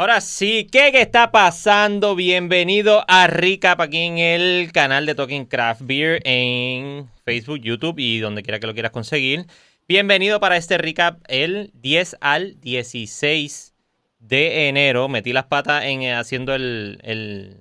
Ahora 0.00 0.22
sí, 0.22 0.66
¿qué, 0.72 0.88
está 0.94 1.30
pasando? 1.30 2.14
Bienvenido 2.14 3.04
a 3.06 3.26
Recap 3.26 3.82
aquí 3.82 3.98
en 3.98 4.16
el 4.16 4.72
canal 4.72 5.04
de 5.04 5.14
Talking 5.14 5.44
Craft 5.44 5.82
Beer 5.84 6.22
en 6.24 7.10
Facebook, 7.26 7.58
YouTube 7.58 7.98
y 7.98 8.18
donde 8.18 8.42
quiera 8.42 8.58
que 8.58 8.66
lo 8.66 8.72
quieras 8.72 8.92
conseguir. 8.92 9.44
Bienvenido 9.86 10.40
para 10.40 10.56
este 10.56 10.78
recap 10.78 11.20
el 11.28 11.70
10 11.74 12.16
al 12.22 12.58
16 12.62 13.74
de 14.20 14.68
enero. 14.68 15.10
Metí 15.10 15.34
las 15.34 15.44
patas 15.44 15.84
en 15.84 16.00
eh, 16.00 16.14
haciendo 16.14 16.54
el, 16.54 16.98
el 17.02 17.58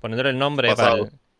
poniéndole 0.00 0.30
el 0.30 0.38
nombre. 0.38 0.76
Para 0.76 0.94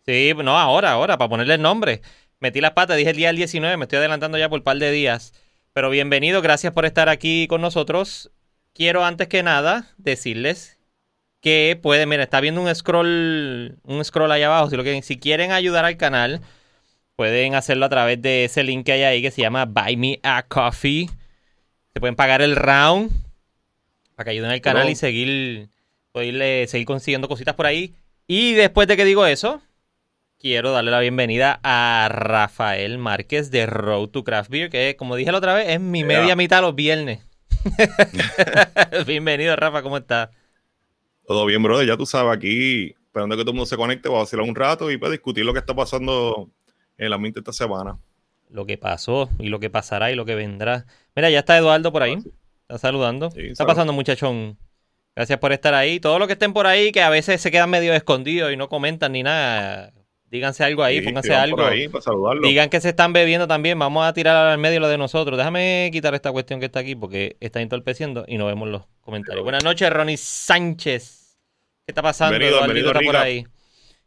sí, 0.04 0.32
no, 0.34 0.58
ahora, 0.58 0.90
ahora, 0.90 1.16
para 1.16 1.28
ponerle 1.28 1.54
el 1.54 1.62
nombre. 1.62 2.02
Metí 2.40 2.60
las 2.60 2.72
patas, 2.72 2.96
dije 2.96 3.10
el 3.10 3.16
día 3.16 3.28
del 3.28 3.36
19, 3.36 3.76
me 3.76 3.84
estoy 3.84 3.98
adelantando 3.98 4.36
ya 4.36 4.48
por 4.48 4.58
un 4.58 4.64
par 4.64 4.78
de 4.78 4.90
días. 4.90 5.32
Pero 5.74 5.90
bienvenido, 5.90 6.42
gracias 6.42 6.72
por 6.72 6.86
estar 6.86 7.08
aquí 7.08 7.46
con 7.46 7.60
nosotros 7.60 8.32
quiero 8.74 9.04
antes 9.04 9.28
que 9.28 9.42
nada 9.42 9.86
decirles 9.96 10.78
que 11.40 11.78
pueden, 11.80 12.08
mira, 12.08 12.22
está 12.22 12.40
viendo 12.40 12.60
un 12.60 12.74
scroll, 12.74 13.78
un 13.82 14.04
scroll 14.04 14.32
ahí 14.32 14.42
abajo. 14.42 14.70
Si, 14.70 14.76
lo 14.76 15.02
si 15.02 15.18
quieren 15.18 15.52
ayudar 15.52 15.84
al 15.84 15.96
canal, 15.96 16.40
pueden 17.16 17.54
hacerlo 17.54 17.86
a 17.86 17.88
través 17.88 18.20
de 18.20 18.44
ese 18.44 18.62
link 18.62 18.86
que 18.86 18.92
hay 18.92 19.02
ahí 19.02 19.22
que 19.22 19.30
se 19.30 19.42
llama 19.42 19.64
Buy 19.64 19.96
Me 19.96 20.20
a 20.22 20.42
Coffee. 20.42 21.08
Se 21.92 22.00
pueden 22.00 22.16
pagar 22.16 22.42
el 22.42 22.56
round 22.56 23.10
para 24.14 24.26
que 24.26 24.30
ayuden 24.32 24.50
al 24.50 24.60
canal 24.60 24.88
y 24.90 24.94
seguir, 24.94 25.70
poderle 26.12 26.66
seguir 26.66 26.86
consiguiendo 26.86 27.28
cositas 27.28 27.54
por 27.54 27.66
ahí. 27.66 27.94
Y 28.26 28.52
después 28.52 28.86
de 28.86 28.96
que 28.96 29.04
digo 29.04 29.26
eso, 29.26 29.62
quiero 30.38 30.72
darle 30.72 30.90
la 30.90 31.00
bienvenida 31.00 31.58
a 31.62 32.08
Rafael 32.10 32.98
Márquez 32.98 33.50
de 33.50 33.66
Road 33.66 34.08
to 34.08 34.24
Craft 34.24 34.50
Beer, 34.50 34.70
que 34.70 34.94
como 34.96 35.16
dije 35.16 35.32
la 35.32 35.38
otra 35.38 35.54
vez, 35.54 35.68
es 35.70 35.80
mi 35.80 36.04
media 36.04 36.36
mitad 36.36 36.60
los 36.60 36.74
viernes. 36.74 37.20
Bienvenido, 39.06 39.54
Rafa, 39.56 39.82
¿cómo 39.82 39.96
estás? 39.96 40.30
Todo 41.26 41.46
bien, 41.46 41.62
brother. 41.62 41.86
Ya 41.86 41.96
tú 41.96 42.06
sabes, 42.06 42.36
aquí 42.36 42.94
esperando 43.06 43.36
que 43.36 43.42
todo 43.42 43.50
el 43.50 43.56
mundo 43.56 43.66
se 43.66 43.76
conecte, 43.76 44.08
vamos 44.08 44.20
a 44.20 44.24
hacerlo 44.24 44.44
un 44.44 44.54
rato 44.54 44.90
y 44.90 44.96
para 44.96 45.12
discutir 45.12 45.44
lo 45.44 45.52
que 45.52 45.58
está 45.58 45.74
pasando 45.74 46.48
en 46.96 47.10
la 47.10 47.18
mente 47.18 47.40
esta 47.40 47.52
semana. 47.52 47.98
Lo 48.48 48.66
que 48.66 48.78
pasó 48.78 49.30
y 49.38 49.48
lo 49.48 49.60
que 49.60 49.70
pasará 49.70 50.10
y 50.10 50.14
lo 50.14 50.24
que 50.24 50.34
vendrá. 50.34 50.86
Mira, 51.14 51.30
ya 51.30 51.40
está 51.40 51.56
Eduardo 51.56 51.92
por 51.92 52.02
ahí. 52.02 52.18
Está 52.62 52.78
saludando. 52.78 53.30
está 53.34 53.66
pasando, 53.66 53.92
muchachón. 53.92 54.58
Gracias 55.14 55.38
por 55.38 55.52
estar 55.52 55.74
ahí. 55.74 56.00
Todos 56.00 56.18
los 56.18 56.28
que 56.28 56.34
estén 56.34 56.52
por 56.52 56.66
ahí, 56.66 56.92
que 56.92 57.02
a 57.02 57.10
veces 57.10 57.40
se 57.40 57.50
quedan 57.50 57.70
medio 57.70 57.92
escondidos 57.94 58.52
y 58.52 58.56
no 58.56 58.68
comentan 58.68 59.12
ni 59.12 59.22
nada, 59.22 59.92
Díganse 60.30 60.62
algo 60.62 60.84
ahí, 60.84 61.00
pónganse 61.02 61.34
algo. 61.34 61.60
Digan 62.40 62.70
que 62.70 62.80
se 62.80 62.90
están 62.90 63.12
bebiendo 63.12 63.48
también. 63.48 63.76
Vamos 63.80 64.06
a 64.06 64.12
tirar 64.12 64.36
al 64.36 64.58
medio 64.58 64.78
lo 64.78 64.86
de 64.86 64.96
nosotros. 64.96 65.36
Déjame 65.36 65.90
quitar 65.92 66.14
esta 66.14 66.30
cuestión 66.30 66.60
que 66.60 66.66
está 66.66 66.78
aquí 66.78 66.94
porque 66.94 67.36
está 67.40 67.60
entorpeciendo 67.60 68.24
y 68.28 68.38
nos 68.38 68.46
vemos 68.46 68.68
los 68.68 68.82
comentarios. 69.00 69.42
Buenas 69.42 69.64
noches, 69.64 69.90
Ronnie 69.90 70.16
Sánchez. 70.16 71.36
¿Qué 71.84 71.90
está 71.90 72.02
pasando? 72.02 72.36
Eduardo 72.36 72.72
está 72.72 73.00
por 73.00 73.16
ahí. 73.16 73.44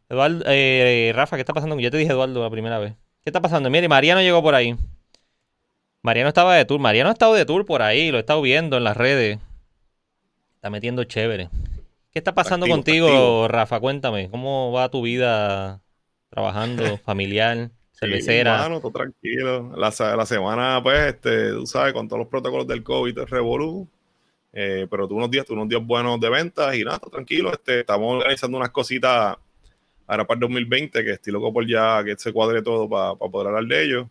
Eduardo, 0.08 0.44
eh, 0.46 1.12
Rafa, 1.14 1.36
¿qué 1.36 1.42
está 1.42 1.52
pasando? 1.52 1.78
Ya 1.78 1.90
te 1.90 1.98
dije 1.98 2.12
Eduardo 2.12 2.42
la 2.42 2.50
primera 2.50 2.78
vez. 2.78 2.94
¿Qué 3.22 3.28
está 3.28 3.42
pasando? 3.42 3.68
Mire, 3.68 3.86
Mariano 3.88 4.22
llegó 4.22 4.42
por 4.42 4.54
ahí. 4.54 4.74
Mariano 6.00 6.28
estaba 6.28 6.54
de 6.54 6.64
tour. 6.64 6.80
Mariano 6.80 7.10
ha 7.10 7.12
estado 7.12 7.34
de 7.34 7.44
tour 7.44 7.66
por 7.66 7.82
ahí. 7.82 8.10
Lo 8.10 8.16
he 8.16 8.20
estado 8.20 8.40
viendo 8.40 8.78
en 8.78 8.84
las 8.84 8.96
redes. 8.96 9.40
Está 10.54 10.70
metiendo 10.70 11.04
chévere. 11.04 11.50
¿Qué 12.10 12.18
está 12.18 12.32
pasando 12.32 12.66
contigo, 12.66 13.46
Rafa? 13.46 13.78
Cuéntame. 13.78 14.30
¿Cómo 14.30 14.72
va 14.72 14.88
tu 14.88 15.02
vida 15.02 15.82
trabajando, 16.34 16.98
familiar, 17.04 17.70
cervecera. 17.92 18.66
Sí, 18.66 18.80
todo 18.80 18.90
tranquilo. 18.90 19.72
La, 19.76 19.92
la, 20.16 20.26
semana, 20.26 20.80
pues, 20.82 21.14
este, 21.14 21.50
tú 21.52 21.66
sabes, 21.66 21.92
con 21.92 22.08
todos 22.08 22.20
los 22.20 22.28
protocolos 22.28 22.66
del 22.66 22.82
COVID, 22.82 23.18
es 23.18 23.30
revolú. 23.30 23.88
Eh, 24.52 24.86
pero 24.88 25.08
tú 25.08 25.16
unos 25.16 25.30
días, 25.30 25.44
tú 25.44 25.54
unos 25.54 25.68
días 25.68 25.84
buenos 25.84 26.20
de 26.20 26.30
ventas 26.30 26.74
y 26.76 26.84
nada, 26.84 26.98
tranquilo. 26.98 27.52
Este, 27.52 27.80
estamos 27.80 28.14
organizando 28.14 28.56
unas 28.56 28.70
cositas 28.70 29.36
ahora 30.06 30.26
para 30.26 30.36
el 30.36 30.40
2020, 30.40 31.04
que 31.04 31.10
estoy 31.12 31.32
loco 31.32 31.52
por 31.52 31.66
ya 31.66 32.02
que 32.04 32.16
se 32.16 32.32
cuadre 32.32 32.62
todo 32.62 32.88
para 32.88 33.14
poder 33.14 33.48
hablar 33.48 33.64
de 33.64 33.84
ellos. 33.84 34.06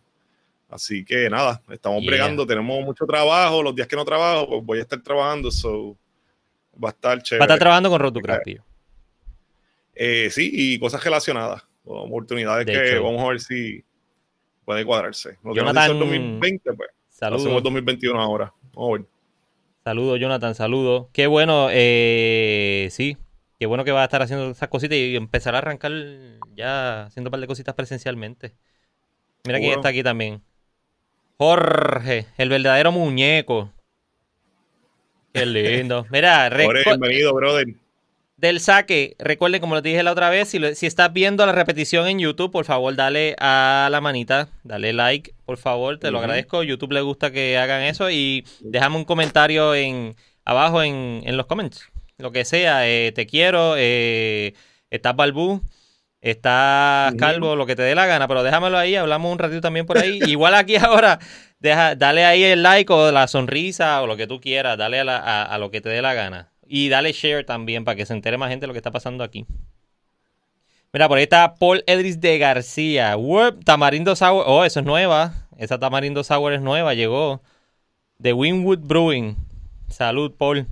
Así 0.68 1.04
que 1.04 1.30
nada, 1.30 1.62
estamos 1.70 2.04
bregando, 2.04 2.46
tenemos 2.46 2.84
mucho 2.84 3.06
trabajo. 3.06 3.62
Los 3.62 3.74
días 3.74 3.86
que 3.86 3.96
no 3.96 4.04
trabajo, 4.04 4.48
pues 4.48 4.64
voy 4.64 4.78
a 4.78 4.82
estar 4.82 5.00
trabajando, 5.00 5.50
so 5.50 5.96
va 6.82 6.88
a 6.88 6.92
estar 6.92 7.22
chévere. 7.22 7.40
Va 7.40 7.44
a 7.44 7.46
estar 7.46 7.58
trabajando 7.58 7.90
con 7.90 8.00
Rotocraft, 8.00 8.48
eh, 9.96 10.28
sí, 10.30 10.50
y 10.52 10.78
cosas 10.80 11.04
relacionadas 11.04 11.62
oportunidades 11.84 12.66
que 12.66 12.98
vamos 12.98 13.22
a 13.22 13.28
ver 13.28 13.40
si 13.40 13.84
puede 14.64 14.84
cuadrarse. 14.84 15.38
Lo 15.42 15.52
que 15.52 15.60
Jonathan, 15.60 15.90
el 15.90 15.98
2020, 15.98 16.72
pues. 16.72 16.90
Saludos. 17.08 17.42
Hacemos 17.42 17.62
2021 17.62 18.20
ahora. 18.20 18.52
Vamos 18.74 18.90
a 18.90 18.92
ver. 18.98 19.06
Saludos, 19.84 20.18
Jonathan, 20.18 20.54
saludos. 20.54 21.06
Qué 21.12 21.26
bueno, 21.26 21.68
eh, 21.70 22.88
sí, 22.90 23.18
qué 23.58 23.66
bueno 23.66 23.84
que 23.84 23.92
va 23.92 24.00
a 24.00 24.04
estar 24.04 24.22
haciendo 24.22 24.50
esas 24.50 24.68
cositas 24.68 24.96
y 24.96 25.14
empezar 25.14 25.54
a 25.54 25.58
arrancar 25.58 25.92
ya 26.56 27.04
haciendo 27.04 27.28
un 27.28 27.32
par 27.32 27.40
de 27.40 27.46
cositas 27.46 27.74
presencialmente. 27.74 28.54
Mira 29.44 29.58
quién 29.58 29.72
está 29.72 29.90
aquí 29.90 30.02
también. 30.02 30.42
Jorge, 31.36 32.26
el 32.38 32.48
verdadero 32.48 32.92
muñeco. 32.92 33.70
Qué 35.34 35.44
lindo. 35.44 36.06
Mira, 36.10 36.48
bienvenido, 36.48 37.34
brother 37.34 37.66
del 38.44 38.60
saque, 38.60 39.16
recuerden, 39.18 39.62
como 39.62 39.74
les 39.74 39.82
dije 39.82 40.02
la 40.02 40.12
otra 40.12 40.28
vez, 40.28 40.50
si, 40.50 40.86
estás 40.86 41.12
viendo 41.14 41.46
la 41.46 41.52
repetición 41.52 42.06
en 42.06 42.18
YouTube, 42.18 42.52
por 42.52 42.66
favor, 42.66 42.94
dale 42.94 43.36
a 43.38 43.88
la 43.90 44.02
manita, 44.02 44.48
dale 44.64 44.92
like, 44.92 45.34
por 45.46 45.56
favor, 45.56 45.98
te 45.98 46.10
lo 46.10 46.18
agradezco. 46.18 46.62
YouTube 46.62 46.92
le 46.92 47.00
gusta 47.00 47.30
que 47.30 47.56
hagan 47.56 47.82
eso 47.82 48.10
y 48.10 48.44
déjame 48.60 48.96
un 48.96 49.06
comentario 49.06 49.74
en 49.74 50.14
abajo 50.44 50.82
en, 50.82 51.36
los 51.38 51.46
comments. 51.46 51.88
Lo 52.18 52.32
que 52.32 52.44
sea, 52.44 52.86
eh, 52.86 53.12
te 53.12 53.26
quiero, 53.26 53.76
eh, 53.78 54.52
estás 54.90 55.16
balbú, 55.16 55.62
estás 56.20 57.14
calvo, 57.14 57.56
lo 57.56 57.64
que 57.64 57.76
te 57.76 57.82
dé 57.82 57.94
la 57.94 58.04
gana, 58.04 58.28
pero 58.28 58.42
déjamelo 58.42 58.76
ahí, 58.76 58.94
hablamos 58.94 59.32
un 59.32 59.38
ratito 59.38 59.62
también 59.62 59.86
por 59.86 59.96
ahí. 59.96 60.20
Igual 60.26 60.54
aquí 60.54 60.76
ahora, 60.76 61.18
deja, 61.60 61.94
dale 61.94 62.26
ahí 62.26 62.44
el 62.44 62.62
like 62.62 62.92
o 62.92 63.10
la 63.10 63.26
sonrisa 63.26 64.02
o 64.02 64.06
lo 64.06 64.18
que 64.18 64.26
tú 64.26 64.38
quieras, 64.38 64.76
dale 64.76 65.00
a 65.00 65.56
lo 65.58 65.70
que 65.70 65.80
te 65.80 65.88
dé 65.88 66.02
la 66.02 66.12
gana. 66.12 66.53
Y 66.76 66.88
dale 66.88 67.12
share 67.12 67.44
también 67.44 67.84
para 67.84 67.94
que 67.94 68.04
se 68.04 68.12
entere 68.12 68.36
más 68.36 68.50
gente 68.50 68.64
de 68.64 68.66
lo 68.66 68.72
que 68.72 68.80
está 68.80 68.90
pasando 68.90 69.22
aquí. 69.22 69.46
Mira, 70.92 71.06
por 71.06 71.18
ahí 71.18 71.22
está 71.22 71.54
Paul 71.54 71.84
Edris 71.86 72.20
de 72.20 72.36
García. 72.36 73.16
Tamarindo 73.64 74.16
Sour. 74.16 74.42
Oh, 74.44 74.64
eso 74.64 74.80
es 74.80 74.84
nueva. 74.84 75.46
Esa 75.56 75.78
Tamarindo 75.78 76.24
Sour 76.24 76.52
es 76.52 76.60
nueva. 76.60 76.92
Llegó 76.94 77.42
de 78.18 78.32
Winwood 78.32 78.80
Brewing. 78.80 79.36
Salud, 79.86 80.32
Paul. 80.36 80.66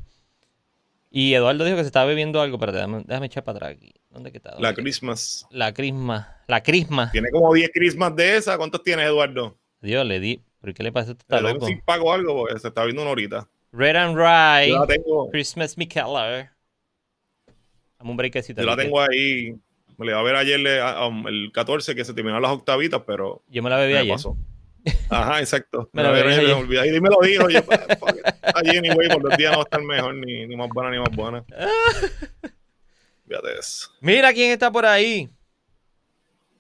Y 1.09 1.35
Eduardo 1.35 1.65
dijo 1.65 1.77
que 1.77 1.85
se 1.85 1.87
estaba 1.87 2.07
bebiendo 2.07 2.41
algo. 2.41 2.59
Pero 2.59 2.73
déjame, 2.73 3.27
echar 3.27 3.45
para 3.45 3.59
atrás 3.59 3.71
aquí. 3.77 3.95
¿Dónde 4.11 4.33
está? 4.35 4.59
la 4.59 4.75
Christmas. 4.75 5.47
La 5.51 5.73
Christmas. 5.73 6.27
La 6.49 6.65
Christmas. 6.65 7.13
Tiene 7.13 7.31
como 7.31 7.55
10 7.55 7.71
Christmas 7.73 8.17
de 8.17 8.39
esa. 8.39 8.59
¿Cuántos 8.59 8.83
tienes, 8.83 9.07
Eduardo? 9.07 9.57
Dios, 9.81 10.05
le 10.05 10.19
di. 10.19 10.43
¿Por 10.61 10.75
qué 10.75 10.83
le 10.83 10.91
pasa? 10.91 11.13
Está 11.13 11.41
loco. 11.41 11.65
Si 11.65 11.77
pago 11.77 12.13
algo 12.13 12.35
porque 12.35 12.59
se 12.59 12.67
está 12.67 12.83
viendo 12.83 13.03
una 13.03 13.13
horita. 13.13 13.49
Red 13.73 13.97
and 13.97 14.17
Rye. 14.17 14.75
Christmas 15.31 15.77
Mikeller. 15.77 16.51
Dame 17.99 18.11
un 18.11 18.17
breakcito. 18.17 18.61
Yo 18.61 18.67
la 18.67 18.77
tengo 18.77 19.01
ahí. 19.01 19.55
Me 19.97 20.07
le 20.07 20.13
iba 20.13 20.21
a 20.21 20.23
ver 20.23 20.37
ayer 20.37 20.61
el 20.61 21.51
14 21.53 21.95
que 21.95 22.05
se 22.05 22.13
terminaron 22.15 22.43
las 22.43 22.53
octavitas, 22.53 23.03
pero. 23.07 23.43
Yo 23.49 23.63
me 23.63 23.71
la 23.71 23.79
bebí 23.79 23.95
ayer. 23.95 24.13
Pasó. 24.13 24.37
Ajá, 25.09 25.41
exacto. 25.41 25.89
me, 25.93 26.03
la 26.03 26.11
bebí 26.11 26.33
ayer. 26.33 26.47
Me 26.47 26.53
olvidé. 26.53 26.97
Y 26.97 27.01
me 27.01 27.09
lo 27.09 27.19
dijo. 27.23 27.49
Yo, 27.49 27.61
allí, 28.55 28.77
anyway, 28.77 29.09
por 29.09 29.23
los 29.25 29.37
días 29.39 29.53
no 29.53 29.59
va 29.59 29.63
a 29.63 29.67
estar 29.67 29.83
mejor, 29.83 30.15
ni, 30.15 30.47
ni 30.47 30.57
más 30.57 30.69
buena 30.69 30.91
ni 30.91 30.99
más 30.99 31.15
buena. 31.15 31.45
Fíjate 33.27 33.59
eso. 33.59 33.91
Mira 34.01 34.33
quién 34.33 34.51
está 34.51 34.71
por 34.71 34.85
ahí. 34.85 35.31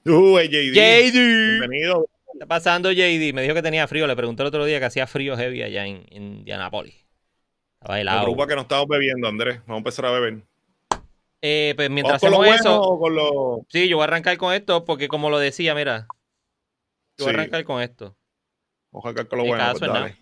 Uh, 0.06 0.38
JD. 0.38 0.72
JD. 0.72 1.12
Bienvenido 1.60 2.06
está 2.42 2.46
pasando 2.46 2.90
JD? 2.90 3.32
Me 3.32 3.42
dijo 3.42 3.54
que 3.54 3.62
tenía 3.62 3.86
frío. 3.86 4.06
Le 4.06 4.16
pregunté 4.16 4.42
el 4.42 4.48
otro 4.48 4.64
día 4.64 4.78
que 4.80 4.86
hacía 4.86 5.06
frío 5.06 5.36
heavy 5.36 5.62
allá 5.62 5.86
en, 5.86 6.04
en 6.10 6.22
Indianapolis. 6.38 7.01
Estaba 7.82 8.00
helado. 8.00 8.18
Me 8.18 8.24
preocupa 8.26 8.46
que 8.46 8.54
no 8.54 8.60
estamos 8.62 8.86
bebiendo, 8.86 9.26
Andrés. 9.26 9.58
Vamos 9.62 9.74
a 9.74 9.78
empezar 9.78 10.06
a 10.06 10.10
beber. 10.12 10.42
Eh, 11.40 11.72
pues 11.74 11.90
mientras 11.90 12.22
hacemos 12.22 12.46
eso. 12.46 13.66
Sí, 13.68 13.88
yo 13.88 13.96
voy 13.96 14.04
a 14.04 14.06
arrancar 14.06 14.36
con 14.36 14.54
esto 14.54 14.84
porque, 14.84 15.08
como 15.08 15.30
lo 15.30 15.40
decía, 15.40 15.74
mira. 15.74 16.06
Yo 17.18 17.24
voy 17.24 17.34
a 17.34 17.38
arrancar 17.38 17.64
con 17.64 17.82
esto. 17.82 18.14
Vamos 18.92 19.04
a 19.04 19.08
arrancar 19.08 19.26
con 19.26 19.38
lo 19.40 19.46
bueno. 19.46 19.64
Pues, 19.76 19.92
dale. 19.92 20.16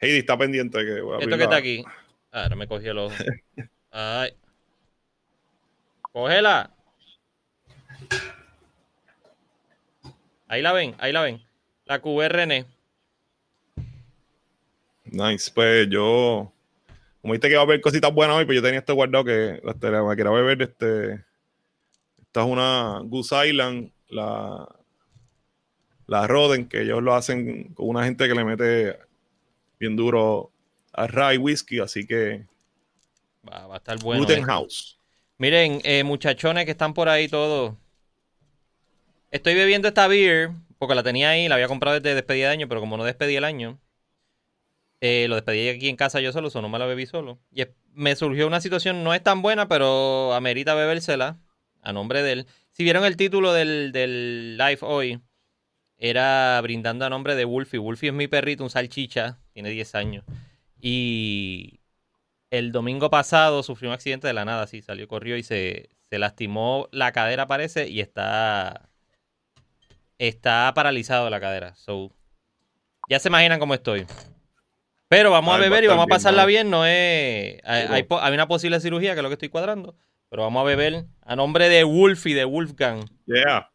Heidi 0.00 0.18
está 0.18 0.36
pendiente. 0.36 0.84
Que 0.84 1.00
voy 1.00 1.16
a 1.16 1.18
esto 1.20 1.38
que 1.38 1.44
está 1.44 1.56
aquí. 1.56 1.82
Ahora 2.30 2.56
me 2.56 2.68
cogí 2.68 2.86
el 2.86 2.98
ojo. 2.98 3.14
Ay. 3.90 4.36
Cógela. 6.12 6.70
Ahí 10.46 10.60
la 10.60 10.72
ven, 10.74 10.94
ahí 10.98 11.12
la 11.12 11.22
ven. 11.22 11.42
La 11.86 12.02
QRN. 12.02 12.66
Nice. 15.04 15.50
Pues 15.54 15.88
yo, 15.88 16.52
como 17.26 17.32
viste 17.32 17.48
que 17.48 17.56
va 17.56 17.62
a 17.62 17.64
haber 17.64 17.80
cositas 17.80 18.14
buenas 18.14 18.36
hoy, 18.36 18.44
pues 18.44 18.54
yo 18.54 18.62
tenía 18.62 18.78
esto 18.78 18.94
guardado 18.94 19.24
que 19.24 19.60
la 19.64 20.04
me 20.04 20.14
quería 20.14 20.30
beber. 20.30 20.62
Este, 20.62 21.24
esta 22.22 22.42
es 22.42 22.46
una 22.46 23.00
Goose 23.02 23.48
Island, 23.48 23.90
la, 24.10 24.68
la 26.06 26.28
Roden, 26.28 26.68
que 26.68 26.82
ellos 26.82 27.02
lo 27.02 27.16
hacen 27.16 27.74
con 27.74 27.88
una 27.88 28.04
gente 28.04 28.28
que 28.28 28.34
le 28.36 28.44
mete 28.44 28.96
bien 29.80 29.96
duro 29.96 30.52
a 30.92 31.08
rye 31.08 31.36
whisky, 31.38 31.80
así 31.80 32.06
que 32.06 32.46
Va, 33.44 33.66
va 33.66 33.74
a 33.74 33.78
estar 33.78 33.98
bueno. 33.98 34.20
Gluten 34.20 34.44
eh. 34.44 34.46
House. 34.46 34.96
Miren, 35.38 35.80
eh, 35.82 36.04
muchachones 36.04 36.64
que 36.64 36.70
están 36.70 36.94
por 36.94 37.08
ahí 37.08 37.26
todos. 37.26 37.74
Estoy 39.32 39.56
bebiendo 39.56 39.88
esta 39.88 40.06
beer 40.06 40.50
porque 40.78 40.94
la 40.94 41.02
tenía 41.02 41.30
ahí, 41.30 41.48
la 41.48 41.56
había 41.56 41.66
comprado 41.66 41.98
desde 41.98 42.14
despedida 42.14 42.46
de 42.46 42.52
año, 42.52 42.68
pero 42.68 42.80
como 42.80 42.96
no 42.96 43.02
despedí 43.02 43.34
el 43.34 43.42
año, 43.42 43.80
eh, 45.06 45.28
lo 45.28 45.36
despedí 45.36 45.68
aquí 45.68 45.88
en 45.88 45.96
casa 45.96 46.20
yo 46.20 46.32
solo, 46.32 46.50
so 46.50 46.60
no 46.60 46.68
me 46.68 46.78
la 46.78 46.86
bebí 46.86 47.06
solo. 47.06 47.38
Y 47.52 47.62
me 47.92 48.16
surgió 48.16 48.46
una 48.46 48.60
situación, 48.60 49.04
no 49.04 49.14
es 49.14 49.22
tan 49.22 49.42
buena, 49.42 49.68
pero 49.68 50.34
amerita 50.34 50.74
bebérsela 50.74 51.38
a 51.82 51.92
nombre 51.92 52.22
de 52.22 52.32
él. 52.32 52.46
Si 52.72 52.82
vieron 52.82 53.04
el 53.04 53.16
título 53.16 53.52
del, 53.52 53.92
del 53.92 54.58
live 54.58 54.78
hoy, 54.82 55.20
era 55.98 56.60
brindando 56.62 57.04
a 57.04 57.10
nombre 57.10 57.34
de 57.34 57.44
Wolfie. 57.44 57.78
Wolfie 57.78 58.08
es 58.08 58.14
mi 58.14 58.28
perrito, 58.28 58.64
un 58.64 58.70
salchicha, 58.70 59.38
tiene 59.52 59.70
10 59.70 59.94
años. 59.94 60.24
Y 60.80 61.80
el 62.50 62.72
domingo 62.72 63.10
pasado 63.10 63.62
sufrió 63.62 63.90
un 63.90 63.94
accidente 63.94 64.26
de 64.26 64.34
la 64.34 64.44
nada, 64.44 64.66
sí, 64.66 64.82
salió, 64.82 65.08
corrió 65.08 65.36
y 65.36 65.42
se, 65.42 65.88
se 66.10 66.18
lastimó 66.18 66.88
la 66.92 67.12
cadera, 67.12 67.46
parece, 67.46 67.88
y 67.88 68.00
está. 68.00 68.88
Está 70.18 70.72
paralizado 70.74 71.28
la 71.28 71.40
cadera. 71.40 71.74
So, 71.74 72.10
ya 73.08 73.18
se 73.18 73.28
imaginan 73.28 73.58
cómo 73.58 73.74
estoy. 73.74 74.06
Pero 75.08 75.30
vamos 75.30 75.52
a 75.52 75.56
Ay, 75.56 75.60
va 75.60 75.66
a 75.66 75.70
beber 75.70 75.84
y 75.84 75.86
vamos 75.86 76.04
a 76.04 76.08
pasarla 76.08 76.46
bien. 76.46 76.68
No 76.70 76.84
es. 76.84 77.60
Hay, 77.64 77.86
hay 77.88 78.02
po- 78.02 78.20
hay 78.20 78.34
una 78.34 78.48
posible 78.48 78.80
cirugía, 78.80 79.12
que 79.14 79.20
es 79.20 79.22
lo 79.22 79.28
que 79.28 79.34
estoy 79.34 79.48
cuadrando. 79.48 79.96
Pero 80.28 80.42
vamos 80.42 80.60
a 80.60 80.64
beber 80.64 81.04
a 81.22 81.36
nombre 81.36 81.68
de 81.68 81.84
Wolfie, 81.84 82.34
de 82.34 82.44
Wolfgang. 82.44 83.08
Yeah. 83.26 83.70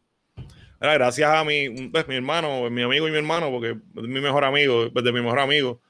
Gracias 0.78 1.30
a 1.32 1.44
mi, 1.44 1.88
pues, 1.88 2.06
mi 2.08 2.16
hermano, 2.16 2.68
mi 2.68 2.82
amigo 2.82 3.06
y 3.08 3.10
mi 3.10 3.16
hermano, 3.16 3.50
porque 3.50 3.70
es 3.70 4.02
mi 4.08 4.20
mejor 4.20 4.44
amigo, 4.44 4.90
pues, 4.92 5.04
de 5.04 5.12
mi 5.12 5.22
mejor 5.22 5.38
amigo. 5.38 5.80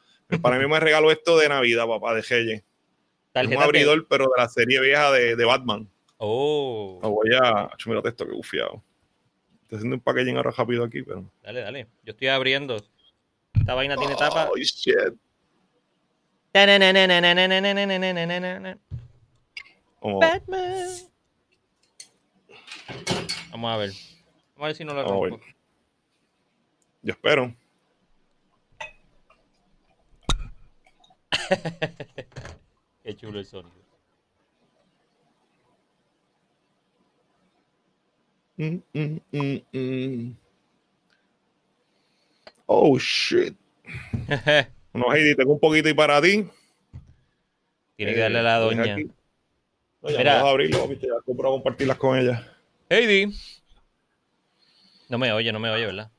Para 0.40 0.58
mí 0.58 0.66
me 0.66 0.78
regaló 0.78 1.10
esto 1.10 1.36
de 1.38 1.48
Navidad, 1.48 1.86
papá, 1.86 2.14
de. 2.14 2.20
Es 2.20 3.46
un 3.48 3.62
abridor, 3.62 4.06
pero 4.08 4.26
de 4.26 4.42
la 4.42 4.48
serie 4.48 4.80
vieja 4.80 5.10
de, 5.10 5.34
de 5.34 5.44
Batman. 5.44 5.88
Oh. 6.18 7.00
Voy 7.02 7.30
a. 7.34 7.70
Mírate 7.86 8.10
esto, 8.10 8.26
que 8.26 8.32
bufiado. 8.32 8.82
Estoy 9.62 9.78
haciendo 9.78 9.96
un 9.96 10.00
packaging 10.02 10.36
ahora 10.36 10.50
rápido 10.50 10.84
aquí, 10.84 11.02
pero. 11.02 11.24
Dale, 11.42 11.60
dale. 11.62 11.88
Yo 12.04 12.12
estoy 12.12 12.28
abriendo. 12.28 12.76
Esta 13.54 13.74
vaina 13.74 13.96
tiene 13.96 14.14
tapa. 14.14 14.50
Shit. 14.56 15.14
Como- 20.00 20.20
Batman. 20.20 20.86
Vamos 23.50 23.72
a 23.72 23.76
ver. 23.78 23.90
Vamos 24.54 24.58
a 24.58 24.66
ver 24.66 24.76
si 24.76 24.84
no 24.84 24.92
lo 24.92 25.02
rompo. 25.04 25.40
yo 27.02 27.12
espero. 27.12 27.54
Qué 33.02 33.16
chulo 33.16 33.38
el 33.38 33.46
sonido. 33.46 33.72
Mm, 38.58 38.76
mm, 38.92 39.20
mm, 39.32 39.60
mm. 39.72 40.36
Oh, 42.66 42.98
shit. 42.98 43.56
No, 44.92 45.12
Heidi, 45.12 45.34
tengo 45.34 45.54
un 45.54 45.60
poquito 45.60 45.88
y 45.88 45.94
para 45.94 46.20
ti. 46.20 46.46
Tiene 47.96 48.14
que 48.14 48.20
darle 48.20 48.38
a 48.40 48.42
la 48.42 48.56
Eh, 48.56 48.60
doña. 48.60 48.92
aquí. 48.94 49.04
No, 50.02 50.10
ya 50.10 50.18
Mira. 50.18 50.34
vas 50.34 50.44
a 50.44 50.48
abrirlo, 50.50 50.88
viste, 50.88 51.06
ya 51.06 51.14
compro 51.24 51.48
a 51.48 51.52
compartirlas 51.52 51.96
con 51.96 52.18
ella. 52.18 52.56
Heidi. 52.90 53.32
No 55.08 55.18
me 55.18 55.32
oye, 55.32 55.52
no 55.52 55.60
me 55.60 55.70
oye, 55.70 55.86
¿verdad? 55.86 56.10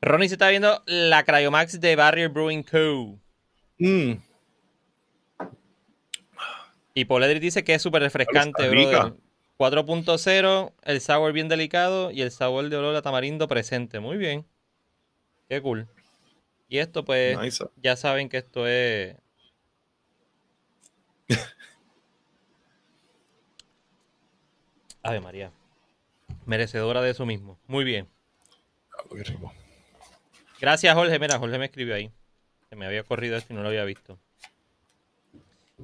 Ronnie 0.00 0.28
se 0.28 0.34
está 0.34 0.50
viendo 0.50 0.82
la 0.86 1.24
Cryomax 1.24 1.80
de 1.80 1.96
Barrier 1.96 2.28
Brewing 2.28 2.62
Co. 2.62 3.18
Mm, 3.78 4.12
Y 6.96 7.04
Paul 7.06 7.24
Edric 7.24 7.40
dice 7.42 7.64
que 7.64 7.74
es 7.74 7.82
súper 7.82 8.02
refrescante, 8.02 8.68
brother. 8.68 9.14
4.0, 9.56 10.72
el 10.82 11.00
sabor 11.00 11.32
bien 11.32 11.48
delicado 11.48 12.10
y 12.10 12.22
el 12.22 12.30
sabor 12.30 12.68
de 12.68 12.76
olor 12.76 12.94
a 12.96 13.02
tamarindo 13.02 13.48
presente. 13.48 13.98
Muy 14.00 14.16
bien. 14.16 14.46
Qué 15.48 15.60
cool. 15.62 15.88
Y 16.68 16.78
esto, 16.78 17.04
pues, 17.04 17.38
nice. 17.38 17.64
ya 17.76 17.96
saben 17.96 18.28
que 18.28 18.38
esto 18.38 18.66
es. 18.66 19.16
Ave 25.02 25.20
María. 25.20 25.52
Merecedora 26.46 27.02
de 27.02 27.10
eso 27.10 27.26
mismo. 27.26 27.58
Muy 27.66 27.84
bien. 27.84 28.08
Ah. 28.98 29.04
Gracias, 30.60 30.94
Jorge. 30.94 31.18
Mira, 31.18 31.38
Jorge 31.38 31.58
me 31.58 31.66
escribió 31.66 31.94
ahí. 31.94 32.10
Se 32.70 32.76
me 32.76 32.86
había 32.86 33.04
corrido 33.04 33.36
esto 33.36 33.52
y 33.52 33.56
no 33.56 33.62
lo 33.62 33.68
había 33.68 33.84
visto. 33.84 34.18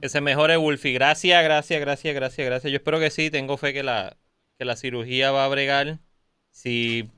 Que 0.00 0.09
se 0.09 0.21
mejore 0.21 0.56
Wolfie. 0.56 0.94
Gracias, 0.94 1.44
gracias, 1.44 1.81
gracias, 1.81 2.15
gracias, 2.15 2.47
gracias. 2.47 2.71
Yo 2.73 2.77
espero 2.77 2.99
que 2.99 3.11
sí. 3.11 3.31
Tengo 3.31 3.59
fe 3.59 3.75
que 3.75 3.82
la, 3.82 4.17
que 4.59 4.65
la 4.65 4.77
cirugía 4.77 5.31
va 5.32 5.44
a 5.44 5.49
bregar. 5.49 5.99
Si, 6.50 7.11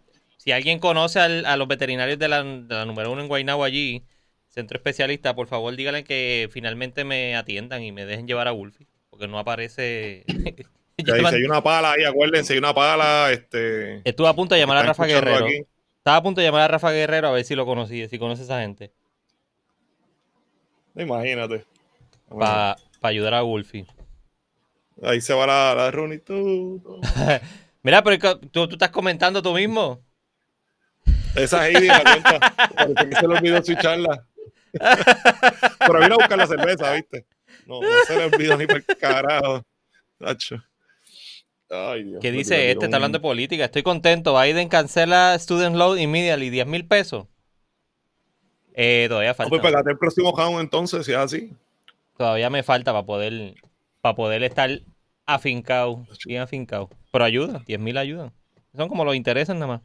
si 0.42 0.50
alguien 0.50 0.80
conoce 0.80 1.20
al- 1.20 1.46
a 1.46 1.56
los 1.56 1.68
veterinarios 1.68 2.18
de 2.18 2.26
la, 2.26 2.42
de 2.42 2.74
la 2.74 2.84
número 2.84 3.12
uno 3.12 3.22
en 3.22 3.28
Guaynabo 3.28 3.62
allí, 3.62 4.02
centro 4.48 4.76
especialista, 4.76 5.36
por 5.36 5.46
favor 5.46 5.76
díganle 5.76 6.02
que 6.02 6.48
finalmente 6.50 7.04
me 7.04 7.36
atiendan 7.36 7.84
y 7.84 7.92
me 7.92 8.04
dejen 8.06 8.26
llevar 8.26 8.48
a 8.48 8.50
Wolfie. 8.52 8.88
Porque 9.08 9.28
no 9.28 9.38
aparece. 9.38 10.24
Ya 10.98 11.14
dice, 11.14 11.36
hay 11.36 11.42
una 11.44 11.62
pala 11.62 11.92
ahí, 11.92 12.04
acuérdense, 12.04 12.52
hay 12.52 12.58
una 12.60 12.74
pala, 12.74 13.30
este... 13.32 14.02
Estuve 14.08 14.28
a 14.28 14.34
punto 14.34 14.54
de 14.54 14.60
llamar 14.60 14.76
a 14.76 14.82
Rafa 14.82 15.06
Guerrero. 15.06 15.46
aquí. 15.46 15.64
Estaba 15.96 16.18
a 16.18 16.22
punto 16.22 16.40
de 16.40 16.46
llamar 16.46 16.60
a 16.62 16.68
Rafa 16.68 16.92
Guerrero 16.92 17.28
a 17.28 17.32
ver 17.32 17.44
si 17.44 17.54
lo 17.56 17.64
conocí, 17.66 18.06
si 18.08 18.18
conoce 18.18 18.42
a 18.42 18.44
esa 18.44 18.60
gente. 18.60 18.92
Imagínate. 20.94 21.64
Para 22.28 22.76
ayudar 23.00 23.34
a 23.34 23.42
Wolfie. 23.42 23.86
Ahí 25.02 25.20
se 25.20 25.34
va 25.34 25.46
la, 25.46 25.74
la 25.74 25.90
Rooney. 25.90 26.18
tú, 26.18 26.80
tú. 26.84 27.00
Mira, 27.82 28.02
pero 28.04 28.38
tú, 28.38 28.68
tú 28.68 28.74
estás 28.74 28.90
comentando 28.90 29.42
tú 29.42 29.54
mismo. 29.54 30.00
Esa 31.34 31.66
Heidi 31.68 31.86
la 31.86 32.02
cuenta. 32.02 32.54
Parece 32.74 33.08
que 33.08 33.16
se 33.16 33.28
le 33.28 33.34
olvidó 33.36 33.62
su 33.64 33.74
charla. 33.74 34.26
Pero 34.72 36.00
vino 36.00 36.14
a 36.14 36.18
buscar 36.18 36.38
la 36.38 36.46
cerveza, 36.46 36.92
¿viste? 36.92 37.26
No, 37.66 37.80
no 37.80 37.88
se 38.06 38.16
le 38.16 38.24
olvidó 38.24 38.56
ni 38.56 38.66
por 38.66 38.84
carajo. 38.96 39.64
Tacho. 40.18 40.62
Ay, 41.70 42.04
Dios. 42.04 42.18
¿Qué 42.20 42.30
dice 42.32 42.70
este? 42.70 42.78
un- 42.80 42.84
Está 42.84 42.96
hablando 42.96 43.18
de 43.18 43.22
política. 43.22 43.64
Estoy 43.64 43.82
contento. 43.82 44.38
Biden 44.38 44.68
cancela 44.68 45.38
Student 45.38 45.76
Loan 45.76 45.98
immediately. 45.98 46.50
10 46.50 46.66
mil 46.66 46.86
pesos. 46.86 47.26
Eh, 48.74 49.06
todavía 49.08 49.30
Ah, 49.30 49.34
falta. 49.34 49.50
pues 49.50 49.62
pegate 49.62 49.90
el 49.90 49.98
próximo 49.98 50.34
round 50.36 50.60
entonces, 50.60 51.04
si 51.06 51.12
es 51.12 51.18
así. 51.18 51.52
Todavía 52.16 52.50
me 52.50 52.62
falta 52.62 52.92
para 52.92 53.04
poder, 53.04 53.54
para 54.00 54.14
poder 54.14 54.42
estar 54.42 54.70
afincado. 55.26 56.06
Bien 56.26 56.42
afincado. 56.42 56.90
Pero 57.10 57.24
ayuda. 57.24 57.62
10 57.66 57.80
mil 57.80 57.96
ayudan. 57.98 58.32
Son 58.76 58.88
como 58.88 59.04
los 59.04 59.14
intereses 59.14 59.54
nada 59.54 59.66
más. 59.66 59.82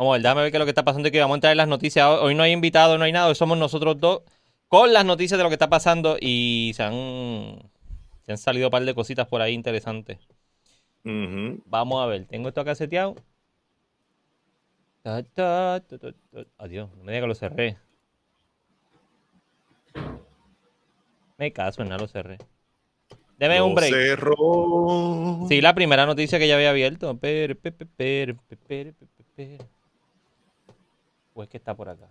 Vamos 0.00 0.12
a 0.12 0.14
ver, 0.14 0.22
déjame 0.22 0.40
ver 0.40 0.50
qué 0.50 0.56
es 0.56 0.58
lo 0.60 0.64
que 0.64 0.70
está 0.70 0.82
pasando. 0.82 1.10
Que 1.10 1.20
vamos 1.20 1.34
a 1.34 1.36
entrar 1.36 1.50
en 1.50 1.58
las 1.58 1.68
noticias. 1.68 2.08
Hoy 2.22 2.34
no 2.34 2.42
hay 2.42 2.52
invitado, 2.52 2.96
no 2.96 3.04
hay 3.04 3.12
nada. 3.12 3.28
Hoy 3.28 3.34
somos 3.34 3.58
nosotros 3.58 4.00
dos 4.00 4.22
con 4.66 4.94
las 4.94 5.04
noticias 5.04 5.36
de 5.36 5.44
lo 5.44 5.50
que 5.50 5.56
está 5.56 5.68
pasando. 5.68 6.16
Y 6.18 6.72
se 6.74 6.82
han, 6.84 7.70
se 8.22 8.32
han 8.32 8.38
salido 8.38 8.68
un 8.68 8.70
par 8.70 8.82
de 8.82 8.94
cositas 8.94 9.28
por 9.28 9.42
ahí 9.42 9.52
interesantes. 9.52 10.16
Vamos 11.04 12.02
a 12.02 12.06
ver, 12.06 12.24
tengo 12.24 12.48
esto 12.48 12.62
acá 12.62 12.74
seteado. 12.74 13.14
Ta, 15.02 15.22
ta, 15.22 15.82
ta, 15.86 15.98
ta, 15.98 16.12
ta. 16.32 16.44
Adiós, 16.56 16.88
no 16.96 17.04
me 17.04 17.12
diga 17.12 17.24
que 17.24 17.28
lo 17.28 17.34
cerré. 17.34 17.76
Me 21.36 21.52
caso 21.52 21.84
nada, 21.84 21.98
lo 21.98 22.08
cerré. 22.08 22.38
Deme 23.38 23.58
Lo 23.58 23.66
un 23.66 23.74
break. 23.74 23.92
cerró. 23.92 25.46
Sí, 25.46 25.60
la 25.60 25.74
primera 25.74 26.06
noticia 26.06 26.38
que 26.38 26.48
ya 26.48 26.54
había 26.54 26.70
abierto. 26.70 27.18
Pero, 27.18 27.54
pe, 27.54 27.70
pe, 27.72 27.84
pero, 27.84 28.36
pe, 28.48 28.56
pero, 28.66 28.92
pe, 28.94 29.06
pe, 29.06 29.24
pero. 29.36 29.64
O 31.40 31.42
es 31.42 31.48
que 31.48 31.56
está 31.56 31.74
por 31.74 31.88
acá. 31.88 32.06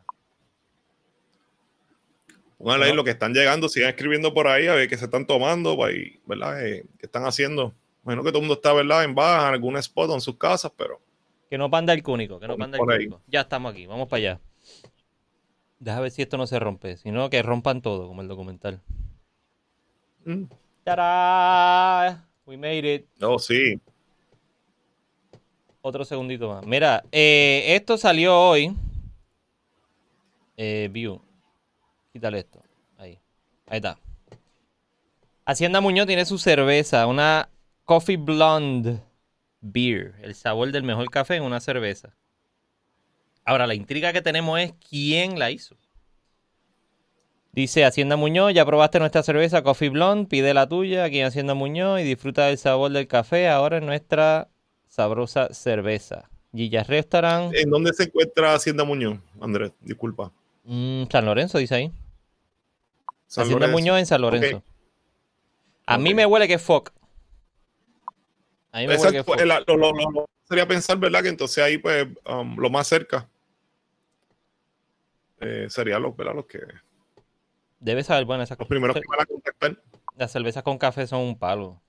Pónganle 2.58 2.88
ahí 2.88 2.94
lo 2.94 3.04
que 3.04 3.12
están 3.12 3.32
llegando, 3.32 3.70
sigan 3.70 3.90
escribiendo 3.90 4.34
por 4.34 4.48
ahí 4.48 4.66
a 4.66 4.74
ver 4.74 4.90
qué 4.90 4.98
se 4.98 5.06
están 5.06 5.28
tomando, 5.28 5.82
ahí, 5.86 6.20
¿verdad? 6.26 6.66
Eh, 6.66 6.84
¿Qué 6.98 7.06
están 7.06 7.26
haciendo? 7.26 7.76
Imagino 8.04 8.24
que 8.24 8.32
todo 8.32 8.40
el 8.40 8.48
mundo 8.48 8.56
está, 8.56 8.74
¿verdad? 8.74 9.04
En 9.04 9.14
baja, 9.14 9.50
en 9.50 9.54
algún 9.54 9.78
spot 9.78 10.10
o 10.10 10.16
en 10.16 10.22
sus 10.22 10.36
casas, 10.36 10.72
pero 10.76 11.00
Que 11.48 11.60
no 11.60 11.70
panda 11.70 11.94
el 11.94 12.02
cúnico, 12.02 12.40
que 12.40 12.48
no 12.48 12.58
panda 12.58 12.78
el 12.80 12.84
cúnico. 12.84 13.22
Ya 13.28 13.42
estamos 13.42 13.72
aquí, 13.72 13.86
vamos 13.86 14.08
para 14.10 14.18
allá. 14.18 14.40
Deja 15.78 16.00
ver 16.02 16.10
si 16.12 16.24
esto 16.24 16.38
no 16.38 16.48
se 16.48 16.58
rompe. 16.60 16.98
Si 16.98 17.12
no, 17.12 17.30
que 17.30 17.44
rompan 17.44 17.84
todo, 17.84 18.08
como 18.08 18.22
el 18.24 18.28
documental. 18.28 18.82
mm, 20.26 20.44
¡Tará! 20.84 22.26
We 22.48 22.58
made 22.58 22.96
it. 22.96 23.06
no, 23.20 23.38
sí. 23.38 23.80
Otro 25.82 26.04
segundito 26.04 26.50
más. 26.50 26.66
Mira, 26.66 27.04
eh, 27.12 27.76
esto 27.76 27.96
salió 27.96 28.38
hoy. 28.38 28.76
Eh, 30.62 30.90
view. 30.92 31.22
Quítale 32.12 32.40
esto. 32.40 32.62
Ahí. 32.98 33.18
Ahí 33.66 33.78
está. 33.78 33.98
Hacienda 35.46 35.80
Muñoz 35.80 36.06
tiene 36.06 36.26
su 36.26 36.38
cerveza, 36.38 37.08
una 37.08 37.48
Coffee 37.86 38.18
Blonde 38.18 39.00
Beer. 39.62 40.16
El 40.22 40.36
sabor 40.36 40.74
del 40.74 40.84
mejor 40.84 41.10
café 41.10 41.38
en 41.38 41.44
una 41.44 41.62
cerveza. 41.62 42.14
Ahora, 43.46 43.68
la 43.68 43.74
intriga 43.74 44.12
que 44.12 44.22
tenemos 44.22 44.60
es 44.60 44.74
quién 44.90 45.40
la 45.40 45.50
hizo. 45.50 45.78
Dice 47.54 47.86
Hacienda 47.86 48.18
Muñoz, 48.18 48.54
ya 48.54 48.66
probaste 48.66 49.00
nuestra 49.00 49.24
cerveza 49.24 49.64
Coffee 49.64 49.88
Blonde, 49.88 50.28
pide 50.28 50.54
la 50.54 50.68
tuya 50.68 51.06
aquí 51.06 51.22
en 51.22 51.28
Hacienda 51.28 51.54
Muñoz 51.54 52.02
y 52.02 52.04
disfruta 52.04 52.48
del 52.48 52.58
sabor 52.58 52.92
del 52.92 53.08
café 53.08 53.48
ahora 53.48 53.78
en 53.78 53.86
nuestra 53.86 54.50
sabrosa 54.90 55.54
cerveza. 55.54 56.30
Gillas 56.54 56.88
Restaurant, 56.88 57.56
¿En 57.56 57.70
dónde 57.70 57.94
se 57.94 58.04
encuentra 58.04 58.56
Hacienda 58.56 58.84
Muñoz, 58.84 59.20
Andrés? 59.40 59.72
Disculpa. 59.80 60.34
Mm, 60.70 61.04
San 61.12 61.26
Lorenzo, 61.26 61.58
dice 61.58 61.76
ahí. 61.76 61.92
San 63.28 63.44
Hacienda 63.44 63.68
Lorenzo. 63.68 63.72
Muñoz 63.80 64.00
en 64.00 64.06
San 64.06 64.22
Lorenzo. 64.22 64.64
A 65.86 65.98
mí 65.98 66.14
me 66.14 66.26
huele 66.26 66.48
que 66.48 66.54
es 66.56 66.62
FOC. 66.62 66.92
A 68.72 68.80
mí 68.80 68.88
me 68.88 68.96
huele 68.98 69.12
que 69.12 69.24
FOC. 69.24 69.40
el- 69.42 69.48
lo, 69.50 69.60
lo- 69.68 69.92
lo- 69.94 70.12
lo- 70.12 70.30
sería 70.48 70.68
pensar, 70.68 70.98
¿verdad? 70.98 71.22
Que 71.24 71.30
entonces 71.30 71.64
ahí, 71.64 71.78
pues, 71.78 72.08
um, 72.28 72.58
lo 72.58 72.70
más 72.70 72.88
cerca 72.88 73.28
eh, 75.40 75.68
serían 75.70 76.02
los, 76.02 76.16
¿verdad? 76.16 76.36
Los, 76.36 76.46
que, 76.46 76.60
Debe 77.80 78.04
saber 78.04 78.26
buena 78.26 78.44
esa 78.44 78.56
los 78.60 78.68
primeros 78.68 78.96
que 78.96 79.04
van 79.08 79.22
a 79.22 79.26
contactar. 79.26 79.82
Las 80.18 80.32
cervezas 80.32 80.64
con 80.64 80.78
café 80.78 81.08
son 81.08 81.22
un 81.22 81.38
palo. 81.40 81.82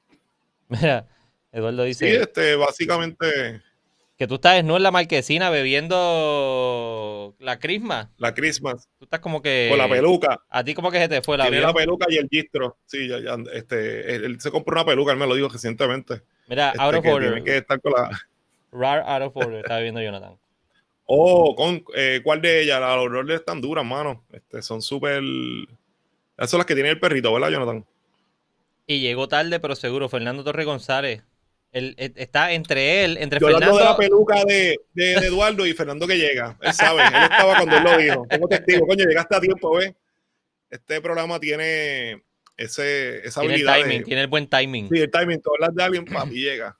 Mira, 0.68 1.06
Eduardo 1.52 1.82
Sí, 1.82 1.88
dice 1.88 2.22
este, 2.22 2.54
básicamente 2.56 3.62
que 4.20 4.26
tú 4.26 4.34
estás 4.34 4.56
desnudo 4.56 4.76
en 4.76 4.82
la 4.82 4.90
marquesina 4.90 5.48
bebiendo 5.48 7.34
la 7.38 7.58
crisma. 7.58 8.10
la 8.18 8.34
Christmas 8.34 8.86
Tú 8.98 9.04
estás 9.06 9.20
como 9.20 9.40
que. 9.40 9.68
con 9.70 9.78
la 9.78 9.88
peluca. 9.88 10.42
A 10.50 10.62
ti 10.62 10.74
como 10.74 10.90
que 10.90 10.98
se 10.98 11.08
te 11.08 11.22
fue 11.22 11.38
la 11.38 11.44
Tiene 11.44 11.56
vida. 11.56 11.68
la 11.68 11.72
peluca 11.72 12.04
y 12.10 12.18
el 12.18 12.28
gistro. 12.28 12.76
Sí, 12.84 13.08
ya, 13.08 13.18
ya, 13.18 13.38
este, 13.54 14.14
él, 14.14 14.24
él 14.24 14.40
se 14.40 14.50
compró 14.50 14.74
una 14.74 14.84
peluca, 14.84 15.12
él 15.12 15.18
me 15.18 15.26
lo 15.26 15.34
dijo 15.34 15.48
recientemente. 15.48 16.20
Mira, 16.48 16.68
Este, 16.72 16.82
out 16.82 16.94
of 16.96 17.02
que 17.02 17.10
order. 17.10 17.32
tiene 17.32 17.44
que 17.46 17.56
estar 17.56 17.80
con 17.80 17.92
la... 17.92 18.10
Rare 18.72 19.02
out 19.06 19.22
of 19.22 19.36
order. 19.38 19.60
Estaba 19.60 19.80
viendo 19.80 20.02
Jonathan. 20.02 20.36
Oh, 21.12 21.56
con, 21.56 21.82
eh, 21.96 22.20
¿cuál 22.22 22.42
de 22.42 22.60
ellas? 22.62 22.78
Las 22.78 22.90
Aurora 22.90 23.34
están 23.34 23.60
duras, 23.62 23.84
mano. 23.86 24.22
Este, 24.32 24.60
son 24.60 24.80
súper... 24.82 25.22
Esas 26.36 26.50
son 26.50 26.58
las 26.58 26.66
que 26.66 26.74
tiene 26.74 26.90
el 26.90 27.00
perrito, 27.00 27.32
¿verdad, 27.32 27.50
Jonathan? 27.50 27.84
Y 28.86 29.00
llegó 29.00 29.26
tarde, 29.28 29.58
pero 29.58 29.74
seguro. 29.74 30.08
Fernando 30.10 30.44
Torre 30.44 30.64
González. 30.64 31.24
Él, 31.72 31.94
él- 31.98 32.12
está 32.16 32.52
entre 32.52 33.04
él, 33.04 33.16
entre 33.18 33.38
Yo 33.38 33.46
hablando 33.46 33.76
de 33.78 33.84
la 33.84 33.94
Fernando. 33.96 33.98
peluca 33.98 34.44
de, 34.44 34.76
de, 34.92 35.04
de 35.20 35.26
Eduardo 35.26 35.64
y 35.66 35.72
Fernando 35.72 36.06
que 36.06 36.18
llega. 36.18 36.58
Él 36.60 36.72
sabe, 36.72 37.00
él 37.02 37.12
estaba 37.30 37.56
cuando 37.56 37.76
él 37.76 37.84
lo 37.84 37.96
dijo. 37.96 38.26
Tengo 38.28 38.48
testigo, 38.48 38.86
coño, 38.86 39.04
llegaste 39.04 39.36
a 39.36 39.40
tiempo, 39.40 39.76
¿ves? 39.76 39.92
Este 40.68 41.00
programa 41.00 41.38
tiene 41.38 42.22
ese, 42.56 43.26
esa 43.26 43.40
Tiene 43.40 43.56
el 43.56 43.68
habilidad 43.68 43.82
timing, 43.84 43.98
de... 44.00 44.04
tiene 44.04 44.20
el 44.22 44.26
buen 44.28 44.46
timing. 44.48 44.88
Sí, 44.88 44.98
el 45.00 45.10
timing, 45.10 45.40
tú 45.40 45.50
hablas 45.54 45.74
de 45.74 45.82
alguien, 45.82 46.04
papi, 46.04 46.34
llega. 46.34 46.76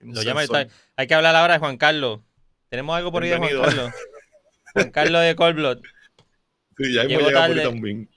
Lo 0.00 0.22
llama 0.22 0.42
el 0.44 0.68
Hay 0.96 1.06
que 1.06 1.14
hablar 1.14 1.34
ahora 1.36 1.54
de 1.54 1.58
Juan 1.58 1.76
Carlos. 1.76 2.20
¿Tenemos 2.68 2.96
algo 2.96 3.10
por 3.12 3.22
ahí 3.22 3.30
de 3.30 3.36
Juan. 3.38 3.50
Carlos? 3.50 3.90
Juan 4.74 4.90
Carlos 4.90 5.22
de 5.22 5.34
Colblot. 5.36 5.82
Sí, 6.78 6.92
ya 6.94 7.02
hemos 7.02 7.22
llegado 7.22 7.30
por 7.30 7.32
tarde. 7.34 7.60
ahí 7.60 7.66
también. 7.66 8.08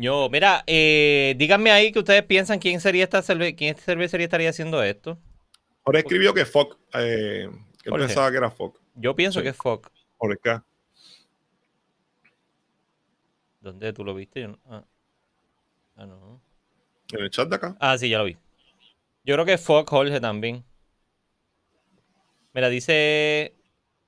Yo, 0.00 0.28
mira, 0.30 0.64
eh, 0.66 1.34
díganme 1.36 1.70
ahí 1.70 1.92
que 1.92 1.98
ustedes 1.98 2.22
piensan 2.24 2.58
quién 2.58 2.80
sería 2.80 3.04
esta 3.04 3.20
cerve 3.22 3.54
quién 3.54 3.70
esta 3.74 3.82
cervecería 3.84 4.24
estaría 4.24 4.48
haciendo 4.50 4.82
esto. 4.82 5.18
Jorge 5.82 6.00
escribió 6.00 6.32
que 6.32 6.44
Fox, 6.46 6.76
eh, 6.94 7.48
que 7.82 7.90
Jorge. 7.90 8.06
pensaba 8.06 8.30
que 8.30 8.36
era 8.38 8.50
Fox. 8.50 8.80
Yo 8.94 9.14
pienso 9.14 9.40
Sí. 9.40 9.44
que 9.44 9.50
es 9.50 9.56
Fox. 9.56 9.90
Jorge 10.16 10.38
K. 10.38 10.64
¿Dónde 13.60 13.92
tú 13.92 14.04
lo 14.04 14.14
viste? 14.14 14.48
No- 14.48 14.58
ah. 14.66 14.84
Ah, 15.96 16.06
no. 16.06 16.40
En 17.12 17.20
el 17.20 17.30
chat 17.30 17.48
de 17.48 17.56
acá. 17.56 17.76
Ah, 17.78 17.98
sí, 17.98 18.08
ya 18.08 18.18
lo 18.18 18.24
vi. 18.24 18.36
Yo 19.24 19.34
creo 19.34 19.44
que 19.44 19.52
es 19.54 19.60
Fox 19.60 19.90
Jorge 19.90 20.18
también. 20.20 20.64
Mira, 22.54 22.68
dice 22.68 23.54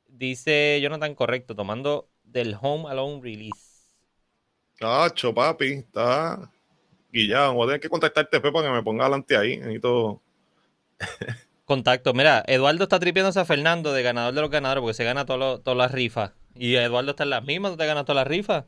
dice 0.09 0.79
Jonathan 0.83 1.15
correcto, 1.15 1.55
tomando 1.55 2.09
del 2.25 2.57
Home 2.61 2.89
Alone 2.89 3.21
Release. 3.23 3.72
Cacho, 4.79 5.35
papi, 5.35 5.73
está 5.73 6.51
guillado. 7.13 7.55
Voy 7.55 7.65
a 7.65 7.67
tener 7.69 7.81
que 7.81 7.89
contactarte 7.89 8.41
para 8.41 8.67
que 8.67 8.73
me 8.73 8.83
ponga 8.83 9.05
adelante 9.05 9.37
ahí. 9.37 9.59
Necesito... 9.59 10.21
Contacto. 11.65 12.13
Mira, 12.13 12.43
Eduardo 12.47 12.83
está 12.85 12.99
tripiéndose 12.99 13.41
a 13.41 13.45
Fernando 13.45 13.93
de 13.93 14.03
ganador 14.03 14.35
de 14.35 14.41
los 14.41 14.51
ganadores 14.51 14.83
porque 14.83 14.95
se 14.95 15.05
gana 15.05 15.25
todas 15.25 15.77
las 15.77 15.93
rifas. 15.93 16.33
Y 16.55 16.75
Eduardo 16.75 17.11
está 17.13 17.23
en 17.23 17.31
las 17.31 17.45
mismas, 17.45 17.73
¿tú 17.73 17.79
te 17.79 17.87
ganas 17.87 18.05
todas 18.05 18.17
las 18.17 18.27
rifas? 18.27 18.65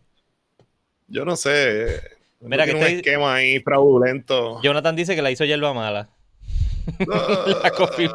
Yo 1.09 1.25
no 1.25 1.37
sé. 1.37 2.01
Mira 2.41 2.65
que 2.65 2.73
tiene 2.73 2.87
un 2.87 2.97
esquema 2.97 3.35
ahí 3.35 3.61
fraudulento. 3.61 4.61
Jonathan 4.63 4.97
dice 4.97 5.15
que 5.15 5.23
la 5.23 5.31
hizo 5.31 5.45
hierba 5.45 5.75
mala. 5.75 6.09
Ah, 7.11 7.45
La 7.63 7.71
Coffee 7.71 8.09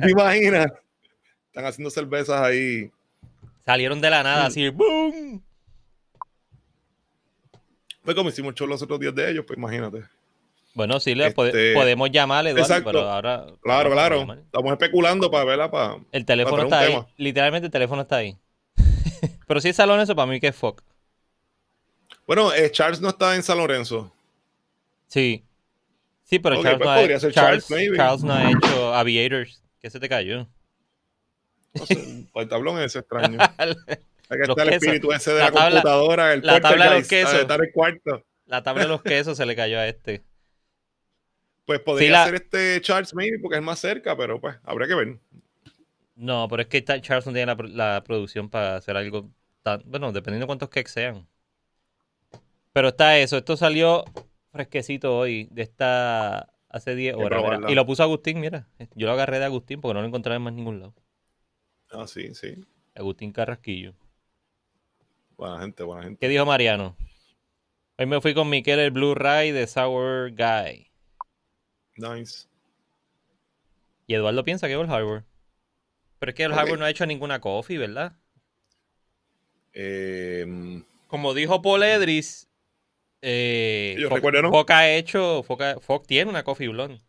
¿Te 0.00 0.10
imaginas? 0.10 0.72
Están 1.46 1.66
haciendo 1.66 1.90
cervezas 1.90 2.40
ahí. 2.40 2.90
Salieron 3.64 4.00
de 4.00 4.10
la 4.10 4.22
nada, 4.22 4.46
así, 4.46 4.68
¡boom! 4.68 5.42
Pues 8.04 8.16
como 8.16 8.28
hicimos 8.30 8.54
show 8.54 8.66
los 8.66 8.82
otros 8.82 8.98
días 8.98 9.14
de 9.14 9.30
ellos, 9.30 9.44
pues 9.46 9.56
imagínate. 9.56 10.02
Bueno, 10.74 10.98
sí, 10.98 11.14
le 11.14 11.26
Este, 11.26 11.74
podemos 11.74 12.10
llamarle, 12.10 12.50
Eduardo, 12.50 12.66
exacto. 12.74 12.90
pero 12.90 13.08
ahora... 13.08 13.46
Claro, 13.60 13.90
claro. 13.90 14.32
Estamos 14.32 14.72
especulando 14.72 15.30
para 15.30 15.44
verla 15.44 15.70
para. 15.70 15.98
El 16.10 16.24
teléfono 16.24 16.56
para 16.56 16.64
está 16.64 16.78
ahí. 16.80 16.92
tema. 16.92 17.06
Literalmente 17.16 17.66
el 17.66 17.72
teléfono 17.72 18.02
está 18.02 18.16
ahí. 18.16 18.36
pero 19.46 19.60
si 19.60 19.68
es 19.68 19.76
Salón 19.76 20.00
eso, 20.00 20.16
para 20.16 20.26
mí 20.26 20.40
que 20.40 20.48
es 20.48 20.56
Fox. 20.56 20.82
Bueno, 22.26 22.52
eh, 22.54 22.70
Charles 22.70 23.00
no 23.00 23.10
está 23.10 23.36
en 23.36 23.42
San 23.42 23.58
Lorenzo. 23.58 24.12
Sí. 25.08 25.44
Sí, 26.24 26.38
pero 26.38 26.62
Charles, 26.62 26.78
pues 26.78 26.86
no 26.86 26.90
ha, 26.90 26.96
Charles, 26.96 27.34
Charles. 27.34 27.96
Charles 27.96 28.24
no 28.24 28.32
ha 28.32 28.50
hecho 28.50 28.94
Aviators. 28.94 29.62
¿Qué 29.80 29.90
se 29.90 30.00
te 30.00 30.08
cayó? 30.08 30.48
No 31.74 31.86
sé, 31.86 32.26
el 32.34 32.48
tablón 32.48 32.78
es 32.80 32.94
extraño. 32.96 33.38
Hay 33.58 34.38
que 34.38 34.42
estar 34.50 34.66
el 34.66 34.74
espíritu 34.74 35.12
ese 35.12 35.32
de 35.32 35.38
La 35.40 35.44
la, 35.46 35.50
tabla- 35.52 35.70
computadora, 35.82 36.32
el 36.32 36.40
la 36.42 36.60
tabla 36.60 36.90
de 36.90 36.98
los 37.00 37.08
quesos. 37.08 37.34
Estar 37.34 37.60
el 37.62 37.72
cuarto. 37.72 38.24
La 38.46 38.62
tabla 38.62 38.82
de 38.82 38.88
los 38.88 39.02
quesos 39.02 39.36
se 39.36 39.44
le 39.46 39.54
cayó 39.56 39.78
a 39.78 39.86
este. 39.88 40.22
Pues 41.66 41.80
podría 41.80 42.06
Sí, 42.08 42.12
la- 42.12 42.24
ser 42.24 42.34
este 42.34 42.80
Charles, 42.80 43.14
maybe, 43.14 43.38
porque 43.38 43.56
es 43.58 43.62
más 43.62 43.78
cerca, 43.78 44.16
pero 44.16 44.40
pues 44.40 44.56
habría 44.64 44.88
que 44.88 44.94
ver. 44.94 45.18
No, 46.16 46.46
pero 46.48 46.62
es 46.62 46.68
que 46.68 46.82
Charles 46.84 47.26
no 47.26 47.32
tiene 47.32 47.46
la, 47.54 47.56
la 47.94 48.04
producción 48.04 48.48
para 48.50 48.76
hacer 48.76 48.96
algo 48.96 49.30
tan... 49.62 49.82
Bueno, 49.86 50.12
dependiendo 50.12 50.44
de 50.44 50.48
cuántos 50.48 50.68
cakes 50.68 50.90
sean. 50.92 51.26
Pero 52.72 52.88
está 52.88 53.18
eso. 53.18 53.36
Esto 53.36 53.56
salió 53.56 54.04
fresquecito 54.50 55.16
hoy, 55.16 55.48
de 55.50 55.62
esta... 55.62 56.48
Hace 56.68 56.94
10 56.94 57.14
Hay 57.14 57.18
que 57.20 57.24
horas. 57.26 57.60
Y 57.70 57.74
lo 57.74 57.84
puso 57.84 58.02
Agustín, 58.02 58.40
mira. 58.40 58.66
Yo 58.94 59.06
lo 59.06 59.12
agarré 59.12 59.38
de 59.38 59.44
Agustín 59.44 59.80
porque 59.82 59.92
no 59.94 60.00
lo 60.00 60.06
encontraba 60.06 60.36
en 60.36 60.42
más 60.42 60.54
ningún 60.54 60.80
lado. 60.80 60.94
Ah, 61.92 62.06
sí, 62.06 62.34
sí. 62.34 62.54
Agustín 62.94 63.32
Carrasquillo. 63.32 63.94
Buena 65.36 65.60
gente, 65.60 65.82
buena 65.82 66.02
gente. 66.04 66.18
¿Qué 66.20 66.28
dijo 66.28 66.46
Mariano? 66.46 66.96
Hoy 67.98 68.06
me 68.06 68.20
fui 68.20 68.34
con 68.34 68.48
Miquel 68.48 68.78
el 68.78 68.90
Blue 68.90 69.14
Ray 69.14 69.50
de 69.50 69.66
Sour 69.66 70.30
Guy. 70.32 70.90
Nice. 71.96 72.46
Y 74.06 74.14
Eduardo 74.14 74.44
piensa 74.44 74.66
que 74.66 74.74
es 74.74 74.80
el 74.80 74.90
Harbor. 74.90 75.24
Pero 76.18 76.30
es 76.30 76.36
que 76.36 76.44
el 76.44 76.52
Ok. 76.52 76.58
Harbor 76.58 76.78
no 76.78 76.84
ha 76.84 76.90
hecho 76.90 77.06
ninguna 77.06 77.40
coffee, 77.40 77.78
¿verdad? 77.78 78.16
Eh, 79.74 80.82
Como 81.08 81.34
dijo 81.34 81.60
Paul 81.62 81.82
Edris, 81.82 82.48
eh, 83.22 83.96
Yo 83.98 84.08
Foc- 84.08 84.14
recuerdo, 84.16 84.42
¿no? 84.42 84.50
Foc 84.50 84.70
ha 84.70 84.88
hecho, 84.90 85.42
Foc 85.42 86.06
tiene 86.06 86.30
una 86.30 86.42
coffee 86.44 86.68
blonde. 86.68 87.00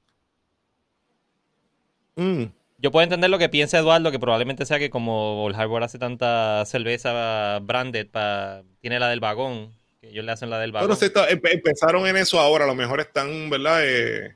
mm, 2.15 2.43
Yo 2.83 2.91
puedo 2.91 3.03
entender 3.05 3.29
lo 3.29 3.39
que 3.39 3.47
piensa 3.47 3.79
Eduardo, 3.79 4.11
que 4.11 4.19
probablemente 4.19 4.65
sea 4.65 4.77
que 4.77 4.89
como 4.89 5.47
el 5.49 5.55
Harbor 5.55 5.83
hace 5.83 5.97
tanta 5.97 6.65
cerveza 6.65 7.59
branded, 7.59 8.07
pa, 8.11 8.61
tiene 8.81 8.99
la 8.99 9.07
del 9.07 9.21
vagón, 9.21 9.73
que 10.01 10.09
ellos 10.09 10.25
le 10.25 10.33
hacen 10.33 10.49
la 10.49 10.59
del 10.59 10.73
vagón. 10.73 10.89
Bueno, 10.89 10.99
se 10.99 11.05
está- 11.05 11.29
empe- 11.29 11.53
empezaron 11.53 12.05
en 12.07 12.17
eso 12.17 12.41
ahora, 12.41 12.65
a 12.65 12.67
lo 12.67 12.75
mejor 12.75 12.99
están, 12.99 13.49
¿verdad? 13.49 13.79
Eh, 13.85 14.35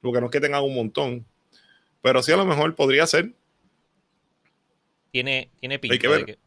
porque 0.00 0.18
no 0.20 0.26
es 0.26 0.32
que 0.32 0.40
tengan 0.40 0.64
un 0.64 0.74
montón. 0.74 1.24
Pero 2.02 2.24
sí, 2.24 2.32
a 2.32 2.36
lo 2.36 2.44
mejor 2.44 2.74
podría 2.74 3.06
ser. 3.06 3.30
Tiene, 5.12 5.48
tiene 5.60 5.78
pinta. 5.78 5.96
que 5.98 6.08
de 6.08 6.14
ver. 6.16 6.24
que- 6.26 6.38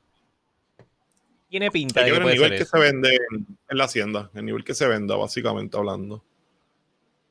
tiene 1.50 1.72
pinta 1.72 2.02
Hay 2.02 2.06
de 2.08 2.12
que 2.12 2.18
que 2.20 2.24
ver 2.26 2.34
el 2.34 2.38
nivel 2.38 2.58
que 2.58 2.64
eso. 2.64 2.78
se 2.78 2.84
vende 2.84 3.16
en, 3.16 3.48
en 3.70 3.78
la 3.78 3.86
hacienda, 3.86 4.30
el 4.36 4.46
nivel 4.46 4.64
que 4.66 4.74
se 4.76 4.88
venda, 4.88 5.16
básicamente 5.16 5.78
hablando. 5.78 6.22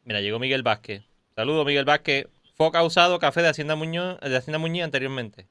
Mira, 0.04 0.20
llegó 0.22 0.38
Miguel 0.38 0.62
Vázquez. 0.62 1.02
Saludos, 1.36 1.64
Miguel 1.66 1.84
Vázquez. 1.84 2.26
Foc 2.58 2.74
ha 2.74 2.82
usado 2.82 3.18
café 3.18 3.40
de 3.40 3.48
Hacienda 3.48 3.76
Muñoz, 3.76 4.18
de 4.20 4.36
Hacienda 4.36 4.58
Muñoz 4.58 4.84
anteriormente. 4.84 5.46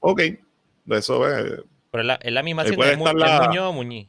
Ok, 0.00 0.20
de 0.20 0.98
eso 0.98 1.26
eh, 1.30 1.62
Pero 1.90 2.00
es 2.02 2.06
la, 2.06 2.14
es 2.16 2.32
la 2.32 2.42
misma 2.42 2.62
hacienda, 2.62 2.90
es, 2.90 2.98
Mu- 2.98 3.08
es 3.08 3.14
la- 3.14 3.46
Muñoz 3.48 3.64
o 3.70 3.72
Muñiz. 3.72 4.08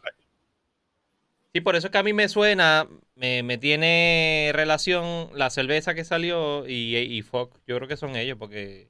Sí, 1.54 1.62
por 1.62 1.76
eso 1.78 1.88
es 1.88 1.92
que 1.92 1.98
a 2.00 2.04
mí 2.04 2.12
me 2.12 2.28
suena, 2.28 2.86
me, 3.16 3.42
me 3.44 3.58
tiene 3.58 4.52
relación 4.54 5.30
la 5.36 5.50
cerveza 5.50 5.94
que 5.94 6.04
salió 6.04 6.68
y, 6.68 6.98
y 6.98 7.22
Fox. 7.22 7.62
Yo 7.66 7.78
creo 7.78 7.88
que 7.88 7.96
son 7.96 8.16
ellos 8.18 8.38
porque 8.38 8.90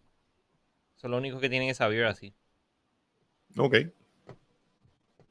son 0.96 1.12
los 1.12 1.20
únicos 1.20 1.39
que 1.42 1.50
tienen 1.50 1.70
esa 1.70 1.88
beer 1.88 2.06
así. 2.06 2.34
Ok, 3.58 3.75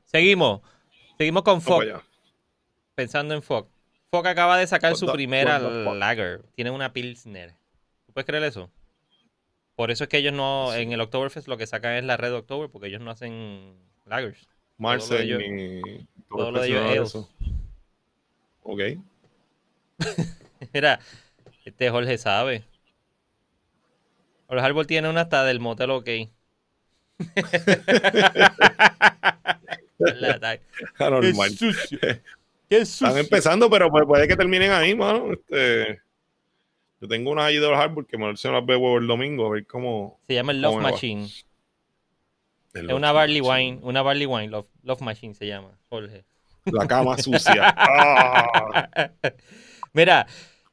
Seguimos. 0.05 0.61
Seguimos 1.19 1.43
con 1.43 1.61
Fox, 1.61 1.87
pensando 2.95 3.35
en 3.35 3.43
Fox. 3.43 3.69
Fox 4.13 4.29
acaba 4.29 4.57
de 4.59 4.67
sacar 4.69 4.93
What 4.93 4.99
su 4.99 5.07
the- 5.07 5.13
primera 5.13 5.59
lager. 5.59 6.43
Tiene 6.55 6.71
una 6.71 6.93
Pilsner. 6.93 7.55
¿Tú 8.15 8.21
puedes 8.21 8.27
creer 8.27 8.45
eso? 8.45 8.71
Por 9.75 9.91
eso 9.91 10.05
es 10.05 10.09
que 10.11 10.19
ellos 10.19 10.33
no, 10.33 10.71
Sí. 10.73 10.81
en 10.83 10.93
el 10.93 11.01
Oktoberfest 11.01 11.49
lo 11.49 11.57
que 11.57 11.67
sacan 11.67 11.95
es 11.95 12.05
la 12.05 12.17
Red 12.17 12.33
October, 12.33 12.71
porque 12.71 12.87
ellos 12.87 13.01
no 13.01 13.11
hacen 13.11 13.75
Lagers. 14.07 14.49
Marcel 14.79 15.27
yo- 15.27 15.41
y 15.41 16.07
todo 16.29 16.53
lo 16.53 16.61
de 16.61 16.69
ellos 16.69 17.09
eso. 17.09 17.29
Ok. 18.63 18.81
Mira, 20.73 21.01
este 21.65 21.91
Jorge 21.91 22.17
sabe. 22.19 22.63
Jorge 24.47 24.65
Arbol 24.65 24.87
tiene 24.87 25.09
una 25.11 25.23
hasta 25.23 25.43
del 25.45 25.59
motel 25.59 25.91
OK. 25.91 26.09
Qué 31.21 31.35
sucio. 31.57 31.99
Qué 32.69 32.85
sucio. 32.87 33.07
Están 33.09 33.19
empezando, 33.19 33.71
pero 33.71 33.91
puede 33.91 34.27
que 34.29 34.37
terminen 34.37 34.71
ahí, 34.73 34.95
mano. 34.95 35.33
Este, 35.33 36.01
yo 37.05 37.09
tengo 37.09 37.31
una 37.31 37.45
ahí 37.45 37.57
de 37.57 37.69
los 37.69 37.79
Harvard 37.79 38.07
que 38.07 38.17
me 38.17 38.25
lo 38.27 38.33
las 38.33 38.65
bebo 38.67 38.97
el 38.97 39.07
domingo, 39.07 39.47
a 39.47 39.51
ver 39.51 39.67
cómo. 39.67 40.19
Se 40.27 40.33
llama 40.33 40.53
el 40.53 40.63
Love. 40.63 40.81
Machine. 40.81 41.29
el 42.73 42.89
Es 42.89 42.97
una 42.97 43.13
barley 43.13 43.43
wine. 43.43 43.79
Una 43.83 44.01
barley 44.01 44.25
wine. 44.27 44.49
Love, 44.49 44.67
Love 44.83 45.03
Machine 45.03 45.35
se 45.35 45.47
llama, 45.47 45.79
Jorge. 45.91 46.25
La 46.65 46.87
cama 46.87 47.19
sucia. 47.19 47.75
Ah, 47.77 49.11
Mira, 49.93 50.27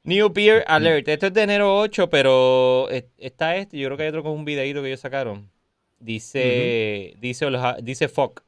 New 0.03 0.29
Beer 0.29 0.63
Alert. 0.67 1.07
Esto 1.09 1.27
es 1.27 1.33
de 1.33 1.41
enero 1.43 1.77
8, 1.79 2.09
pero 2.09 2.89
es- 2.89 3.05
está 3.17 3.57
este. 3.57 3.77
Yo 3.77 3.87
creo 3.89 3.97
que 3.97 4.03
hay 4.03 4.09
otro 4.09 4.23
con 4.23 4.31
un 4.31 4.45
videito 4.45 4.81
que 4.81 4.87
ellos 4.87 5.01
sacaron. 5.01 5.51
Dice, 5.99 7.13
dice, 7.19 7.45
Olja- 7.45 7.77
dice 7.83 8.07
Fock. 8.07 8.43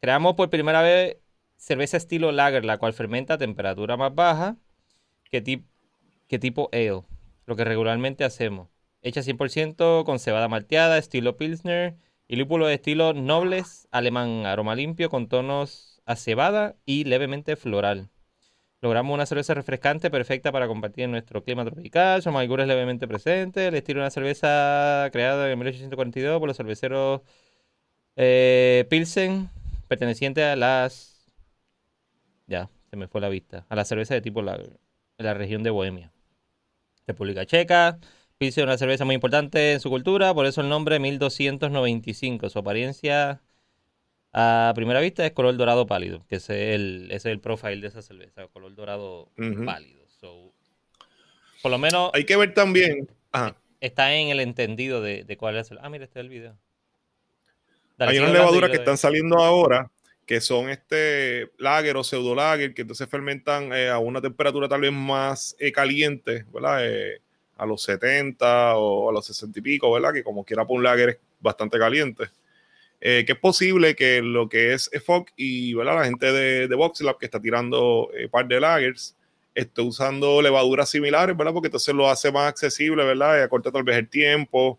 Creamos 0.00 0.34
por 0.36 0.48
primera 0.50 0.82
vez 0.82 1.16
cerveza 1.56 1.96
estilo 1.96 2.30
lager, 2.30 2.64
la 2.64 2.78
cual 2.78 2.92
fermenta 2.94 3.34
a 3.34 3.38
temperatura 3.38 3.96
más 3.96 4.14
baja 4.14 4.56
que, 5.30 5.42
tip- 5.42 5.64
que 6.28 6.38
tipo 6.38 6.68
ale, 6.72 7.02
lo 7.46 7.56
que 7.56 7.64
regularmente 7.64 8.24
hacemos. 8.24 8.68
Hecha 9.02 9.22
100% 9.22 10.04
con 10.04 10.18
cebada 10.18 10.48
malteada, 10.48 10.98
estilo 10.98 11.36
Pilsner 11.36 11.96
y 12.26 12.36
lúpulo 12.36 12.66
de 12.66 12.74
estilo 12.74 13.12
nobles, 13.12 13.86
alemán, 13.90 14.46
aroma 14.46 14.74
limpio 14.74 15.10
con 15.10 15.28
tonos 15.28 16.00
a 16.06 16.16
cebada 16.16 16.76
y 16.86 17.04
levemente 17.04 17.56
floral. 17.56 18.10
Logramos 18.80 19.14
una 19.14 19.26
cerveza 19.26 19.54
refrescante 19.54 20.10
perfecta 20.10 20.52
para 20.52 20.66
compartir 20.66 21.04
en 21.04 21.10
nuestro 21.10 21.42
clima 21.42 21.64
tropical. 21.64 22.22
Su 22.22 22.28
amargura 22.28 22.64
es 22.64 22.68
levemente 22.68 23.08
presente. 23.08 23.68
El 23.68 23.74
estilo 23.76 24.00
de 24.00 24.04
una 24.04 24.10
cerveza 24.10 25.08
creada 25.10 25.50
en 25.50 25.58
1842 25.58 26.38
por 26.38 26.48
los 26.48 26.56
cerveceros 26.56 27.22
eh, 28.16 28.84
Pilsen, 28.90 29.48
perteneciente 29.88 30.44
a 30.44 30.54
las. 30.56 31.32
Ya, 32.46 32.68
se 32.90 32.96
me 32.96 33.08
fue 33.08 33.20
la 33.22 33.30
vista. 33.30 33.64
A 33.70 33.76
la 33.76 33.84
cerveza 33.86 34.14
de 34.14 34.20
tipo 34.20 34.40
en 34.40 34.76
la 35.16 35.34
región 35.34 35.62
de 35.62 35.70
Bohemia. 35.70 36.13
República 37.06 37.46
Checa. 37.46 37.98
Pilsen 38.38 38.62
es 38.62 38.66
una 38.66 38.78
cerveza 38.78 39.04
muy 39.04 39.14
importante 39.14 39.72
en 39.72 39.80
su 39.80 39.90
cultura, 39.90 40.34
por 40.34 40.46
eso 40.46 40.60
el 40.60 40.68
nombre 40.68 40.98
1295. 40.98 42.50
Su 42.50 42.58
apariencia 42.58 43.40
a 44.32 44.72
primera 44.74 45.00
vista 45.00 45.24
es 45.24 45.32
color 45.32 45.56
dorado 45.56 45.86
pálido, 45.86 46.24
que 46.28 46.36
es 46.36 46.50
el, 46.50 47.06
ese 47.06 47.16
es 47.16 47.26
el 47.26 47.40
profile 47.40 47.80
de 47.80 47.88
esa 47.88 48.02
cerveza, 48.02 48.46
color 48.48 48.74
dorado 48.74 49.30
pálido. 49.64 50.04
So, 50.08 50.52
por 51.62 51.70
lo 51.70 51.78
menos 51.78 52.10
Hay 52.14 52.24
que 52.24 52.36
ver 52.36 52.52
también. 52.54 53.08
Ajá. 53.30 53.56
está 53.80 54.12
en 54.14 54.28
el 54.28 54.40
entendido 54.40 55.00
de, 55.00 55.24
de 55.24 55.36
cuál 55.36 55.56
es 55.56 55.70
el. 55.70 55.78
Ah, 55.80 55.88
mira, 55.88 56.04
este 56.04 56.18
es 56.18 56.24
el 56.24 56.28
video. 56.30 56.56
Dale, 57.96 58.12
Hay 58.12 58.18
unas 58.18 58.32
levaduras 58.32 58.70
que 58.70 58.76
están 58.76 58.98
saliendo 58.98 59.38
ahora 59.38 59.88
que 60.26 60.40
son 60.40 60.70
este 60.70 61.50
lager 61.58 61.96
o 61.96 62.04
pseudo 62.04 62.34
lager 62.34 62.74
que 62.74 62.82
entonces 62.82 63.08
fermentan 63.08 63.72
eh, 63.72 63.88
a 63.88 63.98
una 63.98 64.20
temperatura 64.20 64.68
tal 64.68 64.80
vez 64.82 64.92
más 64.92 65.56
eh, 65.58 65.72
caliente, 65.72 66.44
¿verdad? 66.52 66.86
Eh, 66.86 67.20
a 67.56 67.66
los 67.66 67.82
70 67.82 68.76
o 68.76 69.10
a 69.10 69.12
los 69.12 69.26
60 69.26 69.58
y 69.58 69.62
pico, 69.62 69.92
¿verdad? 69.92 70.12
Que 70.12 70.24
como 70.24 70.44
quiera 70.44 70.66
por 70.66 70.76
un 70.78 70.84
lager 70.84 71.08
es 71.10 71.18
bastante 71.40 71.78
caliente. 71.78 72.30
Eh, 73.06 73.24
que 73.26 73.32
es 73.32 73.38
posible 73.38 73.94
que 73.94 74.22
lo 74.22 74.48
que 74.48 74.72
es 74.72 74.88
EFOC 74.90 75.30
y 75.36 75.74
¿verdad? 75.74 75.96
la 75.96 76.04
gente 76.06 76.32
de, 76.32 76.68
de 76.68 76.74
VoxLab 76.74 77.18
que 77.18 77.26
está 77.26 77.38
tirando 77.38 78.08
eh, 78.14 78.28
par 78.30 78.48
de 78.48 78.58
lagers 78.58 79.14
esté 79.54 79.82
usando 79.82 80.40
levaduras 80.40 80.88
similares, 80.88 81.36
¿verdad? 81.36 81.52
Porque 81.52 81.68
entonces 81.68 81.94
lo 81.94 82.08
hace 82.08 82.32
más 82.32 82.48
accesible, 82.48 83.04
¿verdad? 83.04 83.38
Y 83.38 83.42
acorta 83.42 83.70
tal 83.70 83.82
vez 83.82 83.98
el 83.98 84.08
tiempo 84.08 84.78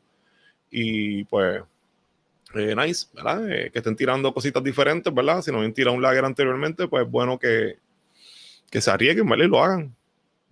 y 0.71 1.23
pues 1.25 1.61
eh, 2.55 2.75
nice, 2.75 3.07
¿verdad? 3.13 3.49
Eh, 3.51 3.71
que 3.71 3.79
estén 3.79 3.95
tirando 3.95 4.33
cositas 4.33 4.63
diferentes, 4.63 5.13
¿verdad? 5.13 5.41
Si 5.41 5.51
no 5.51 5.57
habían 5.57 5.73
tirado 5.73 5.95
un 5.95 6.01
lager 6.01 6.25
anteriormente, 6.25 6.87
pues 6.87 7.09
bueno 7.09 7.37
que, 7.37 7.77
que 8.69 8.81
se 8.81 8.91
arriesguen, 8.91 9.27
¿verdad? 9.27 9.45
Y 9.45 9.49
lo 9.49 9.63
hagan. 9.63 9.95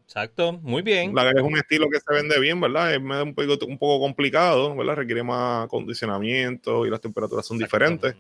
Exacto, 0.06 0.54
muy 0.54 0.82
bien. 0.82 1.16
Lager 1.16 1.38
es 1.38 1.44
un 1.44 1.58
estilo 1.58 1.90
que 1.90 2.00
se 2.00 2.14
vende 2.14 2.40
bien, 2.40 2.62
¿verdad? 2.62 2.94
Es 2.94 3.00
un 3.00 3.34
poco, 3.34 3.66
un 3.66 3.78
poco 3.78 4.00
complicado, 4.00 4.76
¿verdad? 4.76 4.98
Requiere 4.98 5.24
más 5.24 5.66
acondicionamiento 5.66 6.86
y 6.86 6.90
las 6.90 7.02
temperaturas 7.02 7.46
son 7.46 7.58
diferentes. 7.58 8.16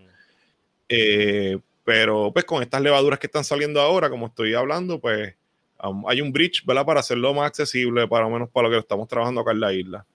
Eh, 0.89 1.59
pero 1.83 2.31
pues 2.31 2.45
con 2.45 2.63
estas 2.63 2.81
levaduras 2.81 3.19
que 3.19 3.27
están 3.27 3.43
saliendo 3.43 3.81
ahora, 3.81 4.09
como 4.09 4.27
estoy 4.27 4.53
hablando, 4.53 4.99
pues 4.99 5.35
um, 5.83 6.07
hay 6.07 6.21
un 6.21 6.31
bridge, 6.31 6.65
¿verdad? 6.65 6.85
Para 6.85 7.01
hacerlo 7.01 7.33
más 7.33 7.47
accesible, 7.47 8.07
para 8.07 8.23
lo 8.23 8.31
menos 8.31 8.49
para 8.49 8.67
lo 8.67 8.73
que 8.73 8.79
estamos 8.79 9.07
trabajando 9.07 9.41
acá 9.41 9.51
en 9.51 9.59
la 9.59 9.73
isla. 9.73 10.05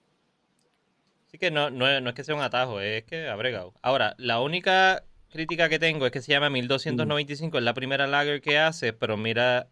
Así 1.29 1.37
que 1.37 1.51
no, 1.51 1.69
no, 1.69 1.87
es, 1.87 2.01
no 2.01 2.09
es 2.09 2.15
que 2.15 2.23
sea 2.23 2.33
un 2.35 2.41
atajo, 2.41 2.81
es 2.81 3.03
que 3.05 3.27
ha 3.29 3.35
bregado. 3.35 3.73
Ahora, 3.83 4.15
la 4.17 4.41
única 4.41 5.03
crítica 5.29 5.69
que 5.69 5.77
tengo 5.79 6.05
es 6.07 6.11
que 6.11 6.21
se 6.21 6.31
llama 6.31 6.49
1295, 6.49 7.59
es 7.59 7.63
la 7.63 7.75
primera 7.75 8.07
lager 8.07 8.41
que 8.41 8.57
hace, 8.57 8.93
pero 8.93 9.15
mira, 9.15 9.67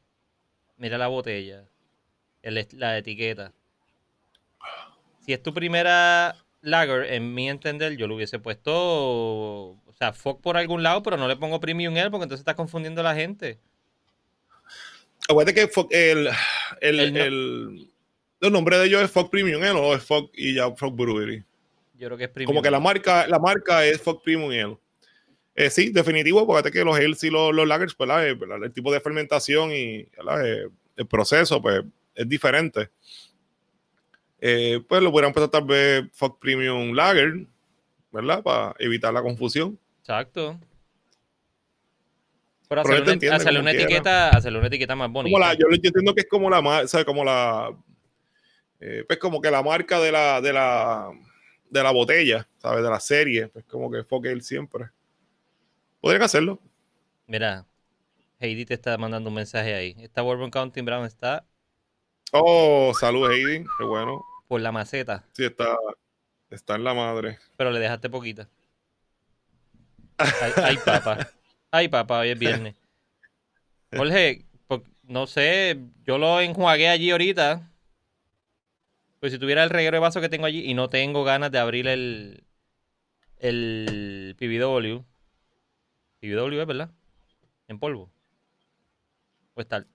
mira 0.77 0.99
la 0.99 1.07
botella, 1.07 1.63
el 2.43 2.67
la 2.73 2.97
etiqueta. 2.97 3.53
Si 5.25 5.33
es 5.33 5.41
tu 5.41 5.51
primera 5.53 6.35
lager, 6.61 7.11
en 7.11 7.33
mi 7.33 7.49
entender, 7.49 7.97
yo 7.97 8.07
lo 8.07 8.15
hubiese 8.15 8.37
puesto, 8.37 8.71
o 8.75 9.93
sea, 9.97 10.13
Fox 10.13 10.39
por 10.41 10.57
algún 10.57 10.83
lado, 10.83 11.01
pero 11.01 11.17
no 11.17 11.27
le 11.27 11.35
pongo 11.37 11.59
Premium 11.59 11.95
Ale 11.97 12.11
porque 12.11 12.23
entonces 12.25 12.41
estás 12.41 12.55
confundiendo 12.55 13.01
a 13.01 13.03
la 13.03 13.15
gente. 13.15 13.57
Acuérdate 15.27 15.55
que 15.55 15.69
Fog- 15.71 15.89
el, 15.91 16.29
el, 16.81 16.99
El 16.99 17.13
no- 17.13 17.23
el, 18.41 18.53
nombre 18.53 18.77
de 18.77 18.85
ellos 18.85 19.01
es 19.01 19.11
Fog 19.11 19.29
Premium 19.31 19.61
Ale 19.63 19.71
o 19.71 19.95
es 19.95 20.03
Fog 20.03 20.29
y 20.33 20.53
ya 20.53 20.69
Fog 20.71 20.95
Brewery. 20.95 21.43
Yo 21.97 22.07
creo 22.07 22.17
que 22.17 22.25
es 22.25 22.29
Premium. 22.29 22.47
Como 22.53 22.61
que 22.61 22.71
la 22.71 22.79
marca, 22.79 23.27
la 23.27 23.39
marca 23.39 23.85
es 23.85 24.01
Fog 24.01 24.21
Premium 24.21 24.51
Ale. 24.51 24.77
Eh, 25.55 25.69
sí, 25.71 25.89
definitivo, 25.89 26.45
porque 26.45 26.69
que 26.71 26.83
los 26.83 26.95
ales 26.95 27.23
y 27.23 27.29
los, 27.31 27.53
los 27.53 27.67
lagers, 27.67 27.97
¿verdad? 27.97 28.27
Eh, 28.27 28.35
¿verdad? 28.35 28.63
El 28.63 28.71
tipo 28.71 28.91
de 28.91 28.99
fermentación 28.99 29.71
y. 29.71 30.07
Eh, 30.43 30.67
el 30.95 31.07
proceso, 31.07 31.61
pues, 31.61 31.83
es 32.13 32.29
diferente. 32.29 32.89
Eh, 34.39 34.79
pues 34.87 35.01
lo 35.01 35.09
hubieran 35.09 35.33
puesto 35.33 35.49
tal 35.49 35.65
vez 35.65 36.05
Fog 36.13 36.39
Premium 36.39 36.93
Lager, 36.93 37.45
¿verdad? 38.11 38.43
Para 38.43 38.75
evitar 38.77 39.11
la 39.13 39.21
confusión. 39.23 39.79
Exacto. 40.01 40.59
Pero 42.69 42.81
hacerle 42.81 43.01
una, 43.01 43.13
entiende 43.13 43.35
hacerle 43.35 43.59
como 43.59 43.61
una 43.63 43.71
quiera. 43.71 43.85
etiqueta, 43.85 44.29
hacerle 44.29 44.59
una 44.59 44.67
etiqueta 44.67 44.95
más 44.95 45.09
bonita. 45.09 45.33
Como 45.33 45.43
la, 45.45 45.53
yo, 45.53 45.67
yo 45.69 45.75
entiendo 45.75 46.13
que 46.13 46.21
es 46.21 46.27
como 46.27 46.49
la 46.49 46.61
ma- 46.61 46.85
¿sabes? 46.87 47.05
Como 47.05 47.23
la 47.23 47.73
eh, 48.79 49.03
pues 49.07 49.17
como 49.19 49.41
que 49.41 49.49
la 49.49 49.63
marca 49.63 49.99
de 49.99 50.11
la 50.11 50.41
de 50.41 50.53
la 50.53 51.11
de 51.69 51.83
la 51.83 51.91
botella, 51.91 52.47
¿sabes? 52.57 52.83
De 52.83 52.89
la 52.89 52.99
serie, 52.99 53.47
pues 53.47 53.65
como 53.65 53.91
que 53.91 54.03
Fog 54.03 54.25
Ale 54.27 54.41
siempre. 54.41 54.89
Podrían 56.01 56.23
hacerlo. 56.23 56.59
Mira, 57.25 57.65
Heidi 58.39 58.65
te 58.65 58.73
está 58.75 58.97
mandando 58.97 59.29
un 59.29 59.35
mensaje 59.35 59.73
ahí. 59.73 59.95
Esta 59.99 60.21
Bourbon 60.21 60.51
County 60.51 60.81
Brown 60.81 61.05
está 61.05 61.45
Oh, 62.31 62.93
salud, 62.99 63.31
Heidi. 63.31 63.63
Qué 63.77 63.83
bueno. 63.85 64.23
por 64.47 64.61
la 64.61 64.71
maceta, 64.71 65.25
Sí, 65.33 65.43
está, 65.45 65.75
está 66.49 66.75
en 66.75 66.83
la 66.83 66.93
madre. 66.93 67.39
pero 67.57 67.71
le 67.71 67.79
dejaste 67.79 68.09
poquita. 68.09 68.47
Ay, 70.17 70.51
ay, 70.63 70.77
papá. 70.83 71.29
Ay, 71.71 71.87
papá, 71.89 72.19
hoy 72.19 72.29
es 72.29 72.39
viernes. 72.39 72.75
Jorge, 73.95 74.45
no 75.03 75.27
sé, 75.27 75.77
yo 76.05 76.17
lo 76.17 76.39
enjuagué 76.41 76.89
allí 76.89 77.11
ahorita. 77.11 77.69
Pues 79.19 79.31
si 79.33 79.39
tuviera 79.39 79.63
el 79.63 79.69
reguero 79.69 79.95
de 79.95 80.01
vaso 80.01 80.21
que 80.21 80.29
tengo 80.29 80.45
allí 80.45 80.69
y 80.69 80.73
no 80.73 80.89
tengo 80.89 81.23
ganas 81.23 81.51
de 81.51 81.59
abrir 81.59 81.87
el 81.87 82.43
el 83.39 84.35
PBW. 84.37 85.03
PBW 86.19 86.61
es, 86.61 86.67
¿verdad? 86.67 86.89
En 87.67 87.79
polvo. 87.79 88.11
O 89.53 89.61
está 89.61 89.77
el. 89.77 89.87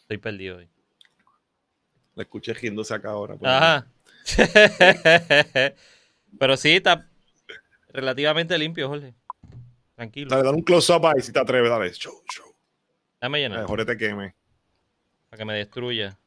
Estoy 0.00 0.18
perdido 0.18 0.56
hoy. 0.56 0.68
La 2.14 2.24
escuché 2.24 2.52
riéndose 2.52 2.94
acá 2.94 3.10
ahora. 3.10 3.36
Ajá. 3.42 3.86
Pero 6.38 6.56
sí, 6.56 6.76
está 6.76 7.08
relativamente 7.88 8.58
limpio, 8.58 8.88
Jorge. 8.88 9.14
Tranquilo. 9.94 10.30
Dale, 10.30 10.42
dale 10.42 10.56
un 10.56 10.62
close-up 10.62 11.06
ahí 11.06 11.20
si 11.20 11.32
te 11.32 11.38
atreves. 11.38 11.70
Dale, 11.70 11.92
show, 11.92 12.22
show. 12.32 12.46
Dame 13.20 13.38
llenar 13.40 13.60
Mejor 13.60 13.84
te 13.84 13.96
queme. 13.96 14.34
para 15.28 15.38
que 15.38 15.44
me 15.44 15.54
destruya. 15.54 16.18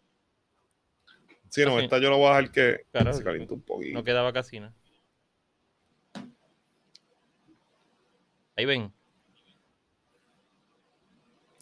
Sí, 1.54 1.64
no, 1.66 1.80
esta 1.80 2.00
yo 2.00 2.10
lo 2.10 2.18
voy 2.18 2.26
a 2.26 2.30
dejar 2.38 2.52
que 2.52 2.86
Claro. 2.92 3.14
se 3.14 3.24
caliente 3.24 3.54
un 3.54 3.62
poquito. 3.62 3.94
No 3.94 4.04
quedaba 4.04 4.34
casi 4.34 4.60
nada. 4.60 4.74
Ahí 8.58 8.66
ven. 8.66 8.92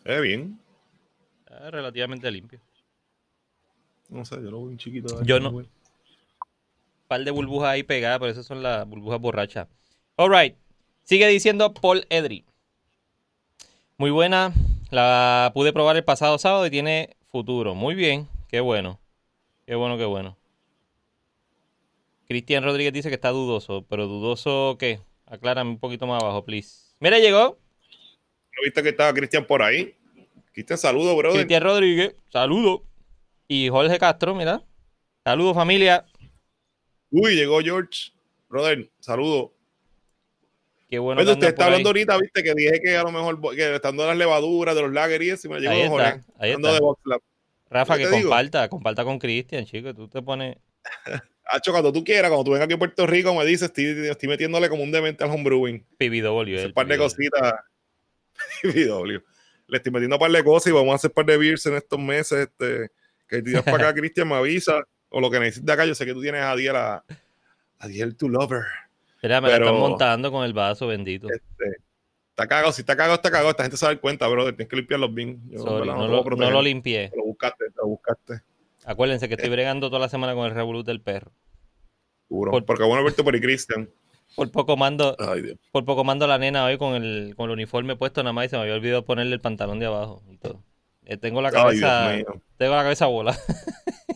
Eh, 0.06 0.22
bien. 0.22 0.58
Está 1.40 1.72
relativamente 1.72 2.32
limpio. 2.32 2.62
No 4.08 4.24
sé, 4.24 4.36
yo 4.36 4.50
lo 4.50 4.60
voy 4.60 4.70
un 4.70 4.78
chiquito. 4.78 5.22
Yo 5.26 5.42
no. 5.42 5.50
Un 5.50 5.68
par 7.10 7.26
de 7.26 7.32
burbujas 7.32 7.72
ahí 7.72 7.84
pegadas, 7.84 8.20
pero 8.20 8.32
esas 8.32 8.46
son 8.46 8.64
las 8.64 8.88
burbujas 8.88 9.20
borrachas. 9.20 9.68
Alright. 10.16 10.56
Sigue 11.04 11.28
diciendo 11.28 11.74
Paul 11.74 12.06
Edry. 12.10 12.46
Muy 13.98 14.10
buena. 14.12 14.54
La 14.90 15.52
pude 15.54 15.74
probar 15.74 15.98
el 15.98 16.06
pasado 16.06 16.38
sábado 16.38 16.66
y 16.66 16.70
tiene 16.70 17.18
futuro. 17.28 17.76
Muy 17.76 17.94
bien. 17.94 18.30
Qué 18.48 18.62
bueno. 18.62 19.01
Qué 19.66 19.76
bueno, 19.76 19.98
qué 19.98 20.06
bueno. 20.06 20.38
Cristian 22.28 22.64
Rodríguez 22.64 22.94
dice 22.94 23.10
que 23.10 23.16
está 23.16 23.30
dudoso. 23.30 23.86
¿Pero 23.90 24.08
dudoso 24.08 24.78
qué? 24.80 25.02
Aclárame 25.26 25.72
un 25.72 25.80
poquito 25.80 26.08
más 26.08 26.22
abajo, 26.22 26.46
please. 26.46 26.94
Mira, 27.00 27.20
llegó. 27.20 27.58
¿No 28.56 28.64
viste 28.64 28.84
que 28.84 28.90
estaba 28.90 29.14
Cristian 29.14 29.46
por 29.46 29.62
ahí? 29.62 29.96
Cristian, 30.54 30.78
saludo, 30.78 31.16
brother. 31.16 31.40
Cristian 31.40 31.64
Rodríguez. 31.64 32.16
Saludo. 32.30 32.84
Y 33.48 33.70
Jorge 33.70 33.98
Castro, 34.00 34.36
mira. 34.36 34.64
Saludos, 35.24 35.56
familia. 35.56 36.06
Uy, 37.10 37.36
llegó 37.36 37.60
George. 37.60 38.12
Brother, 38.50 38.90
saludo. 39.00 39.54
Qué 40.90 41.00
bueno. 41.00 41.22
Oye, 41.22 41.32
usted 41.32 41.48
está 41.48 41.64
ahí. 41.64 41.68
hablando 41.68 41.90
ahorita, 41.90 42.18
viste, 42.18 42.44
que 42.44 42.54
dije 42.54 42.82
que 42.84 42.98
a 42.98 43.04
lo 43.04 43.12
mejor 43.12 43.40
que 43.56 43.76
estando 43.76 44.06
las 44.06 44.18
levaduras 44.18 44.76
de 44.76 44.82
los 44.82 44.92
lager 44.92 45.22
y 45.22 45.48
me 45.48 45.60
llegó 45.60 45.72
Ahí 45.72 45.82
está, 45.82 45.90
Jorge. 45.90 46.22
ahí 46.38 46.52
está. 46.52 46.74
de. 46.74 46.80
Rafa, 47.72 47.96
¿Qué 47.96 48.04
que 48.04 48.10
te 48.10 48.16
digo? 48.18 48.30
comparta. 48.30 48.68
Comparta 48.68 49.04
con 49.06 49.18
Cristian, 49.18 49.66
chico. 49.66 49.94
Tú 49.96 50.08
te 50.10 50.22
pones... 50.22 50.58
Hacho, 51.46 51.72
cuando 51.72 51.92
tú 51.92 52.04
quieras, 52.04 52.30
cuando 52.30 52.44
tú 52.44 52.52
vengas 52.52 52.66
aquí 52.66 52.74
a 52.74 52.78
Puerto 52.78 53.08
Rico, 53.08 53.34
me 53.34 53.46
dices, 53.46 53.70
estoy, 53.70 53.86
estoy 54.08 54.30
metiéndole 54.30 54.70
como 54.70 54.84
un 54.84 54.92
demente 54.92 55.24
al 55.24 55.32
homebrewing. 55.32 55.86
PBW. 55.98 56.68
Un 56.68 56.74
par 56.74 56.88
de 56.88 56.96
PBW. 56.96 57.04
cositas. 57.04 57.54
BW. 58.64 59.20
Le 59.68 59.78
estoy 59.78 59.92
metiendo 59.92 60.18
un 60.18 60.20
par 60.20 60.32
de 60.32 60.44
cosas 60.44 60.68
y 60.68 60.74
vamos 60.74 60.92
a 60.92 60.96
hacer 60.96 61.10
un 61.12 61.16
par 61.16 61.26
de 61.26 61.38
beers 61.38 61.66
en 61.66 61.76
estos 61.76 62.00
meses. 62.00 62.50
Este, 62.50 62.92
que 63.28 63.42
tiras 63.42 63.64
para 63.64 63.90
acá, 63.90 63.94
Cristian, 64.00 64.28
me 64.28 64.36
avisa. 64.36 64.84
O 65.10 65.20
lo 65.20 65.30
que 65.32 65.40
necesites 65.40 65.66
de 65.66 65.74
acá, 65.74 65.86
yo 65.86 65.96
sé 65.96 66.06
que 66.06 66.14
tú 66.14 66.22
tienes 66.22 66.42
a 66.42 66.56
Diel 66.56 66.76
a, 66.76 67.04
a 67.80 67.88
Diel 67.88 68.16
tu 68.16 68.30
lover. 68.30 68.64
Mira, 69.24 69.42
me 69.42 69.50
la 69.50 69.58
están 69.58 69.76
montando 69.76 70.32
con 70.32 70.46
el 70.46 70.54
vaso, 70.54 70.88
bendito. 70.88 71.28
Este, 71.30 71.82
está 72.44 72.48
cagado, 72.56 72.72
si 72.72 72.82
está 72.82 72.96
cagado, 72.96 73.16
está 73.16 73.32
cagado. 73.32 73.50
Esta 73.52 73.64
gente 73.64 73.78
se 73.78 73.86
da 73.86 73.96
cuenta, 73.98 74.28
brother. 74.28 74.56
Tienes 74.56 74.70
que 74.70 74.76
en 74.78 75.60
Sorry, 75.60 75.88
verdad, 75.88 75.96
no, 75.96 76.08
lo, 76.08 76.24
proteger. 76.24 76.50
no 76.52 76.58
lo 76.58 76.62
limpié. 76.62 77.12
Lo 77.16 77.24
buscaste, 77.26 77.66
te 77.66 77.76
lo 77.78 77.88
buscaste. 77.88 78.42
Acuérdense 78.86 79.28
que 79.28 79.36
estoy 79.36 79.50
Eh. 79.50 79.52
bregando 79.54 79.90
toda 79.90 80.00
la 80.00 80.10
semana 80.10 80.34
con 80.34 80.46
el 80.46 80.52
Revolut 80.56 80.86
del 80.86 81.02
perro. 81.02 81.32
Seguro. 82.28 82.52
Por- 82.52 82.66
Porque 82.66 82.84
bueno 82.84 83.04
verte 83.04 83.24
por 83.24 83.34
ahí, 83.34 83.42
Cristian. 83.42 83.90
Por 84.36 84.50
poco 84.52 84.78
mando, 84.78 85.16
Ay, 85.20 85.58
por 85.72 85.84
poco 85.84 86.04
mando 86.06 86.24
a 86.26 86.28
la 86.30 86.38
nena 86.38 86.64
hoy 86.66 86.78
con 86.78 86.96
el, 86.96 87.34
con 87.36 87.46
el 87.46 87.52
uniforme 87.52 87.98
puesto 87.98 88.24
nada 88.24 88.32
más 88.34 88.46
y 88.46 88.50
se 88.50 88.56
me 88.56 88.62
había 88.64 88.76
olvidado 88.76 89.04
ponerle 89.04 89.34
el 89.34 89.42
pantalón 89.42 89.80
de 89.80 89.88
abajo 89.88 90.24
y 90.32 90.38
todo. 90.38 90.64
Eh, 91.04 91.18
tengo 91.18 91.42
la 91.42 91.52
cabeza, 91.52 92.14
tengo 92.58 92.76
la 92.76 92.84
cabeza 92.84 93.06
bola. 93.08 93.38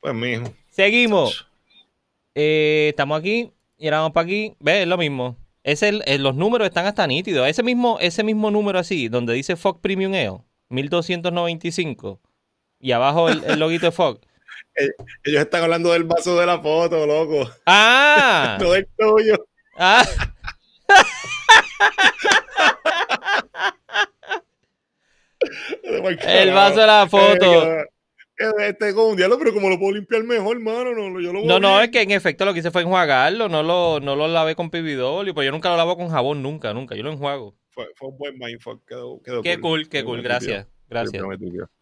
Pues, 0.00 0.14
mijo. 0.14 0.52
Seguimos. 0.70 1.46
Eh, 2.34 2.88
estamos 2.90 3.20
aquí 3.20 3.52
y 3.78 3.86
ahora 3.86 3.98
vamos 3.98 4.12
para 4.12 4.24
aquí. 4.24 4.54
Ve, 4.58 4.82
es 4.82 4.88
lo 4.88 4.96
mismo. 4.98 5.36
Es 5.64 5.82
el, 5.82 6.02
eh, 6.06 6.18
los 6.18 6.34
números 6.34 6.66
están 6.66 6.86
hasta 6.86 7.06
nítidos. 7.06 7.48
Ese 7.48 7.62
mismo, 7.62 7.98
ese 8.00 8.24
mismo 8.24 8.50
número 8.50 8.78
así, 8.78 9.08
donde 9.08 9.34
dice 9.34 9.56
Fog 9.56 9.80
Premium 9.80 10.12
Ale, 10.12 10.40
1295. 10.70 12.20
Y 12.80 12.92
abajo 12.92 13.28
el, 13.28 13.44
el 13.44 13.60
loguito 13.60 13.86
de 13.86 13.92
Fog. 13.92 14.20
Ellos 15.24 15.40
están 15.42 15.62
hablando 15.62 15.92
del 15.92 16.04
vaso 16.04 16.38
de 16.38 16.46
la 16.46 16.60
foto, 16.60 17.06
loco. 17.06 17.50
¡Ah! 17.66 18.58
No 18.60 18.72
del 18.72 18.88
tuyo. 18.96 19.36
¡Ah! 19.78 20.04
El 26.24 26.52
vaso 26.52 26.80
de 26.80 26.86
la 26.86 27.06
foto. 27.08 27.66
Este 28.58 28.94
con 28.94 29.10
un 29.10 29.16
diablo, 29.16 29.38
pero 29.38 29.52
como 29.52 29.68
lo 29.68 29.78
puedo 29.78 29.92
limpiar 29.92 30.24
mejor, 30.24 30.58
mano. 30.60 30.92
No, 30.94 31.20
yo 31.20 31.32
lo 31.32 31.40
voy 31.40 31.48
No, 31.48 31.56
a 31.56 31.60
no, 31.60 31.80
es 31.80 31.90
que 31.90 32.02
en 32.02 32.10
efecto 32.10 32.44
lo 32.44 32.52
que 32.52 32.60
hice 32.60 32.70
fue 32.70 32.82
enjuagarlo, 32.82 33.48
no 33.48 33.62
lo, 33.62 34.00
no 34.00 34.16
lo 34.16 34.28
lavé 34.28 34.54
con 34.54 34.70
pibidolio, 34.70 35.34
pero 35.34 35.44
yo 35.44 35.52
nunca 35.52 35.70
lo 35.70 35.76
lavo 35.76 35.96
con 35.96 36.08
jabón, 36.08 36.42
nunca, 36.42 36.72
nunca, 36.74 36.94
yo 36.94 37.02
lo 37.02 37.12
enjuago. 37.12 37.54
Fue, 37.70 37.86
fue 37.96 38.08
un 38.08 38.18
buen 38.18 38.38
mindfuck. 38.38 38.84
Quedó, 38.86 39.20
quedó 39.22 39.42
Qué 39.42 39.60
cool, 39.60 39.88
qué 39.88 40.04
cool, 40.04 40.22
gracias, 40.22 40.66
gracias. 40.88 41.22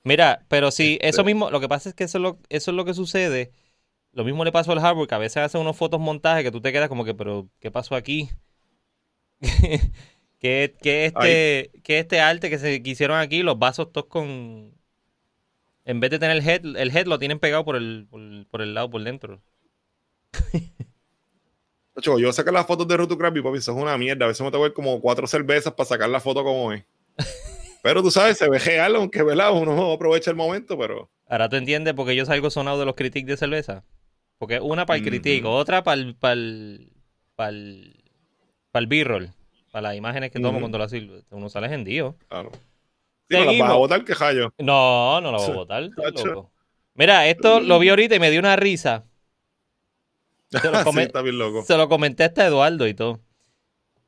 Mira, 0.05 0.45
pero 0.49 0.71
sí, 0.71 0.95
Este- 0.95 1.09
eso 1.09 1.25
mismo, 1.25 1.51
lo 1.51 1.61
que 1.61 1.69
pasa 1.69 1.89
es 1.89 1.95
que 1.95 2.05
eso 2.05 2.19
es 2.19 2.23
lo, 2.23 2.39
eso 2.49 2.71
es 2.71 2.77
lo 2.77 2.85
que 2.85 2.95
sucede. 2.95 3.53
Lo 4.13 4.25
mismo 4.25 4.45
le 4.45 4.53
pasó 4.53 4.73
al 4.73 4.81
hardware, 4.81 5.09
que 5.09 5.15
a 5.15 5.19
veces 5.19 5.39
hace 5.39 5.59
unos 5.59 5.77
fotos 5.77 6.01
montajes 6.01 6.43
que 6.43 6.51
tú 6.51 6.61
te 6.61 6.73
quedas 6.73 6.89
como 6.89 7.05
que, 7.05 7.15
pero, 7.15 7.49
¿qué 7.61 7.71
pasó 7.71 7.95
aquí? 7.95 8.29
¿Qué, 10.39 10.75
qué 10.81 11.05
este, 11.07 11.71
este 11.87 12.21
arte 12.21 12.51
que 12.51 12.59
se 12.59 12.83
quisieron 12.83 13.19
aquí? 13.19 13.43
Los 13.43 13.59
vasos 13.59 13.93
todos 13.93 14.07
con... 14.09 14.75
En 15.85 16.01
vez 16.01 16.11
de 16.11 16.19
tener 16.19 16.37
el 16.37 16.49
head, 16.49 16.65
el 16.77 16.97
head 16.97 17.07
lo 17.07 17.19
tienen 17.19 17.39
pegado 17.39 17.65
por 17.65 17.77
el, 17.77 18.07
por, 18.11 18.21
el- 18.21 18.47
por 18.51 18.63
el 18.63 18.75
lado, 18.75 18.91
por 18.91 19.03
dentro. 19.03 19.41
Ocho, 21.95 22.19
yo 22.19 22.33
saqué 22.33 22.53
las 22.53 22.67
fotos 22.67 22.87
de 22.89 22.97
Ruto 22.97 23.19
Krabby, 23.19 23.43
papi, 23.43 23.59
eso 23.59 23.73
es 23.73 23.79
una 23.83 23.99
mierda. 23.99 24.25
A 24.25 24.29
veces 24.29 24.41
me 24.43 24.51
tengo 24.51 24.63
que 24.63 24.69
ver 24.69 24.75
como 24.75 25.01
cuatro 25.01 25.27
cervezas 25.27 25.73
para 25.75 25.89
sacar 25.89 26.09
la 26.09 26.21
foto 26.21 26.45
como 26.45 26.73
es. 26.73 26.85
Pero 27.83 28.03
tú 28.03 28.11
sabes, 28.11 28.39
se 28.39 28.49
ve 28.49 28.59
real, 28.59 28.95
aunque 28.97 29.23
¿verdad? 29.23 29.53
uno 29.53 29.93
aprovecha 29.93 30.31
el 30.31 30.37
momento, 30.37 30.77
pero 30.79 31.11
Ahora 31.27 31.49
tú 31.49 31.57
entiendes 31.57 31.95
por 31.95 32.07
qué 32.07 32.15
yo 32.15 32.27
salgo 32.27 32.51
sonado 32.51 32.79
de 32.79 32.85
los 32.85 32.95
critiques 32.95 33.27
de 33.29 33.37
cerveza. 33.39 33.85
Porque 34.37 34.61
una 34.61 34.85
para 34.85 34.99
el 34.99 35.05
critique, 35.05 35.47
otra 35.47 35.83
para 35.83 35.99
el, 36.01 36.15
para 36.15 36.35
el, 36.35 36.93
para 37.37 37.49
el, 37.51 38.05
para 38.71 38.81
el 38.83 38.87
B-roll, 38.87 39.31
para 39.73 39.89
las 39.89 39.97
imágenes 39.97 40.31
que 40.31 40.41
tomo 40.41 40.61
cuando 40.61 40.77
las 40.77 40.91
sirvo. 40.91 41.23
Uno 41.31 41.49
sale 41.49 41.71
gendido. 41.71 42.17
claro. 42.29 42.51
No 43.31 43.45
las 43.45 43.59
vas 43.59 43.71
a 43.71 43.75
botar, 43.75 44.05
que 44.05 44.15
jallo. 44.15 44.53
No, 44.59 45.21
no 45.21 45.33
la 45.33 45.39
voy 45.39 45.67
a 45.69 45.81
loco. 45.81 46.51
Mira, 46.95 47.27
esto 47.29 47.61
lo 47.61 47.79
vi 47.79 47.89
ahorita 47.89 48.17
y 48.17 48.21
me 48.21 48.31
dio 48.31 48.41
una 48.41 48.57
risa. 48.57 49.05
Se 50.51 50.71
lo, 50.71 50.85
sí, 50.93 51.01
está 51.01 51.23
bien 51.23 51.39
loco. 51.39 51.63
se 51.63 51.77
lo 51.77 51.89
comenté 51.89 52.25
hasta 52.25 52.43
a 52.43 52.47
Eduardo 52.47 52.87
y 52.87 52.95
todo. 52.95 53.21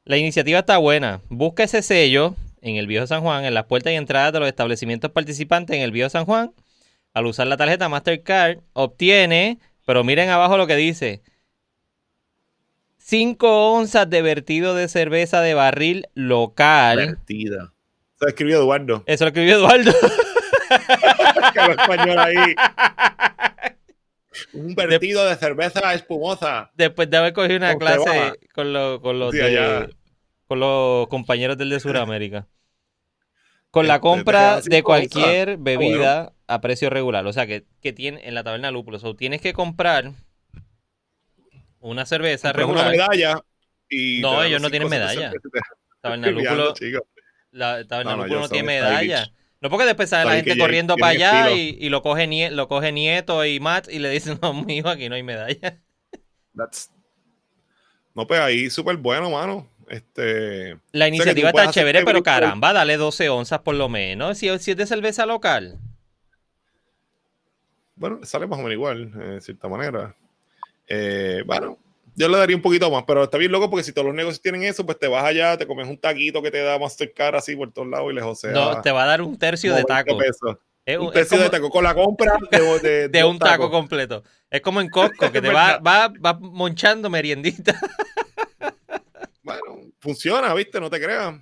La 0.04 0.16
iniciativa 0.16 0.58
está 0.58 0.78
buena. 0.78 1.20
Busca 1.28 1.62
ese 1.62 1.82
sello 1.82 2.34
en 2.60 2.76
el 2.76 2.86
Viejo 2.88 3.06
San 3.06 3.22
Juan, 3.22 3.44
en 3.44 3.54
las 3.54 3.66
puertas 3.66 3.92
y 3.92 3.96
entradas 3.96 4.32
de 4.32 4.40
los 4.40 4.48
establecimientos 4.48 5.12
participantes 5.12 5.76
en 5.76 5.82
el 5.82 5.92
Viejo 5.92 6.10
San 6.10 6.24
Juan. 6.24 6.52
Al 7.14 7.26
usar 7.26 7.46
la 7.46 7.56
tarjeta 7.56 7.88
Mastercard, 7.88 8.58
obtiene, 8.72 9.58
pero 9.86 10.02
miren 10.02 10.30
abajo 10.30 10.56
lo 10.56 10.66
que 10.66 10.76
dice: 10.76 11.22
5 12.98 13.72
onzas 13.72 14.10
de 14.10 14.22
vertido 14.22 14.74
de 14.74 14.88
cerveza 14.88 15.40
de 15.40 15.54
barril 15.54 16.08
local. 16.14 16.96
Vertida. 16.96 17.71
Se 18.22 18.28
escribió 18.28 18.58
Eduardo. 18.58 19.02
Eso 19.06 19.24
lo 19.24 19.28
escribió 19.28 19.56
Eduardo. 19.56 19.90
español 21.70 22.18
ahí. 22.18 22.36
Un 24.54 24.74
vertido 24.74 25.24
de 25.26 25.36
cerveza 25.36 25.92
espumosa. 25.94 26.70
Después 26.74 27.08
de 27.10 27.16
haber 27.16 27.32
cogido 27.32 27.56
una 27.56 27.76
clase 27.76 28.38
con, 28.54 28.72
los- 28.72 29.00
con 29.00 29.18
los 29.18 29.32
de- 29.32 29.90
con 30.46 30.60
los 30.60 31.08
compañeros 31.08 31.56
del 31.58 31.70
de 31.70 31.80
Sudamérica. 31.80 32.46
Con 33.70 33.86
la 33.86 33.94
Este, 33.94 34.02
compra 34.02 34.60
de 34.60 34.82
cualquier. 34.82 35.50
Ah, 35.50 35.56
bebida 35.58 36.32
a 36.46 36.60
precio 36.60 36.90
regular. 36.90 37.26
O 37.26 37.32
sea, 37.32 37.46
que, 37.46 37.64
que 37.80 37.92
tiene 37.94 38.20
en 38.28 38.34
la 38.34 38.44
taberna 38.44 38.70
Lúpulo. 38.70 38.98
O 39.02 39.16
tienes 39.16 39.40
que 39.40 39.54
comprar 39.54 40.12
una 41.80 42.04
cerveza 42.04 42.52
Compras 42.52 42.68
una 42.68 42.84
regular. 42.90 43.08
medalla. 43.10 43.40
Y 43.88 44.20
No, 44.20 44.42
ellos 44.42 44.60
no 44.60 44.68
tienen 44.70 44.90
medalla. 44.90 45.32
Taberna 46.02 46.26
Lúpulo, 46.30 46.74
chico. 46.74 47.06
La 47.52 47.84
No, 48.04 48.48
tiene 48.48 48.66
medalla. 48.66 49.30
No 49.60 49.70
porque 49.70 49.84
después 49.86 50.10
sale 50.10 50.24
la 50.28 50.36
gente 50.36 50.58
corriendo 50.58 50.96
para 50.96 51.12
allá 51.12 51.52
y, 51.52 51.76
y 51.80 51.88
lo, 51.88 52.02
coge 52.02 52.26
nie- 52.26 52.50
lo 52.50 52.66
coge 52.66 52.90
Nieto 52.90 53.44
y 53.44 53.60
Matt 53.60 53.88
y 53.88 54.00
le 54.00 54.10
dicen, 54.10 54.38
no, 54.42 54.52
mijo, 54.52 54.88
aquí 54.88 55.08
no 55.08 55.14
hay 55.14 55.22
medalla. 55.22 55.78
That's- 56.54 56.90
No, 58.14 58.26
pues 58.26 58.40
ahí 58.40 58.68
súper 58.70 58.96
bueno, 58.96 59.30
mano. 59.30 59.68
Este. 59.88 60.78
La 60.92 61.06
iniciativa 61.06 61.50
está 61.50 61.70
chévere, 61.70 62.04
pero 62.04 62.22
caramba, 62.22 62.72
dale 62.72 62.96
12 62.96 63.28
onzas 63.28 63.60
por 63.60 63.74
lo 63.74 63.88
menos. 63.88 64.38
Si, 64.38 64.46
si 64.58 64.70
es 64.72 64.76
de 64.76 64.86
cerveza 64.86 65.26
local. 65.26 65.78
Bueno, 67.94 68.20
sale 68.24 68.46
más 68.46 68.58
o 68.58 68.62
menos 68.62 68.72
igual, 68.72 69.12
eh, 69.14 69.24
de 69.34 69.40
cierta 69.40 69.68
manera. 69.68 70.16
Eh, 70.88 71.42
bueno, 71.46 71.78
yo 72.14 72.28
le 72.28 72.36
daría 72.38 72.56
un 72.56 72.62
poquito 72.62 72.90
más, 72.90 73.04
pero 73.06 73.24
está 73.24 73.38
bien 73.38 73.50
loco 73.52 73.70
porque 73.70 73.84
si 73.84 73.92
todos 73.92 74.06
los 74.06 74.14
negocios 74.14 74.40
tienen 74.42 74.62
eso, 74.64 74.84
pues 74.84 74.98
te 74.98 75.08
vas 75.08 75.24
allá, 75.24 75.56
te 75.56 75.66
comes 75.66 75.88
un 75.88 75.98
taquito 75.98 76.42
que 76.42 76.50
te 76.50 76.62
da 76.62 76.78
Mastercard 76.78 77.36
así 77.36 77.56
por 77.56 77.72
todos 77.72 77.88
lados 77.88 78.10
y 78.10 78.14
les 78.14 78.24
josea. 78.24 78.52
no, 78.52 78.80
te 78.82 78.90
va 78.92 79.04
a 79.04 79.06
dar 79.06 79.22
un 79.22 79.38
tercio 79.38 79.74
de 79.74 79.82
90 79.82 80.04
taco. 80.04 80.18
pesos. 80.18 80.56
Es, 80.84 80.98
un- 80.98 81.12
tercio 81.12 81.36
como 81.38 81.44
de 81.44 81.50
taco 81.50 81.70
con 81.70 81.84
la 81.84 81.94
compra 81.94 82.32
de, 82.50 82.60
de, 82.80 83.08
de 83.08 83.20
dos 83.20 83.30
un 83.30 83.38
taco 83.38 83.70
completo. 83.70 84.22
Es 84.50 84.60
como 84.60 84.80
en 84.80 84.88
Costco, 84.90 85.30
que 85.32 85.40
te 85.40 85.48
va, 85.48 85.78
va, 85.78 86.08
va 86.08 86.34
monchando 86.34 87.08
meriendita. 87.10 87.74
Bueno, 89.44 89.90
funciona, 89.98 90.54
¿viste? 90.54 90.78
No 90.78 90.88
te 90.88 91.00
creas. 91.00 91.34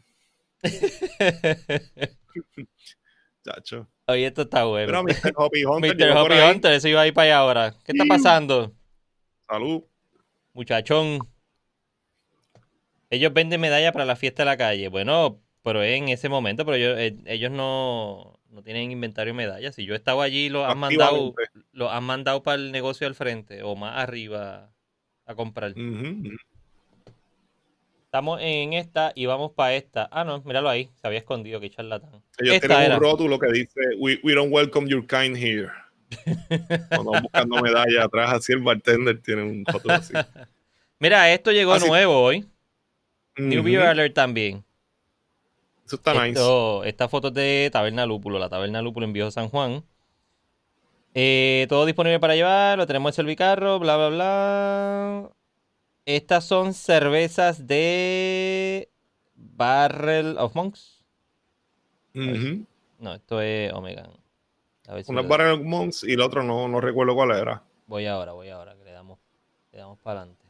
Chacho. 3.45 3.89
Oye, 4.07 4.27
esto 4.27 4.43
está 4.43 4.59
Pero 4.59 4.71
bueno. 4.71 5.03
Mr. 5.05 5.33
Hoppy 5.37 5.65
Hunter, 5.65 5.97
Mr. 5.97 6.33
ahí. 6.33 6.51
Hunter, 6.51 6.73
eso 6.73 6.89
iba 6.89 7.01
a 7.03 7.07
ir 7.07 7.15
para 7.15 7.25
allá 7.27 7.37
ahora. 7.39 7.75
¿Qué 7.85 7.93
está 7.93 8.05
pasando? 8.09 8.73
Salud. 9.47 9.83
Muchachón. 10.53 11.21
Ellos 13.11 13.33
venden 13.33 13.61
medallas 13.61 13.93
para 13.93 14.05
la 14.05 14.17
fiesta 14.17 14.43
de 14.43 14.47
la 14.47 14.57
calle. 14.57 14.89
Bueno, 14.89 15.41
pero 15.63 15.83
en 15.83 16.09
ese 16.09 16.29
momento, 16.29 16.65
pero 16.65 16.77
ellos, 16.77 16.99
eh, 16.99 17.17
ellos 17.27 17.51
no, 17.51 18.39
no 18.51 18.63
tienen 18.63 18.91
inventario 18.91 19.33
de 19.33 19.37
medallas. 19.37 19.75
Si 19.75 19.85
yo 19.85 19.95
estaba 19.95 20.25
allí, 20.25 20.49
los 20.49 20.67
han 20.69 20.79
mandado, 20.79 21.35
los 21.73 21.91
han 21.91 22.05
mandado 22.05 22.43
para 22.43 22.57
el 22.57 22.73
negocio 22.73 23.07
al 23.07 23.15
frente 23.15 23.63
o 23.63 23.75
más 23.77 23.99
arriba 23.99 24.71
a 25.27 25.35
comprar. 25.35 25.75
Estamos 28.05 28.41
en 28.43 28.73
esta 28.73 29.13
y 29.15 29.27
vamos 29.27 29.53
para 29.53 29.75
esta. 29.75 30.09
Ah, 30.11 30.25
no, 30.25 30.43
míralo 30.43 30.69
ahí. 30.69 30.91
Se 31.01 31.07
había 31.07 31.21
escondido, 31.21 31.61
que 31.61 31.71
charlatán. 31.71 32.23
Ellos 32.39 32.57
Esta 32.57 32.67
tienen 32.67 32.85
era. 32.87 32.97
un 32.97 33.03
rótulo 33.03 33.39
que 33.39 33.53
dice 33.53 33.81
we, 33.99 34.19
we 34.25 34.35
don't 34.35 34.53
welcome 34.53 34.89
your 34.89 35.07
kind 35.07 35.37
here. 35.37 35.71
Cuando 36.89 37.13
buscando 37.23 37.63
medalla 37.63 38.05
atrás, 38.05 38.33
así 38.35 38.53
el 38.53 38.61
bartender 38.61 39.21
tiene 39.21 39.43
un 39.43 39.65
rótulo 39.65 39.95
así. 39.95 40.13
Mira, 40.99 41.33
esto 41.33 41.53
llegó 41.53 41.79
nuevo 41.79 42.21
hoy. 42.21 42.47
New. 43.37 43.63
Beer 43.63 43.83
Alert 43.83 44.15
también. 44.15 44.65
Eso 45.87 45.97
está 45.97 46.13
nice. 46.15 46.41
Esta 46.85 47.09
foto 47.09 47.29
es 47.29 47.35
de 47.35 47.71
Taberna 47.73 48.07
Lúpulo, 48.07 48.39
la 48.39 48.49
Taberna 48.49 48.83
Lúpulo 48.83 49.07
en 49.07 49.13
Viejo 49.13 49.31
San 49.31 49.49
Juan. 49.49 49.83
Eh, 51.15 51.67
todo 51.69 51.87
disponible 51.87 52.21
para 52.21 52.37
llevar, 52.37 52.79
lo 52.79 52.87
tenemos 52.87 53.11
en 53.11 53.15
Servicarro, 53.17 53.79
bla, 53.79 53.97
bla, 53.97 54.09
bla. 54.09 55.31
Estas 56.07 56.45
son 56.45 56.75
cervezas 56.75 57.67
de 57.67 58.89
Barrel 59.35 60.37
of 60.39 60.55
Monks. 60.55 61.03
No, 62.13 63.15
esto 63.15 63.41
es 63.41 63.73
Omega. 63.73 64.09
A 64.91 64.95
ver 64.95 65.05
si 65.05 65.13
Una 65.13 65.23
lo- 65.23 65.29
Barrel 65.29 65.65
Monks 65.65 66.05
y 66.05 66.15
el 66.15 66.21
otro 66.21 66.43
no, 66.43 66.67
no 66.67 66.81
recuerdo 66.81 67.15
cuál 67.15 67.31
era. 67.31 67.63
Voy 67.87 68.07
ahora, 68.07 68.33
voy 68.33 68.49
ahora, 68.49 68.75
que 68.77 68.85
le 68.85 68.91
damos, 68.93 69.19
le 69.73 69.79
damos 69.79 69.99
para 70.01 70.23
adelante. 70.23 70.45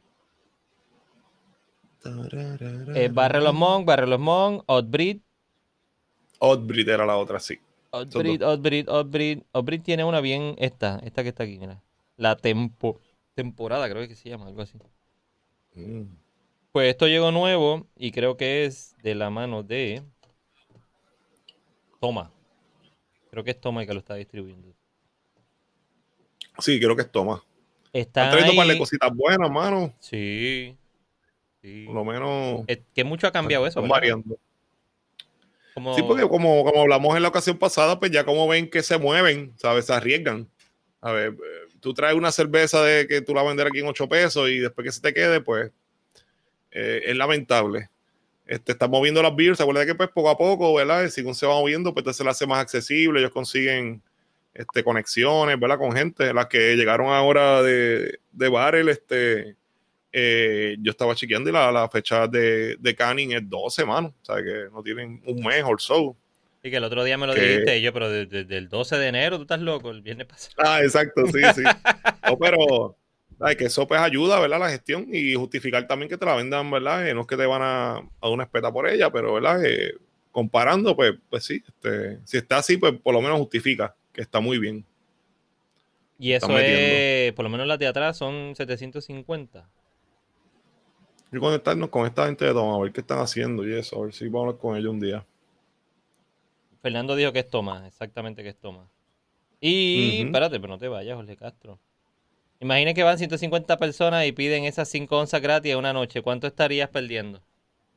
Eh, 2.96 3.11
Barrel 3.12 3.46
of 3.46 3.55
Monk, 3.55 3.87
Barrel 3.87 4.14
of 4.14 4.20
Monk, 4.20 4.62
Oddbreed, 4.66 5.20
Oddbreed 6.38 6.88
era 6.88 7.07
la 7.07 7.16
otra, 7.18 7.38
sí. 7.38 7.59
Oddbreed, 7.92 8.42
Oddbreed, 8.42 8.88
Oddbreed. 8.88 9.42
Oddbreed 9.53 9.83
tiene 9.83 10.05
una 10.05 10.20
bien, 10.20 10.55
esta, 10.59 10.98
esta 11.03 11.22
que 11.22 11.29
está 11.31 11.44
aquí, 11.44 11.59
mira. 11.59 11.83
La 12.16 12.37
tempo, 12.37 12.98
temporada, 13.35 13.88
creo 13.88 14.07
que 14.09 14.14
se 14.14 14.29
llama, 14.31 14.46
algo 14.46 14.62
así. 14.62 14.79
Mm. 15.76 16.05
Pues 16.72 16.88
esto 16.90 17.07
llegó 17.07 17.33
nuevo 17.33 17.87
y 17.96 18.12
creo 18.12 18.37
que 18.37 18.64
es 18.64 18.96
de 19.03 19.14
la 19.14 19.29
mano 19.31 19.62
de 19.62 20.03
Toma. 22.00 22.31
Creo 23.31 23.45
que 23.45 23.53
es 23.53 23.61
Toma 23.61 23.83
el 23.83 23.87
que 23.87 23.95
lo 23.95 24.01
está 24.01 24.14
distribuyendo. 24.14 24.75
Sí, 26.59 26.79
creo 26.79 26.97
que 26.97 27.03
es 27.03 27.11
Toma. 27.12 27.43
Está 27.93 28.23
Están 28.25 28.31
trayendo 28.31 28.53
un 28.53 28.57
par 28.59 28.66
de 28.69 28.79
cositas 28.79 29.11
buenas, 29.14 29.51
mano. 29.51 29.95
Sí. 30.01 30.77
sí. 31.62 31.85
Por 31.87 31.95
lo 31.95 32.05
menos 32.05 32.64
Es 32.66 32.81
que 32.95 33.05
mucho 33.05 33.27
ha 33.27 33.33
cambiado 33.33 33.66
eso, 33.66 33.83
variando. 33.83 34.38
Como- 35.75 35.95
Sí, 35.95 36.03
porque 36.03 36.29
como, 36.29 36.64
como 36.64 36.83
hablamos 36.83 37.16
en 37.16 37.23
la 37.23 37.29
ocasión 37.29 37.57
pasada, 37.57 37.99
pues 37.99 38.11
ya 38.11 38.25
como 38.25 38.47
ven 38.49 38.69
que 38.69 38.83
se 38.83 38.99
mueven, 38.99 39.55
¿sabes? 39.57 39.87
Se 39.87 39.93
arriesgan. 39.93 40.49
A 41.01 41.12
ver, 41.12 41.33
eh, 41.33 41.73
tú 41.81 41.95
traes 41.95 42.14
una 42.14 42.33
cerveza 42.33 42.83
de 42.83 43.07
que 43.07 43.23
tú 43.23 43.35
la 43.35 43.43
vender 43.43 43.66
aquí 43.69 43.79
en 43.79 43.87
8 43.87 44.09
pesos 44.09 44.51
y 44.51 44.59
después 44.59 44.85
que 44.85 44.93
se 44.93 45.01
te 45.01 45.14
quede, 45.14 45.40
pues 45.40 45.71
eh, 46.73 47.03
es 47.07 47.16
lamentable. 47.16 47.88
Este, 48.50 48.72
están 48.72 48.90
moviendo 48.90 49.22
las 49.22 49.36
beers, 49.36 49.60
acuérdate 49.60 49.86
que 49.86 49.94
pues 49.94 50.08
poco 50.08 50.28
a 50.28 50.36
poco, 50.36 50.74
¿verdad? 50.74 51.06
Según 51.08 51.36
se 51.36 51.46
va 51.46 51.54
moviendo, 51.54 51.94
pues 51.94 52.16
se 52.16 52.24
la 52.24 52.32
hace 52.32 52.48
más 52.48 52.58
accesible, 52.58 53.20
ellos 53.20 53.30
consiguen 53.30 54.02
este, 54.52 54.82
conexiones, 54.82 55.58
¿verdad? 55.60 55.78
Con 55.78 55.92
gente, 55.92 56.34
las 56.34 56.46
que 56.46 56.74
llegaron 56.74 57.06
ahora 57.12 57.62
de, 57.62 58.18
de 58.32 58.48
Barrel, 58.48 58.88
este, 58.88 59.54
eh, 60.12 60.76
yo 60.80 60.90
estaba 60.90 61.14
chequeando 61.14 61.48
y 61.48 61.52
la, 61.52 61.70
la 61.70 61.88
fecha 61.88 62.26
de, 62.26 62.74
de 62.80 62.94
canning 62.96 63.30
es 63.34 63.48
12, 63.48 63.84
mano, 63.84 64.12
o 64.20 64.24
sea 64.24 64.42
que 64.42 64.64
no 64.72 64.82
tienen 64.82 65.22
un 65.26 65.44
mes 65.44 65.62
o 65.64 65.78
so. 65.78 66.16
Y 66.62 66.70
que 66.70 66.76
el 66.78 66.84
otro 66.84 67.04
día 67.04 67.16
me 67.16 67.28
lo 67.28 67.34
que- 67.34 67.40
dijiste 67.40 67.78
y 67.78 67.82
yo, 67.82 67.92
pero 67.92 68.10
de- 68.10 68.26
desde 68.26 68.56
el 68.56 68.68
12 68.68 68.96
de 68.98 69.06
enero 69.06 69.36
tú 69.36 69.42
estás 69.42 69.60
loco, 69.60 69.92
el 69.92 70.02
viernes 70.02 70.26
pasado. 70.26 70.54
Ah, 70.58 70.80
exacto, 70.82 71.24
sí, 71.28 71.40
sí. 71.54 71.62
No, 72.26 72.36
pero 72.36 72.96
ay, 73.40 73.57
que 73.57 73.64
eso 73.66 73.87
pues 73.87 74.00
ayuda, 74.00 74.38
¿verdad? 74.40 74.61
La 74.61 74.70
gestión 74.70 75.07
y 75.12 75.35
justificar 75.35 75.87
también 75.87 76.09
que 76.09 76.18
te 76.18 76.26
la 76.26 76.37
vendan, 76.37 76.70
¿verdad? 76.70 77.07
Eh, 77.09 77.14
no 77.14 77.22
es 77.22 77.26
que 77.26 77.37
te 77.37 77.46
van 77.46 77.62
a, 77.62 77.96
a 77.96 78.03
dar 78.22 78.31
una 78.33 78.44
espeta 78.44 78.72
por 78.72 78.88
ella, 78.88 79.11
pero, 79.11 79.35
¿verdad? 79.35 79.64
Eh, 79.64 79.94
comparando, 80.33 80.94
pues, 80.96 81.14
pues 81.29 81.44
sí, 81.44 81.62
este, 81.66 82.20
si 82.24 82.37
está 82.38 82.59
así, 82.59 82.76
pues 82.76 82.94
por 83.00 83.14
lo 83.14 83.20
menos 83.20 83.38
justifica 83.38 83.94
que 84.12 84.22
está 84.22 84.40
muy 84.40 84.59
bien. 84.59 84.85
Y 86.18 86.33
eso 86.33 86.59
es, 86.59 87.33
por 87.33 87.44
lo 87.44 87.48
menos 87.48 87.66
las 87.66 87.79
de 87.79 87.87
atrás 87.87 88.16
son 88.16 88.55
750. 88.55 89.68
Y 91.33 91.38
conectarnos 91.38 91.88
con 91.90 92.07
esta 92.07 92.26
gente 92.26 92.44
de 92.44 92.53
Toma, 92.53 92.76
a 92.76 92.81
ver 92.81 92.92
qué 92.92 93.00
están 93.00 93.20
haciendo 93.20 93.66
y 93.66 93.74
eso, 93.74 94.00
a 94.00 94.05
ver 94.05 94.14
si 94.14 94.26
vamos 94.26 94.40
a 94.40 94.46
hablar 94.48 94.61
con 94.61 94.76
ellos 94.76 94.92
un 94.92 95.00
día. 95.00 95.26
Fernando 96.83 97.16
dijo 97.16 97.33
que 97.33 97.40
es 97.40 97.48
Toma, 97.48 97.87
exactamente 97.87 98.42
que 98.42 98.50
es 98.50 98.59
Toma. 98.59 98.88
Y 99.61 100.22
Ujú. 100.22 100.26
espérate, 100.26 100.61
pero 100.61 100.72
no 100.74 100.79
te 100.79 100.88
vayas, 100.88 101.16
Jorge 101.16 101.37
Castro. 101.37 101.81
Imagina 102.61 102.92
que 102.94 103.03
van 103.03 103.16
150 103.18 103.79
personas 103.79 104.27
y 104.27 104.33
piden 104.33 104.64
esas 104.64 104.88
5 104.88 105.18
onzas 105.18 105.40
gratis 105.40 105.75
una 105.75 105.92
noche. 105.92 106.20
¿Cuánto 106.23 106.46
estarías 106.46 106.88
perdiendo? 106.90 107.40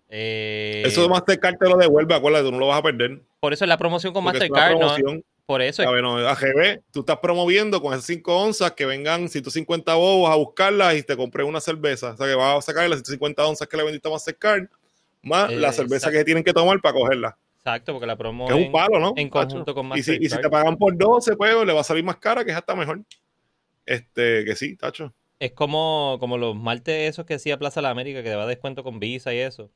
Eh, 0.10 0.84
Eso 0.86 1.02
de 1.02 1.10
Mastercard 1.10 1.58
te 1.58 1.68
lo 1.68 1.76
devuelve, 1.76 2.14
acuérdate, 2.14 2.46
tú 2.46 2.52
no 2.52 2.60
lo 2.60 2.68
vas 2.68 2.80
a 2.80 2.84
perder. 2.84 3.20
por 3.40 3.52
eso 3.52 3.66
es 3.66 3.70
la 3.70 3.78
promoción 3.78 4.14
con 4.14 4.24
porque 4.24 4.40
Mastercard, 4.40 4.78
¿no? 4.80 5.20
Por 5.46 5.62
eso 5.62 5.82
es 5.82 5.88
A 5.88 5.92
ver, 5.92 6.02
no, 6.04 6.16
AGB, 6.18 6.82
tú 6.94 7.02
estás 7.02 7.18
promoviendo 7.18 7.82
con 7.82 7.92
esas 7.94 8.06
5 8.06 8.38
onzas 8.44 8.72
que 8.72 8.86
vengan 8.86 9.28
150 9.28 9.94
bobos 9.96 10.32
a 10.32 10.36
buscarlas 10.36 10.96
y 10.96 11.04
te 11.04 11.18
compré 11.18 11.44
una 11.44 11.60
cerveza. 11.60 12.12
O 12.12 12.18
sea 12.18 12.28
que 12.28 12.36
vas 12.36 12.58
a 12.60 12.62
sacar 12.62 12.88
las 12.88 13.00
150 13.00 13.46
onzas 13.46 13.68
que 13.68 13.76
le 13.76 13.84
vendiste 13.84 14.08
a 14.08 14.12
Mastercard, 14.12 14.68
más 15.24 15.52
Eh, 15.52 15.56
la 15.58 15.74
cerveza 15.74 15.96
exacto. 16.08 16.18
que 16.20 16.24
tienen 16.24 16.44
que 16.46 16.54
tomar 16.54 16.80
para 16.80 16.94
cogerla. 16.94 17.38
exacto, 17.58 17.92
porque 17.92 18.06
la 18.08 18.16
promo 18.16 18.46
es 18.50 18.56
en- 18.56 18.64
un 18.68 18.72
palo, 18.72 19.00
¿no? 19.00 19.14
en 19.18 19.30
conjunto 19.30 19.74
con 19.76 19.88
y 19.98 20.04
si, 20.04 20.12
y 20.12 20.16
si 20.16 20.22
Mastercard. 20.22 20.42
te 20.44 20.50
pagan 20.50 20.78
por 20.78 20.96
12, 20.98 21.36
pues 21.36 21.54
le 21.66 21.74
va 21.74 21.82
a 21.82 21.84
salir 21.84 22.04
más 22.06 22.18
cara, 22.18 22.46
que 22.46 22.52
es 22.52 22.58
hasta 22.58 22.74
mejor. 22.76 23.02
Este, 23.86 24.46
que 24.46 24.56
sí, 24.56 24.76
tacho. 24.76 25.14
Es 25.40 25.52
como, 25.52 26.18
como 26.20 26.38
los 26.38 26.56
martes 26.56 27.10
esos 27.10 27.26
que 27.26 27.36
hacía 27.36 27.60
Plaza 27.60 27.80
de 27.80 27.84
la 27.84 27.90
América, 27.90 28.24
que 28.24 28.30
te 28.30 28.36
va 28.36 28.44
a 28.44 28.48
descuento 28.48 28.84
con 28.84 29.00
Visa 29.00 29.34
y 29.34 29.40
eso. 29.40 29.72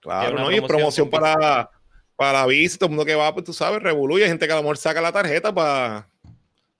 Claro, 0.00 0.38
¿no? 0.38 0.52
Y 0.52 0.60
promoción 0.60 1.08
promoción 1.08 1.10
para, 1.10 1.70
para 2.14 2.46
visa, 2.46 2.78
todo 2.78 2.88
el 2.88 2.90
mundo 2.90 3.04
que 3.04 3.14
va, 3.14 3.32
pues 3.32 3.44
tú 3.44 3.52
sabes, 3.52 3.82
hay 3.84 4.28
gente 4.28 4.46
que 4.46 4.52
a 4.52 4.56
lo 4.56 4.62
mejor 4.62 4.76
saca 4.76 5.00
la 5.00 5.12
tarjeta 5.12 5.54
para, 5.54 6.08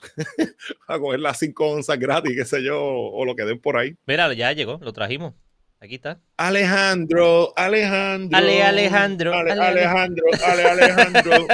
para 0.87 1.01
coger 1.01 1.21
las 1.21 1.39
5 1.39 1.67
onzas 1.67 1.99
gratis, 1.99 2.35
qué 2.37 2.45
sé 2.45 2.63
yo, 2.63 2.79
o 2.81 3.25
lo 3.25 3.35
que 3.35 3.45
den 3.45 3.59
por 3.59 3.77
ahí. 3.77 3.97
Mira, 4.07 4.33
ya 4.35 4.53
llegó, 4.53 4.79
lo 4.83 4.93
trajimos. 4.93 5.35
Aquí 5.79 5.97
está. 5.97 6.21
Alejandro, 6.39 7.53
Alejandro. 7.55 8.39
Ale, 8.39 8.63
Alejandro, 8.63 9.35
Ale, 9.35 9.53
ale, 9.53 9.63
ale. 9.63 9.81
Alejandro, 9.85 10.25
Ale, 10.45 10.63
Alejandro. 10.65 11.47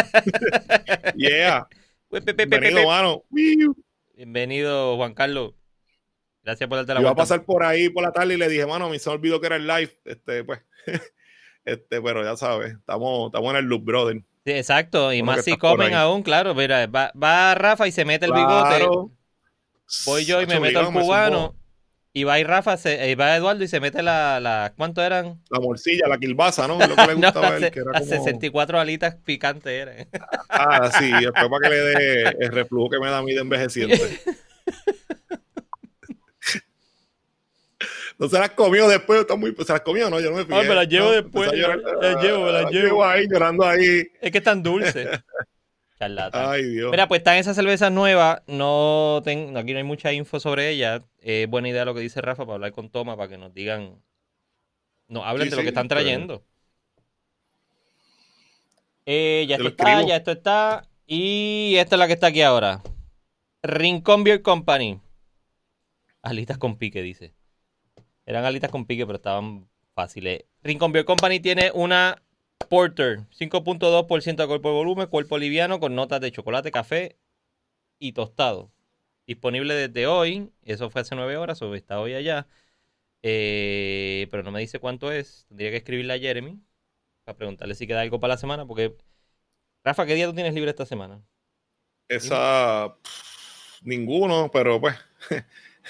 yeah. 1.16 1.66
Bienvenido, 2.11 2.87
mano. 2.87 3.25
Bienvenido, 4.22 4.94
Juan 4.94 5.14
Carlos. 5.14 5.54
Gracias 6.44 6.68
por 6.68 6.78
darte 6.78 6.94
la 6.94 7.00
Iba 7.00 7.11
a 7.11 7.16
pasar 7.16 7.44
por 7.44 7.64
ahí 7.64 7.88
por 7.88 8.04
la 8.04 8.12
tarde 8.12 8.35
y 8.35 8.37
le 8.37 8.48
dije, 8.48 8.64
mano, 8.64 8.85
a 8.85 8.88
mí 8.88 9.00
se 9.00 9.11
me 9.11 9.16
olvidó 9.16 9.40
que 9.40 9.48
era 9.48 9.56
el 9.56 9.66
live. 9.66 9.90
Este, 10.04 10.44
pues. 10.44 10.61
Este, 11.64 12.00
pero 12.00 12.24
ya 12.24 12.37
sabes, 12.37 12.72
estamos, 12.72 13.26
estamos 13.26 13.50
en 13.50 13.56
el 13.56 13.64
loop, 13.64 13.85
brother. 13.85 14.16
Sí, 14.44 14.52
exacto, 14.52 15.12
y 15.12 15.22
más 15.22 15.44
si 15.44 15.56
comen 15.56 15.94
aún, 15.94 16.22
claro. 16.22 16.56
Mira, 16.56 16.87
va, 16.88 17.12
va 17.20 17.54
Rafa 17.54 17.87
y 17.87 17.92
se 17.92 18.04
mete 18.04 18.26
el 18.26 18.32
bigote. 18.32 18.87
Voy 20.06 20.24
yo 20.24 20.42
y 20.42 20.46
me 20.46 20.58
meto 20.58 20.80
al 20.80 20.92
cubano. 20.92 21.56
Y 22.14 22.25
va 22.25 22.38
y 22.38 22.44
Rafa, 22.44 22.77
se, 22.77 23.11
y 23.11 23.14
va 23.14 23.35
Eduardo 23.37 23.64
y 23.64 23.68
se 23.68 23.81
mete 23.81 24.03
la, 24.03 24.38
la 24.38 24.75
¿cuánto 24.77 25.03
eran? 25.03 25.40
La 25.48 25.61
morcilla, 25.61 26.07
la 26.09 26.18
quilbaza, 26.18 26.68
¿no? 26.68 26.79
Lo 26.79 26.94
que 26.94 27.07
le 27.07 27.14
No, 27.16 27.22
gustaba 27.29 27.48
a 27.48 27.51
las 27.53 27.62
él, 27.62 27.70
que 27.70 27.81
era 27.81 27.92
las 27.92 28.03
como... 28.03 28.12
64 28.25 28.79
alitas 28.81 29.14
picantes 29.25 29.72
eran. 29.72 30.07
Ah, 30.51 30.90
sí, 30.98 31.11
después 31.11 31.48
para 31.48 31.61
que 31.62 31.68
le 31.70 31.77
dé 31.81 32.22
el 32.40 32.53
reflujo 32.53 32.90
que 32.90 32.98
me 32.98 33.09
da 33.09 33.18
a 33.18 33.22
mí 33.22 33.33
de 33.33 33.40
envejeciente. 33.40 33.98
No 38.18 38.29
se 38.29 38.38
las 38.38 38.51
comió 38.51 38.87
después, 38.88 39.20
está 39.22 39.35
muy, 39.35 39.53
se 39.66 39.72
las 39.72 39.81
comió, 39.81 40.09
¿no? 40.09 40.20
Yo 40.20 40.31
no 40.31 40.37
me 40.37 40.44
fijé. 40.44 40.61
Ah, 40.61 40.62
me 40.62 40.75
las 40.77 40.87
llevo 40.87 41.07
No, 41.07 41.11
después, 41.12 41.48
a 41.48 41.55
las 41.55 42.22
llevo, 42.22 42.44
me 42.44 42.53
las 42.53 42.66
Ah, 42.66 42.70
llevo. 42.70 43.05
ahí, 43.05 43.27
llorando 43.29 43.66
ahí. 43.66 44.03
Es 44.20 44.31
que 44.31 44.38
están 44.38 44.62
dulces. 44.62 45.09
Charlatán. 46.02 46.46
Ay, 46.50 46.64
Dios. 46.64 46.90
Mira, 46.90 47.06
pues 47.08 47.20
están 47.20 47.36
esas 47.36 47.54
cervezas 47.54 47.92
nuevas. 47.92 48.42
No 48.46 49.20
ten- 49.24 49.56
aquí 49.56 49.72
no 49.72 49.78
hay 49.78 49.84
mucha 49.84 50.12
info 50.12 50.40
sobre 50.40 50.68
ellas. 50.70 51.02
Es 51.20 51.48
buena 51.48 51.68
idea 51.68 51.84
lo 51.84 51.94
que 51.94 52.00
dice 52.00 52.20
Rafa 52.20 52.44
para 52.44 52.54
hablar 52.54 52.72
con 52.72 52.90
Toma 52.90 53.16
para 53.16 53.28
que 53.28 53.38
nos 53.38 53.54
digan. 53.54 54.02
Nos 55.08 55.24
hablen 55.24 55.46
Sí, 55.46 55.50
de 55.50 55.56
lo 55.56 55.60
sí, 55.60 55.64
que 55.64 55.68
están 55.68 55.88
trayendo. 55.88 56.42
Eh, 59.06 59.46
ya 59.48 59.56
esto 59.56 59.68
está, 59.68 59.90
escribo. 59.90 60.08
ya 60.08 60.16
esto 60.16 60.30
está. 60.32 60.88
Y 61.06 61.74
esta 61.76 61.96
es 61.96 61.98
la 61.98 62.06
que 62.06 62.12
está 62.14 62.28
aquí 62.28 62.42
ahora. 62.42 62.80
Rincón 63.62 64.24
Beer 64.24 64.42
Company. 64.42 65.00
Alitas 66.22 66.58
con 66.58 66.76
pique, 66.78 67.02
dice. 67.02 67.34
Eran 68.26 68.44
alitas 68.44 68.70
con 68.70 68.86
pique, 68.86 69.04
pero 69.04 69.16
estaban 69.16 69.68
fáciles. 69.94 70.44
Rincón 70.62 70.92
Beer 70.92 71.04
Company 71.04 71.40
tiene 71.40 71.70
una 71.74 72.21
Porter, 72.64 73.20
5.2% 73.38 74.37
de 74.37 74.42
alcohol 74.42 74.61
por 74.61 74.72
volumen, 74.72 75.07
cuerpo 75.09 75.38
liviano 75.38 75.81
con 75.81 75.94
notas 75.94 76.20
de 76.20 76.33
chocolate, 76.33 76.70
café 76.72 77.16
y 77.98 78.12
tostado. 78.12 78.70
Disponible 79.27 79.75
desde 79.75 80.07
hoy, 80.07 80.51
eso 80.64 80.90
fue 80.90 81.03
hace 81.03 81.14
nueve 81.14 81.37
horas, 81.37 81.62
o 81.62 81.75
está 81.75 82.01
hoy 82.01 82.14
allá. 82.14 82.46
Eh, 83.22 84.27
pero 84.31 84.42
no 84.42 84.51
me 84.51 84.61
dice 84.61 84.79
cuánto 84.81 85.12
es. 85.12 85.46
Tendría 85.48 85.70
que 85.70 85.77
escribirle 85.79 86.14
a 86.14 86.18
Jeremy 86.18 86.61
para 87.25 87.37
preguntarle 87.37 87.75
si 87.75 87.87
queda 87.87 88.01
algo 88.01 88.20
para 88.20 88.35
la 88.35 88.38
semana, 88.38 88.66
porque 88.66 88.96
Rafa, 89.85 90.07
¿qué 90.07 90.14
día 90.14 90.27
tú 90.27 90.35
tienes 90.35 90.55
libre 90.55 90.70
esta 90.70 90.87
semana? 90.87 91.22
Esa. 92.09 92.96
pff, 93.03 93.83
ninguno, 93.83 94.51
pero 94.53 94.81
pues. 94.81 94.96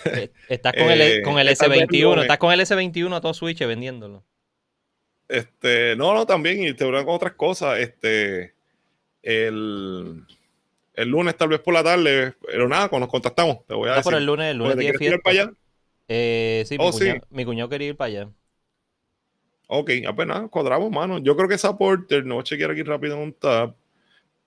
Eh, 0.04 0.30
Estás 0.48 0.72
con 0.74 0.90
el, 0.90 1.00
Eh, 1.00 1.22
con 1.22 1.38
el 1.38 1.56
tal 1.56 1.70
vez 1.70 1.88
S21, 1.88 2.02
lunes. 2.02 2.22
estás 2.22 2.38
con 2.38 2.52
el 2.52 2.60
S21 2.60 3.16
a 3.16 3.20
todo 3.20 3.34
Switch 3.34 3.58
vendiéndolo. 3.60 4.24
Este, 5.28 5.96
no, 5.96 6.14
no, 6.14 6.26
también, 6.26 6.62
y 6.62 6.74
te 6.74 6.84
con 6.84 7.08
otras 7.08 7.32
cosas. 7.34 7.78
Este, 7.78 8.54
el, 9.22 10.24
el 10.94 11.08
lunes, 11.08 11.36
tal 11.36 11.48
vez 11.48 11.60
por 11.60 11.74
la 11.74 11.82
tarde, 11.84 12.34
pero 12.46 12.68
nada, 12.68 12.88
cuando 12.88 13.06
nos 13.06 13.12
contactamos, 13.12 13.64
te 13.66 13.74
voy 13.74 13.88
a 13.90 13.94
no, 13.94 13.96
decir. 13.96 14.04
por 14.04 14.14
el 14.14 14.26
lunes, 14.26 14.50
el 14.50 14.58
lunes 14.58 14.76
¿Te 14.76 14.80
día 14.80 14.92
de 14.92 14.98
quieres 14.98 15.20
fiesta. 15.20 15.22
para 15.22 15.42
allá? 15.42 15.52
Eh, 16.08 16.64
sí, 16.66 16.76
Oh, 16.78 16.92
mi, 16.92 16.92
sí. 16.92 17.12
mi 17.30 17.44
cuñado 17.44 17.68
quería 17.68 17.88
ir 17.88 17.96
para 17.96 18.08
allá. 18.08 18.30
Ok, 19.68 19.90
apenas 20.06 20.48
cuadramos, 20.50 20.90
mano. 20.90 21.18
Yo 21.18 21.34
creo 21.36 21.48
que 21.48 21.54
esa 21.54 21.76
Porter, 21.78 22.24
no 22.26 22.34
voy 22.34 22.40
a 22.42 22.44
chequear 22.44 22.70
aquí 22.72 22.82
rápido 22.82 23.14
en 23.16 23.22
un 23.22 23.32
tab. 23.32 23.74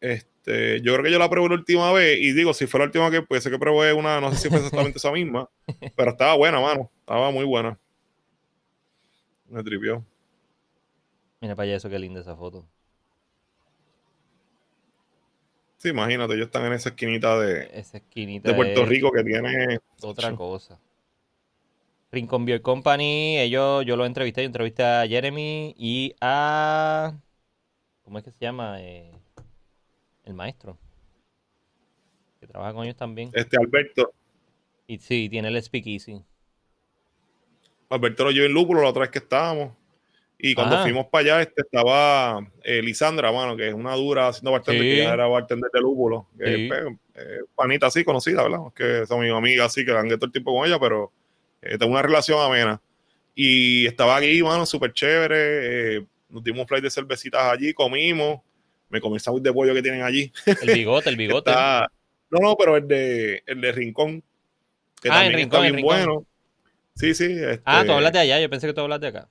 Este, 0.02 0.82
yo 0.82 0.94
creo 0.94 1.04
que 1.06 1.12
yo 1.12 1.20
la 1.20 1.30
probé 1.30 1.50
la 1.50 1.56
última 1.56 1.92
vez 1.94 2.20
y 2.20 2.34
digo, 2.34 2.54
si 2.54 2.68
fue 2.68 2.80
la 2.80 2.86
última 2.88 3.10
que 3.12 3.24
puede 3.24 3.42
ser 3.42 3.52
que 3.52 3.60
probé 3.60 3.94
una, 3.94 4.22
no 4.22 4.32
sé 4.32 4.38
si 4.38 4.50
fue 4.50 4.60
exactamente 4.60 5.00
esa 5.00 5.12
misma, 5.12 5.50
pero 5.96 6.12
estaba 6.12 6.36
buena, 6.36 6.60
mano. 6.62 6.92
Estaba 7.02 7.32
muy 7.32 7.46
buena. 7.46 7.80
Me 9.50 9.64
tripió. 9.64 10.06
Mira 11.42 11.56
para 11.56 11.68
allá 11.68 11.78
eso, 11.78 11.90
qué 11.90 12.00
linda 12.00 12.22
esa 12.22 12.36
foto. 12.36 12.66
Sí, 15.78 15.90
imagínate, 15.90 16.34
ellos 16.34 16.48
están 16.48 16.66
en 16.66 16.74
esa 16.74 16.90
esquinita 16.90 17.38
de, 17.38 17.70
Esa 17.74 17.98
esquinita 17.98 18.50
de 18.50 18.56
Puerto 18.56 18.86
Rico 18.86 19.12
que 19.12 19.24
tiene. 19.24 19.80
otra 20.02 20.36
cosa. 20.36 20.80
Rincon 22.12 22.46
Beer 22.46 22.62
Company, 22.62 23.38
ellos, 23.40 23.86
yo 23.86 23.98
lo 23.98 24.06
entrevisté, 24.06 24.42
yo 24.42 24.48
entrevisté 24.48 24.84
a 24.84 25.06
Jeremy 25.06 25.76
y 25.78 26.16
a... 26.22 27.14
¿Cómo 28.04 28.18
es 28.18 28.24
que 28.24 28.32
se 28.32 28.38
llama? 28.40 28.82
Eh, 28.82 29.12
el 30.24 30.34
maestro. 30.34 30.78
Que 32.40 32.48
trabaja 32.48 32.74
con 32.74 32.86
ellos 32.86 32.96
también. 32.96 33.32
Este 33.34 33.58
Alberto. 33.58 34.14
Y 34.88 34.98
sí, 35.00 35.28
tiene 35.30 35.50
el 35.50 35.62
Speakeasy. 35.62 36.24
Alberto 37.90 38.24
lo 38.24 38.32
llevó 38.32 38.46
en 38.46 38.54
lúpulo 38.54 38.82
la 38.82 38.90
otra 38.90 39.02
vez 39.02 39.12
que 39.12 39.20
estábamos. 39.20 39.74
Y 40.38 40.54
cuando 40.54 40.76
Ajá. 40.76 40.84
fuimos 40.84 41.08
para 41.08 41.22
allá, 41.36 41.42
este 41.42 41.62
estaba 41.62 42.46
eh, 42.64 42.82
Lisandra, 42.82 43.32
mano, 43.32 43.56
que 43.56 43.70
es 43.70 43.74
una 43.74 43.96
dura 43.96 44.28
haciendo 44.28 44.52
bartender, 44.52 44.84
Sí. 44.84 44.90
que 44.90 44.98
ya 44.98 45.14
era 45.14 45.28
bartender 45.28 45.70
de 45.74 45.80
lúpulo. 45.82 46.28
Sí. 46.38 46.68
pues, 46.68 46.82
eh, 47.16 47.40
panita 47.56 47.88
así, 47.88 48.04
conocida, 48.04 48.44
¿verdad? 48.44 48.60
Es 48.68 48.74
que 48.74 49.06
son 49.08 49.22
mis 49.22 49.32
amigas 49.32 49.68
así, 49.68 49.86
que 49.86 49.92
dan 49.94 50.10
todo 50.10 50.26
el 50.26 50.32
tiempo 50.32 50.54
con 50.58 50.68
ella, 50.68 50.78
pero 50.80 51.12
eh, 51.62 51.78
tengo 51.78 51.94
una 51.94 52.02
relación 52.02 52.40
amena. 52.42 52.82
Y 53.34 53.86
estaba 53.88 54.18
aquí, 54.18 54.44
mano, 54.44 54.66
súper 54.66 54.92
chévere. 54.94 55.96
eh, 55.98 56.06
nos 56.30 56.44
dimos 56.44 56.62
un 56.62 56.68
flight 56.68 56.84
de 56.84 56.90
cervecitas 56.92 57.42
allí, 57.42 57.74
comimos. 57.74 58.42
Me 58.90 59.00
comí 59.00 59.16
el 59.16 59.22
sándwich 59.22 59.44
de 59.44 59.54
pollo 59.54 59.74
que 59.74 59.82
tienen 59.82 60.04
allí. 60.04 60.32
El 60.62 60.74
bigote, 60.74 61.10
el 61.10 61.16
bigote. 61.18 61.50
Está- 61.50 61.88
no, 62.30 62.40
no, 62.40 62.56
pero 62.58 62.76
el 62.76 62.88
de, 62.88 63.42
el 63.46 63.62
de 63.62 63.72
Rincón. 63.72 64.22
Que 65.02 65.10
Ah, 65.10 65.14
también 65.22 65.34
Rincón, 65.34 65.44
está 65.46 65.58
en 65.58 65.64
bien 65.64 65.76
Rincón. 65.78 66.06
bueno. 66.06 66.26
Sí, 66.96 67.14
sí. 67.14 67.26
Este, 67.26 67.62
Ah, 67.66 67.84
tú 67.86 67.94
hablas 67.94 68.12
de 68.14 68.20
allá, 68.20 68.40
yo 68.40 68.50
pensé 68.50 68.68
que 68.68 68.74
tú 68.74 68.82
hablas 68.82 69.00
de 69.00 69.08
acá. 69.08 69.30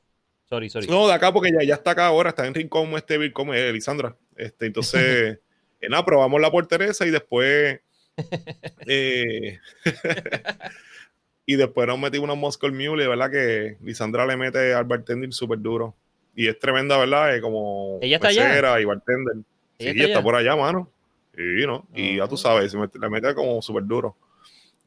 Sorry, 0.49 0.69
sorry. 0.71 0.87
No, 0.87 1.07
de 1.09 1.15
acá 1.15 1.33
porque 1.33 1.51
ya, 1.53 1.63
ya 1.67 1.75
está 1.75 1.93
acá 1.93 2.07
ahora, 2.07 2.31
está 2.31 2.47
en 2.47 2.55
Rincón 2.55 2.91
este 2.97 3.19
Vilcom, 3.19 3.53
eh, 3.55 3.73
Lisandra. 3.73 4.17
Este, 4.37 4.67
entonces, 4.67 5.39
eh, 5.81 5.89
nada, 5.89 6.05
probamos 6.05 6.41
la 6.41 6.51
porteresa 6.51 7.07
y 7.07 7.11
después. 7.11 7.81
eh, 8.87 9.59
y 11.47 11.57
después 11.57 11.87
nos 11.87 11.99
metimos 11.99 12.25
una 12.25 12.35
Moscow 12.35 12.71
Mule, 12.71 13.07
¿verdad? 13.09 13.31
Que 13.31 13.77
Lisandra 13.83 14.27
le 14.27 14.37
mete 14.37 14.73
al 14.75 14.85
bartender 14.85 15.33
súper 15.33 15.59
duro. 15.61 15.95
Y 16.37 16.49
es 16.49 16.59
tremenda, 16.59 16.99
¿verdad? 16.99 17.37
Eh, 17.37 17.41
como 17.41 17.99
¿Ella 18.03 18.17
está 18.17 18.29
allá? 18.29 18.81
y 18.81 18.85
bartender. 18.85 19.35
Sí, 19.79 19.87
¿Ella 19.89 19.91
está, 19.91 20.03
está 20.05 20.19
allá? 20.19 20.23
por 20.25 20.35
allá, 20.37 20.57
mano. 20.57 20.91
Sí, 21.37 21.43
¿no? 21.67 21.87
Y 21.95 22.17
ya 22.17 22.25
Ah. 22.25 22.29
tú 22.29 22.37
sabes, 22.37 22.71
se 22.73 22.79
mete- 22.79 22.99
le 22.99 23.09
mete 23.09 23.35
como 23.35 23.61
súper 23.63 23.85
duro. 23.85 24.17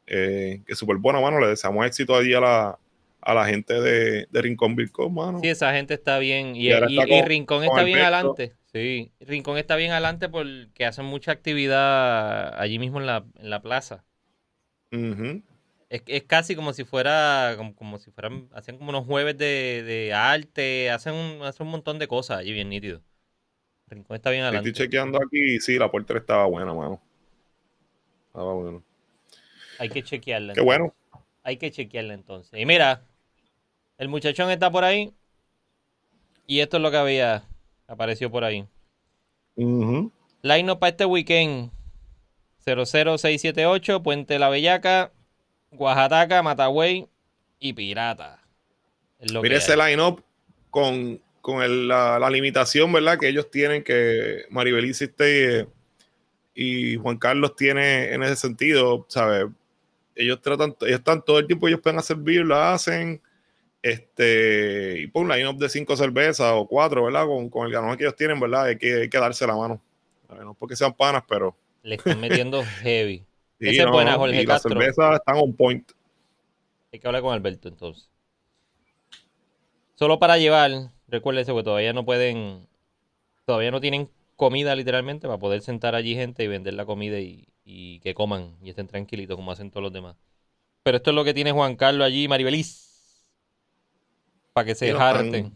Eh, 0.06 0.62
que 0.66 0.76
súper 0.76 0.98
buena, 0.98 1.20
mano. 1.20 1.40
Le 1.40 1.48
deseamos 1.48 1.86
éxito 1.86 2.16
allí 2.16 2.34
a 2.34 2.40
la, 2.40 2.80
a 3.28 3.34
la 3.36 3.46
gente 3.48 3.74
de, 3.82 4.28
de 4.32 4.42
Rincón 4.42 4.76
Vilcom, 4.76 5.14
mano. 5.14 5.42
Sí, 5.42 5.50
esa 5.50 5.72
gente 5.74 5.94
está 5.94 6.18
bien. 6.20 6.56
Y, 6.56 6.72
Y 7.06 7.22
Rincón 7.22 7.64
está 7.64 7.84
bien 7.84 8.00
Alberto. 8.00 8.02
adelante. 8.02 8.58
Sí, 8.74 9.14
Rincón 9.20 9.58
está 9.58 9.76
bien 9.76 9.92
adelante 9.92 10.30
porque 10.30 10.86
hacen 10.86 11.06
mucha 11.06 11.32
actividad 11.32 12.60
allí 12.60 12.80
mismo 12.80 13.00
en 13.00 13.06
la, 13.08 13.26
en 13.36 13.50
la 13.50 13.62
plaza. 13.62 14.06
Ujú. 14.92 15.42
Es, 15.90 16.04
es 16.08 16.24
casi 16.24 16.56
como 16.56 16.74
si 16.74 16.84
fuera, 16.84 17.54
como, 17.58 17.74
como 17.76 17.98
si 18.00 18.12
fueran, 18.12 18.50
hacen 18.54 18.78
como 18.78 18.90
unos 18.90 19.06
jueves 19.06 19.38
de, 19.38 19.84
de 19.86 20.14
arte, 20.14 20.90
hacen 20.92 21.14
un, 21.14 21.44
hacen 21.44 21.66
un 21.68 21.72
montón 21.72 21.98
de 22.00 22.08
cosas 22.10 22.40
allí 22.40 22.52
bien 22.54 22.70
nítido. 22.70 23.04
Rincón 23.88 24.16
está 24.18 24.32
bien 24.32 24.44
Estoy 24.50 24.74
adelante. 24.74 24.74
chequeando 24.74 25.20
aquí 25.20 25.56
y 25.56 25.60
sí, 25.62 25.78
la 25.78 25.90
portera 25.90 26.20
estaba 26.20 26.46
buena, 26.48 26.74
mano. 26.74 27.02
Estaba 28.28 28.54
bueno. 28.54 28.84
Hay 29.78 29.90
que 29.92 30.04
chequearla. 30.04 30.56
Qué 30.56 30.62
bueno. 30.62 30.94
Hay 31.44 31.58
que 31.58 31.72
chequearla 31.72 32.14
entonces. 32.16 32.60
Y 32.62 32.66
mira, 32.66 33.08
el 33.98 34.10
muchachón 34.10 34.50
está 34.52 34.72
por 34.72 34.84
ahí. 34.84 35.14
Y 36.46 36.60
esto 36.62 36.78
es 36.78 36.84
lo 36.84 36.92
que 36.92 36.98
había 36.98 37.44
apareció 37.88 38.32
por 38.32 38.44
ahí. 38.44 38.66
Ujú. 39.56 40.12
Line 40.42 40.76
para 40.76 40.90
este 40.90 41.06
weekend. 41.06 41.72
00678, 42.66 44.04
Puente 44.04 44.40
La 44.40 44.50
Bellaca, 44.50 45.12
Oaxaca, 45.72 46.44
Matagüey 46.44 47.08
y 47.60 47.74
Pirata. 47.74 48.44
Es 49.20 49.32
lo 49.32 49.42
Mira 49.42 49.54
que 49.56 49.60
ese 49.60 49.78
line-up 49.78 50.24
con, 50.70 51.22
con 51.42 51.62
el- 51.64 51.88
la, 51.88 52.20
la 52.20 52.30
limitación, 52.30 52.92
¿verdad? 52.92 53.18
Que 53.18 53.30
ellos 53.30 53.50
tienen, 53.50 53.84
que 53.84 54.44
Maribel 54.50 54.86
insiste 54.86 55.62
eh, 55.62 55.68
y 56.56 56.98
Juan 56.98 57.18
Carlos 57.18 57.56
tiene 57.56 58.14
en 58.14 58.24
ese 58.24 58.36
sentido, 58.36 59.06
¿sabes? 59.10 59.46
Ellos 60.16 60.42
tratan, 60.42 60.76
ellos 60.82 61.00
están 61.00 61.24
todo 61.24 61.40
el 61.40 61.48
tiempo, 61.48 61.68
ellos 61.68 61.82
pueden 61.82 62.00
hacer 62.00 62.18
beer, 62.18 62.46
lo 62.46 62.56
hacen, 62.58 63.22
este, 63.90 65.02
y 65.02 65.08
por 65.08 65.24
un 65.24 65.30
line-up 65.30 65.58
de 65.58 65.70
cinco 65.70 65.96
cervezas 65.96 66.52
o 66.54 66.68
cuatro, 66.68 67.06
¿verdad? 67.06 67.26
Con, 67.26 67.50
con 67.50 67.66
el 67.68 67.74
ganón 67.74 67.98
que 67.98 68.04
ellos 68.04 68.16
tienen, 68.16 68.40
¿verdad? 68.40 68.66
Hay 68.66 68.78
que, 68.78 69.02
hay 69.02 69.10
que 69.10 69.20
darse 69.20 69.46
la 69.48 69.56
mano. 69.56 69.82
No 70.30 70.54
porque 70.54 70.76
sean 70.76 70.94
panas, 70.94 71.24
pero... 71.28 71.56
Le 71.84 71.96
están 71.96 72.20
metiendo 72.20 72.64
heavy. 72.82 73.26
sí, 73.60 73.70
Esa 73.70 73.84
es 73.84 73.92
buena, 73.92 74.16
Jorge 74.16 74.42
y 74.42 74.46
las 74.46 74.62
cervezas 74.62 75.16
están 75.16 75.38
on 75.38 75.54
point. 75.54 75.92
Hay 76.92 77.00
que 77.00 77.08
hablar 77.08 77.22
con 77.22 77.34
Alberto 77.34 77.68
entonces. 77.68 78.10
Solo 79.96 80.20
para 80.20 80.38
llevar, 80.38 80.92
recuérdense 81.08 81.54
que 81.54 81.64
todavía 81.64 81.94
no 81.94 82.06
pueden, 82.06 82.68
todavía 83.46 83.72
no 83.72 83.82
tienen 83.82 84.10
comida 84.36 84.76
literalmente 84.76 85.28
para 85.28 85.40
poder 85.40 85.62
sentar 85.62 85.96
allí 85.96 86.14
gente 86.14 86.44
y 86.44 86.48
vender 86.48 86.76
la 86.76 86.86
comida 86.86 87.20
y, 87.20 87.48
y 87.66 88.00
que 88.00 88.14
coman 88.14 88.56
y 88.62 88.70
estén 88.70 88.88
tranquilitos 88.88 89.36
como 89.36 89.52
hacen 89.52 89.72
todos 89.72 89.84
los 89.84 89.94
demás. 89.94 90.16
Pero 90.84 90.98
esto 90.98 91.10
es 91.10 91.16
lo 91.16 91.26
que 91.26 91.34
tiene 91.34 91.52
Juan 91.52 91.76
Carlos 91.76 92.06
allí, 92.06 92.28
Maribeliz, 92.28 92.87
para 94.58 94.66
que 94.66 94.74
se 94.74 94.92
harten. 94.92 95.56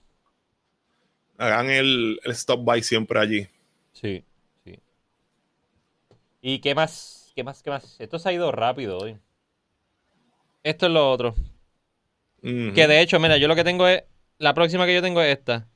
Hagan 1.40 1.72
el, 1.72 2.20
el 2.24 2.32
stop 2.34 2.64
by 2.64 2.84
siempre 2.84 3.20
allí. 3.20 3.48
Sí, 3.94 4.24
sí. 4.64 4.78
¿Y 6.40 6.60
qué 6.60 6.76
más? 6.76 7.32
¿Qué 7.36 7.44
más? 7.44 7.64
¿Qué 7.64 7.72
más? 7.72 8.00
Esto 8.00 8.20
se 8.20 8.30
ha 8.30 8.34
ido 8.34 8.52
rápido 8.52 9.00
hoy. 9.00 9.18
Esto 10.62 10.86
es 10.86 10.92
lo 10.92 11.10
otro. 11.10 11.34
Que 12.44 12.88
de 12.88 13.02
hecho, 13.02 13.20
mira, 13.20 13.38
yo 13.38 13.48
lo 13.48 13.56
que 13.56 13.64
tengo 13.64 13.88
es. 13.88 14.04
La 14.38 14.54
próxima 14.54 14.86
que 14.86 14.94
yo 14.94 15.02
tengo 15.02 15.20
es 15.20 15.36
esta. 15.40 15.68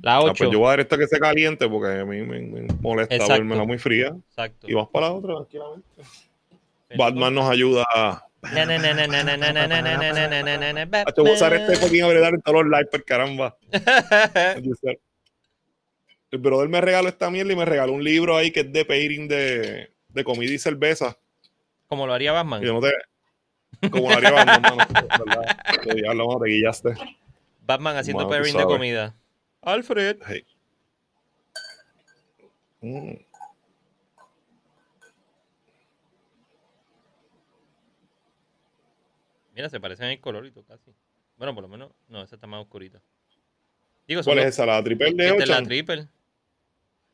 La 0.00 0.16
Ah, 0.16 0.22
8. 0.22 0.34
pues 0.38 0.50
yo 0.50 0.58
voy 0.60 0.68
a 0.68 0.70
dar 0.70 0.80
esta 0.80 0.96
que 0.96 1.06
se 1.06 1.18
caliente 1.18 1.68
porque 1.68 2.00
a 2.00 2.04
mí 2.06 2.22
me, 2.22 2.40
me 2.40 2.66
molesta 2.80 3.14
Exacto. 3.14 3.34
vermela 3.34 3.64
muy 3.64 3.76
fría. 3.78 4.16
Exacto. 4.30 4.66
Y 4.70 4.72
vas 4.72 4.88
para 4.88 5.08
la 5.08 5.12
otra 5.12 5.34
tranquilamente. 5.34 5.86
Batman 6.96 7.34
nos 7.34 7.50
ayuda 7.50 7.84
a. 7.94 8.27
Te 8.40 8.54
voy 11.20 11.30
a 11.30 11.34
usar 11.34 11.54
este 11.54 11.76
fucking 11.76 12.02
abredar 12.02 12.34
en 12.34 12.42
todos 12.42 12.62
los 12.62 12.70
likes, 12.70 12.90
por 12.90 13.04
caramba. 13.04 13.56
El 16.30 16.38
brother 16.38 16.68
me 16.68 16.80
regaló 16.80 17.08
esta 17.08 17.30
mierda 17.30 17.52
y 17.52 17.56
me 17.56 17.64
regaló 17.64 17.92
un 17.92 18.04
libro 18.04 18.36
ahí 18.36 18.50
que 18.50 18.60
es 18.60 18.72
de 18.72 18.84
pairing 18.84 19.28
de, 19.28 19.92
de 20.08 20.24
comida 20.24 20.52
y 20.52 20.58
cerveza. 20.58 21.16
Como 21.86 22.06
lo 22.06 22.12
haría 22.12 22.32
Batman. 22.32 22.62
Yo 22.62 22.74
no 22.74 22.80
te, 22.80 22.92
como 23.90 24.10
lo 24.10 24.16
haría 24.16 24.32
Batman, 24.32 24.62
mano. 24.62 24.86
¿verdad? 25.24 25.58
Te 25.82 25.94
diablo, 25.94 26.26
mano, 26.26 26.40
te 26.40 26.50
guillaste. 26.50 26.94
Batman 27.62 27.96
haciendo 27.96 28.24
mano, 28.24 28.30
pairing 28.30 28.56
de 28.56 28.64
comida. 28.64 29.14
Alfred. 29.62 30.18
Hey. 30.26 30.44
Mm. 32.80 33.12
Mira, 39.58 39.68
se 39.68 39.80
parecen 39.80 40.06
en 40.06 40.12
el 40.12 40.20
color 40.20 40.46
y 40.46 40.52
todo 40.52 40.62
casi. 40.62 40.92
Bueno, 41.36 41.52
por 41.52 41.62
lo 41.62 41.68
menos. 41.68 41.90
No, 42.06 42.22
esa 42.22 42.36
está 42.36 42.46
más 42.46 42.62
oscurita. 42.62 43.02
Digo, 44.06 44.22
¿Cuál 44.22 44.38
es 44.38 44.46
esa? 44.46 44.64
¿La 44.64 44.80
triple 44.84 45.12
de 45.12 45.30
Esta 45.30 45.42
es 45.42 45.48
la 45.48 45.62
triple. 45.64 46.06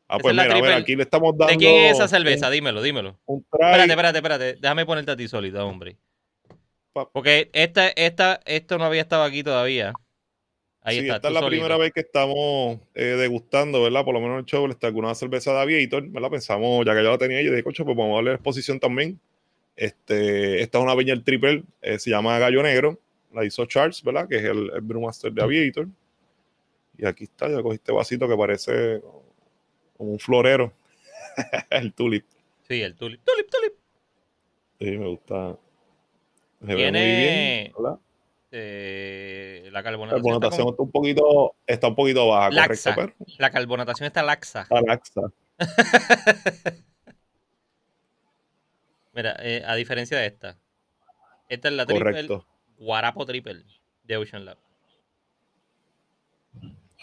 Ah, 0.07 0.19
pues 0.19 0.35
mira, 0.35 0.45
mira, 0.45 0.57
triple. 0.57 0.75
aquí 0.75 0.95
le 0.95 1.05
estamos 1.05 1.35
dando. 1.39 1.51
¿De 1.51 1.57
quién 1.57 1.87
es 1.87 1.93
esa 1.93 2.07
cerveza? 2.07 2.51
Dímelo, 2.51 2.83
dímelo. 2.83 3.19
Espérate, 3.27 3.91
espérate, 3.91 4.19
espérate. 4.19 4.55
Déjame 4.61 4.85
ponerte 4.85 5.13
a 5.13 5.17
ti 5.17 5.27
solita, 5.27 5.65
hombre. 5.65 5.97
Porque 7.15 7.49
esta, 7.55 7.89
esta, 7.89 8.39
esto 8.45 8.77
no 8.77 8.85
había 8.85 9.01
estado 9.01 9.23
aquí 9.23 9.43
todavía. 9.43 9.95
Ahí 10.83 10.99
sí, 10.99 11.05
está. 11.07 11.17
esta 11.17 11.29
es 11.29 11.35
la 11.35 11.41
solito. 11.41 11.63
primera 11.63 11.79
vez 11.79 11.93
que 11.95 12.01
estamos 12.01 12.79
eh, 12.95 13.05
degustando, 13.05 13.83
¿verdad? 13.83 14.05
Por 14.05 14.13
lo 14.13 14.21
menos 14.21 14.35
en 14.35 14.41
el 14.41 14.45
show, 14.45 14.67
está 14.69 14.89
alguna 14.89 15.15
cerveza 15.15 15.55
de 15.55 15.61
Aviator, 15.61 16.07
¿verdad? 16.11 16.29
Pensamos, 16.29 16.85
ya 16.85 16.95
que 16.95 17.03
ya 17.03 17.09
la 17.09 17.17
tenía, 17.17 17.41
yo 17.41 17.53
dije, 17.53 17.65
coche, 17.65 17.85
pues 17.85 17.97
vamos 17.97 18.13
a 18.13 18.17
darle 18.17 18.33
exposición 18.33 18.79
también. 18.79 19.19
Este, 19.77 20.63
esta 20.63 20.79
es 20.79 20.85
una 20.85 20.95
Viña 20.95 21.21
Triple, 21.23 21.65
eh, 21.83 21.99
se 21.99 22.11
llama 22.11 22.39
Gallo 22.39 22.63
Negro, 22.63 23.01
la 23.33 23.45
hizo 23.45 23.67
Charles, 23.67 24.03
¿verdad? 24.03 24.29
Que 24.29 24.37
es 24.37 24.45
el, 24.45 24.71
el 24.71 24.81
Brewmaster 24.81 25.33
de 25.33 25.43
Aviator. 25.43 25.89
Y 26.97 27.07
aquí 27.07 27.25
está, 27.25 27.49
yo 27.49 27.63
cogí 27.63 27.77
este 27.77 27.93
vasito 27.93 28.29
que 28.29 28.37
parece 28.37 29.03
como 29.97 30.13
un 30.13 30.19
florero. 30.19 30.73
el 31.71 31.93
tulip. 31.93 32.25
Sí, 32.69 32.81
el 32.83 32.95
tulip. 32.95 33.21
Tulip, 33.25 33.51
tulip. 33.51 33.75
Sí, 34.79 34.99
me 34.99 35.09
gusta. 35.09 35.59
Se 36.61 36.75
Tiene... 36.75 37.01
ve 37.01 37.73
muy 37.77 37.91
bien. 37.91 37.99
Eh, 38.57 39.69
la 39.73 39.83
carbonatación, 39.83 40.23
la 40.23 40.31
carbonatación 40.31 40.69
está, 40.69 40.83
un 40.85 40.91
poquito, 40.93 41.57
está 41.67 41.89
un 41.89 41.97
poquito 41.97 42.29
baja, 42.29 42.51
laxa. 42.51 42.95
correcto, 42.95 43.17
pero... 43.19 43.37
La 43.39 43.51
carbonatación 43.51 44.07
está 44.07 44.23
laxa. 44.23 44.63
Está 44.63 44.81
laxa. 44.81 45.23
Mira, 49.15 49.37
eh, 49.39 49.63
a 49.65 49.77
diferencia 49.77 50.19
de 50.19 50.27
esta. 50.27 50.59
Esta 51.49 51.69
es 51.69 51.75
la 51.75 51.87
triple 51.87 52.05
Correcto. 52.05 52.47
Guarapo 52.79 53.25
Triple 53.25 53.63
de 54.03 54.17
Ocean 54.17 54.45
Lab. 54.45 54.59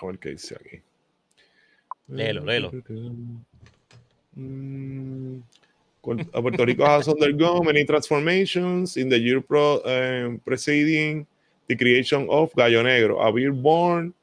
A 0.02 0.06
ver 0.06 0.20
qué 0.20 0.30
dice 0.30 0.56
aquí. 0.56 0.82
Léelo, 2.08 2.44
léelo. 2.44 2.72
Mm, 4.34 5.40
Puerto 6.02 6.66
Rico 6.66 6.86
has 6.86 7.08
undergone 7.08 7.66
many 7.66 7.86
transformations 7.86 8.98
in 8.98 9.08
the 9.10 9.20
year 9.20 9.42
pro, 9.42 9.82
um, 9.86 10.40
preceding 10.40 11.28
the 11.68 11.76
creation 11.76 12.28
of 12.30 12.52
Gallo 12.56 12.84
Negro, 12.84 13.26
a 13.26 13.32
beer 13.32 13.54
born 13.54 14.14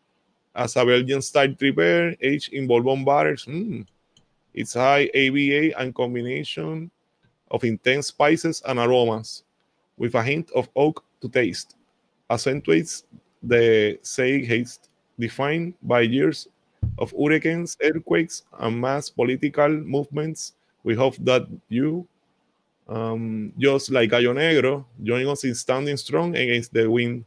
as 0.54 0.76
a 0.76 0.84
Belgian 0.84 1.22
style 1.22 1.54
triple 1.54 2.14
aged 2.20 2.52
in 2.52 2.66
bourbon 2.66 3.04
barrels. 3.04 3.46
Mm. 3.46 3.86
It's 4.52 4.74
high 4.74 5.08
ABA 5.14 5.78
and 5.80 5.94
combination 5.94 6.90
of 7.50 7.64
intense 7.64 8.08
spices 8.08 8.62
and 8.66 8.78
aromas 8.78 9.44
with 9.96 10.14
a 10.14 10.22
hint 10.22 10.50
of 10.54 10.68
oak 10.76 11.04
to 11.20 11.28
taste. 11.28 11.76
Accentuates 12.30 13.04
the 13.42 13.98
say 14.02 14.44
haste 14.44 14.90
defined 15.18 15.74
by 15.82 16.00
years 16.00 16.48
of 16.98 17.12
hurricanes, 17.12 17.76
earthquakes, 17.82 18.42
and 18.58 18.80
mass 18.80 19.10
political 19.10 19.68
movements. 19.68 20.54
We 20.84 20.94
hope 20.94 21.16
that 21.20 21.46
you, 21.68 22.06
um, 22.88 23.52
just 23.58 23.90
like 23.90 24.10
Gallo 24.10 24.32
Negro, 24.34 24.84
join 25.02 25.26
us 25.26 25.44
in 25.44 25.54
standing 25.54 25.96
strong 25.96 26.36
against 26.36 26.72
the 26.72 26.88
wind, 26.90 27.24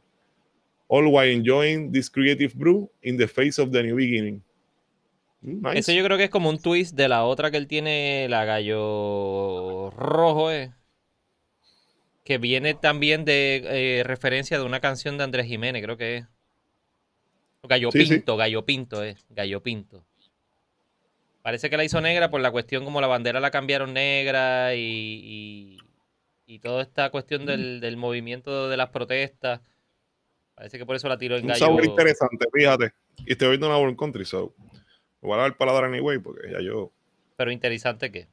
all 0.87 1.07
while 1.09 1.27
enjoying 1.27 1.91
this 1.91 2.09
creative 2.09 2.55
brew 2.55 2.89
in 3.03 3.17
the 3.17 3.27
face 3.27 3.57
of 3.57 3.71
the 3.71 3.83
new 3.83 3.95
beginning. 3.95 4.41
Mm, 5.41 5.67
nice. 5.67 5.79
Ese 5.79 5.95
yo 5.95 6.03
creo 6.03 6.17
que 6.17 6.25
es 6.25 6.29
como 6.29 6.49
un 6.49 6.61
twist 6.61 6.95
de 6.95 7.07
la 7.07 7.23
otra 7.23 7.51
que 7.51 7.57
él 7.57 7.67
tiene, 7.67 8.27
la 8.29 8.45
Gallo 8.45 9.89
Rojo, 9.91 10.51
¿eh? 10.51 10.71
que 12.23 12.37
viene 12.37 12.73
también 12.73 13.25
de 13.25 13.61
eh, 13.65 14.03
referencia 14.03 14.57
de 14.57 14.65
una 14.65 14.79
canción 14.79 15.17
de 15.17 15.23
Andrés 15.23 15.47
Jiménez, 15.47 15.83
creo 15.83 15.97
que 15.97 16.17
es. 16.17 16.25
Gallo 17.63 17.89
Pinto, 17.89 18.37
Gallo 18.37 18.65
Pinto 18.65 19.03
es, 19.03 19.23
Gallo 19.29 19.61
Pinto. 19.61 20.03
Parece 21.41 21.69
que 21.69 21.77
la 21.77 21.83
hizo 21.83 22.01
negra 22.01 22.29
por 22.29 22.41
la 22.41 22.51
cuestión 22.51 22.83
como 22.83 23.01
la 23.01 23.07
bandera 23.07 23.39
la 23.39 23.51
cambiaron 23.51 23.93
negra 23.93 24.75
y, 24.75 25.77
y, 26.45 26.59
toda 26.59 26.83
esta 26.83 27.09
cuestión 27.09 27.45
del, 27.45 27.79
del, 27.79 27.97
movimiento 27.97 28.69
de 28.69 28.77
las 28.77 28.89
protestas. 28.89 29.61
Parece 30.55 30.77
que 30.77 30.85
por 30.85 30.95
eso 30.95 31.07
la 31.07 31.17
tiró 31.17 31.37
en 31.37 31.47
gallo. 31.47 31.65
Un 31.65 31.71
sabor 31.71 31.85
interesante, 31.85 32.45
fíjate. 32.53 32.93
Y 33.25 33.31
estoy 33.31 33.49
viendo 33.49 33.67
una 33.67 33.77
Born 33.77 33.95
Country, 33.95 34.25
so. 34.25 34.53
Me 35.21 35.27
voy 35.27 35.35
a 35.35 35.41
dar 35.41 35.47
el 35.47 35.55
paladar 35.55 35.85
anyway 35.85 36.19
porque 36.19 36.51
ya 36.51 36.61
yo. 36.61 36.91
Pero 37.37 37.51
interesante 37.51 38.11
qué. 38.11 38.27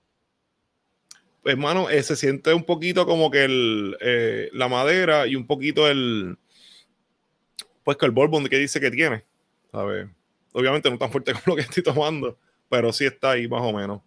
Pues, 1.42 1.56
mano, 1.56 1.88
eh, 1.88 2.02
se 2.02 2.16
siente 2.16 2.52
un 2.52 2.64
poquito 2.64 3.06
como 3.06 3.30
que 3.30 3.44
el, 3.44 3.96
eh, 4.00 4.50
la 4.52 4.68
madera 4.68 5.26
y 5.26 5.34
un 5.34 5.46
poquito 5.46 5.88
el, 5.88 6.36
pues 7.84 7.96
que 7.96 8.04
el 8.04 8.12
bourbon 8.12 8.46
que 8.48 8.58
dice 8.58 8.80
que 8.80 8.90
tiene, 8.90 9.24
¿sabes? 9.72 10.08
Obviamente 10.52 10.90
no 10.90 10.98
tan 10.98 11.10
fuerte 11.10 11.32
como 11.44 11.44
lo 11.46 11.56
que 11.56 11.62
estoy 11.62 11.82
tomando, 11.82 12.36
pero 12.68 12.92
sí 12.92 13.06
está 13.06 13.30
ahí 13.30 13.48
más 13.48 13.62
o 13.62 13.72
menos. 13.72 14.02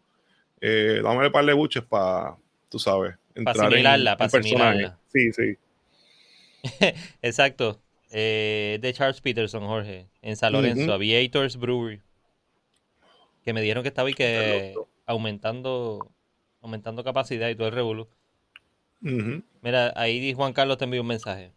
Eh, 0.59 1.01
dame 1.03 1.25
un 1.25 1.31
par 1.31 1.43
de 1.43 1.53
buches 1.53 1.83
para, 1.83 2.35
tú 2.69 2.77
sabes, 2.77 3.15
entrar 3.33 3.55
para 3.55 3.67
asimilarla, 3.69 4.17
para 4.17 4.27
asimilarla. 4.27 4.99
Sí, 5.11 5.31
sí. 5.31 5.57
Exacto. 7.23 7.81
Eh, 8.11 8.77
de 8.81 8.93
Charles 8.93 9.19
Peterson, 9.19 9.65
Jorge, 9.65 10.05
en 10.21 10.35
San 10.35 10.53
Lorenzo, 10.53 10.93
Aviators 10.93 11.57
Brewery. 11.57 12.01
Que 13.43 13.53
me 13.53 13.61
dijeron 13.61 13.83
que 13.83 13.89
estaba 13.89 14.09
y 14.09 14.13
que 14.13 14.73
aumentando 15.05 16.11
aumentando 16.61 17.03
capacidad 17.03 17.49
y 17.49 17.55
todo 17.55 17.67
el 17.67 17.73
revolú. 17.73 18.07
Mira, 19.01 19.93
ahí 19.95 20.33
Juan 20.33 20.53
Carlos 20.53 20.77
te 20.77 20.85
envió 20.85 21.01
un 21.01 21.07
mensaje. 21.07 21.51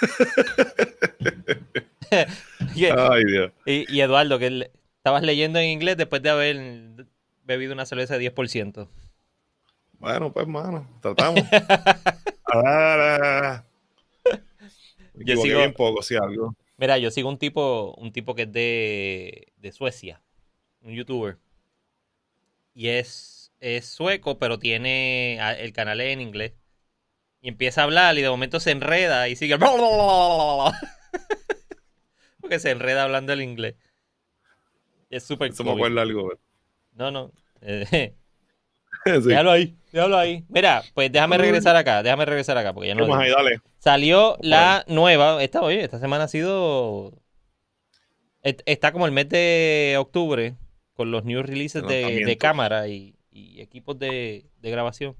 y, 2.74 2.86
Ay, 2.86 3.24
Dios. 3.24 3.52
Y, 3.66 4.00
Eduardo, 4.00 4.38
que 4.38 4.70
estabas 4.96 5.22
leyendo 5.22 5.58
en 5.58 5.70
inglés 5.70 5.96
después 5.96 6.22
de 6.22 6.30
haber 6.30 7.06
bebido 7.44 7.72
una 7.72 7.86
cerveza 7.86 8.18
de 8.18 8.34
10%. 8.34 8.88
Bueno, 9.98 10.32
pues, 10.32 10.48
mano, 10.48 10.88
tratamos. 11.00 11.40
yo 15.14 15.36
sigo 15.36 15.64
un 15.64 15.74
poco, 15.74 16.02
si 16.02 16.16
algo. 16.16 16.56
Mira, 16.80 16.98
yo 16.98 17.12
sigo 17.12 17.28
un 17.28 17.38
tipo, 17.38 17.94
un 17.98 18.10
tipo 18.10 18.34
que 18.34 18.42
es 18.42 18.52
de, 18.52 19.52
de 19.58 19.70
Suecia, 19.70 20.20
un 20.80 20.94
youtuber 20.94 21.38
y 22.74 22.88
es, 22.88 23.52
es 23.60 23.86
sueco, 23.86 24.38
pero 24.38 24.58
tiene 24.58 25.38
el 25.62 25.72
canal 25.74 26.00
en 26.00 26.22
inglés. 26.22 26.54
Y 27.42 27.48
empieza 27.48 27.82
a 27.82 27.84
hablar 27.84 28.18
y 28.18 28.22
de 28.22 28.30
momento 28.30 28.60
se 28.60 28.70
enreda 28.70 29.28
y 29.28 29.36
sigue. 29.36 29.58
Porque 32.40 32.58
se 32.58 32.70
enreda 32.70 33.04
hablando 33.04 33.34
el 33.34 33.42
inglés. 33.42 33.74
Es 35.10 35.24
súper 35.24 35.52
me 35.62 35.72
acuerda 35.72 36.00
algo, 36.02 36.32
No, 36.92 37.10
no. 37.10 37.32
Eh, 37.62 38.14
déjalo 39.24 39.50
ahí, 39.50 39.76
déjalo 39.92 40.18
ahí. 40.18 40.44
Mira, 40.48 40.82
pues 40.94 41.10
déjame 41.10 41.38
regresar 41.38 41.76
acá, 41.76 42.02
déjame 42.02 42.24
regresar 42.24 42.56
acá, 42.58 42.72
porque 42.72 42.88
ya 42.88 42.94
no. 42.94 43.14
Ahí, 43.14 43.30
dale. 43.30 43.60
Salió 43.78 44.36
la 44.40 44.84
nueva. 44.88 45.42
Esta, 45.42 45.62
oye, 45.62 45.82
esta 45.82 45.98
semana 45.98 46.24
ha 46.24 46.28
sido. 46.28 47.12
Está 48.42 48.92
como 48.92 49.06
el 49.06 49.12
mes 49.12 49.28
de 49.28 49.96
octubre 49.98 50.54
con 50.94 51.10
los 51.10 51.24
new 51.24 51.42
releases 51.42 51.82
de, 51.86 52.36
cámara 52.38 52.88
y, 52.88 53.14
equipos 53.32 53.98
de, 53.98 54.46
grabación. 54.62 55.16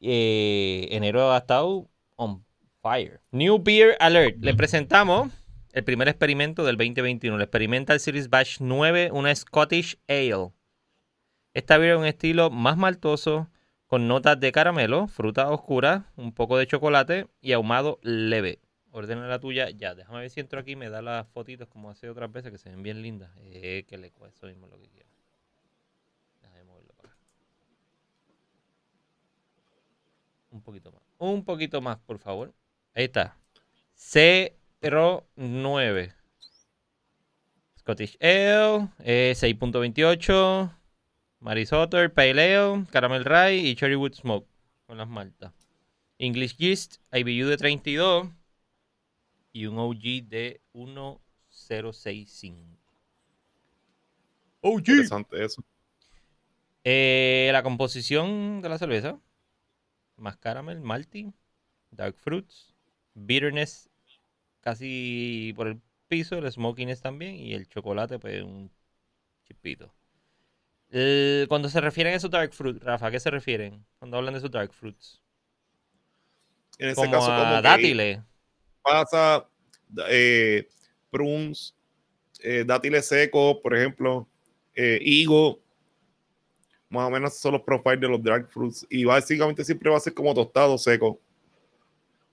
Eh, 0.00 0.88
enero 0.90 1.32
ha 1.32 1.38
estado 1.38 1.88
on 2.16 2.44
fire. 2.82 3.20
New 3.30 3.58
Beer 3.62 3.96
Alert. 4.00 4.36
Le 4.40 4.54
presentamos 4.54 5.32
el 5.72 5.84
primer 5.84 6.08
experimento 6.08 6.64
del 6.64 6.76
2021. 6.76 7.36
El 7.36 7.42
Experimental 7.42 8.00
Series 8.00 8.30
Batch 8.30 8.60
9, 8.60 9.10
una 9.12 9.34
Scottish 9.34 9.98
Ale. 10.08 10.50
Esta 11.56 11.78
beer 11.78 11.94
es 11.94 11.98
un 11.98 12.04
estilo 12.04 12.50
más 12.50 12.76
maltoso, 12.76 13.48
con 13.86 14.08
notas 14.08 14.38
de 14.38 14.52
caramelo, 14.52 15.08
fruta 15.08 15.48
oscura, 15.48 16.12
un 16.16 16.32
poco 16.32 16.58
de 16.58 16.66
chocolate 16.66 17.28
y 17.40 17.52
ahumado 17.52 17.98
leve 18.02 18.60
ordena 18.90 19.26
la 19.26 19.38
tuya 19.38 19.70
ya. 19.70 19.94
Déjame 19.94 20.20
ver 20.20 20.28
si 20.28 20.40
entro 20.40 20.60
aquí 20.60 20.72
y 20.72 20.76
me 20.76 20.90
da 20.90 21.00
las 21.00 21.26
fotitos 21.28 21.66
como 21.68 21.88
hace 21.88 22.10
otras 22.10 22.30
veces 22.30 22.52
que 22.52 22.58
se 22.58 22.68
ven 22.68 22.82
bien 22.82 23.00
lindas. 23.00 23.30
Eh, 23.38 23.84
que 23.88 23.96
le 23.96 24.08
eso 24.08 24.46
mismo 24.46 24.66
lo 24.66 24.78
que 24.78 24.88
quiero. 24.88 25.08
Déjame 26.42 26.64
moverlo 26.64 26.92
para 26.92 27.08
acá. 27.08 27.18
Un 30.50 30.62
poquito 30.62 30.92
más. 30.92 31.02
Un 31.16 31.42
poquito 31.42 31.80
más, 31.80 31.98
por 32.00 32.18
favor. 32.18 32.52
Ahí 32.94 33.04
está. 33.04 33.34
09. 35.36 36.14
Scottish 37.78 38.18
Ale, 38.20 38.88
eh, 38.98 39.32
6.28. 39.34 40.85
Marisotter, 41.40 42.12
Pale 42.12 42.30
Ale, 42.30 42.84
Caramel 42.90 43.24
Rye 43.24 43.56
y 43.56 43.74
Cherrywood 43.74 44.14
Smoke 44.14 44.48
con 44.86 44.98
las 44.98 45.08
maltas. 45.08 45.52
English 46.18 46.56
Yeast, 46.56 46.96
IBU 47.12 47.48
de 47.48 47.56
32 47.56 48.28
y 49.52 49.66
un 49.66 49.78
OG 49.78 50.28
de 50.28 50.60
1065. 50.72 52.58
OG. 54.60 54.78
Interesante 54.78 55.44
eso. 55.44 55.62
Eh, 56.84 57.50
la 57.52 57.62
composición 57.62 58.62
de 58.62 58.68
la 58.68 58.78
cerveza: 58.78 59.18
más 60.16 60.36
caramel, 60.36 60.80
malty, 60.80 61.32
dark 61.90 62.16
fruits, 62.16 62.74
bitterness 63.14 63.90
casi 64.60 65.52
por 65.54 65.68
el 65.68 65.80
piso, 66.08 66.38
el 66.38 66.50
smokiness 66.50 67.00
también 67.00 67.36
y 67.36 67.54
el 67.54 67.68
chocolate, 67.68 68.18
pues 68.18 68.42
un 68.42 68.70
chipito. 69.44 69.95
Cuando 71.48 71.68
se 71.68 71.80
refieren 71.80 72.14
a 72.14 72.16
esos 72.16 72.30
dark 72.30 72.52
fruits, 72.52 72.82
Rafa, 72.82 73.06
¿a 73.06 73.10
qué 73.10 73.20
se 73.20 73.30
refieren? 73.30 73.84
Cuando 73.98 74.16
hablan 74.16 74.34
de 74.34 74.38
esos 74.38 74.50
dark 74.50 74.72
fruits. 74.72 75.20
En 76.78 76.90
ese 76.90 77.10
caso, 77.10 77.26
como 77.26 77.62
dátiles 77.62 78.20
pasa, 78.82 79.48
eh, 80.08 80.68
prunes, 81.10 81.74
eh, 82.40 82.64
dátiles 82.64 83.06
secos, 83.06 83.56
por 83.62 83.74
ejemplo, 83.74 84.28
eh, 84.74 84.98
higo, 85.02 85.60
más 86.88 87.08
o 87.08 87.10
menos 87.10 87.36
son 87.36 87.52
los 87.52 87.62
profiles 87.62 88.00
de 88.00 88.08
los 88.08 88.22
dark 88.22 88.48
fruits. 88.48 88.86
Y 88.88 89.04
básicamente 89.04 89.64
siempre 89.64 89.90
va 89.90 89.96
a 89.96 90.00
ser 90.00 90.14
como 90.14 90.34
tostado 90.34 90.78
seco. 90.78 91.18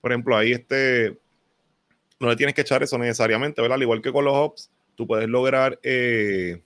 Por 0.00 0.12
ejemplo, 0.12 0.36
ahí 0.36 0.52
este 0.52 1.18
no 2.20 2.28
le 2.28 2.36
tienes 2.36 2.54
que 2.54 2.60
echar 2.60 2.82
eso 2.82 2.96
necesariamente, 2.98 3.60
¿verdad? 3.60 3.76
Al 3.76 3.82
igual 3.82 4.00
que 4.00 4.12
con 4.12 4.24
los 4.24 4.34
hops, 4.34 4.70
tú 4.94 5.06
puedes 5.06 5.28
lograr 5.28 5.78
eh, 5.82 6.62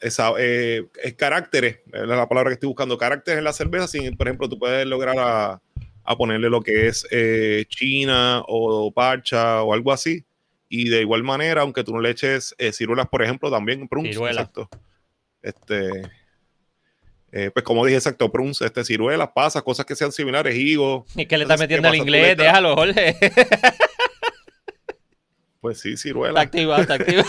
esa, 0.00 0.32
eh, 0.38 0.88
caracteres, 1.16 1.80
es 1.92 2.06
la 2.06 2.28
palabra 2.28 2.50
que 2.50 2.54
estoy 2.54 2.68
buscando, 2.68 2.96
caracteres 2.96 3.38
en 3.38 3.44
la 3.44 3.52
cerveza, 3.52 3.86
sin, 3.86 4.16
por 4.16 4.26
ejemplo, 4.26 4.48
tú 4.48 4.58
puedes 4.58 4.86
lograr 4.86 5.16
a, 5.18 5.60
ponerle 6.16 6.50
lo 6.50 6.60
que 6.60 6.88
es 6.88 7.06
eh, 7.10 7.64
china 7.68 8.42
o 8.46 8.92
parcha 8.92 9.62
o 9.62 9.72
algo 9.72 9.92
así. 9.92 10.24
Y 10.68 10.88
de 10.88 11.02
igual 11.02 11.22
manera, 11.22 11.62
aunque 11.62 11.84
tú 11.84 11.92
no 11.92 12.00
le 12.00 12.10
eches 12.10 12.54
ciruelas, 12.72 13.08
por 13.08 13.22
ejemplo, 13.22 13.50
también 13.50 13.88
pruns, 13.88 14.16
exacto. 14.16 14.68
Este, 15.42 16.10
pues 17.30 17.62
como 17.62 17.84
dije, 17.84 17.98
exacto, 17.98 18.32
pruns, 18.32 18.62
este, 18.62 18.84
ciruelas, 18.84 19.30
pasas, 19.34 19.62
cosas 19.62 19.84
que 19.84 19.94
sean 19.94 20.12
similares, 20.12 20.56
higos. 20.56 21.04
¿Y 21.14 21.26
que 21.26 21.36
le 21.36 21.44
está 21.44 21.56
metiendo 21.58 21.88
al 21.88 21.96
inglés? 21.96 22.36
Déjalo, 22.36 22.74
Jorge. 22.74 23.16
Pues 25.62 25.78
sí, 25.78 25.96
ciruela. 25.96 26.30
Está 26.30 26.40
activado, 26.40 26.82
está 26.82 26.94
activado. 26.94 27.28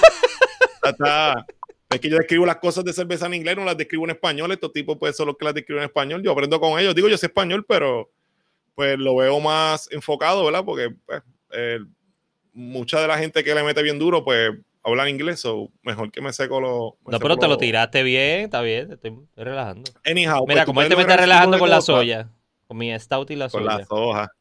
Es 1.93 2.01
que 2.01 2.09
yo 2.09 2.17
describo 2.17 2.45
las 2.45 2.57
cosas 2.57 2.83
de 2.83 2.93
cerveza 2.93 3.25
en 3.27 3.35
inglés, 3.35 3.55
no 3.55 3.65
las 3.65 3.77
describo 3.77 4.05
en 4.05 4.11
español. 4.11 4.51
Estos 4.51 4.71
tipos, 4.71 4.97
pues, 4.97 5.15
son 5.15 5.27
los 5.27 5.37
que 5.37 5.45
las 5.45 5.53
describen 5.53 5.83
en 5.83 5.89
español. 5.89 6.21
Yo 6.23 6.31
aprendo 6.31 6.59
con 6.59 6.79
ellos. 6.79 6.95
Digo, 6.95 7.07
yo 7.07 7.17
sé 7.17 7.27
español, 7.27 7.65
pero 7.67 8.09
pues 8.75 8.97
lo 8.97 9.15
veo 9.17 9.39
más 9.39 9.87
enfocado, 9.91 10.43
¿verdad? 10.45 10.65
Porque 10.65 10.89
pues, 11.05 11.21
eh, 11.51 11.79
mucha 12.53 12.99
de 12.99 13.07
la 13.07 13.17
gente 13.17 13.43
que 13.43 13.53
le 13.53 13.63
mete 13.63 13.83
bien 13.83 13.99
duro, 13.99 14.23
pues, 14.23 14.51
habla 14.83 15.09
inglés, 15.09 15.45
o 15.45 15.69
mejor 15.83 16.11
que 16.11 16.21
me 16.21 16.33
seco 16.33 16.59
lo. 16.59 16.97
no, 17.05 17.19
pero 17.19 17.37
te 17.37 17.47
lo 17.47 17.57
tiraste 17.57 18.03
bien, 18.03 18.41
está 18.45 18.61
bien, 18.61 18.87
te 18.87 18.95
estoy, 18.95 19.15
relajando. 19.35 19.91
Anyhow, 20.05 20.45
Mira, 20.47 20.61
pues, 20.61 20.65
como 20.65 20.81
este 20.81 20.95
me 20.95 21.03
está 21.03 21.17
relajando 21.17 21.59
con 21.59 21.69
la 21.69 21.81
soya, 21.81 22.29
con 22.67 22.77
mi 22.77 22.97
stout 22.99 23.29
y 23.31 23.35
la 23.35 23.49
soya. 23.49 23.65
Con 23.65 23.77
la 23.77 23.85
soja 23.85 24.31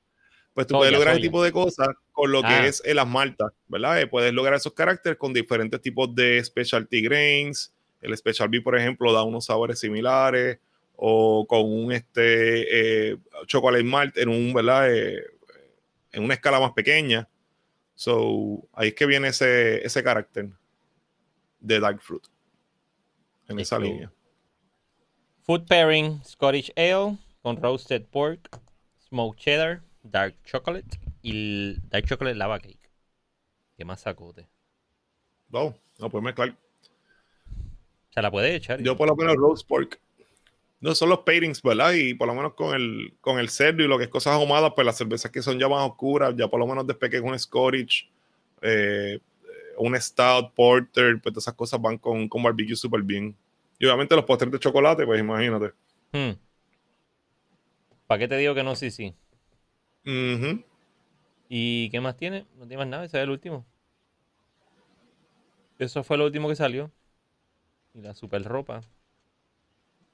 pues 0.54 0.66
tú 0.66 0.74
puedes 0.74 0.92
lograr 0.92 1.14
ese 1.14 1.22
tipo 1.22 1.42
de 1.42 1.50
cosas 1.50 1.88
con 2.12 2.30
lo 2.30 2.42
que 2.42 2.48
ah. 2.48 2.66
es 2.66 2.82
las 2.84 3.06
maltas, 3.06 3.52
¿verdad? 3.68 4.00
Eh, 4.00 4.06
puedes 4.06 4.32
lograr 4.34 4.54
esos 4.54 4.74
caracteres 4.74 5.18
con 5.18 5.32
diferentes 5.32 5.80
tipos 5.80 6.14
de 6.14 6.42
specialty 6.44 7.00
grains. 7.02 7.72
El 8.00 8.16
Special 8.16 8.48
B, 8.48 8.60
por 8.60 8.76
ejemplo, 8.76 9.12
da 9.12 9.22
unos 9.22 9.46
sabores 9.46 9.78
similares 9.78 10.58
o 10.96 11.46
con 11.46 11.62
un 11.64 11.92
este, 11.92 13.12
eh, 13.12 13.16
chocolate 13.46 13.84
malt 13.84 14.16
en 14.18 14.28
un, 14.28 14.52
¿verdad? 14.52 14.94
Eh, 14.94 15.22
en 16.10 16.24
una 16.24 16.34
escala 16.34 16.60
más 16.60 16.72
pequeña. 16.72 17.28
So, 17.94 18.68
ahí 18.72 18.88
es 18.88 18.94
que 18.94 19.06
viene 19.06 19.28
ese, 19.28 19.86
ese 19.86 20.02
carácter 20.02 20.50
de 21.60 21.80
dark 21.80 22.02
fruit 22.02 22.24
en 23.48 23.60
esa 23.60 23.78
línea. 23.78 24.12
Food 25.42 25.66
pairing 25.66 26.22
Scottish 26.24 26.72
Ale 26.76 27.18
con 27.42 27.56
roasted 27.56 28.04
pork, 28.06 28.60
smoked 29.08 29.40
cheddar, 29.40 29.82
dark 30.02 30.36
chocolate 30.44 30.98
y 31.22 31.30
el 31.30 31.80
dark 31.88 32.06
chocolate 32.06 32.36
lava 32.36 32.58
cake. 32.58 32.90
¿Qué 33.76 33.84
más 33.84 34.00
sacote? 34.00 34.48
No, 35.48 35.74
no 35.98 36.10
puedes 36.10 36.24
mezclar. 36.24 36.56
Se 38.10 38.22
la 38.22 38.30
puede 38.30 38.54
echar. 38.54 38.82
Yo 38.82 38.96
por 38.96 39.08
lo 39.08 39.16
menos 39.16 39.36
roast 39.36 39.66
pork. 39.66 40.00
No 40.80 40.94
son 40.94 41.10
los 41.10 41.20
pairings, 41.20 41.62
¿verdad? 41.62 41.92
Y 41.92 42.14
por 42.14 42.26
lo 42.26 42.34
menos 42.34 42.54
con 42.54 42.74
el, 42.74 43.14
con 43.20 43.38
el 43.38 43.48
cerdo 43.48 43.84
y 43.84 43.88
lo 43.88 43.98
que 43.98 44.04
es 44.04 44.10
cosas 44.10 44.34
ahumadas, 44.34 44.72
pues 44.74 44.84
las 44.84 44.98
cervezas 44.98 45.30
que 45.30 45.40
son 45.40 45.58
ya 45.58 45.68
más 45.68 45.88
oscuras, 45.88 46.34
ya 46.36 46.48
por 46.48 46.58
lo 46.58 46.66
menos 46.66 46.86
después 46.86 47.08
que 47.08 47.18
es 47.18 47.22
un 47.22 47.38
Scottish, 47.38 48.10
eh, 48.62 49.20
un 49.78 49.98
Stout, 50.00 50.52
Porter, 50.54 51.20
pues 51.22 51.32
todas 51.32 51.44
esas 51.44 51.54
cosas 51.54 51.80
van 51.80 51.98
con, 51.98 52.28
con 52.28 52.42
barbecue 52.42 52.74
súper 52.74 53.02
bien. 53.02 53.36
Y 53.78 53.86
obviamente 53.86 54.16
los 54.16 54.24
postres 54.24 54.50
de 54.50 54.58
chocolate, 54.58 55.06
pues 55.06 55.20
imagínate. 55.20 55.72
Hmm. 56.12 56.32
¿Para 58.06 58.18
qué 58.18 58.28
te 58.28 58.36
digo 58.36 58.54
que 58.54 58.62
no? 58.62 58.74
Sí, 58.74 58.90
sí. 58.90 59.14
¿Y 60.04 61.90
qué 61.90 62.00
más 62.00 62.16
tiene? 62.16 62.46
No 62.56 62.66
tiene 62.66 62.78
más 62.78 62.88
nada, 62.88 63.04
ese 63.04 63.18
es 63.18 63.24
el 63.24 63.30
último. 63.30 63.64
Eso 65.78 66.02
fue 66.02 66.16
lo 66.16 66.24
último 66.24 66.48
que 66.48 66.56
salió. 66.56 66.90
Y 67.94 68.00
la 68.00 68.14
super 68.14 68.42
ropa. 68.42 68.82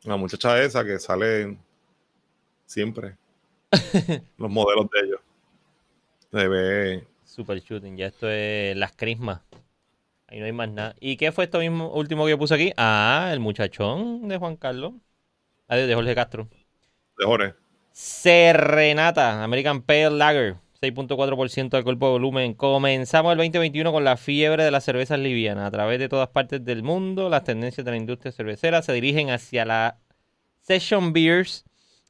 La 0.05 0.16
muchacha 0.16 0.62
esa 0.62 0.84
que 0.84 0.99
sale 0.99 1.59
siempre. 2.66 3.16
Los 4.39 4.51
modelos 4.51 4.86
de 4.91 5.07
ellos. 5.07 5.20
Se 6.30 6.49
ve. 6.49 7.07
Super 7.24 7.61
shooting. 7.61 7.97
Ya 7.97 8.07
esto 8.07 8.28
es 8.28 8.76
las 8.76 8.93
crismas. 8.93 9.41
Ahí 10.26 10.41
no 10.41 10.47
hay 10.47 10.53
más 10.53 10.70
nada. 10.70 10.95
¿Y 11.01 11.16
qué 11.16 11.32
fue 11.32 11.45
esto 11.45 11.59
mismo 11.59 11.93
último 11.93 12.24
que 12.24 12.30
yo 12.30 12.39
puse 12.39 12.55
aquí? 12.55 12.72
Ah, 12.76 13.30
el 13.32 13.41
muchachón 13.41 14.28
de 14.28 14.36
Juan 14.36 14.57
Carlos. 14.57 14.95
Ah, 15.68 15.76
de 15.76 15.95
Jorge 15.95 16.14
Castro. 16.14 16.49
De 17.18 17.24
Jorge. 17.24 17.55
Serenata, 17.99 19.42
American 19.42 19.82
Pale 19.82 20.12
Lager, 20.12 20.55
6.4% 20.80 21.70
de 21.70 21.82
cuerpo 21.82 22.07
de 22.07 22.12
volumen. 22.12 22.55
Comenzamos 22.55 23.32
el 23.32 23.38
2021 23.38 23.90
con 23.90 24.05
la 24.05 24.16
fiebre 24.16 24.62
de 24.62 24.70
las 24.70 24.84
cervezas 24.84 25.18
livianas. 25.18 25.66
A 25.66 25.70
través 25.72 25.99
de 25.99 26.09
todas 26.09 26.28
partes 26.28 26.64
del 26.64 26.84
mundo, 26.84 27.28
las 27.28 27.42
tendencias 27.42 27.84
de 27.84 27.90
la 27.90 27.96
industria 27.96 28.30
cervecera 28.30 28.82
se 28.82 28.92
dirigen 28.92 29.30
hacia 29.30 29.64
la 29.64 29.99
Session 30.61 31.12
Beers 31.12 31.64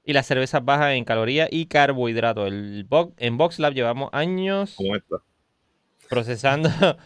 y 0.04 0.12
las 0.12 0.26
cervezas 0.26 0.62
bajas 0.62 0.92
en 0.92 1.06
calorías 1.06 1.48
y 1.50 1.64
carbohidratos. 1.64 2.48
El 2.48 2.86
en 3.16 3.38
VoxLab 3.38 3.72
llevamos 3.72 4.10
años 4.12 4.76
procesando, 6.10 6.68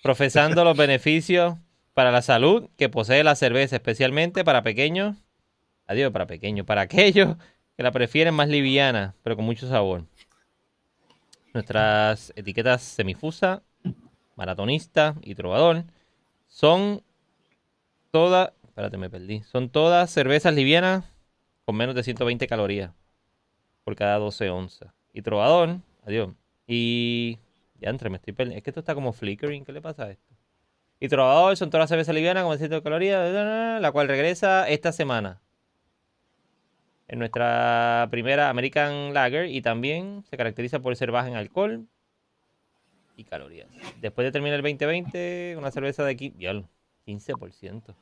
procesando 0.00 0.62
los 0.62 0.76
beneficios 0.76 1.56
para 1.92 2.12
la 2.12 2.22
salud 2.22 2.70
que 2.76 2.88
posee 2.88 3.24
la 3.24 3.34
cerveza, 3.34 3.74
especialmente 3.74 4.44
para 4.44 4.62
pequeños. 4.62 5.16
Adiós, 5.88 6.12
para 6.12 6.28
pequeños, 6.28 6.64
para 6.64 6.82
aquellos 6.82 7.36
que 7.76 7.82
la 7.82 7.92
prefieren 7.92 8.34
más 8.34 8.48
liviana, 8.48 9.14
pero 9.22 9.36
con 9.36 9.44
mucho 9.44 9.68
sabor. 9.68 10.04
Nuestras 11.54 12.32
etiquetas 12.36 12.82
semifusa, 12.82 13.62
maratonista 14.36 15.14
y 15.22 15.34
trovador 15.34 15.84
son 16.48 17.02
todas, 18.10 18.52
espérate, 18.64 18.96
me 18.96 19.10
perdí, 19.10 19.42
son 19.42 19.68
todas 19.68 20.10
cervezas 20.10 20.54
livianas 20.54 21.04
con 21.64 21.76
menos 21.76 21.94
de 21.94 22.02
120 22.02 22.46
calorías 22.46 22.92
por 23.84 23.96
cada 23.96 24.18
12 24.18 24.50
onzas. 24.50 24.92
Y 25.12 25.22
trovador, 25.22 25.78
adiós. 26.06 26.30
Y 26.66 27.38
ya 27.80 27.90
entre, 27.90 28.08
me 28.08 28.16
estoy 28.16 28.32
perdiendo. 28.32 28.58
Es 28.58 28.62
que 28.62 28.70
esto 28.70 28.80
está 28.80 28.94
como 28.94 29.12
flickering, 29.12 29.64
¿qué 29.64 29.72
le 29.72 29.82
pasa 29.82 30.04
a 30.04 30.10
esto? 30.10 30.34
Y 31.00 31.08
trovador 31.08 31.56
son 31.56 31.70
todas 31.70 31.88
cervezas 31.88 32.14
livianas 32.14 32.44
con 32.44 32.56
100 32.56 32.80
calorías, 32.80 33.80
la 33.82 33.92
cual 33.92 34.08
regresa 34.08 34.68
esta 34.68 34.92
semana 34.92 35.40
en 37.12 37.18
nuestra 37.18 38.08
primera 38.10 38.48
American 38.48 39.12
Lager 39.12 39.44
y 39.44 39.60
también 39.60 40.24
se 40.30 40.38
caracteriza 40.38 40.80
por 40.80 40.96
ser 40.96 41.10
baja 41.10 41.28
en 41.28 41.36
alcohol 41.36 41.86
y 43.18 43.24
calorías. 43.24 43.68
Después 44.00 44.24
de 44.24 44.32
terminar 44.32 44.56
el 44.56 44.62
2020, 44.62 45.56
una 45.58 45.70
cerveza 45.70 46.04
de 46.04 46.12
aquí, 46.12 46.32
15%. 47.06 47.94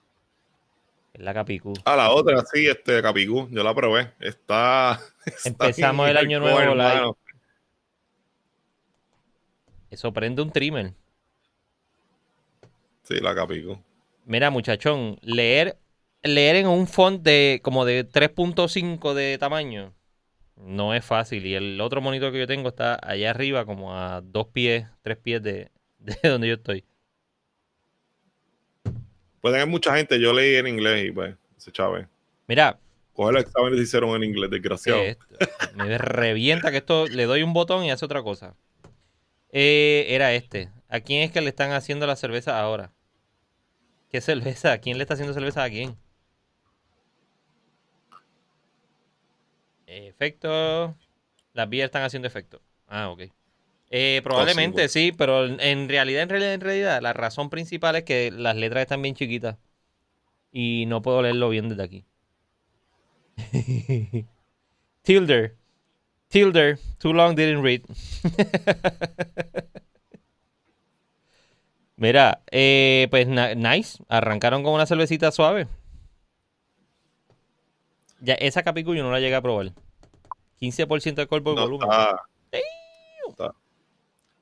Es 1.12 1.20
la 1.20 1.34
Capicú. 1.34 1.74
A 1.84 1.96
la 1.96 2.12
otra, 2.12 2.44
sí, 2.52 2.68
este 2.68 3.02
Capicú, 3.02 3.48
yo 3.50 3.64
la 3.64 3.74
probé. 3.74 4.12
Está. 4.20 5.00
Empezamos 5.44 6.08
el 6.08 6.16
año 6.16 6.38
nuevo 6.38 7.16
Eso 9.90 10.12
prende 10.12 10.40
un 10.40 10.52
trimmer. 10.52 10.94
Sí, 13.02 13.18
la 13.18 13.34
Capicú. 13.34 13.76
Mira, 14.24 14.50
muchachón, 14.50 15.18
leer 15.22 15.76
leer 16.22 16.56
en 16.56 16.66
un 16.66 16.86
font 16.86 17.22
de 17.22 17.60
como 17.62 17.84
de 17.84 18.08
3.5 18.08 19.14
de 19.14 19.38
tamaño 19.38 19.94
no 20.64 20.94
es 20.94 21.04
fácil. 21.04 21.46
Y 21.46 21.54
el 21.54 21.80
otro 21.80 22.00
monitor 22.00 22.32
que 22.32 22.38
yo 22.38 22.46
tengo 22.46 22.68
está 22.68 22.98
allá 23.02 23.30
arriba, 23.30 23.64
como 23.64 23.96
a 23.96 24.20
dos 24.20 24.48
pies, 24.48 24.86
tres 25.02 25.16
pies 25.18 25.42
de, 25.42 25.70
donde 26.22 26.48
yo 26.48 26.54
estoy. 26.54 26.84
Puede 29.40 29.56
haber 29.56 29.68
mucha 29.68 29.96
gente, 29.96 30.20
yo 30.20 30.32
leí 30.32 30.56
en 30.56 30.66
inglés 30.66 31.06
y 31.06 31.12
pues, 31.12 31.34
se 31.56 31.72
chave. 31.72 32.06
Mira. 32.46 32.78
Coge 33.14 33.32
los 33.32 33.42
exámenes 33.42 33.80
hicieron 33.80 34.10
en 34.16 34.24
inglés, 34.24 34.50
desgraciado. 34.50 35.00
me 35.74 35.98
revienta 35.98 36.70
que 36.70 36.78
esto 36.78 37.06
le 37.06 37.24
doy 37.24 37.42
un 37.42 37.52
botón 37.52 37.84
y 37.84 37.90
hace 37.90 38.04
otra 38.04 38.22
cosa. 38.22 38.54
Eh, 39.50 40.06
era 40.10 40.32
este. 40.32 40.70
¿A 40.88 41.00
quién 41.00 41.22
es 41.22 41.32
que 41.32 41.40
le 41.40 41.48
están 41.48 41.72
haciendo 41.72 42.06
la 42.06 42.16
cerveza 42.16 42.60
ahora? 42.60 42.92
¿Qué 44.10 44.20
cerveza? 44.20 44.72
¿A 44.72 44.78
quién 44.78 44.96
le 44.96 45.04
está 45.04 45.14
haciendo 45.14 45.34
cerveza 45.34 45.64
a 45.64 45.70
quién? 45.70 45.96
Efecto. 49.90 50.94
Las 51.52 51.68
vías 51.68 51.86
están 51.86 52.04
haciendo 52.04 52.28
efecto. 52.28 52.62
Ah, 52.86 53.10
ok. 53.10 53.22
Eh, 53.90 54.20
probablemente 54.22 54.88
sí, 54.88 55.10
pero 55.10 55.46
en 55.46 55.88
realidad, 55.88 56.22
en 56.22 56.28
realidad, 56.28 56.54
en 56.54 56.60
realidad, 56.60 57.02
la 57.02 57.12
razón 57.12 57.50
principal 57.50 57.96
es 57.96 58.04
que 58.04 58.30
las 58.30 58.54
letras 58.54 58.82
están 58.82 59.02
bien 59.02 59.16
chiquitas. 59.16 59.56
Y 60.52 60.84
no 60.86 61.02
puedo 61.02 61.22
leerlo 61.22 61.48
bien 61.48 61.68
desde 61.68 61.82
aquí. 61.82 62.04
Tilder. 65.02 65.56
Tilder. 66.28 66.78
Too 66.98 67.12
long 67.12 67.34
didn't 67.34 67.64
read. 67.64 67.80
Mira, 71.96 72.42
eh, 72.50 73.08
pues 73.10 73.26
nice. 73.26 74.02
Arrancaron 74.08 74.62
con 74.62 74.72
una 74.72 74.86
cervecita 74.86 75.32
suave. 75.32 75.66
Ya, 78.20 78.34
esa 78.34 78.62
capicuyo 78.62 79.02
no 79.02 79.10
la 79.10 79.20
llegué 79.20 79.34
a 79.34 79.42
probar. 79.42 79.72
15% 80.60 81.14
de 81.14 81.26
cuerpo 81.26 81.54
de 81.54 81.62
volumen. 81.62 81.88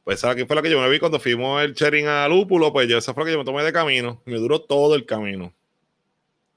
Pues 0.05 0.19
esa 0.19 0.35
fue 0.47 0.57
la 0.57 0.63
que 0.63 0.71
yo 0.71 0.81
me 0.81 0.89
vi 0.89 0.99
cuando 0.99 1.21
fuimos 1.21 1.63
el 1.63 1.75
sharing 1.75 2.07
a 2.07 2.27
Lúpulo, 2.29 2.73
pues 2.73 2.89
yo, 2.89 2.97
esa 2.97 3.13
fue 3.13 3.25
la 3.25 3.27
que 3.27 3.33
yo 3.33 3.39
me 3.39 3.45
tomé 3.45 3.63
de 3.63 3.75
camino. 3.75 4.23
Me 4.25 4.37
duró 4.37 4.63
todo 4.63 4.95
el 4.95 5.05
camino. 5.05 5.53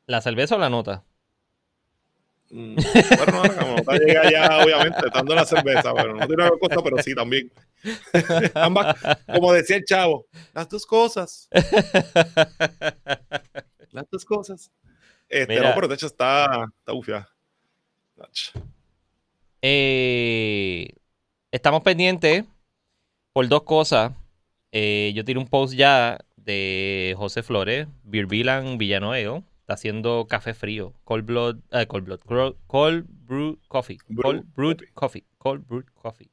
¿La 0.06 0.22
cerveza 0.22 0.56
o 0.56 0.58
la 0.58 0.70
nota? 0.70 1.04
Mm, 2.50 2.76
bueno, 2.76 3.32
no, 3.32 3.44
la 3.44 3.76
nota 3.76 3.98
llega 3.98 4.32
ya, 4.32 4.64
obviamente, 4.64 5.06
estando 5.06 5.36
la 5.36 5.46
cerveza, 5.46 5.94
pero 5.94 6.16
no 6.16 6.26
tiene 6.28 6.44
una 6.44 6.58
cosa, 6.58 6.82
pero 6.84 6.98
sí 7.04 7.14
también. 7.14 7.52
Ambas, 8.56 8.96
como 9.34 9.54
decía 9.54 9.78
el 9.78 9.86
chavo, 9.86 10.26
las 10.54 10.70
dos 10.70 10.86
cosas. 10.86 11.50
las 13.92 14.10
dos 14.10 14.26
cosas. 14.26 14.72
Este, 15.32 15.62
no, 15.62 15.74
pero 15.74 15.88
de 15.88 15.96
hecho 15.96 16.08
está, 16.08 16.68
está 16.78 16.94
ufia. 16.94 17.30
Eh, 19.62 20.94
estamos 21.52 21.82
pendientes 21.84 22.44
por 23.32 23.48
dos 23.48 23.64
cosas. 23.64 24.12
Eh, 24.74 25.14
yo 25.16 25.24
tiré 25.24 25.40
un 25.40 25.48
post 25.48 25.74
ya 25.74 26.20
de 26.36 27.16
José 27.18 27.44
Flores, 27.44 27.88
Beer 28.04 28.26
Villanueva 28.26 28.78
Villanueva. 28.78 29.42
Está 29.62 29.76
haciendo 29.76 30.28
café 30.28 30.54
frío. 30.54 30.94
Cold 31.06 31.26
Blood, 31.26 31.60
eh, 31.72 31.88
Cold 31.88 32.04
Blood, 32.04 32.56
Cold, 32.68 33.06
Brew 33.08 33.58
Coffee. 33.70 34.00
cold 34.22 34.44
Brewed 34.54 34.80
Coffee. 34.94 35.26
Cold 35.38 35.66
Brewed 35.66 35.86
Coffee. 35.94 36.30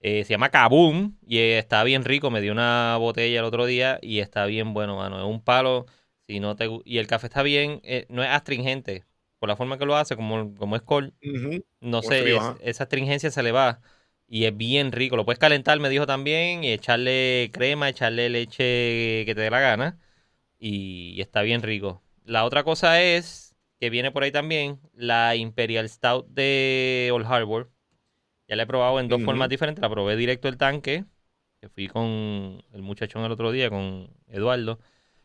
Eh, 0.00 0.24
se 0.24 0.34
llama 0.34 0.50
Kaboom 0.50 1.16
y 1.26 1.38
está 1.38 1.82
bien 1.82 2.04
rico. 2.04 2.30
Me 2.30 2.42
dio 2.42 2.52
una 2.52 2.98
botella 2.98 3.38
el 3.38 3.46
otro 3.46 3.64
día 3.64 3.98
y 4.02 4.18
está 4.20 4.44
bien 4.44 4.74
bueno, 4.74 4.96
mano. 4.98 5.18
Es 5.18 5.24
un 5.24 5.40
palo. 5.42 5.86
Si 6.28 6.40
no 6.40 6.54
te, 6.54 6.68
y 6.84 6.98
el 6.98 7.06
café 7.06 7.26
está 7.26 7.42
bien, 7.42 7.80
no 8.08 8.22
es 8.22 8.28
astringente. 8.28 9.04
Por 9.38 9.48
la 9.48 9.56
forma 9.56 9.78
que 9.78 9.86
lo 9.86 9.96
hace, 9.96 10.14
como, 10.14 10.54
como 10.54 10.76
es 10.76 10.82
cold, 10.82 11.12
no 11.80 12.02
sé, 12.02 12.36
esa 12.60 12.84
astringencia 12.84 13.30
se 13.30 13.42
le 13.42 13.50
va 13.50 13.80
y 14.28 14.44
es 14.44 14.56
bien 14.56 14.92
rico. 14.92 15.16
Lo 15.16 15.24
puedes 15.24 15.38
calentar, 15.38 15.80
me 15.80 15.88
dijo 15.88 16.06
también, 16.06 16.62
y 16.62 16.72
echarle 16.72 17.50
crema, 17.52 17.88
echarle 17.88 18.28
leche 18.28 19.24
que 19.24 19.32
te 19.34 19.40
dé 19.40 19.50
la 19.50 19.60
gana. 19.60 19.98
Y, 20.58 21.20
está 21.20 21.42
bien 21.42 21.62
rico. 21.62 22.02
La 22.24 22.44
otra 22.44 22.62
cosa 22.62 23.00
es 23.00 23.56
que 23.80 23.90
viene 23.90 24.10
por 24.12 24.22
ahí 24.22 24.32
también 24.32 24.80
la 24.92 25.34
Imperial 25.34 25.88
Stout 25.88 26.28
de 26.28 27.10
Old 27.12 27.26
Harbor. 27.26 27.70
Ya 28.48 28.56
la 28.56 28.64
he 28.64 28.66
probado 28.66 29.00
en 29.00 29.08
dos 29.08 29.22
formas 29.22 29.48
diferentes. 29.48 29.80
La 29.80 29.88
probé 29.88 30.16
directo 30.16 30.48
del 30.48 30.58
tanque, 30.58 31.04
que 31.60 31.68
fui 31.68 31.88
con 31.88 32.62
el 32.72 32.82
muchachón 32.82 33.24
el 33.24 33.32
otro 33.32 33.50
día, 33.50 33.70
con 33.70 34.10
Eduardo. 34.26 34.78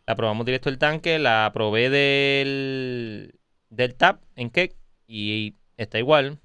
La 0.06 0.16
probamos 0.16 0.46
directo 0.46 0.70
del 0.70 0.80
tanque, 0.80 1.18
la 1.18 1.50
probé 1.54 1.90
del, 1.90 3.36
del 3.70 3.96
tap 3.96 4.22
en 4.36 4.50
cake 4.50 4.76
y 5.08 5.56
está 5.78 6.00
igual. 6.00 6.40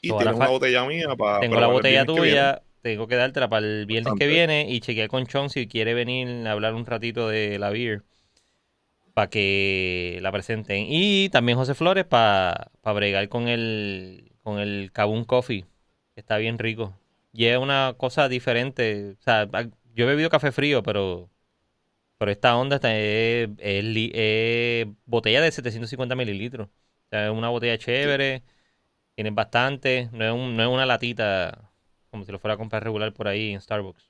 Y 0.00 0.10
tienes 0.10 0.34
una 0.34 0.48
botella 0.48 0.84
mía 0.86 1.14
para. 1.16 1.40
Tengo 1.40 1.60
la 1.60 1.66
botella 1.66 2.04
tuya, 2.04 2.62
tengo 2.82 3.06
que 3.06 3.16
dártela 3.16 3.48
para 3.48 3.66
el 3.66 3.86
viernes 3.86 4.14
que 4.18 4.26
viene 4.26 4.66
y 4.68 4.80
chequear 4.80 5.08
con 5.08 5.26
Chon 5.26 5.50
si 5.50 5.66
quiere 5.66 5.94
venir 5.94 6.46
a 6.46 6.52
hablar 6.52 6.74
un 6.74 6.86
ratito 6.86 7.28
de 7.28 7.58
la 7.58 7.70
beer 7.70 8.02
para 9.14 9.30
que 9.30 10.18
la 10.20 10.30
presenten. 10.32 10.86
Y 10.88 11.30
también 11.30 11.56
José 11.56 11.74
Flores 11.74 12.04
para 12.04 12.70
bregar 12.82 13.28
con 13.28 13.48
el, 13.48 14.32
con 14.42 14.58
el 14.58 14.90
Kabun 14.92 15.24
Coffee, 15.24 15.64
que 16.14 16.20
está 16.20 16.36
bien 16.36 16.58
rico. 16.58 16.92
Y 17.32 17.46
es 17.46 17.56
una 17.56 17.94
cosa 17.96 18.28
diferente. 18.28 19.16
O 19.18 19.22
sea, 19.22 19.48
yo 19.94 20.04
he 20.04 20.08
bebido 20.08 20.28
café 20.28 20.52
frío, 20.52 20.82
pero, 20.82 21.30
pero 22.18 22.30
esta 22.30 22.56
onda 22.56 22.76
está, 22.76 22.96
es, 22.96 23.48
botella 25.06 25.40
de 25.40 25.50
750 25.50 26.14
mililitros. 26.14 26.68
O 26.68 27.08
sea, 27.10 27.26
es 27.26 27.32
una 27.32 27.48
botella 27.48 27.78
chévere. 27.78 28.42
Tienen 29.14 29.34
bastante. 29.34 30.08
No 30.12 30.24
es, 30.24 30.54
no 30.54 30.62
es 30.62 30.68
una 30.68 30.86
latita 30.86 31.70
como 32.10 32.24
si 32.24 32.32
lo 32.32 32.38
fuera 32.38 32.54
a 32.54 32.56
comprar 32.56 32.84
regular 32.84 33.12
por 33.12 33.26
ahí 33.26 33.52
en 33.52 33.60
Starbucks. 33.60 34.08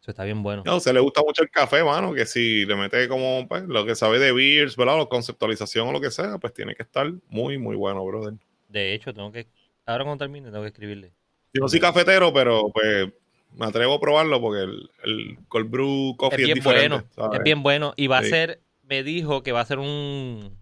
Eso 0.00 0.10
está 0.10 0.24
bien 0.24 0.42
bueno. 0.42 0.62
No, 0.64 0.80
se 0.80 0.92
le 0.92 1.00
gusta 1.00 1.22
mucho 1.22 1.42
el 1.42 1.50
café, 1.50 1.84
mano, 1.84 2.12
que 2.12 2.26
si 2.26 2.64
le 2.66 2.74
mete 2.74 3.08
como 3.08 3.46
pues, 3.48 3.64
lo 3.64 3.84
que 3.84 3.94
sabe 3.94 4.18
de 4.18 4.32
beers, 4.32 4.76
¿verdad? 4.76 5.00
O 5.00 5.08
conceptualización 5.08 5.88
o 5.88 5.92
lo 5.92 6.00
que 6.00 6.10
sea, 6.10 6.38
pues 6.38 6.52
tiene 6.52 6.74
que 6.74 6.82
estar 6.82 7.12
muy, 7.28 7.58
muy 7.58 7.76
bueno, 7.76 8.04
brother. 8.04 8.34
De 8.68 8.94
hecho, 8.94 9.12
tengo 9.12 9.30
que, 9.30 9.46
ahora 9.86 10.04
cuando 10.04 10.24
termine, 10.24 10.50
tengo 10.50 10.62
que 10.62 10.68
escribirle. 10.68 11.12
Yo 11.52 11.60
no 11.60 11.68
soy 11.68 11.78
cafetero, 11.78 12.32
pero 12.32 12.70
pues 12.72 13.12
me 13.54 13.66
atrevo 13.66 13.94
a 13.94 14.00
probarlo 14.00 14.40
porque 14.40 14.62
el, 14.62 14.90
el 15.04 15.38
cold 15.48 15.70
brew 15.70 16.16
coffee 16.16 16.42
es, 16.42 16.46
bien 16.46 16.64
bueno. 16.64 17.04
Es 17.32 17.42
bien 17.42 17.62
bueno. 17.62 17.94
Y 17.96 18.06
va 18.06 18.18
a 18.18 18.24
ser, 18.24 18.62
me 18.82 19.02
dijo 19.02 19.42
que 19.42 19.52
va 19.52 19.60
a 19.60 19.66
ser 19.66 19.78
un, 19.78 20.56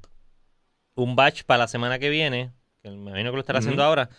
un 0.95 1.17
batch 1.17 1.45
para 1.45 1.59
la 1.59 1.69
semana 1.69 1.99
que 1.99 2.11
viene 2.11 2.53
que 2.83 2.91
me 2.91 2.97
imagino 2.97 3.31
que 3.31 3.37
lo 3.37 3.41
estará 3.41 3.59
haciendo 3.59 3.83
ahora, 3.83 4.11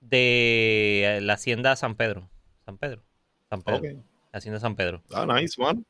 de 0.00 1.18
la 1.22 1.34
hacienda 1.34 1.76
San 1.76 1.94
Pedro. 1.94 2.28
San 2.64 2.78
Pedro. 2.78 3.02
San 3.48 3.62
Pedro. 3.62 4.04
La 4.32 4.38
hacienda 4.38 4.60
San 4.60 4.76
Pedro. 4.76 5.02
Ah, 5.12 5.26
nice, 5.26 5.60
man. 5.60 5.84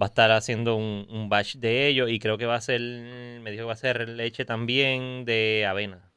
Va 0.00 0.06
a 0.06 0.08
estar 0.08 0.30
haciendo 0.30 0.76
un, 0.76 1.06
un, 1.10 1.28
batch 1.28 1.56
de 1.56 1.88
ellos 1.88 2.08
y 2.08 2.20
creo 2.20 2.38
que 2.38 2.46
va 2.46 2.54
a 2.54 2.60
ser, 2.60 2.80
me 2.80 3.50
dijo 3.50 3.62
que 3.62 3.66
va 3.66 3.72
a 3.72 3.76
ser 3.76 4.08
leche 4.08 4.44
también 4.44 5.24
de 5.24 5.66
avena. 5.68 6.12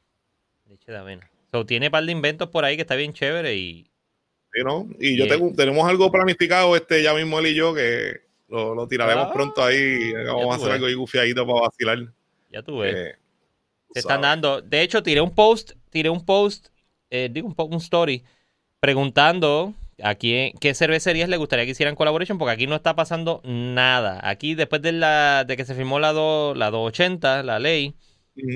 Leche 0.68 0.92
de 0.92 0.98
avena. 0.98 1.30
So, 1.52 1.66
tiene 1.66 1.88
un 1.88 1.92
par 1.92 2.06
de 2.06 2.12
inventos 2.12 2.50
por 2.50 2.64
ahí 2.64 2.76
que 2.76 2.84
está 2.84 2.96
bien 2.96 3.14
chévere 3.14 3.56
y... 3.56 3.91
Sí, 4.54 4.64
¿no? 4.64 4.88
Y, 5.00 5.18
yo 5.18 5.28
tengo, 5.28 5.54
tenemos 5.54 5.88
algo 5.88 6.12
planificado 6.12 6.76
este 6.76 7.02
ya 7.04 7.14
mismo 7.14 7.40
él 7.40 7.48
y 7.48 7.56
yo 7.56 7.74
que 7.74 8.22
lo, 8.50 8.88
tiraremos 8.88 9.28
ah, 9.30 9.34
pronto 9.34 9.64
ahí. 9.64 10.14
Vamos 10.26 10.54
a 10.54 10.58
hacer 10.58 10.72
algo 10.74 10.88
ahí 10.88 10.94
gufiadito 10.94 11.46
para 11.48 11.62
vacilar. 11.62 12.00
Ya 12.52 12.62
tú 12.62 12.80
ves. 12.80 12.96
Eh, 12.96 13.16
se 13.94 14.00
están 14.00 14.22
dando. 14.22 14.62
De 14.62 14.82
hecho, 14.82 15.02
tiré 15.04 15.22
un 15.22 15.34
post, 15.34 15.72
tiré 15.90 16.10
un 16.10 16.26
post, 16.26 16.68
eh, 17.10 17.30
digo 17.32 17.48
un, 17.48 17.56
un 17.58 17.78
story, 17.78 18.24
preguntando 18.80 19.74
a 20.04 20.16
quién, 20.16 20.54
qué 20.60 20.74
cervecerías 20.74 21.30
le 21.30 21.38
gustaría 21.38 21.66
que 21.66 21.72
hicieran 21.72 21.96
collaboration, 21.96 22.38
porque 22.38 22.54
aquí 22.54 22.68
no 22.68 22.76
está 22.76 22.96
pasando 22.96 23.42
nada. 23.44 24.20
Aquí, 24.24 24.56
después 24.56 24.82
de, 24.82 24.92
la, 24.92 25.46
de 25.46 25.56
que 25.56 25.66
se 25.66 25.76
firmó 25.76 26.00
la, 26.00 26.12
la 26.12 26.72
280, 26.72 27.44
la 27.44 27.60
ley, 27.60 27.94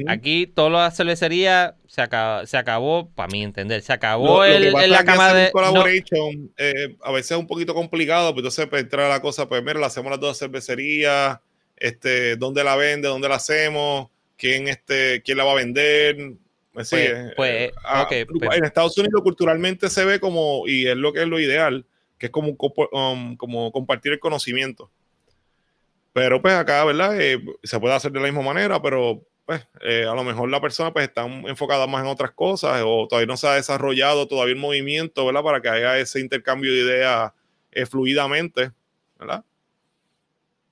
aquí 0.07 0.47
todas 0.47 0.71
las 0.71 0.97
cervecerías 0.97 1.73
se, 1.87 2.01
acabó, 2.01 2.45
se 2.45 2.57
acabó, 2.57 3.09
para 3.09 3.27
mí 3.27 3.43
entender, 3.43 3.81
se 3.81 3.93
acabó 3.93 4.43
el, 4.43 4.71
la 4.71 5.03
cama 5.03 5.33
de... 5.33 5.51
Collaboration, 5.51 6.51
eh, 6.57 6.95
a 7.01 7.11
veces 7.11 7.31
es 7.31 7.37
un 7.37 7.47
poquito 7.47 7.73
complicado, 7.73 8.29
pero 8.31 8.39
entonces 8.39 8.67
para 8.67 8.81
entrar 8.81 9.05
a 9.05 9.09
la 9.09 9.21
cosa, 9.21 9.47
pues 9.47 9.63
mira, 9.63 9.79
la 9.79 9.87
hacemos 9.87 10.11
las 10.11 10.19
dos 10.19 10.37
cervecerías, 10.37 11.39
este, 11.77 12.35
dónde 12.35 12.63
la 12.63 12.75
vende, 12.75 13.07
dónde 13.07 13.29
la 13.29 13.35
hacemos 13.35 14.09
quién, 14.37 14.67
este, 14.67 15.21
quién 15.21 15.37
la 15.37 15.43
va 15.43 15.53
a 15.53 15.55
vender. 15.55 16.33
Pues, 16.73 16.89
pues, 16.89 17.33
pues, 17.37 17.71
ah, 17.85 18.05
pues, 18.09 18.57
en 18.57 18.65
Estados 18.65 18.97
Unidos 18.97 19.21
culturalmente 19.21 19.89
se 19.89 20.03
ve 20.03 20.19
como, 20.19 20.67
y 20.67 20.87
es 20.87 20.97
lo 20.97 21.13
que 21.13 21.21
es 21.21 21.27
lo 21.27 21.39
ideal, 21.39 21.85
que 22.17 22.25
es 22.25 22.31
como, 22.31 22.57
um, 22.91 23.37
como 23.37 23.71
compartir 23.71 24.11
el 24.11 24.19
conocimiento. 24.19 24.91
Pero 26.11 26.41
pues 26.41 26.53
acá, 26.53 26.83
¿verdad? 26.83 27.19
Eh, 27.19 27.41
se 27.63 27.79
puede 27.79 27.93
hacer 27.93 28.11
de 28.11 28.19
la 28.19 28.25
misma 28.25 28.41
manera, 28.41 28.81
pero 28.81 29.21
pues 29.45 29.67
eh, 29.81 30.05
a 30.09 30.15
lo 30.15 30.23
mejor 30.23 30.49
la 30.49 30.59
persona 30.59 30.91
pues 30.91 31.07
está 31.07 31.25
enfocada 31.25 31.85
más 31.87 32.03
en 32.03 32.09
otras 32.09 32.31
cosas 32.31 32.81
o 32.85 33.07
todavía 33.07 33.27
no 33.27 33.37
se 33.37 33.47
ha 33.47 33.53
desarrollado 33.53 34.27
todavía 34.27 34.53
el 34.53 34.59
movimiento, 34.59 35.25
¿verdad? 35.25 35.43
Para 35.43 35.61
que 35.61 35.69
haya 35.69 35.97
ese 35.99 36.19
intercambio 36.19 36.71
de 36.71 36.79
ideas 36.79 37.31
eh, 37.71 37.85
fluidamente, 37.85 38.71
¿verdad? 39.19 39.43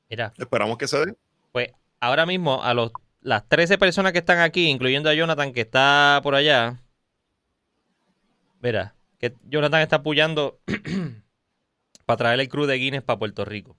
Mira. 0.10 0.34
Esperamos 0.38 0.78
que 0.78 0.88
se 0.88 1.06
dé. 1.06 1.16
Pues 1.52 1.70
ahora 2.00 2.26
mismo 2.26 2.64
a 2.64 2.74
los 2.74 2.92
las 3.22 3.48
13 3.48 3.78
personas 3.78 4.12
que 4.12 4.20
están 4.20 4.40
aquí, 4.40 4.68
incluyendo 4.68 5.10
a 5.10 5.14
Jonathan 5.14 5.54
que 5.54 5.62
está 5.62 6.20
por 6.24 6.36
allá. 6.36 6.82
Mira, 8.62 8.96
que 9.18 9.34
Jonathan 9.46 9.82
está 9.82 9.98
apoyando 9.98 10.60
para 12.06 12.18
traer 12.18 12.40
el 12.40 12.50
crew 12.50 12.66
de 12.66 12.76
Guinness 12.76 13.04
para 13.04 13.20
Puerto 13.20 13.46
Rico. 13.46 13.78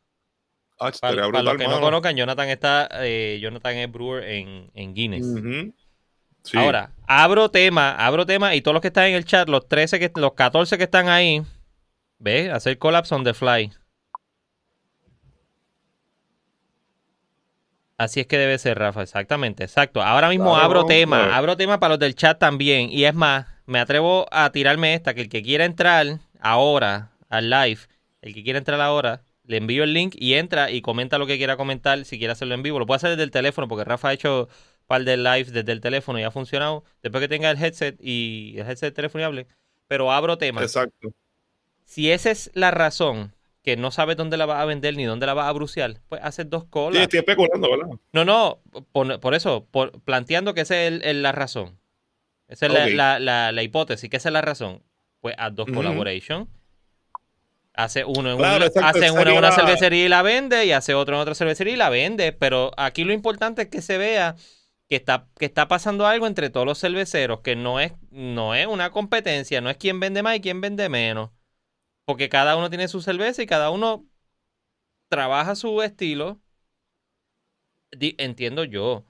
Ah, 0.80 0.90
para, 1.00 1.28
los 1.28 1.56
que 1.56 1.68
no 1.68 1.80
conozcan, 1.80 2.16
Jonathan 2.16 2.48
está, 2.48 2.88
eh, 2.92 3.38
Jonathan 3.40 3.76
es 3.76 3.92
brewer 3.92 4.24
en, 4.24 4.70
en 4.74 4.94
Guinness. 4.94 5.26
Ahora, 6.52 6.92
abro 7.06 7.50
tema, 7.50 7.92
abro 7.92 8.26
tema 8.26 8.54
y 8.54 8.60
todos 8.60 8.74
los 8.74 8.82
que 8.82 8.88
están 8.88 9.06
en 9.06 9.14
el 9.14 9.24
chat, 9.24 9.48
los 9.48 9.68
13 9.68 9.98
que, 9.98 10.12
los 10.16 10.34
14 10.34 10.76
que 10.76 10.84
están 10.84 11.08
ahí, 11.08 11.42
ve, 12.18 12.50
hacer 12.50 12.78
collapse 12.78 13.14
on 13.14 13.24
the 13.24 13.32
fly. 13.32 13.72
Así 17.96 18.20
es 18.20 18.26
que 18.26 18.36
debe 18.36 18.58
ser, 18.58 18.78
Rafa, 18.78 19.02
exactamente, 19.02 19.62
exacto. 19.62 20.02
Ahora 20.02 20.28
mismo 20.28 20.56
abro 20.56 20.84
tema, 20.84 21.36
abro 21.36 21.56
tema 21.56 21.78
para 21.78 21.90
los 21.90 21.98
del 22.00 22.16
chat 22.16 22.38
también. 22.38 22.90
Y 22.90 23.04
es 23.04 23.14
más, 23.14 23.46
me 23.66 23.78
atrevo 23.78 24.26
a 24.32 24.50
tirarme 24.50 24.94
esta, 24.94 25.14
que 25.14 25.22
el 25.22 25.28
que 25.28 25.42
quiera 25.42 25.64
entrar 25.64 26.18
ahora 26.40 27.12
al 27.28 27.50
live, 27.50 27.80
el 28.20 28.34
que 28.34 28.42
quiera 28.42 28.58
entrar 28.58 28.80
ahora, 28.80 29.22
le 29.44 29.58
envío 29.58 29.84
el 29.84 29.92
link 29.92 30.14
y 30.18 30.34
entra 30.34 30.70
y 30.70 30.80
comenta 30.80 31.18
lo 31.18 31.26
que 31.26 31.36
quiera 31.36 31.56
comentar, 31.56 32.04
si 32.04 32.18
quiere 32.18 32.32
hacerlo 32.32 32.54
en 32.54 32.62
vivo. 32.62 32.78
Lo 32.78 32.86
puede 32.86 32.96
hacer 32.96 33.10
desde 33.10 33.24
el 33.24 33.30
teléfono, 33.30 33.68
porque 33.68 33.84
Rafa 33.84 34.08
ha 34.08 34.12
hecho 34.12 34.48
un 34.80 34.86
par 34.86 35.04
de 35.04 35.16
lives 35.16 35.52
desde 35.52 35.72
el 35.72 35.80
teléfono 35.80 36.18
y 36.18 36.22
ha 36.22 36.30
funcionado. 36.30 36.84
Después 37.02 37.20
que 37.20 37.28
tenga 37.28 37.50
el 37.50 37.62
headset 37.62 37.96
y 38.00 38.54
el 38.56 38.66
headset 38.68 38.94
telefoniable. 38.94 39.46
Pero 39.86 40.10
abro 40.10 40.38
tema. 40.38 40.62
Exacto. 40.62 41.12
Si 41.84 42.10
esa 42.10 42.30
es 42.30 42.50
la 42.54 42.70
razón 42.70 43.34
que 43.62 43.76
no 43.76 43.90
sabes 43.90 44.16
dónde 44.16 44.36
la 44.36 44.46
vas 44.46 44.60
a 44.60 44.64
vender 44.66 44.96
ni 44.96 45.04
dónde 45.04 45.26
la 45.26 45.34
vas 45.34 45.48
a 45.48 45.52
bruciar, 45.52 46.00
pues 46.08 46.20
haces 46.22 46.48
dos 46.48 46.64
colas. 46.64 46.98
Sí, 46.98 47.02
estoy 47.02 47.18
especulando, 47.20 47.70
¿verdad? 47.70 47.98
No, 48.12 48.24
no, 48.24 48.60
por, 48.92 49.34
eso, 49.34 49.66
por, 49.70 50.00
planteando 50.02 50.52
que 50.54 50.62
esa 50.62 50.82
es 50.82 51.16
la 51.16 51.32
razón. 51.32 51.78
Esa 52.46 52.66
es 52.66 52.94
la, 52.94 53.62
hipótesis, 53.62 54.10
que 54.10 54.18
esa 54.18 54.28
es 54.28 54.32
la 54.32 54.42
razón. 54.42 54.82
pues 55.20 55.34
haz 55.38 55.54
dos 55.54 55.66
Ujú. 55.68 55.76
collaboration. 55.76 56.48
Hace 57.74 58.04
uno 58.04 58.30
en 58.30 58.38
Claro, 58.38 58.66
hace 58.66 59.10
uno 59.10 59.20
en 59.20 59.26
sería 59.26 59.38
una 59.38 59.52
cervecería 59.52 60.04
y 60.04 60.08
la 60.08 60.22
vende, 60.22 60.64
y 60.64 60.72
hace 60.72 60.94
otro 60.94 61.16
en 61.16 61.20
otra 61.20 61.34
cervecería 61.34 61.74
y 61.74 61.76
la 61.76 61.90
vende. 61.90 62.32
Pero 62.32 62.70
aquí 62.76 63.04
lo 63.04 63.12
importante 63.12 63.62
es 63.62 63.68
que 63.68 63.82
se 63.82 63.98
vea 63.98 64.36
que 64.88 64.96
está, 64.96 65.28
que 65.38 65.46
está 65.46 65.66
pasando 65.66 66.06
algo 66.06 66.26
entre 66.26 66.50
todos 66.50 66.66
los 66.66 66.78
cerveceros, 66.78 67.40
que 67.40 67.56
no 67.56 67.80
es, 67.80 67.92
no 68.10 68.54
es 68.54 68.66
una 68.66 68.90
competencia, 68.90 69.60
no 69.60 69.70
es 69.70 69.76
quién 69.76 69.98
vende 69.98 70.22
más 70.22 70.36
y 70.36 70.40
quién 70.40 70.60
vende 70.60 70.88
menos. 70.88 71.30
Porque 72.04 72.28
cada 72.28 72.56
uno 72.56 72.70
tiene 72.70 72.86
su 72.86 73.00
cerveza 73.00 73.42
y 73.42 73.46
cada 73.46 73.70
uno 73.70 74.06
trabaja 75.08 75.56
su 75.56 75.82
estilo. 75.82 76.40
Entiendo 77.90 78.64
yo. 78.64 79.04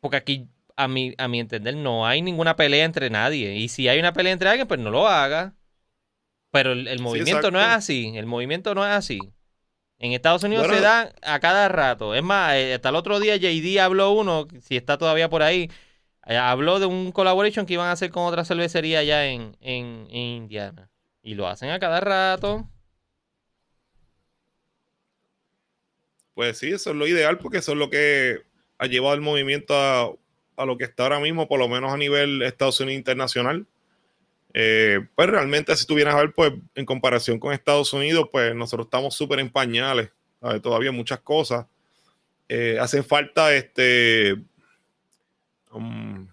Porque 0.00 0.16
aquí, 0.16 0.48
a 0.76 0.86
mi, 0.86 1.14
a 1.18 1.28
mi 1.28 1.40
entender, 1.40 1.76
no 1.76 2.06
hay 2.06 2.22
ninguna 2.22 2.56
pelea 2.56 2.84
entre 2.84 3.10
nadie. 3.10 3.56
Y 3.56 3.68
si 3.68 3.88
hay 3.88 3.98
una 3.98 4.12
pelea 4.12 4.32
entre 4.32 4.48
alguien, 4.48 4.68
pues 4.68 4.80
no 4.80 4.90
lo 4.90 5.08
haga. 5.08 5.54
Pero 6.50 6.72
el, 6.72 6.88
el 6.88 7.00
movimiento 7.00 7.50
no 7.50 7.60
es 7.60 7.66
así. 7.66 8.12
El 8.16 8.26
movimiento 8.26 8.74
no 8.74 8.84
es 8.84 8.92
así. 8.92 9.18
En 9.98 10.12
Estados 10.12 10.42
Unidos 10.42 10.66
Bueno. 10.66 10.78
se 10.78 10.82
da 10.82 11.12
a 11.22 11.40
cada 11.40 11.68
rato. 11.68 12.14
Es 12.14 12.22
más, 12.22 12.54
eh, 12.54 12.74
hasta 12.74 12.88
el 12.88 12.96
otro 12.96 13.20
día 13.20 13.36
JD 13.36 13.78
habló 13.80 14.10
uno, 14.12 14.48
si 14.62 14.76
está 14.76 14.96
todavía 14.98 15.28
por 15.28 15.42
ahí, 15.42 15.70
eh, 16.26 16.36
habló 16.36 16.80
de 16.80 16.86
un 16.86 17.12
collaboration 17.12 17.66
que 17.66 17.74
iban 17.74 17.88
a 17.88 17.92
hacer 17.92 18.10
con 18.10 18.24
otra 18.24 18.44
cervecería 18.44 19.00
allá 19.00 19.26
en, 19.26 19.56
en, 19.60 20.06
en 20.10 20.16
Indiana. 20.16 20.90
Y 21.22 21.34
lo 21.34 21.46
hacen 21.48 21.70
a 21.70 21.78
cada 21.78 22.00
rato. 22.00 22.66
Pues 26.34 26.58
sí, 26.58 26.70
eso 26.70 26.90
es 26.90 26.96
lo 26.96 27.06
ideal 27.06 27.38
porque 27.38 27.58
eso 27.58 27.72
es 27.72 27.78
lo 27.78 27.90
que 27.90 28.38
ha 28.78 28.86
llevado 28.86 29.14
el 29.14 29.20
movimiento 29.20 29.74
a, 29.76 30.10
a 30.56 30.64
lo 30.64 30.78
que 30.78 30.84
está 30.84 31.02
ahora 31.04 31.20
mismo, 31.20 31.48
por 31.48 31.58
lo 31.58 31.68
menos 31.68 31.92
a 31.92 31.96
nivel 31.98 32.42
Estados 32.42 32.80
Unidos 32.80 32.98
internacional. 32.98 33.66
Eh, 34.52 35.00
pues 35.14 35.28
realmente, 35.28 35.74
si 35.76 35.86
tú 35.86 35.94
vienes 35.94 36.14
a 36.14 36.18
ver, 36.18 36.32
pues 36.32 36.52
en 36.74 36.84
comparación 36.84 37.38
con 37.38 37.52
Estados 37.52 37.92
Unidos, 37.92 38.28
pues 38.30 38.54
nosotros 38.54 38.86
estamos 38.86 39.14
súper 39.14 39.38
en 39.38 39.50
pañales, 39.50 40.10
¿sabes? 40.40 40.60
todavía 40.60 40.92
muchas 40.92 41.20
cosas. 41.20 41.66
Eh, 42.48 42.78
hacen 42.80 43.04
falta 43.04 43.54
este 43.54 44.34
um, 45.70 46.26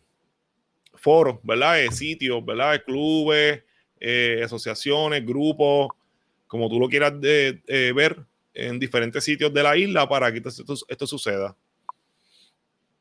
foros, 0.95 1.37
¿verdad? 1.43 1.79
Eh, 1.83 1.91
sitios, 1.91 2.43
¿verdad? 2.43 2.81
Clubes, 2.83 3.63
eh, 3.99 4.41
asociaciones, 4.43 5.23
grupos, 5.23 5.89
como 6.47 6.69
tú 6.69 6.79
lo 6.79 6.89
quieras 6.89 7.19
ver 7.19 8.25
en 8.53 8.79
diferentes 8.79 9.23
sitios 9.23 9.53
de 9.53 9.61
la 9.61 9.77
isla 9.77 10.09
para 10.09 10.31
que 10.31 10.41
esto, 10.43 10.73
esto 10.87 11.05
suceda. 11.05 11.55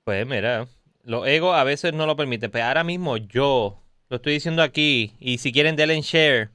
Pues 0.05 0.27
mira, 0.27 0.69
los 1.05 1.27
egos 1.27 1.57
a 1.57 1.65
veces 1.65 1.95
no 1.95 2.05
lo 2.05 2.17
permiten. 2.17 2.51
Pero 2.51 2.67
ahora 2.67 2.85
mismo 2.85 3.17
yo 3.17 3.83
lo 4.09 4.17
estoy 4.17 4.35
diciendo 4.35 4.63
aquí. 4.63 5.15
Y 5.21 5.39
si 5.39 5.53
quieren, 5.53 5.77
denle 5.77 5.95
en 5.95 6.03
share. 6.03 6.51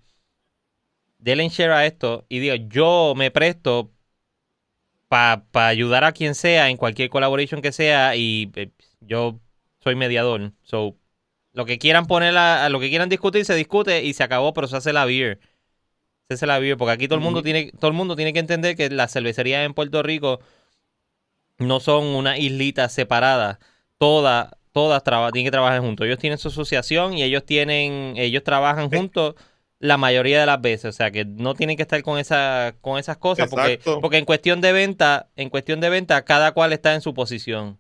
Denle 1.18 1.44
en 1.44 1.50
share 1.50 1.72
a 1.72 1.86
esto. 1.86 2.26
Y 2.30 2.40
digo, 2.40 2.56
yo 2.56 3.14
me 3.16 3.32
presto 3.32 3.92
para 5.08 5.44
ayudar 5.68 6.04
a 6.06 6.14
quien 6.14 6.36
sea 6.36 6.70
en 6.70 6.78
cualquier 6.78 7.10
collaboration 7.10 7.62
que 7.62 7.72
sea. 7.72 8.16
Y 8.16 8.52
eh, 8.56 8.72
yo 9.02 9.40
soy 9.80 9.96
mediador. 9.96 10.54
So, 10.64 10.98
lo 11.54 11.66
que 11.66 11.78
quieran 11.78 12.08
poner, 12.08 12.38
a, 12.38 12.66
a 12.66 12.70
lo 12.70 12.80
que 12.80 12.90
quieran 12.90 13.10
discutir, 13.10 13.46
se 13.46 13.56
discute 13.56 14.04
y 14.04 14.14
se 14.14 14.24
acabó, 14.24 14.54
pero 14.54 14.68
se 14.68 14.78
hace 14.78 14.94
la 14.94 15.06
beer. 15.06 15.40
Se 16.28 16.36
hace 16.36 16.48
la 16.48 16.60
beer. 16.60 16.78
Porque 16.78 16.94
aquí 16.94 17.08
todo 17.08 17.18
el 17.18 17.24
mundo 17.24 17.44
tiene, 17.44 17.72
todo 17.80 17.90
el 17.90 17.98
mundo 17.98 18.16
tiene 18.16 18.34
que 18.34 18.40
entender 18.40 18.76
que 18.76 18.90
las 18.90 19.12
cervecerías 19.14 19.66
en 19.66 19.74
Puerto 19.74 20.02
Rico 20.04 20.40
no 21.58 21.80
son 21.80 22.06
una 22.06 22.38
islita 22.38 22.90
separada. 22.90 23.60
Todas, 23.98 24.52
todas 24.72 25.04
traba- 25.04 25.32
tienen 25.32 25.48
que 25.48 25.52
trabajar 25.52 25.80
juntos. 25.82 26.06
Ellos 26.06 26.20
tienen 26.20 26.38
su 26.38 26.48
asociación 26.50 27.14
y 27.14 27.24
ellos 27.24 27.46
tienen, 27.46 28.14
ellos 28.18 28.44
trabajan 28.44 28.90
Eh. 28.92 28.98
juntos 28.98 29.36
la 29.80 29.98
mayoría 29.98 30.40
de 30.40 30.46
las 30.46 30.62
veces. 30.62 30.86
O 30.86 30.92
sea 30.92 31.12
que 31.12 31.26
no 31.26 31.56
tienen 31.56 31.76
que 31.76 31.82
estar 31.84 32.02
con 32.04 32.20
esa, 32.20 32.76
con 32.82 33.00
esas 33.00 33.18
cosas. 33.18 33.50
Porque, 33.50 33.80
porque 34.02 34.18
en 34.18 34.26
cuestión 34.26 34.62
de 34.62 34.72
venta, 34.72 35.30
en 35.36 35.50
cuestión 35.50 35.80
de 35.82 35.90
venta, 35.90 36.24
cada 36.24 36.52
cual 36.52 36.72
está 36.74 36.94
en 36.94 37.02
su 37.02 37.14
posición. 37.14 37.80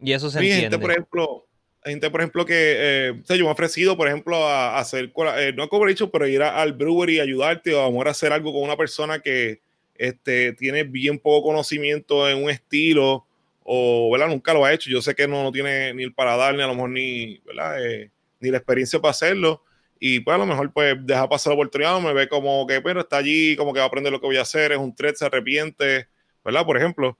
Y 0.00 0.12
eso 0.12 0.30
se 0.30 0.38
Sí, 0.40 0.46
entiende. 0.46 0.62
gente, 0.70 0.78
por 0.78 0.90
ejemplo, 0.92 1.46
gente, 1.84 2.10
por 2.10 2.20
ejemplo, 2.20 2.46
que 2.46 2.54
eh, 2.56 3.10
o 3.22 3.24
sea, 3.24 3.36
yo 3.36 3.44
me 3.44 3.50
he 3.50 3.52
ofrecido, 3.52 3.96
por 3.96 4.06
ejemplo, 4.08 4.36
a, 4.46 4.76
a 4.76 4.78
hacer, 4.78 5.12
eh, 5.38 5.52
no 5.54 5.68
collaboration, 5.68 6.10
pero 6.12 6.26
ir 6.28 6.42
a- 6.42 6.60
al 6.62 6.72
brewery 6.72 7.16
y 7.16 7.20
ayudarte 7.20 7.74
o 7.74 7.80
a 7.82 7.84
lo 7.86 7.90
mejor 7.90 8.08
hacer 8.08 8.32
algo 8.32 8.52
con 8.52 8.62
una 8.62 8.76
persona 8.76 9.18
que 9.20 9.60
este, 9.96 10.52
tiene 10.54 10.84
bien 10.84 11.18
poco 11.18 11.48
conocimiento 11.48 12.28
en 12.28 12.42
un 12.42 12.50
estilo 12.50 13.26
o, 13.64 14.10
¿verdad? 14.12 14.28
Nunca 14.28 14.52
lo 14.54 14.64
ha 14.64 14.72
hecho. 14.72 14.90
Yo 14.90 15.02
sé 15.02 15.14
que 15.14 15.28
no, 15.28 15.42
no 15.42 15.52
tiene 15.52 15.94
ni 15.94 16.02
el 16.02 16.14
paladar, 16.14 16.54
ni 16.54 16.62
a 16.62 16.66
lo 16.66 16.74
mejor 16.74 16.90
ni, 16.90 17.38
¿verdad? 17.44 17.84
Eh, 17.84 18.10
ni 18.40 18.50
la 18.50 18.58
experiencia 18.58 19.00
para 19.00 19.10
hacerlo. 19.10 19.62
Y 19.98 20.20
pues 20.20 20.34
a 20.34 20.38
lo 20.38 20.46
mejor 20.46 20.72
pues 20.72 20.96
deja 21.00 21.28
pasar 21.28 21.52
la 21.52 21.54
oportunidad, 21.54 22.00
me 22.00 22.12
ve 22.12 22.28
como 22.28 22.66
que, 22.66 22.80
pero 22.80 23.00
está 23.00 23.18
allí, 23.18 23.54
como 23.56 23.72
que 23.72 23.78
va 23.78 23.84
a 23.84 23.86
aprender 23.86 24.12
lo 24.12 24.20
que 24.20 24.26
voy 24.26 24.36
a 24.36 24.42
hacer, 24.42 24.72
es 24.72 24.78
un 24.78 24.92
thread, 24.94 25.14
se 25.14 25.24
arrepiente, 25.26 26.08
¿verdad? 26.44 26.66
Por 26.66 26.76
ejemplo. 26.76 27.16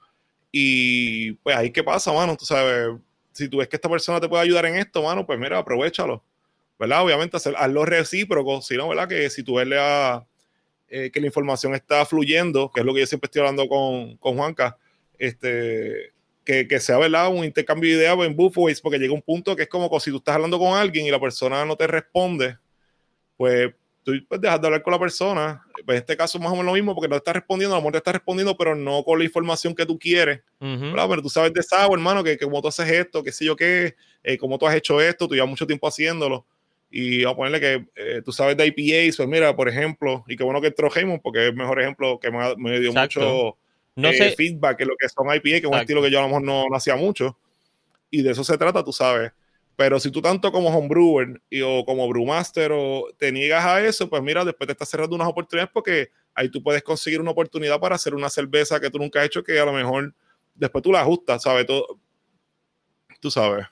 Y 0.50 1.32
pues 1.34 1.56
ahí 1.56 1.70
qué 1.70 1.84
pasa, 1.84 2.12
mano, 2.12 2.36
tú 2.36 2.44
sabes, 2.44 2.88
si 3.32 3.48
tú 3.48 3.58
ves 3.58 3.68
que 3.68 3.76
esta 3.76 3.88
persona 3.88 4.20
te 4.20 4.28
puede 4.28 4.42
ayudar 4.42 4.66
en 4.66 4.76
esto, 4.76 5.02
mano, 5.02 5.24
pues 5.24 5.38
mira, 5.38 5.58
aprovechalo, 5.58 6.24
¿verdad? 6.78 7.04
Obviamente 7.04 7.36
hacer, 7.36 7.54
hazlo 7.56 7.84
recíproco, 7.84 8.60
si 8.62 8.76
no, 8.76 8.88
¿verdad? 8.88 9.08
Que 9.08 9.30
si 9.30 9.44
tú 9.44 9.54
ves 9.54 9.68
la, 9.68 10.26
eh, 10.88 11.10
que 11.12 11.20
la 11.20 11.26
información 11.26 11.74
está 11.74 12.04
fluyendo, 12.04 12.70
que 12.70 12.80
es 12.80 12.86
lo 12.86 12.92
que 12.92 13.00
yo 13.00 13.06
siempre 13.06 13.26
estoy 13.26 13.40
hablando 13.40 13.68
con, 13.68 14.16
con 14.16 14.36
Juanca, 14.36 14.76
este, 15.18 16.12
que, 16.44 16.66
que 16.66 16.80
sea, 16.80 16.98
¿verdad? 16.98 17.28
Un 17.32 17.44
intercambio 17.44 17.90
de 17.90 18.04
ideas 18.04 18.18
en 18.20 18.36
Buffways, 18.36 18.80
porque 18.80 18.98
llega 18.98 19.12
un 19.12 19.22
punto 19.22 19.54
que 19.54 19.62
es 19.62 19.68
como, 19.68 19.88
si 20.00 20.10
tú 20.10 20.16
estás 20.16 20.34
hablando 20.34 20.58
con 20.58 20.76
alguien 20.76 21.06
y 21.06 21.10
la 21.10 21.20
persona 21.20 21.64
no 21.64 21.76
te 21.76 21.86
responde, 21.86 22.58
pues 23.36 23.72
tú 24.02 24.12
pues, 24.28 24.40
dejas 24.40 24.60
de 24.60 24.66
hablar 24.66 24.82
con 24.82 24.92
la 24.92 24.98
persona. 24.98 25.64
Pues 25.84 25.96
en 25.96 26.00
este 26.00 26.16
caso 26.16 26.38
más 26.38 26.48
o 26.48 26.52
menos 26.52 26.66
lo 26.66 26.72
mismo, 26.72 26.94
porque 26.94 27.08
no 27.08 27.14
te 27.16 27.18
está 27.18 27.32
respondiendo, 27.32 27.74
a 27.74 27.78
lo 27.78 27.82
mejor 27.82 27.92
te 27.92 27.98
está 27.98 28.12
respondiendo, 28.12 28.56
pero 28.56 28.74
no 28.74 29.02
con 29.04 29.18
la 29.18 29.24
información 29.24 29.74
que 29.74 29.86
tú 29.86 29.98
quieres. 29.98 30.40
Ujú. 30.60 30.80
¿verdad? 30.90 31.08
Pero 31.08 31.22
tú 31.22 31.28
sabes 31.28 31.52
de 31.52 31.62
Sao, 31.62 31.92
hermano, 31.92 32.22
que, 32.24 32.36
que 32.36 32.44
como 32.44 32.60
tú 32.60 32.68
haces 32.68 32.88
esto, 32.88 33.22
qué 33.22 33.32
sé 33.32 33.44
yo 33.44 33.56
qué, 33.56 33.94
eh, 34.22 34.36
cómo 34.38 34.58
tú 34.58 34.66
has 34.66 34.74
hecho 34.74 35.00
esto, 35.00 35.28
tú 35.28 35.34
llevas 35.34 35.50
mucho 35.50 35.66
tiempo 35.66 35.86
haciéndolo. 35.86 36.46
Y 36.90 37.24
vamos 37.24 37.34
a 37.34 37.36
ponerle 37.36 37.60
que 37.60 37.86
eh, 37.96 38.22
tú 38.22 38.32
sabes 38.32 38.56
de 38.56 38.66
IPAs, 38.66 39.16
pues 39.16 39.28
mira, 39.28 39.56
por 39.56 39.68
ejemplo, 39.68 40.24
y 40.28 40.36
qué 40.36 40.44
bueno 40.44 40.60
que 40.60 40.66
entró 40.66 40.90
Raymond, 40.90 41.22
porque 41.22 41.44
es 41.44 41.48
el 41.48 41.56
mejor 41.56 41.80
ejemplo 41.80 42.18
que 42.20 42.30
me, 42.30 42.54
me 42.56 42.80
dio 42.80 42.90
Exacto. 42.90 43.20
mucho 43.20 43.58
No 43.96 44.08
eh, 44.08 44.14
sé, 44.14 44.30
feedback 44.32 44.80
en 44.80 44.88
lo 44.88 44.96
que 44.96 45.08
son 45.08 45.26
IPA, 45.26 45.40
que 45.42 45.56
es 45.56 45.64
un 45.64 45.74
Exacto. 45.74 45.82
estilo 45.82 46.02
que 46.02 46.10
yo 46.10 46.18
a 46.18 46.22
lo 46.22 46.28
mejor 46.28 46.42
no, 46.42 46.68
no 46.68 46.76
hacía 46.76 46.96
mucho. 46.96 47.36
Y 48.10 48.22
de 48.22 48.32
eso 48.32 48.44
se 48.44 48.58
trata, 48.58 48.84
tú 48.84 48.92
sabes. 48.92 49.32
Pero 49.76 49.98
si 49.98 50.10
tú 50.10 50.20
tanto 50.20 50.52
como 50.52 50.68
homebrewer 50.68 51.40
y, 51.48 51.62
o 51.62 51.84
como 51.84 52.08
brewmaster 52.08 52.72
o 52.72 53.08
te 53.18 53.32
niegas 53.32 53.64
a 53.64 53.80
eso, 53.84 54.08
pues 54.08 54.22
mira, 54.22 54.44
después 54.44 54.66
te 54.66 54.72
estás 54.72 54.88
cerrando 54.88 55.16
unas 55.16 55.28
oportunidades 55.28 55.70
porque 55.72 56.10
ahí 56.34 56.48
tú 56.48 56.62
puedes 56.62 56.82
conseguir 56.82 57.20
una 57.20 57.30
oportunidad 57.30 57.80
para 57.80 57.96
hacer 57.96 58.14
una 58.14 58.28
cerveza 58.28 58.80
que 58.80 58.90
tú 58.90 58.98
nunca 58.98 59.20
has 59.20 59.26
hecho 59.26 59.42
que 59.42 59.58
a 59.58 59.64
lo 59.64 59.72
mejor 59.72 60.14
después 60.54 60.82
tú 60.82 60.92
la 60.92 61.00
ajustas, 61.00 61.42
¿sabes? 61.42 61.66
Todo, 61.66 61.98
tú 63.20 63.30
sabes. 63.30 63.66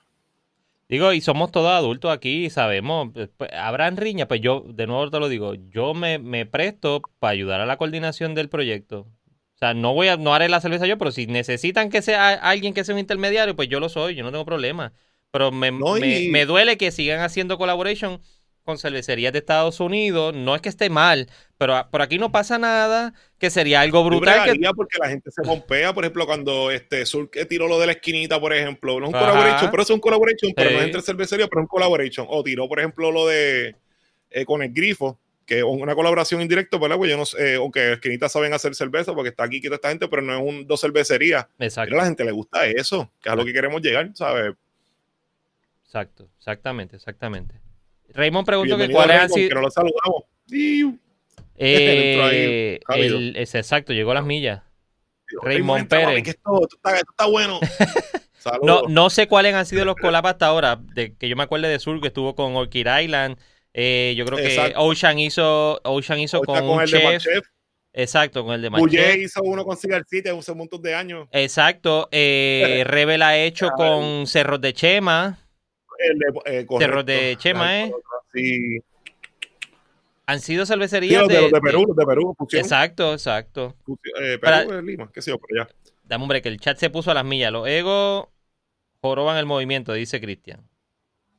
Digo, 0.89 1.13
y 1.13 1.21
somos 1.21 1.51
todos 1.51 1.71
adultos 1.71 2.11
aquí 2.11 2.45
y 2.45 2.49
sabemos, 2.49 3.11
pues, 3.13 3.29
pues, 3.37 3.49
habrán 3.53 3.95
riñas, 3.95 4.27
pues 4.27 4.41
yo, 4.41 4.65
de 4.67 4.87
nuevo 4.87 5.09
te 5.09 5.19
lo 5.19 5.29
digo, 5.29 5.53
yo 5.53 5.93
me, 5.93 6.19
me 6.19 6.45
presto 6.45 7.01
para 7.19 7.31
ayudar 7.31 7.61
a 7.61 7.65
la 7.65 7.77
coordinación 7.77 8.35
del 8.35 8.49
proyecto. 8.49 9.07
O 9.61 9.65
sea, 9.67 9.75
no 9.75 9.93
voy 9.93 10.07
a, 10.07 10.17
no 10.17 10.33
haré 10.33 10.49
la 10.49 10.59
cerveza 10.59 10.87
yo, 10.87 10.97
pero 10.97 11.11
si 11.11 11.27
necesitan 11.27 11.91
que 11.91 12.01
sea 12.01 12.29
alguien 12.29 12.73
que 12.73 12.83
sea 12.83 12.95
un 12.95 12.99
intermediario, 12.99 13.55
pues 13.55 13.69
yo 13.69 13.79
lo 13.79 13.89
soy, 13.89 14.15
yo 14.15 14.23
no 14.23 14.31
tengo 14.31 14.43
problema. 14.43 14.91
Pero 15.29 15.51
me, 15.51 15.69
No, 15.71 15.93
me, 15.93 16.21
y- 16.21 16.29
me 16.29 16.47
duele 16.47 16.77
que 16.77 16.89
sigan 16.91 17.19
haciendo 17.19 17.59
collaboration 17.59 18.19
con 18.63 18.79
cervecerías 18.79 19.31
de 19.33 19.37
Estados 19.37 19.79
Unidos. 19.79 20.33
No 20.35 20.55
es 20.55 20.61
que 20.63 20.69
esté 20.69 20.89
mal, 20.89 21.29
pero 21.59 21.87
por 21.91 22.01
aquí 22.01 22.17
no 22.17 22.31
pasa 22.31 22.57
nada, 22.57 23.13
que 23.37 23.51
sería 23.51 23.81
algo 23.81 24.03
brutal. 24.03 24.51
Que, 24.51 24.59
porque 24.75 24.97
la 24.99 25.09
gente 25.09 25.29
se 25.29 25.43
pompea, 25.43 25.93
por 25.93 26.05
ejemplo, 26.05 26.25
cuando 26.25 26.71
este 26.71 27.05
Sur 27.05 27.29
que 27.29 27.45
tiró 27.45 27.67
lo 27.67 27.79
de 27.79 27.85
la 27.85 27.91
esquinita, 27.91 28.39
por 28.41 28.53
ejemplo, 28.53 28.99
no 28.99 29.05
es 29.05 29.09
un 29.09 29.15
Ajá. 29.15 29.27
collaboration, 29.29 29.69
pero 29.69 29.83
es 29.83 29.89
un 29.91 29.99
collaboration, 29.99 30.53
pero 30.55 30.71
no 30.71 30.79
es 30.79 30.85
entre 30.85 31.01
cervecería, 31.03 31.45
pero 31.47 31.61
es 31.61 31.65
un 31.65 31.67
collaboration. 31.67 32.25
O 32.31 32.41
tiró, 32.43 32.67
por 32.67 32.79
ejemplo, 32.79 33.11
lo 33.11 33.27
de 33.27 33.75
eh, 34.31 34.43
con 34.43 34.63
el 34.63 34.73
grifo, 34.73 35.19
que 35.45 35.59
es 35.59 35.63
una 35.63 35.95
colaboración 35.95 36.41
indirecta, 36.41 36.77
¿verdad? 36.77 36.97
Pues 36.97 37.09
yo 37.11 37.17
no 37.17 37.25
sé, 37.25 37.53
eh, 37.53 37.55
aunque 37.55 37.93
esquinita 37.93 38.29
saben 38.29 38.53
hacer 38.53 38.73
cerveza 38.75 39.13
porque 39.13 39.29
está 39.29 39.43
aquí 39.43 39.59
quita 39.61 39.75
esta 39.75 39.89
gente, 39.89 40.07
pero 40.07 40.21
no 40.21 40.33
es 40.37 40.41
un 40.41 40.67
dos 40.67 40.79
cervecerías. 40.81 41.45
exacto, 41.59 41.89
Pero 41.89 41.99
a 41.99 42.03
la 42.03 42.07
gente 42.07 42.23
le 42.23 42.31
gusta 42.31 42.65
eso, 42.67 43.11
que 43.21 43.29
es 43.29 43.33
a 43.33 43.35
lo 43.35 43.43
que 43.45 43.53
queremos 43.53 43.81
llegar, 43.81 44.09
¿sabes? 44.13 44.53
exacto, 45.85 46.29
exactamente, 46.37 46.95
exactamente. 46.95 47.59
Raymond 48.13 48.45
preguntó 48.45 48.77
que 48.77 48.89
cuáles 48.89 49.21
han 49.21 49.29
sido... 49.29 49.49
que 49.49 49.55
no 49.55 49.61
lo 49.61 49.71
saludamos. 49.71 50.23
Eh, 51.57 52.79
ahí, 52.87 53.01
el- 53.01 53.35
es 53.35 53.55
exacto, 53.55 53.93
llegó 53.93 54.11
a 54.11 54.15
las 54.15 54.25
millas. 54.25 54.61
Raymond 55.27 55.47
Raymond, 55.53 55.87
Pérez. 55.89 56.05
mami, 56.07 56.23
que 56.23 56.29
esto, 56.31 56.61
esto 56.61 56.75
está, 56.75 56.95
esto 56.97 57.11
está 57.11 57.25
bueno. 57.27 57.59
No, 58.63 58.81
no 58.89 59.11
sé 59.11 59.27
cuáles 59.27 59.53
han 59.53 59.67
sido 59.67 59.85
los 59.85 59.95
collabs 59.95 60.29
hasta 60.29 60.47
ahora. 60.47 60.75
De, 60.95 61.13
que 61.13 61.29
yo 61.29 61.35
me 61.35 61.43
acuerde 61.43 61.67
de 61.67 61.77
Sur, 61.77 62.01
que 62.01 62.07
estuvo 62.07 62.33
con 62.35 62.55
Orchid 62.55 62.87
Island. 63.01 63.37
Eh, 63.73 64.13
yo 64.17 64.25
creo 64.25 64.37
que. 64.37 64.73
Ocean 64.75 65.19
hizo, 65.19 65.79
Ocean 65.83 66.19
hizo 66.19 66.41
con, 66.41 66.59
con 66.59 66.69
un 66.69 66.81
el 66.81 66.87
chef. 66.87 67.45
Exacto, 67.93 68.45
con 68.45 68.53
el 68.53 68.61
de 68.61 68.69
Machef. 68.69 69.17
hizo 69.17 69.43
uno 69.43 69.65
con 69.65 69.75
Cigarcita 69.75 70.31
hace 70.31 70.51
un 70.51 70.59
montón 70.59 70.81
de 70.81 70.95
años. 70.95 71.27
Exacto. 71.31 72.07
Eh, 72.11 72.83
Rebel 72.87 73.21
ha 73.21 73.37
hecho 73.37 73.69
con 73.71 74.27
Cerros 74.27 74.61
de 74.61 74.73
Chema. 74.73 75.39
De, 76.45 76.59
eh. 76.59 76.65
Cerros 76.79 77.05
de 77.05 77.35
Chema, 77.37 77.81
¿eh? 77.81 77.91
Sí. 78.33 78.79
Han 80.25 80.39
sido 80.39 80.65
cervecerías 80.65 81.27
de, 81.27 81.49
de, 81.49 81.61
Perú, 81.61 81.93
de 81.93 82.05
Perú. 82.05 82.35
Exacto, 82.53 83.11
exacto. 83.11 83.75
Eh, 84.21 84.37
Perú, 84.39 84.81
Lima, 84.81 85.11
qué 85.13 85.21
sé 85.21 85.31
yo, 85.31 85.37
por 85.37 85.49
allá. 85.53 85.69
Dame, 86.05 86.23
hombre, 86.23 86.41
que 86.41 86.47
el 86.47 86.59
chat 86.59 86.77
se 86.77 86.89
puso 86.89 87.11
a 87.11 87.13
las 87.13 87.25
millas. 87.25 87.51
Los 87.51 87.67
egos 87.67 88.29
joroban 89.01 89.37
el 89.37 89.45
movimiento, 89.45 89.91
dice 89.91 90.21
Cristian. 90.21 90.61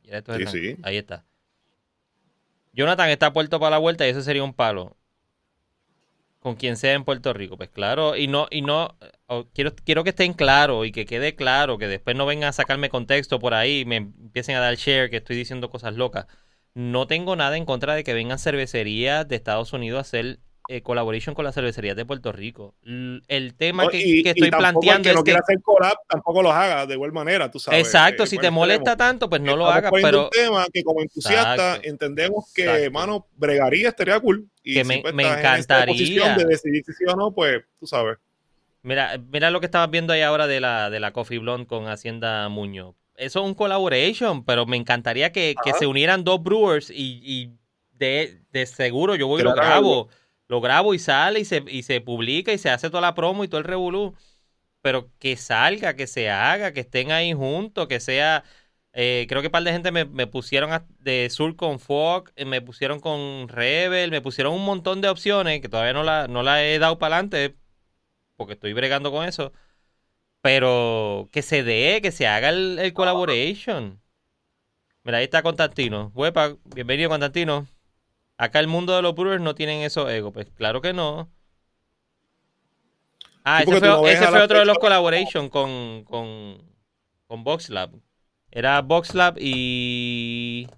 Sí, 0.04 0.46
sí. 0.46 0.76
Ahí 0.82 0.98
está. 0.98 1.24
Jonathan 2.72 3.10
está 3.10 3.32
puerto 3.32 3.60
para 3.60 3.70
la 3.72 3.78
vuelta 3.78 4.06
y 4.06 4.10
eso 4.10 4.22
sería 4.22 4.44
un 4.44 4.54
palo. 4.54 4.96
Con 6.40 6.56
quien 6.56 6.76
sea 6.76 6.94
en 6.94 7.04
Puerto 7.04 7.32
Rico. 7.32 7.56
Pues 7.56 7.70
claro, 7.70 8.16
y 8.16 8.26
no, 8.26 8.48
y 8.50 8.62
no, 8.62 8.96
quiero, 9.54 9.74
quiero 9.76 10.02
que 10.02 10.10
estén 10.10 10.32
claros 10.32 10.86
y 10.86 10.92
que 10.92 11.06
quede 11.06 11.36
claro, 11.36 11.78
que 11.78 11.86
después 11.86 12.16
no 12.16 12.26
vengan 12.26 12.48
a 12.48 12.52
sacarme 12.52 12.88
contexto 12.88 13.38
por 13.38 13.54
ahí 13.54 13.84
me 13.84 13.96
empiecen 13.96 14.56
a 14.56 14.60
dar 14.60 14.74
share 14.74 15.10
que 15.10 15.18
estoy 15.18 15.36
diciendo 15.36 15.70
cosas 15.70 15.94
locas 15.94 16.26
no 16.74 17.06
tengo 17.06 17.36
nada 17.36 17.56
en 17.56 17.64
contra 17.66 17.94
de 17.94 18.04
que 18.04 18.14
vengan 18.14 18.38
cervecerías 18.38 19.28
de 19.28 19.36
Estados 19.36 19.72
Unidos 19.72 19.98
a 19.98 20.00
hacer 20.02 20.38
eh, 20.68 20.82
collaboration 20.82 21.34
con 21.34 21.44
las 21.44 21.54
cervecerías 21.54 21.96
de 21.96 22.04
Puerto 22.04 22.32
Rico. 22.32 22.74
el 22.84 23.54
tema 23.56 23.88
que, 23.88 24.22
estoy 24.24 24.50
planteando 24.50 25.10
es 25.10 25.16
que... 25.16 25.22
quiera 25.22 25.40
hacer 25.40 25.60
collab 25.62 25.96
tampoco 26.08 26.42
los 26.42 26.52
haga 26.52 26.86
de 26.86 26.94
igual 26.94 27.12
manera, 27.12 27.50
tú 27.50 27.58
sabes. 27.58 27.80
Exacto, 27.80 28.26
si 28.26 28.38
te 28.38 28.50
molesta 28.50 28.96
tanto, 28.96 29.28
pues 29.28 29.40
no 29.40 29.56
lo 29.56 29.66
hagas, 29.66 29.92
pero... 29.92 30.24
un 30.24 30.30
tema 30.30 30.66
que 30.72 30.82
como 30.82 31.00
entusiasta 31.00 31.80
entendemos 31.82 32.52
que, 32.54 32.64
hermano, 32.64 33.12
mano, 33.12 33.26
bregaría 33.36 33.88
estaría 33.88 34.20
cool. 34.20 34.48
Y 34.62 34.74
que 34.74 34.84
me, 34.84 35.02
me 35.12 35.24
encantaría. 35.24 36.36
de 36.36 36.44
decidir 36.44 36.84
si 36.84 36.92
sí 36.92 37.04
o 37.08 37.16
no, 37.16 37.32
pues, 37.32 37.62
tú 37.80 37.86
sabes. 37.86 38.18
Mira, 38.82 39.18
mira 39.30 39.50
lo 39.50 39.60
que 39.60 39.66
estabas 39.66 39.90
viendo 39.90 40.12
ahí 40.12 40.22
ahora 40.22 40.46
de 40.46 40.60
la, 40.60 40.90
de 40.90 41.00
la 41.00 41.12
Coffee 41.12 41.38
Blonde 41.38 41.66
con 41.66 41.88
Hacienda 41.88 42.48
Muñoz 42.48 42.94
eso 43.22 43.40
es 43.40 43.46
un 43.46 43.54
collaboration, 43.54 44.44
pero 44.44 44.66
me 44.66 44.76
encantaría 44.76 45.32
que, 45.32 45.54
se 45.78 45.86
unieran 45.86 46.24
dos 46.24 46.42
brewers 46.42 46.90
y, 46.90 47.52
de, 47.92 48.66
seguro 48.66 49.14
yo 49.14 49.28
voy 49.28 49.40
y 49.40 49.44
lo 49.44 49.54
grabo. 49.54 50.08
Lo 50.52 50.60
grabo 50.60 50.92
y 50.92 50.98
sale 50.98 51.40
y 51.40 51.46
se, 51.46 51.64
y 51.66 51.82
se 51.82 52.02
publica 52.02 52.52
y 52.52 52.58
se 52.58 52.68
hace 52.68 52.90
toda 52.90 53.00
la 53.00 53.14
promo 53.14 53.42
y 53.42 53.48
todo 53.48 53.58
el 53.58 53.64
revolú. 53.64 54.14
Pero 54.82 55.10
que 55.18 55.36
salga, 55.36 55.96
que 55.96 56.06
se 56.06 56.30
haga, 56.30 56.72
que 56.74 56.80
estén 56.80 57.10
ahí 57.12 57.32
juntos, 57.32 57.88
que 57.88 58.00
sea... 58.00 58.44
Eh, 58.92 59.26
creo 59.30 59.40
que 59.40 59.48
un 59.48 59.52
par 59.52 59.62
de 59.64 59.72
gente 59.72 59.90
me, 59.92 60.26
pusieron 60.26 60.70
de 60.98 61.30
Sur 61.30 61.56
con 61.56 61.80
Fog, 61.80 62.30
eh, 62.36 62.44
me 62.44 62.60
pusieron 62.60 63.00
con 63.00 63.48
Rebel, 63.48 64.10
me 64.10 64.20
pusieron 64.20 64.52
un 64.54 64.64
montón 64.66 65.00
de 65.00 65.08
opciones 65.08 65.62
que 65.62 65.70
todavía 65.70 65.94
no 65.94 66.02
la, 66.04 66.28
no 66.28 66.42
la 66.42 66.62
he 66.64 66.78
dado 66.78 66.98
para 66.98 67.16
adelante 67.16 67.56
porque 68.36 68.54
estoy 68.54 68.74
bregando 68.74 69.10
con 69.12 69.26
eso. 69.26 69.52
Pero 70.42 71.28
que 71.32 71.42
se 71.42 71.62
dé, 71.64 72.00
que 72.02 72.12
se 72.12 72.26
haga 72.26 72.50
el, 72.50 72.78
el 72.78 72.92
collaboration. 72.94 74.02
Mira, 75.04 75.18
ahí 75.18 75.24
está 75.24 75.42
Constantino. 75.42 76.12
Huepa, 76.14 76.56
bienvenido 76.74 77.08
Constantino. 77.10 77.66
Acá 78.36 78.60
el 78.60 78.68
mundo 78.68 78.96
de 78.96 79.02
los 79.02 79.14
brewers 79.14 79.42
no 79.42 79.54
tienen 79.54 79.82
esos 79.82 80.10
egos. 80.10 80.32
Pues 80.32 80.46
claro 80.50 80.80
que 80.80 80.92
no. 80.92 81.30
Ah, 83.44 83.62
ese 83.62 83.78
fue, 83.78 84.42
otro 84.42 84.58
de 84.58 84.64
los 84.64 84.78
collaboration 84.78 85.48
con, 85.48 86.04
con, 86.04 86.62
con 87.26 87.44
VoxLab. 87.44 87.90
Era 88.50 88.80
VoxLab 88.82 89.36
y... 89.38 90.68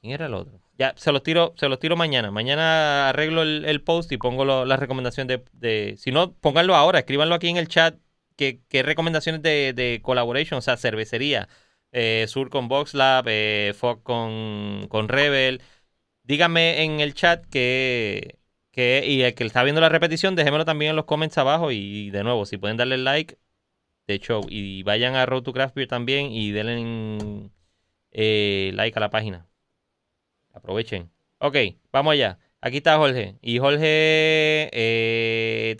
¿Quién 0.00 0.12
era 0.12 0.26
el 0.26 0.34
otro? 0.34 0.60
Ya, 0.78 0.94
se 0.96 1.10
los 1.12 1.22
tiro, 1.22 1.54
se 1.56 1.68
los 1.68 1.78
tiro 1.78 1.96
mañana. 1.96 2.30
Mañana 2.30 3.08
arreglo 3.08 3.42
el, 3.42 3.82
post 3.82 4.10
y 4.12 4.16
pongo 4.16 4.44
la 4.44 4.76
recomendación 4.76 5.26
de, 5.26 5.96
Si 5.98 6.12
no, 6.12 6.32
pónganlo 6.34 6.74
ahora, 6.76 7.00
escríbanlo 7.00 7.34
aquí 7.34 7.48
en 7.48 7.56
el 7.56 7.68
chat. 7.68 7.96
¿Qué, 8.36 8.60
recomendaciones 8.70 9.42
de, 9.42 9.72
de 9.72 10.00
collaboration? 10.02 10.58
O 10.58 10.62
sea, 10.62 10.76
cervecería. 10.76 11.48
Eh, 11.90 12.26
Sur 12.28 12.50
con 12.50 12.68
VoxLab, 12.68 13.24
eh, 13.28 13.74
Fog 13.76 14.02
con, 14.02 14.86
con 14.88 15.08
Rebel. 15.08 15.62
Díganme 16.28 16.82
en 16.84 17.00
el 17.00 17.14
chat 17.14 17.46
que, 17.46 18.38
que, 18.70 19.02
y 19.06 19.22
el 19.22 19.34
que 19.34 19.44
está 19.44 19.64
viendo 19.64 19.80
la 19.80 19.88
repetición, 19.88 20.36
déjenmelo 20.36 20.66
también 20.66 20.90
en 20.90 20.96
los 20.96 21.06
comments 21.06 21.38
abajo. 21.38 21.72
Y 21.72 22.10
de 22.10 22.22
nuevo, 22.22 22.44
si 22.46 22.58
pueden 22.58 22.76
darle 22.76 22.98
like, 22.98 23.38
de 24.06 24.14
hecho, 24.14 24.42
y 24.48 24.82
vayan 24.82 25.16
a 25.16 25.24
Road 25.26 25.42
to 25.44 25.54
Craft 25.54 25.74
Beer 25.74 25.88
también 25.88 26.30
y 26.30 26.50
denle 26.50 27.50
eh, 28.12 28.72
like 28.74 28.98
a 28.98 29.00
la 29.00 29.10
página. 29.10 29.46
Aprovechen. 30.52 31.10
Ok, 31.38 31.56
vamos 31.92 32.12
allá. 32.12 32.38
Aquí 32.60 32.78
está 32.78 32.98
Jorge. 32.98 33.36
Y 33.42 33.58
Jorge... 33.58 34.68
Eh, 34.72 35.76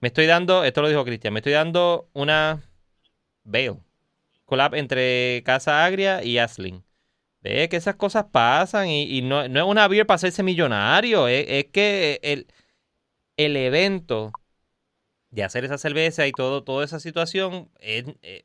me 0.00 0.08
estoy 0.08 0.26
dando, 0.26 0.64
esto 0.64 0.82
lo 0.82 0.88
dijo 0.88 1.04
Cristian, 1.04 1.32
me 1.32 1.40
estoy 1.40 1.52
dando 1.54 2.08
una 2.12 2.62
veo. 3.44 3.84
Collab 4.44 4.74
entre 4.76 5.42
Casa 5.44 5.84
Agria 5.84 6.22
y 6.24 6.38
Asling. 6.38 6.84
Ve 7.42 7.68
que 7.68 7.76
esas 7.76 7.96
cosas 7.96 8.26
pasan 8.30 8.88
y, 8.88 9.20
no, 9.22 9.42
es 9.42 9.62
una 9.64 9.88
beer 9.88 10.06
para 10.06 10.16
hacerse 10.16 10.42
millonario. 10.42 11.28
Es, 11.28 11.66
que 11.72 12.20
el, 12.22 12.46
el, 13.36 13.56
evento 13.56 14.32
de 15.30 15.44
hacer 15.44 15.64
esa 15.64 15.78
cerveza 15.78 16.26
y 16.26 16.32
todo, 16.32 16.62
toda 16.62 16.84
esa 16.84 17.00
situación 17.00 17.70
es, 17.80 18.04
eh, 18.22 18.44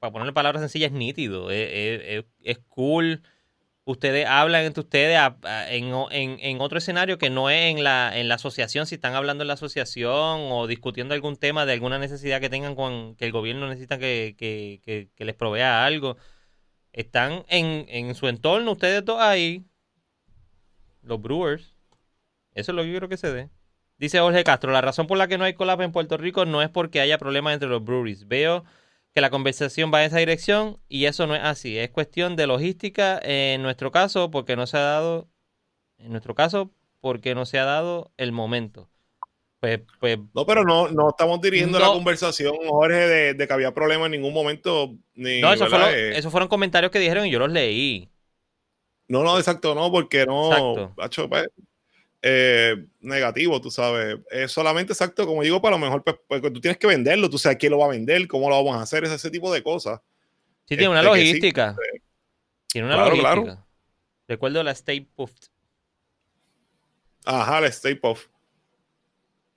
para 0.00 0.12
ponerle 0.12 0.32
palabras 0.32 0.62
sencillas, 0.62 0.92
es 0.92 0.96
nítido, 0.96 1.50
es, 1.50 2.24
cool. 2.68 3.22
Ustedes 3.84 4.26
hablan 4.26 4.64
entre 4.64 4.82
ustedes 4.82 5.18
en, 5.68 6.60
otro 6.60 6.78
escenario 6.78 7.18
que 7.18 7.30
no 7.30 7.50
es 7.50 7.76
en 7.76 7.84
la, 7.84 8.12
en 8.18 8.28
la 8.28 8.36
asociación, 8.36 8.86
si 8.86 8.96
están 8.96 9.14
hablando 9.14 9.42
en 9.42 9.48
la 9.48 9.54
asociación 9.54 10.48
o 10.52 10.66
discutiendo 10.66 11.14
algún 11.14 11.36
tema 11.36 11.66
de 11.66 11.74
alguna 11.74 11.98
necesidad 11.98 12.40
que 12.40 12.50
tengan 12.50 12.74
con 12.76 13.16
que 13.16 13.26
el 13.26 13.32
gobierno 13.32 13.68
necesita 13.68 13.98
que, 13.98 15.08
les 15.18 15.34
provea 15.34 15.84
algo. 15.84 16.16
Están 16.92 17.44
en, 17.48 18.14
su 18.14 18.28
entorno, 18.28 18.72
ustedes 18.72 19.04
dos 19.04 19.20
ahí, 19.20 19.64
los 21.02 21.20
brewers. 21.20 21.76
Eso 22.54 22.72
es 22.72 22.76
lo 22.76 22.82
que 22.82 22.92
yo 22.92 22.98
creo 22.98 23.08
que 23.08 23.16
se 23.16 23.32
dé. 23.32 23.50
Dice 23.98 24.18
Jorge 24.18 24.44
Castro, 24.44 24.72
la 24.72 24.80
razón 24.80 25.06
por 25.06 25.18
la 25.18 25.28
que 25.28 25.38
no 25.38 25.44
hay 25.44 25.54
collab 25.54 25.82
en 25.82 25.92
Puerto 25.92 26.16
Rico 26.16 26.46
no 26.46 26.62
es 26.62 26.68
porque 26.68 27.00
haya 27.00 27.18
problemas 27.18 27.54
entre 27.54 27.68
los 27.68 27.84
breweries. 27.84 28.26
Veo 28.26 28.64
que 29.12 29.20
la 29.20 29.30
conversación 29.30 29.90
va 29.92 30.00
en 30.02 30.08
esa 30.08 30.18
dirección 30.18 30.80
y 30.88 31.04
eso 31.04 31.26
no 31.26 31.34
es 31.34 31.42
así. 31.42 31.78
Es 31.78 31.90
cuestión 31.90 32.36
de 32.36 32.46
logística 32.46 33.20
en 33.22 33.62
nuestro 33.62 33.90
caso 33.90 34.30
porque 34.30 34.56
no 34.56 34.66
se 34.66 34.78
ha 34.78 34.80
dado, 34.80 35.28
en 35.98 36.10
nuestro 36.10 36.34
caso, 36.34 36.72
porque 37.00 37.34
no 37.34 37.46
se 37.46 37.58
ha 37.58 37.64
dado 37.64 38.12
el 38.16 38.32
momento. 38.32 38.89
Pues, 39.60 39.80
pues, 39.98 40.18
no, 40.34 40.46
pero 40.46 40.64
no, 40.64 40.88
no 40.88 41.10
estamos 41.10 41.38
dirigiendo 41.42 41.78
la 41.78 41.88
conversación, 41.88 42.54
Jorge, 42.66 43.34
de, 43.34 43.46
que 43.46 43.52
había 43.52 43.74
problemas 43.74 44.06
en 44.06 44.12
ningún 44.12 44.32
momento. 44.32 44.96
Ni, 45.14 45.42
no, 45.42 45.52
eh, 45.52 46.12
esos 46.16 46.32
fueron, 46.32 46.48
comentarios 46.48 46.90
que 46.90 46.98
dijeron 46.98 47.26
y 47.26 47.30
yo 47.30 47.38
los 47.38 47.50
leí. 47.50 48.08
No, 49.06 49.22
no, 49.22 49.36
exacto, 49.36 49.74
no, 49.74 49.92
porque 49.92 50.24
no. 50.24 50.94
Exacto. 50.96 51.28
Pues, 51.28 51.46
eh, 52.22 52.86
negativo, 53.00 53.60
tú 53.60 53.70
sabes. 53.70 54.18
Es 54.30 54.50
solamente 54.50 54.94
exacto, 54.94 55.26
como 55.26 55.42
digo, 55.42 55.60
para 55.60 55.76
lo 55.76 55.82
mejor, 55.82 56.04
pues, 56.04 56.16
pues, 56.26 56.40
tú 56.40 56.60
tienes 56.60 56.78
que 56.78 56.86
venderlo, 56.86 57.28
tú 57.28 57.36
sabes 57.36 57.58
quién 57.58 57.72
lo 57.72 57.78
va 57.78 57.84
a 57.84 57.90
vender, 57.90 58.26
cómo 58.28 58.48
lo 58.48 58.56
vamos 58.56 58.76
a 58.76 58.82
hacer, 58.82 59.04
ese 59.04 59.30
tipo 59.30 59.52
de 59.52 59.62
cosas. 59.62 60.00
Sí, 60.64 60.76
tiene 60.76 60.88
una 60.88 61.00
este, 61.00 61.10
logística. 61.10 61.76
tiene 62.66 62.86
una 62.86 62.96
logística. 62.96 63.66
Recuerdo 64.26 64.62
la 64.62 64.70
Stay 64.70 65.00
Puffed. 65.00 65.48
Ajá, 67.26 67.60
la 67.60 67.66
Stay 67.66 67.94
Puff. 67.96 68.28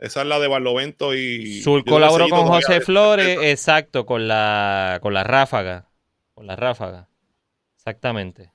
Esa 0.04 0.24
es 0.24 0.28
la 0.28 0.38
de 0.38 0.50
Barlovento 0.50 1.16
y. 1.16 1.62
Sur 1.62 1.86
colaboró 1.86 2.28
con 2.28 2.46
José 2.46 2.82
Flores, 2.82 3.40
exacto, 3.42 4.06
con 4.06 4.28
la, 4.28 5.00
con 5.02 5.14
la 5.14 5.24
ráfaga. 5.24 5.88
Con 6.34 6.46
la 6.46 6.58
ráfaga. 6.58 7.08
Exactamente. 7.78 8.52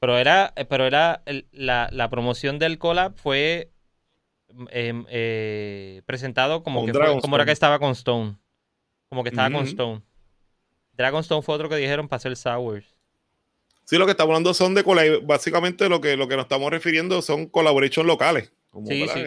Pero 0.00 0.18
era, 0.18 0.52
eh, 0.56 0.64
pero 0.64 0.84
era 0.84 1.22
la, 1.52 2.08
promoción 2.10 2.58
del 2.58 2.78
collab 2.78 3.14
fue 3.14 3.70
em, 4.70 5.06
eh, 5.08 6.02
presentado 6.04 6.64
como 6.64 6.84
que 6.84 6.92
como 6.92 7.36
era 7.36 7.44
que 7.44 7.52
estaba 7.52 7.78
con 7.78 7.92
Stone. 7.92 8.34
Como 9.08 9.22
que 9.22 9.28
estaba 9.28 9.52
con 9.52 9.66
Stone. 9.66 10.02
Dragonstone 10.94 11.42
fue 11.42 11.54
otro 11.54 11.68
que 11.68 11.76
dijeron 11.76 12.08
para 12.08 12.16
hacer 12.16 12.36
Sours. 12.36 12.86
Sí, 13.84 13.98
lo 13.98 14.04
que 14.04 14.10
estamos 14.10 14.32
hablando 14.32 14.52
son 14.52 14.74
de 14.74 14.82
básicamente 15.22 15.88
lo 15.88 16.00
que, 16.00 16.16
lo 16.16 16.26
que 16.26 16.34
nos 16.34 16.46
estamos 16.46 16.72
refiriendo 16.72 17.22
son 17.22 17.46
colaborations 17.46 18.04
locales. 18.04 18.52
sí, 18.84 19.06
sí. 19.06 19.24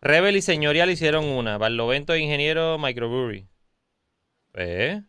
Rebel 0.00 0.36
y 0.36 0.42
Señorial 0.42 0.90
hicieron 0.90 1.24
una. 1.26 1.58
Barlovento 1.58 2.14
e 2.14 2.20
Ingeniero 2.20 2.78
Microbrewery. 2.78 3.46
¿Eh? 4.54 5.02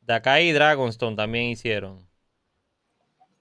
Dakai 0.00 0.48
y 0.48 0.52
Dragonstone 0.52 1.16
también 1.16 1.46
hicieron. 1.46 2.08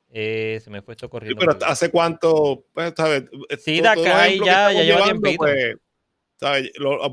Eh, 0.10 0.60
se 0.64 0.70
me 0.70 0.82
fue 0.82 0.94
esto 0.94 1.10
corriendo. 1.10 1.40
pero 1.40 1.58
¿hace 1.66 1.92
cuánto? 1.92 2.66
Pues, 2.74 2.94
¿sabes? 2.96 3.26
Sí, 3.60 3.82
de 3.82 3.88
acá 3.88 4.28
ya, 4.30 4.72
ya 4.72 4.84
lleva 4.84 5.04
tiempito. 5.04 5.46
Pues, 5.46 5.76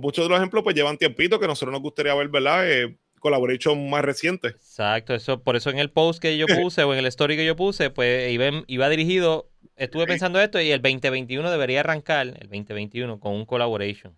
muchos 0.01 0.25
de 0.25 0.29
los 0.29 0.39
ejemplos 0.39 0.63
pues 0.63 0.77
llevan 0.77 0.97
tiempito 0.97 1.39
que 1.39 1.47
nosotros 1.47 1.73
nos 1.73 1.83
gustaría 1.83 2.15
ver, 2.15 2.29
¿verdad? 2.29 2.71
Eh, 2.71 2.97
collaboration 3.25 3.89
más 3.89 4.03
reciente. 4.03 4.49
Exacto, 4.49 5.15
eso, 5.15 5.43
por 5.43 5.57
eso 5.57 5.71
en 5.71 5.79
el 5.79 5.91
post 5.91 6.21
que 6.21 6.37
yo 6.37 6.47
puse 6.69 6.85
o 6.85 6.93
en 6.93 6.99
el 6.99 7.07
story 7.07 7.37
que 7.37 7.47
yo 7.47 7.57
puse, 7.57 7.89
pues 7.89 8.31
iba, 8.31 8.51
iba 8.67 8.89
dirigido, 8.91 9.49
estuve 9.77 10.07
pensando 10.07 10.39
esto 10.41 10.61
y 10.61 10.71
el 10.71 10.83
2021 10.83 11.51
debería 11.51 11.81
arrancar, 11.81 12.27
el 12.27 12.49
2021, 12.51 13.19
con 13.19 13.33
un 13.33 13.47
collaboration. 13.47 14.15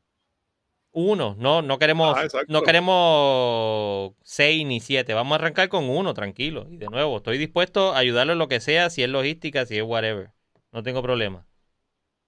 Uno, 0.91 1.37
no, 1.39 1.63
no 1.63 1.79
queremos, 1.79 2.17
Ah, 2.17 2.27
no 2.49 2.63
queremos 2.63 4.13
seis 4.23 4.67
ni 4.67 4.81
siete. 4.81 5.15
Vamos 5.15 5.33
a 5.33 5.35
arrancar 5.37 5.69
con 5.69 5.89
uno, 5.91 6.15
tranquilo. 6.15 6.67
Y 6.71 6.79
de 6.79 6.87
nuevo, 6.87 7.19
estoy 7.19 7.37
dispuesto 7.37 7.93
a 7.93 7.99
ayudarlo 7.99 8.33
en 8.33 8.39
lo 8.39 8.49
que 8.49 8.61
sea, 8.61 8.89
si 8.89 9.03
es 9.03 9.09
logística, 9.11 9.67
si 9.67 9.77
es 9.77 9.83
whatever. 9.83 10.31
No 10.73 10.83
tengo 10.83 11.03
problema. 11.03 11.47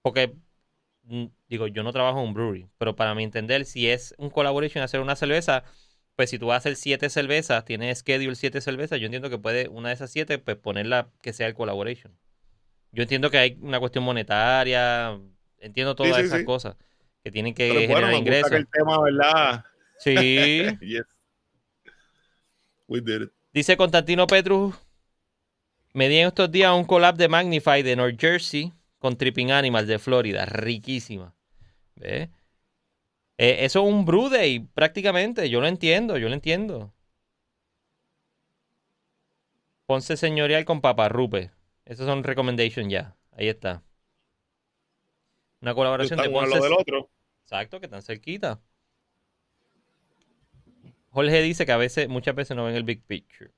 Porque, 0.02 0.34
mm, 1.04 1.24
digo, 1.48 1.66
yo 1.66 1.82
no 1.82 1.92
trabajo 1.92 2.20
en 2.20 2.26
un 2.26 2.34
brewery, 2.34 2.68
pero 2.76 2.94
para 2.94 3.14
mi 3.14 3.24
entender, 3.24 3.64
si 3.64 3.88
es 3.88 4.14
un 4.18 4.28
collaboration 4.28 4.84
hacer 4.84 5.00
una 5.00 5.16
cerveza, 5.16 5.64
pues 6.18 6.30
si 6.30 6.38
tú 6.40 6.48
vas 6.48 6.54
a 6.54 6.58
hacer 6.58 6.74
siete 6.74 7.10
cervezas, 7.10 7.64
tienes 7.64 8.00
schedule 8.00 8.34
siete 8.34 8.60
cervezas, 8.60 8.98
yo 8.98 9.06
entiendo 9.06 9.30
que 9.30 9.38
puede 9.38 9.68
una 9.68 9.90
de 9.90 9.94
esas 9.94 10.10
siete, 10.10 10.40
pues 10.40 10.56
ponerla 10.56 11.12
que 11.22 11.32
sea 11.32 11.46
el 11.46 11.54
collaboration. 11.54 12.12
Yo 12.90 13.04
entiendo 13.04 13.30
que 13.30 13.38
hay 13.38 13.56
una 13.60 13.78
cuestión 13.78 14.02
monetaria, 14.02 15.16
entiendo 15.60 15.94
todas 15.94 16.16
sí, 16.16 16.22
esas 16.22 16.40
sí. 16.40 16.44
cosas 16.44 16.74
que 17.22 17.30
tienen 17.30 17.54
que 17.54 17.68
Pero 17.68 17.80
bueno, 17.92 18.08
generar 18.08 18.10
gusta 18.10 18.18
ingresos. 18.18 18.52
el 18.52 18.66
tema, 18.66 19.00
¿verdad? 19.00 19.64
Sí. 20.00 20.64
Yes. 20.80 21.06
We 22.88 23.00
did 23.00 23.22
it. 23.22 23.30
Dice 23.52 23.76
Constantino 23.76 24.26
Petrus, 24.26 24.74
me 25.92 26.08
di 26.08 26.16
en 26.16 26.26
estos 26.26 26.50
días 26.50 26.72
un 26.72 26.84
collab 26.84 27.14
de 27.14 27.28
Magnify 27.28 27.84
de 27.84 27.94
North 27.94 28.20
Jersey 28.20 28.72
con 28.98 29.16
Tripping 29.16 29.52
Animals 29.52 29.86
de 29.86 30.00
Florida, 30.00 30.46
riquísima. 30.46 31.32
¿Ves? 31.94 32.28
Eh, 33.38 33.64
eso 33.64 33.80
es 33.80 33.92
un 33.92 34.04
brew 34.04 34.28
day, 34.28 34.60
prácticamente, 34.60 35.48
yo 35.48 35.60
lo 35.60 35.68
entiendo, 35.68 36.18
yo 36.18 36.28
lo 36.28 36.34
entiendo. 36.34 36.92
Ponce 39.86 40.16
señorial 40.16 40.64
con 40.64 40.80
paparrupe. 40.80 41.52
Esos 41.84 42.06
son 42.06 42.24
recommendations 42.24 42.92
ya. 42.92 43.16
Ahí 43.32 43.48
está. 43.48 43.82
Una 45.60 45.74
colaboración 45.74 46.20
de 46.20 46.28
uno 46.28 46.40
Ponce. 46.40 46.50
lado 46.50 46.64
del 46.64 46.72
otro. 46.74 47.10
Exacto, 47.44 47.80
que 47.80 47.86
están 47.86 48.02
cerquita. 48.02 48.60
Jorge 51.10 51.40
dice 51.40 51.64
que 51.64 51.72
a 51.72 51.76
veces, 51.76 52.08
muchas 52.08 52.34
veces 52.34 52.56
no 52.56 52.64
ven 52.64 52.74
el 52.74 52.82
big 52.82 53.02
picture. 53.04 53.50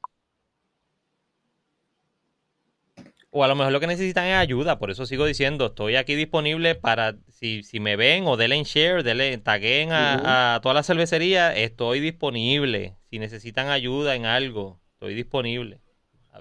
O 3.32 3.44
a 3.44 3.48
lo 3.48 3.54
mejor 3.54 3.72
lo 3.72 3.78
que 3.78 3.86
necesitan 3.86 4.26
es 4.26 4.34
ayuda, 4.34 4.80
por 4.80 4.90
eso 4.90 5.06
sigo 5.06 5.24
diciendo, 5.24 5.66
estoy 5.66 5.94
aquí 5.94 6.16
disponible 6.16 6.74
para, 6.74 7.14
si, 7.28 7.62
si 7.62 7.78
me 7.78 7.94
ven 7.94 8.26
o 8.26 8.36
denle 8.36 8.56
en 8.56 8.64
share, 8.64 9.04
denle, 9.04 9.38
taguen 9.38 9.92
a, 9.92 10.16
Ujú. 10.16 10.24
a 10.26 10.60
toda 10.62 10.74
la 10.74 10.82
cervecería, 10.82 11.54
estoy 11.54 12.00
disponible. 12.00 12.96
Si 13.08 13.20
necesitan 13.20 13.68
ayuda 13.68 14.16
en 14.16 14.26
algo, 14.26 14.80
estoy 14.94 15.14
disponible. 15.14 15.78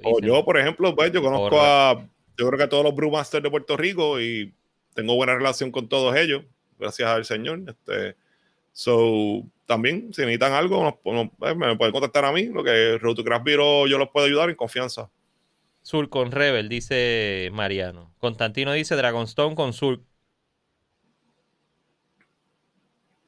O 0.04 0.20
yo, 0.20 0.44
por 0.44 0.58
ejemplo, 0.58 0.96
pues 0.96 1.12
yo 1.12 1.22
conozco 1.22 1.50
Correcto. 1.50 1.64
a, 1.64 2.08
yo 2.38 2.48
creo 2.48 2.58
que 2.58 2.64
a 2.64 2.70
todos 2.70 2.84
los 2.84 2.96
brewmasters 2.96 3.44
de 3.44 3.52
Puerto 3.52 3.78
Rico 3.78 4.20
y 4.20 4.52
tengo 4.96 5.14
buena 5.16 5.36
relación 5.36 5.72
con 5.72 5.90
todos 5.90 6.16
ellos, 6.16 6.44
gracias 6.80 7.08
al 7.08 7.24
Señor. 7.26 7.62
Este, 7.68 8.16
so, 8.74 9.44
también, 9.68 10.12
si 10.12 10.22
necesitan 10.22 10.54
algo, 10.54 10.84
nos- 10.84 11.14
nos- 11.14 11.30
pues, 11.38 11.56
me 11.56 11.76
pueden 11.76 11.92
contactar 11.94 12.26
a 12.26 12.32
mí, 12.32 12.46
lo 12.46 12.64
que 12.64 12.98
Road 12.98 13.16
to 13.16 13.24
Craft 13.24 13.46
Beer 13.46 13.60
yo 13.88 13.98
los 14.00 14.10
puedo 14.10 14.26
ayudar 14.26 14.50
en 14.50 14.56
confianza. 14.56 15.08
Sur 15.90 16.10
con 16.10 16.32
Rebel, 16.32 16.70
dice 16.70 17.50
Mariano. 17.52 18.14
Constantino 18.20 18.72
dice 18.74 18.96
Dragonstone 18.96 19.56
con 19.56 19.74
Sur. 19.74 20.02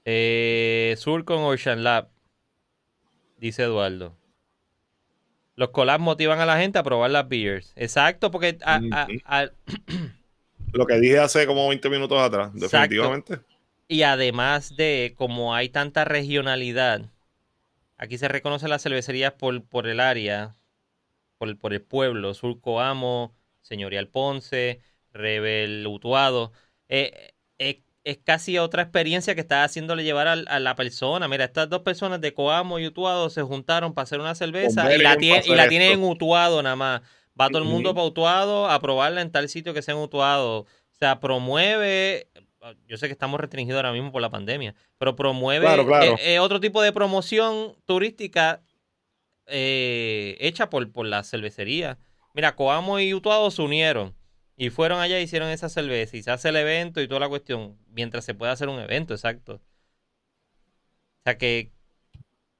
Eh, 0.05 0.93
Sur 0.99 1.26
con 1.26 1.39
Ocean 1.39 1.84
Lab, 1.84 2.09
dice 3.39 3.64
Eduardo. 3.64 4.16
Los 5.55 5.70
collabs 5.70 6.03
motivan 6.03 6.39
a 6.39 6.45
la 6.45 6.59
gente 6.59 6.78
a 6.78 6.84
probar 6.84 7.09
las 7.09 7.28
beers. 7.28 7.74
Exacto, 7.76 8.30
porque 8.30 8.59
a- 8.64 8.76
a- 8.76 9.07
Ujú. 9.07 9.20
a- 9.26 9.49
Lo 10.74 10.86
que 10.86 10.99
dije 10.99 11.18
hace 11.18 11.47
como 11.47 11.68
20 11.68 11.89
minutos 11.89 12.20
atrás, 12.20 12.51
Exacto. 12.53 12.78
definitivamente. 12.78 13.39
y 13.88 14.03
además 14.03 14.76
de 14.76 15.16
como 15.18 15.55
hay 15.55 15.70
tanta 15.70 16.05
regionalidad, 16.05 17.09
aquí 17.97 18.20
se 18.20 18.28
reconocen 18.28 18.70
las 18.70 18.84
cervecerías 18.84 19.34
por, 19.34 19.64
por 19.66 19.88
el 19.88 19.99
área, 19.99 20.55
por, 21.41 21.57
por 21.57 21.73
el 21.73 21.81
pueblo, 21.81 22.35
Surco 22.35 22.81
Amo, 22.81 23.33
Señorial 23.61 24.07
Ponce, 24.09 24.79
Rebel 25.11 25.87
Utuado. 25.87 26.51
Eh, 26.87 27.33
eh, 27.57 27.81
es 28.03 28.19
casi 28.23 28.59
otra 28.59 28.83
experiencia 28.83 29.33
que 29.33 29.41
está 29.41 29.63
haciéndole 29.63 30.03
llevar 30.03 30.27
a, 30.27 30.35
la 30.35 30.75
persona. 30.75 31.27
Mira, 31.27 31.45
estas 31.45 31.67
dos 31.67 31.81
personas 31.81 32.21
de 32.21 32.35
Coamo 32.35 32.77
y 32.77 32.85
Utuado 32.85 33.31
se 33.31 33.41
juntaron 33.41 33.95
para 33.95 34.03
hacer 34.03 34.19
una 34.19 34.35
cerveza 34.35 34.93
y 34.95 34.99
la, 34.99 35.17
tiene, 35.17 35.41
y 35.43 35.55
la 35.55 35.67
tienen 35.67 35.93
en. 35.93 36.03
Utuado 36.03 36.61
nada 36.61 36.75
más. 36.75 37.01
Va 37.39 37.47
todo 37.47 37.57
el 37.57 37.67
mundo 37.67 37.95
para 37.95 38.05
Utuado 38.05 38.69
a 38.69 38.79
probarla 38.79 39.21
en 39.21 39.31
tal 39.31 39.49
sitio 39.49 39.73
que 39.73 39.81
sea 39.81 39.95
en 39.95 40.01
Utuado. 40.01 40.59
O 40.59 40.67
sea, 40.91 41.19
promueve. 41.19 42.27
Yo 42.87 42.97
sé 42.97 43.07
que 43.07 43.13
estamos 43.13 43.39
restringidos 43.39 43.79
ahora 43.79 43.93
mismo 43.93 44.11
por 44.11 44.21
la 44.21 44.29
pandemia, 44.29 44.75
pero 44.99 45.15
promueve 45.15 45.65
Claro, 45.65 45.87
claro. 45.87 46.13
eh, 46.19 46.35
eh, 46.35 46.39
otro 46.39 46.59
tipo 46.59 46.83
de 46.83 46.91
promoción 46.91 47.75
turística 47.85 48.61
eh, 49.51 50.37
hecha 50.39 50.69
por, 50.69 50.91
por 50.91 51.05
la 51.07 51.23
cervecería. 51.23 51.99
Mira, 52.33 52.55
Coamo 52.55 52.99
y 52.99 53.13
Utuado 53.13 53.51
se 53.51 53.61
unieron 53.61 54.15
y 54.57 54.69
fueron 54.69 54.99
allá 54.99 55.19
y 55.19 55.23
hicieron 55.23 55.49
esa 55.49 55.69
cerveza 55.69 56.17
y 56.17 56.23
se 56.23 56.31
hace 56.31 56.49
el 56.49 56.55
evento 56.57 57.01
y 57.01 57.07
toda 57.07 57.19
la 57.21 57.29
cuestión, 57.29 57.77
mientras 57.89 58.25
se 58.25 58.33
puede 58.35 58.51
hacer 58.51 58.69
un 58.69 58.79
evento, 58.79 59.13
exacto. 59.13 59.55
O 59.55 59.61
sea 61.23 61.37
que 61.37 61.71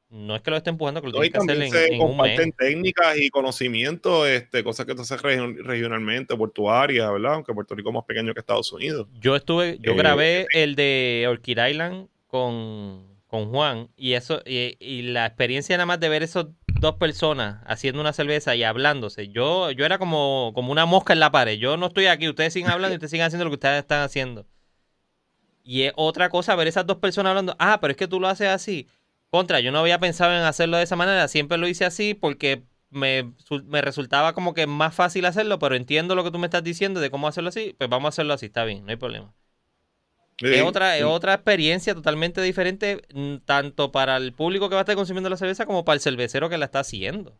no 0.10 0.36
es 0.36 0.42
que 0.42 0.52
lo 0.52 0.58
esté 0.58 0.70
empujando, 0.72 1.02
que 1.02 1.08
lo 1.08 1.14
No, 1.14 1.30
que 1.32 1.38
hacer 1.38 1.62
en, 1.62 1.72
se 1.72 1.88
en 1.94 2.02
un 2.04 2.18
comparten 2.18 2.52
mes. 2.52 2.56
técnicas 2.58 3.18
y 3.18 3.30
conocimientos, 3.30 4.28
este, 4.28 4.64
cosas 4.64 4.86
que 4.86 4.96
tú 4.96 5.02
haces 5.02 5.22
regi- 5.22 5.58
regionalmente, 5.64 6.36
portuaria, 6.36 7.10
¿verdad? 7.12 7.36
Aunque 7.36 7.54
Puerto 7.54 7.76
Rico 7.76 7.90
es 7.90 7.96
más 7.96 8.06
pequeño 8.06 8.34
que 8.34 8.40
Estados 8.42 8.72
Unidos. 8.74 9.08
Yo 9.14 9.36
estuve, 9.36 9.78
yo 9.82 9.94
Eh, 9.94 9.96
grabé 9.96 10.50
el 10.54 10.76
de 10.76 11.26
Orchid 11.30 11.58
Island 11.68 12.08
con, 12.28 13.20
con 13.28 13.50
Juan 13.52 13.90
y 13.98 14.14
eso 14.14 14.42
y, 14.46 14.78
y 14.80 15.02
la 15.04 15.26
experiencia 15.26 15.76
nada 15.78 15.86
más 15.86 16.00
de 16.00 16.10
ver 16.10 16.24
esos 16.24 16.48
dos 16.82 16.96
personas 16.96 17.64
haciendo 17.66 18.02
una 18.02 18.12
cerveza 18.12 18.56
y 18.56 18.64
hablándose. 18.64 19.30
Yo 19.30 19.72
yo 19.72 19.86
era 19.86 19.98
como 20.00 20.52
como 20.54 20.72
una 20.72 20.86
mosca 20.86 21.14
en 21.14 21.20
la 21.22 21.32
pared. 21.32 21.58
Yo 21.58 21.78
no 21.78 21.88
estoy 21.88 22.08
aquí, 22.08 22.28
ustedes 22.28 22.54
siguen 22.54 22.72
hablando 22.72 22.94
y 22.94 22.98
ustedes 22.98 23.12
siguen 23.12 23.28
haciendo 23.28 23.46
lo 23.46 23.52
que 23.52 23.56
ustedes 23.56 23.80
están 23.80 24.02
haciendo. 24.02 24.48
Y 25.64 25.84
es 25.84 25.94
otra 25.96 26.30
cosa 26.30 26.56
ver 26.56 26.68
esas 26.68 26.86
dos 26.88 26.98
personas 26.98 27.32
hablando. 27.32 27.56
Ah, 27.60 27.80
pero 27.80 27.92
es 27.92 27.98
que 27.98 28.08
tú 28.08 28.20
lo 28.20 28.28
haces 28.28 28.50
así. 28.50 28.88
Contra, 29.30 29.60
yo 29.62 29.72
no 29.72 29.80
había 29.80 30.00
pensado 30.00 30.34
en 30.34 30.44
hacerlo 30.44 30.78
de 30.78 30.84
esa 30.84 30.96
manera. 30.96 31.28
Siempre 31.28 31.58
lo 31.58 31.68
hice 31.68 31.86
así 31.86 32.14
porque 32.16 32.64
me, 32.90 33.34
me 33.66 33.82
resultaba 33.82 34.34
como 34.34 34.54
que 34.54 34.68
más 34.68 34.94
fácil 34.96 35.26
hacerlo, 35.26 35.60
pero 35.60 35.76
entiendo 35.76 36.16
lo 36.16 36.24
que 36.24 36.32
tú 36.32 36.40
me 36.40 36.48
estás 36.48 36.64
diciendo 36.64 37.00
de 37.00 37.12
cómo 37.12 37.28
hacerlo 37.28 37.50
así. 37.50 37.76
Pues 37.78 37.90
vamos 37.90 38.08
a 38.08 38.10
hacerlo 38.10 38.34
así, 38.34 38.48
está 38.48 38.66
bien, 38.66 38.86
no 38.86 38.92
hay 38.92 38.98
problema. 38.98 39.34
Es 40.50 40.62
Sí, 40.62 40.64
otra, 40.64 40.98
es 40.98 41.04
otra 41.06 41.34
experiencia 41.34 41.96
totalmente 41.96 42.42
diferente, 42.42 43.02
mm, 43.14 43.38
tanto 43.46 43.92
para 43.92 44.18
el 44.18 44.34
público 44.34 44.70
que 44.70 44.76
va 44.76 44.82
a 44.82 44.84
estar 44.84 44.96
consumiendo 44.96 45.30
la 45.30 45.38
cerveza 45.38 45.66
como 45.66 45.84
para 45.86 45.96
el 45.96 46.02
cervecero 46.02 46.50
que 46.50 46.58
la 46.60 46.66
está 46.66 46.80
haciendo. 46.82 47.38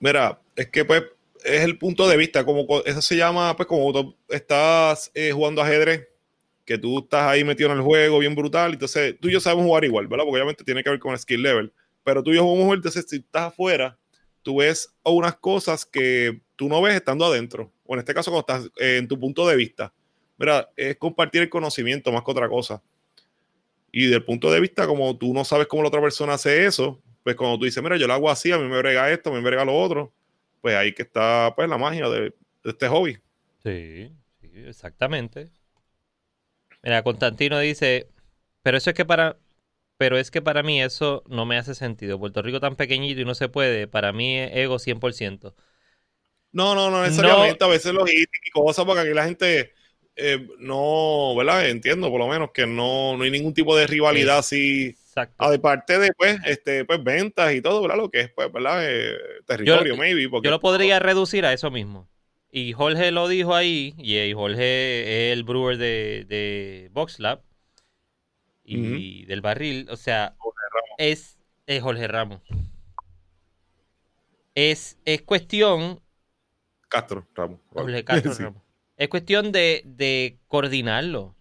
Mira, 0.00 0.40
es 0.56 0.68
que 0.68 0.84
pues 0.84 1.02
es 1.44 1.62
el 1.62 1.78
punto 1.78 2.08
de 2.08 2.16
vista, 2.16 2.44
como 2.44 2.66
co- 2.66 2.84
eso 2.84 3.02
se 3.02 3.16
llama, 3.16 3.56
pues 3.56 3.66
como 3.66 3.92
tú 3.92 4.16
estás 4.28 5.10
eh, 5.14 5.32
jugando 5.32 5.62
ajedrez, 5.62 6.08
que 6.64 6.78
tú 6.78 7.00
estás 7.00 7.24
ahí 7.28 7.44
metido 7.44 7.70
en 7.70 7.78
el 7.78 7.82
juego 7.84 8.18
bien 8.18 8.34
brutal, 8.34 8.72
entonces 8.72 9.16
tú 9.20 9.28
y 9.28 9.32
yo 9.32 9.40
sabemos 9.40 9.66
jugar 9.66 9.84
igual, 9.84 10.08
¿verdad? 10.08 10.24
Porque 10.24 10.36
obviamente 10.38 10.64
tiene 10.64 10.82
que 10.82 10.90
ver 10.90 10.98
con 10.98 11.12
el 11.12 11.18
skill 11.18 11.42
level, 11.42 11.72
pero 12.02 12.22
tú 12.22 12.32
y 12.32 12.36
yo 12.36 12.42
jugamos 12.42 12.64
igual, 12.64 12.78
entonces 12.78 13.06
si 13.08 13.16
estás 13.16 13.44
afuera, 13.48 13.98
tú 14.42 14.56
ves 14.58 14.94
unas 15.04 15.36
cosas 15.36 15.84
que 15.84 16.40
tú 16.56 16.68
no 16.68 16.80
ves 16.82 16.94
estando 16.96 17.26
adentro, 17.26 17.72
o 17.84 17.94
en 17.94 18.00
este 18.00 18.14
caso 18.14 18.30
cuando 18.30 18.46
estás 18.62 18.72
eh, 18.80 18.96
en 18.98 19.08
tu 19.08 19.18
punto 19.20 19.46
de 19.46 19.56
vista. 19.56 19.92
Mira, 20.36 20.68
es 20.76 20.96
compartir 20.96 21.42
el 21.42 21.50
conocimiento 21.50 22.12
más 22.12 22.22
que 22.24 22.30
otra 22.30 22.48
cosa. 22.48 22.82
Y 23.92 24.06
del 24.06 24.24
punto 24.24 24.50
de 24.50 24.60
vista, 24.60 24.86
como 24.86 25.16
tú 25.16 25.32
no 25.32 25.44
sabes 25.44 25.66
cómo 25.68 25.82
la 25.82 25.88
otra 25.88 26.00
persona 26.00 26.34
hace 26.34 26.66
eso, 26.66 27.00
pues 27.22 27.36
cuando 27.36 27.58
tú 27.58 27.64
dices, 27.64 27.82
mira, 27.82 27.96
yo 27.96 28.06
lo 28.06 28.14
hago 28.14 28.30
así, 28.30 28.50
a 28.52 28.58
mí 28.58 28.68
me 28.68 28.78
brega 28.78 29.10
esto, 29.10 29.30
a 29.30 29.32
mí 29.32 29.40
me 29.40 29.48
brega 29.48 29.64
lo 29.64 29.76
otro, 29.76 30.12
pues 30.60 30.74
ahí 30.76 30.92
que 30.92 31.02
está 31.02 31.52
pues 31.54 31.68
la 31.68 31.78
magia 31.78 32.08
de, 32.08 32.20
de 32.20 32.34
este 32.64 32.88
hobby. 32.88 33.18
Sí, 33.62 34.12
sí, 34.40 34.50
exactamente. 34.66 35.50
Mira, 36.82 37.02
Constantino 37.02 37.58
dice, 37.60 38.08
pero 38.62 38.76
eso 38.76 38.90
es 38.90 38.96
que 38.96 39.04
para, 39.04 39.38
pero 39.96 40.18
es 40.18 40.30
que 40.30 40.42
para 40.42 40.62
mí 40.62 40.82
eso 40.82 41.22
no 41.28 41.46
me 41.46 41.56
hace 41.56 41.74
sentido. 41.74 42.18
Puerto 42.18 42.42
Rico 42.42 42.60
tan 42.60 42.76
pequeñito 42.76 43.20
y 43.20 43.24
no 43.24 43.34
se 43.34 43.48
puede, 43.48 43.86
para 43.86 44.12
mí 44.12 44.38
es 44.38 44.50
ego 44.54 44.78
100%. 44.78 45.54
No, 46.52 46.74
no, 46.74 46.90
no 46.90 47.02
necesariamente, 47.02 47.64
a 47.64 47.68
veces 47.68 47.92
logística 47.92 48.46
y 48.46 48.50
cosas, 48.50 48.84
porque 48.84 49.02
aquí 49.02 49.14
la 49.14 49.24
gente 49.24 49.73
eh, 50.16 50.46
no, 50.58 51.34
¿verdad? 51.36 51.68
Entiendo 51.68 52.10
por 52.10 52.20
lo 52.20 52.28
menos 52.28 52.50
que 52.52 52.66
no, 52.66 53.16
no 53.16 53.24
hay 53.24 53.30
ningún 53.30 53.52
tipo 53.54 53.76
de 53.76 53.86
rivalidad 53.86 54.38
así, 54.38 54.86
Exacto. 54.86 55.34
ah, 55.38 55.50
de 55.50 55.58
pues, 55.58 56.38
este, 56.46 56.84
pues 56.84 57.02
ventas 57.02 57.52
y 57.54 57.60
todo, 57.60 57.82
¿verdad? 57.82 57.96
Lo 57.96 58.10
que 58.10 58.20
es, 58.20 58.30
pues, 58.30 58.52
¿verdad? 58.52 58.80
Eh, 58.88 59.16
territorio, 59.46 59.94
Yo- 59.94 59.96
maybe. 59.96 60.28
Porque, 60.28 60.46
Yo 60.46 60.50
lo 60.50 60.60
podría 60.60 60.98
reducir 60.98 61.44
a 61.46 61.52
eso 61.52 61.70
mismo. 61.70 62.08
Y 62.50 62.72
Jorge 62.72 63.10
lo 63.10 63.26
dijo 63.26 63.54
ahí, 63.54 63.94
y 63.98 64.16
eh, 64.16 64.32
Jorge 64.34 65.30
es 65.30 65.32
el 65.32 65.42
brewer 65.42 65.76
de, 65.76 66.24
de 66.28 66.88
Box 66.92 67.18
Lab 67.18 67.42
y 68.64 69.24
del 69.26 69.40
barril. 69.40 69.88
O 69.90 69.96
sea, 69.96 70.36
es, 70.98 71.36
es 71.66 71.82
Jorge 71.82 72.06
Ramos. 72.06 72.40
Es, 74.54 74.98
es 75.04 75.22
cuestión, 75.22 76.00
Castro, 76.88 77.26
Ramos. 77.34 77.58
Jorge 77.72 78.04
Castro 78.04 78.32
Sí. 78.34 78.42
Ramos. 78.44 78.62
Es 78.96 79.08
cuestión 79.08 79.52
de, 79.52 79.82
de 79.84 80.38
coordinarlo. 80.48 81.36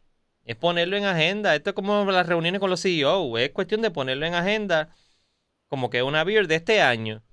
Es 0.45 0.55
ponerlo 0.55 0.97
en 0.97 1.05
agenda. 1.05 1.55
Esto 1.55 1.71
es 1.71 1.75
como 1.75 2.03
las 2.11 2.27
reuniones 2.27 2.59
con 2.59 2.69
los 2.69 2.81
CEO. 2.81 3.37
Es 3.37 3.51
cuestión 3.51 3.81
de 3.81 3.91
ponerlo 3.91 4.25
en 4.25 4.35
agenda 4.35 4.89
como 5.67 5.89
que 5.89 6.03
una 6.03 6.23
beer 6.23 6.47
de 6.47 6.55
este 6.55 6.81
año. 6.81 7.23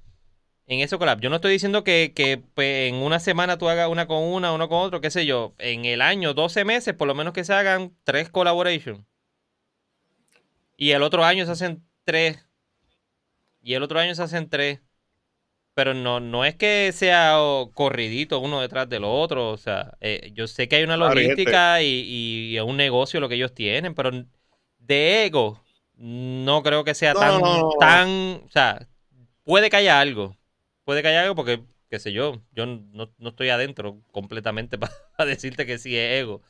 En 0.66 0.80
eso 0.80 0.98
collab. 0.98 1.20
Yo 1.20 1.30
no 1.30 1.36
estoy 1.36 1.52
diciendo 1.52 1.84
que, 1.84 2.12
que 2.14 2.38
pues, 2.54 2.88
en 2.88 2.94
una 2.96 3.20
semana 3.20 3.58
tú 3.58 3.68
hagas 3.68 3.88
una 3.88 4.06
con 4.06 4.22
una, 4.22 4.52
uno 4.52 4.68
con 4.68 4.78
otro, 4.78 5.00
qué 5.00 5.10
sé 5.10 5.26
yo. 5.26 5.54
En 5.58 5.84
el 5.84 6.00
año, 6.00 6.32
12 6.32 6.64
meses, 6.64 6.94
por 6.94 7.08
lo 7.08 7.14
menos 7.14 7.32
que 7.34 7.44
se 7.44 7.52
hagan 7.52 7.94
tres 8.04 8.30
collaborations. 8.30 9.04
Y 10.76 10.92
el 10.92 11.02
otro 11.02 11.24
año 11.24 11.44
se 11.44 11.52
hacen 11.52 11.84
tres. 12.04 12.46
Y 13.62 13.74
el 13.74 13.82
otro 13.82 13.98
año 13.98 14.14
se 14.14 14.22
hacen 14.22 14.48
tres. 14.48 14.80
Pero 15.80 15.94
no, 15.94 16.20
no 16.20 16.44
es 16.44 16.56
que 16.56 16.92
sea 16.92 17.38
corridito 17.72 18.38
uno 18.38 18.60
detrás 18.60 18.86
del 18.86 19.02
otro. 19.02 19.48
O 19.48 19.56
sea, 19.56 19.96
eh, 20.02 20.30
yo 20.34 20.46
sé 20.46 20.68
que 20.68 20.76
hay 20.76 20.84
una 20.84 20.98
logística 20.98 21.80
y, 21.80 22.52
y, 22.54 22.60
un 22.60 22.76
negocio 22.76 23.18
lo 23.18 23.30
que 23.30 23.36
ellos 23.36 23.54
tienen, 23.54 23.94
pero 23.94 24.10
de 24.78 25.24
ego 25.24 25.58
no 25.96 26.62
creo 26.62 26.84
que 26.84 26.92
sea 26.92 27.14
tan, 27.14 27.40
tan. 27.78 28.08
O 28.44 28.48
sea, 28.50 28.88
puede 29.42 29.70
que 29.70 29.76
haya 29.76 30.00
algo. 30.00 30.36
Puede 30.84 31.00
que 31.00 31.08
haya 31.08 31.22
algo 31.22 31.34
porque, 31.34 31.62
qué 31.88 31.98
sé 31.98 32.12
yo, 32.12 32.42
yo 32.52 32.66
no, 32.66 33.10
estoy 33.24 33.48
adentro 33.48 34.02
completamente 34.12 34.76
para 34.78 34.92
decirte 35.24 35.64
que 35.64 35.78
sí 35.78 35.96
es 35.96 36.20
ego. 36.20 36.42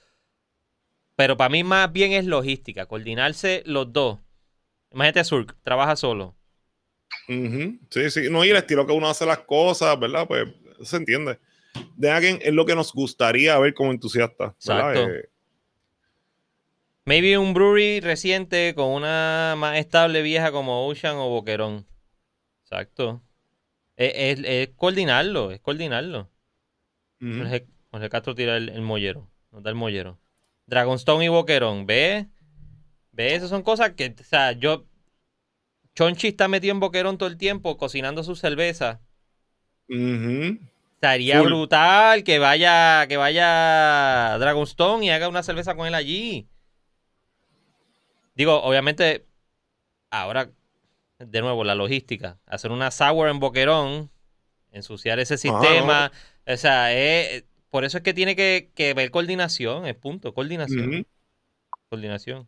Pero 1.14 1.36
para 1.36 1.50
mí 1.50 1.62
más 1.62 1.92
bien 1.92 2.10
es 2.10 2.24
logística, 2.24 2.86
coordinarse 2.86 3.62
los 3.64 3.92
dos. 3.92 4.18
Imagínate 4.90 5.22
Surk, 5.22 5.56
trabaja 5.62 5.94
solo. 5.94 6.34
Sí, 7.28 8.10
sí, 8.10 8.28
no, 8.30 8.44
y 8.44 8.50
el 8.50 8.56
estilo 8.56 8.86
que 8.86 8.92
uno 8.92 9.08
hace 9.08 9.26
las 9.26 9.40
cosas, 9.40 9.98
¿verdad? 9.98 10.26
Pues 10.26 10.48
se 10.82 10.96
entiende. 10.96 11.38
De 11.96 12.10
alguien 12.10 12.38
es 12.42 12.52
lo 12.52 12.66
que 12.66 12.74
nos 12.74 12.92
gustaría 12.92 13.58
ver 13.58 13.74
como 13.74 13.92
entusiasta. 13.92 14.54
Exacto. 14.58 15.08
Eh, 15.08 15.30
Maybe 17.04 17.38
un 17.38 17.54
brewery 17.54 18.00
reciente 18.00 18.74
con 18.74 18.90
una 18.90 19.54
más 19.56 19.78
estable 19.78 20.22
vieja 20.22 20.52
como 20.52 20.86
Ocean 20.86 21.16
o 21.16 21.28
Boquerón. 21.28 21.86
Exacto. 22.62 23.22
Es, 23.96 24.68
coordinarlo, 24.76 25.50
es 25.50 25.60
coordinarlo. 25.60 26.30
Jorge, 27.20 28.08
Castro 28.08 28.34
tira 28.34 28.56
el, 28.56 28.80
mollero. 28.82 29.30
Nos 29.50 29.62
da 29.62 29.70
el 29.70 29.76
mollero. 29.76 30.20
Dragonstone 30.66 31.24
y 31.24 31.28
Boquerón. 31.28 31.86
¿Ve? 31.86 32.28
¿Ve? 33.12 33.34
Esas 33.34 33.50
son 33.50 33.62
cosas 33.62 33.92
que, 33.94 34.14
o 34.18 34.24
sea, 34.24 34.52
yo. 34.52 34.86
Chonchi 35.94 36.28
está 36.28 36.48
metido 36.48 36.72
en 36.72 36.80
Boquerón 36.80 37.18
todo 37.18 37.28
el 37.28 37.36
tiempo 37.36 37.76
cocinando 37.76 38.22
su 38.24 38.36
cerveza. 38.36 39.00
Estaría 40.94 41.40
brutal 41.40 42.24
que 42.24 42.38
vaya, 42.38 43.06
que 43.08 43.16
vaya 43.16 44.36
Dragonstone 44.38 45.06
y 45.06 45.10
haga 45.10 45.28
una 45.28 45.42
cerveza 45.42 45.74
con 45.74 45.86
él 45.86 45.94
allí. 45.94 46.46
Digo, 48.34 48.62
obviamente, 48.62 49.26
ahora, 50.10 50.50
de 51.18 51.40
nuevo, 51.40 51.64
la 51.64 51.74
logística. 51.74 52.38
Hacer 52.46 52.70
una 52.70 52.90
sour 52.90 53.28
en 53.28 53.40
Boquerón, 53.40 54.10
ensuciar 54.72 55.18
ese 55.20 55.38
sistema. 55.38 56.12
O 56.46 56.56
sea, 56.56 56.88
por 57.70 57.84
eso 57.84 57.98
es 57.98 58.04
que 58.04 58.14
tiene 58.14 58.36
que, 58.36 58.70
que 58.74 58.94
ver 58.94 59.10
coordinación, 59.10 59.86
es 59.86 59.94
punto, 59.94 60.34
coordinación. 60.34 61.06
Coordinación. 61.88 62.46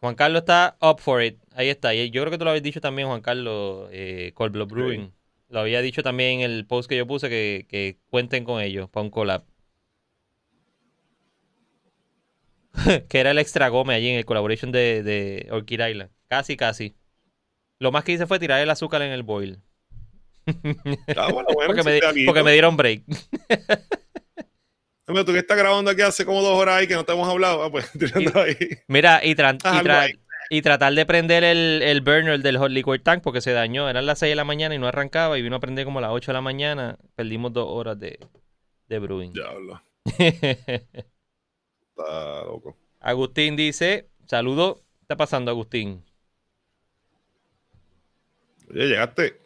Juan 0.00 0.14
Carlos 0.14 0.40
está 0.40 0.76
up 0.80 1.00
for 1.00 1.22
it. 1.22 1.38
Ahí 1.54 1.68
está. 1.68 1.94
Y 1.94 2.10
yo 2.10 2.22
creo 2.22 2.30
que 2.30 2.38
tú 2.38 2.44
lo 2.44 2.50
habías 2.50 2.62
dicho 2.62 2.80
también, 2.80 3.08
Juan 3.08 3.20
Carlos, 3.20 3.88
eh, 3.92 4.32
Cold 4.34 4.52
Blood 4.52 4.68
Brewing. 4.68 5.12
Lo 5.48 5.60
había 5.60 5.80
dicho 5.80 6.02
también 6.02 6.40
en 6.40 6.50
el 6.50 6.66
post 6.66 6.88
que 6.88 6.96
yo 6.96 7.06
puse 7.06 7.28
que, 7.28 7.66
que 7.68 7.98
cuenten 8.10 8.44
con 8.44 8.60
ellos 8.60 8.88
para 8.90 9.04
un 9.04 9.10
collab. 9.10 9.44
que 13.08 13.18
era 13.18 13.30
el 13.30 13.38
extra 13.38 13.68
gome 13.68 13.94
allí 13.94 14.08
en 14.08 14.18
el 14.18 14.24
collaboration 14.24 14.72
de, 14.72 15.02
de 15.02 15.48
Orchid 15.50 15.80
Island. 15.86 16.10
Casi, 16.28 16.56
casi. 16.56 16.94
Lo 17.78 17.92
más 17.92 18.04
que 18.04 18.12
hice 18.12 18.26
fue 18.26 18.38
tirar 18.38 18.60
el 18.60 18.70
azúcar 18.70 19.02
en 19.02 19.12
el 19.12 19.22
boil. 19.22 19.60
Ah, 21.16 21.30
bueno, 21.32 21.48
bueno, 21.54 21.66
porque, 21.66 21.82
me, 21.82 22.24
porque, 22.26 22.42
me, 22.42 22.52
dieron 22.52 22.76
break. 22.76 23.02
Mira, 25.08 25.24
tú 25.24 25.32
que 25.32 25.38
estás 25.38 25.56
grabando 25.56 25.90
aquí 25.90 26.02
hace 26.02 26.24
como 26.24 26.42
dos 26.42 26.54
horas 26.54 26.76
ahí 26.76 26.86
que 26.86 26.94
no 26.94 27.04
te 27.04 27.12
hemos 27.12 27.28
hablado, 27.28 27.62
ah, 27.62 27.70
pues 27.70 27.90
tirando 27.98 28.40
ahí. 28.40 28.56
Mira, 28.86 29.20
y, 29.24 29.34
y, 30.50 30.62
tratar 30.62 30.92
de 30.92 31.06
prender 31.06 31.44
el, 31.44 31.80
el, 31.82 32.00
burner 32.02 32.40
del 32.40 32.58
hot 32.58 32.70
liquid 32.70 33.00
tank 33.02 33.22
porque 33.22 33.40
se 33.40 33.52
dañó. 33.52 33.88
Eran 33.88 34.04
las 34.06 34.18
6 34.18 34.30
de 34.32 34.36
la 34.36 34.44
mañana 34.44 34.74
y 34.74 34.78
no 34.78 34.86
arrancaba 34.86 35.38
y 35.38 35.42
vino 35.42 35.56
a 35.56 35.60
prender 35.60 35.86
como 35.86 35.98
a 35.98 36.02
las 36.02 36.10
8 36.10 36.32
de 36.32 36.34
la 36.34 36.42
mañana. 36.42 36.98
Perdimos 37.14 37.52
dos 37.52 37.66
horas 37.68 37.98
de, 37.98 38.18
de 38.88 38.98
brewing. 38.98 39.32
Diablo. 39.32 39.82
loco. 41.96 42.76
Agustín 43.00 43.56
dice, 43.56 44.08
saludo. 44.26 44.76
¿Qué 44.76 45.02
está 45.02 45.16
pasando, 45.16 45.50
Agustín? 45.50 46.04
Oye, 48.70 48.88
llegaste. 48.88 49.40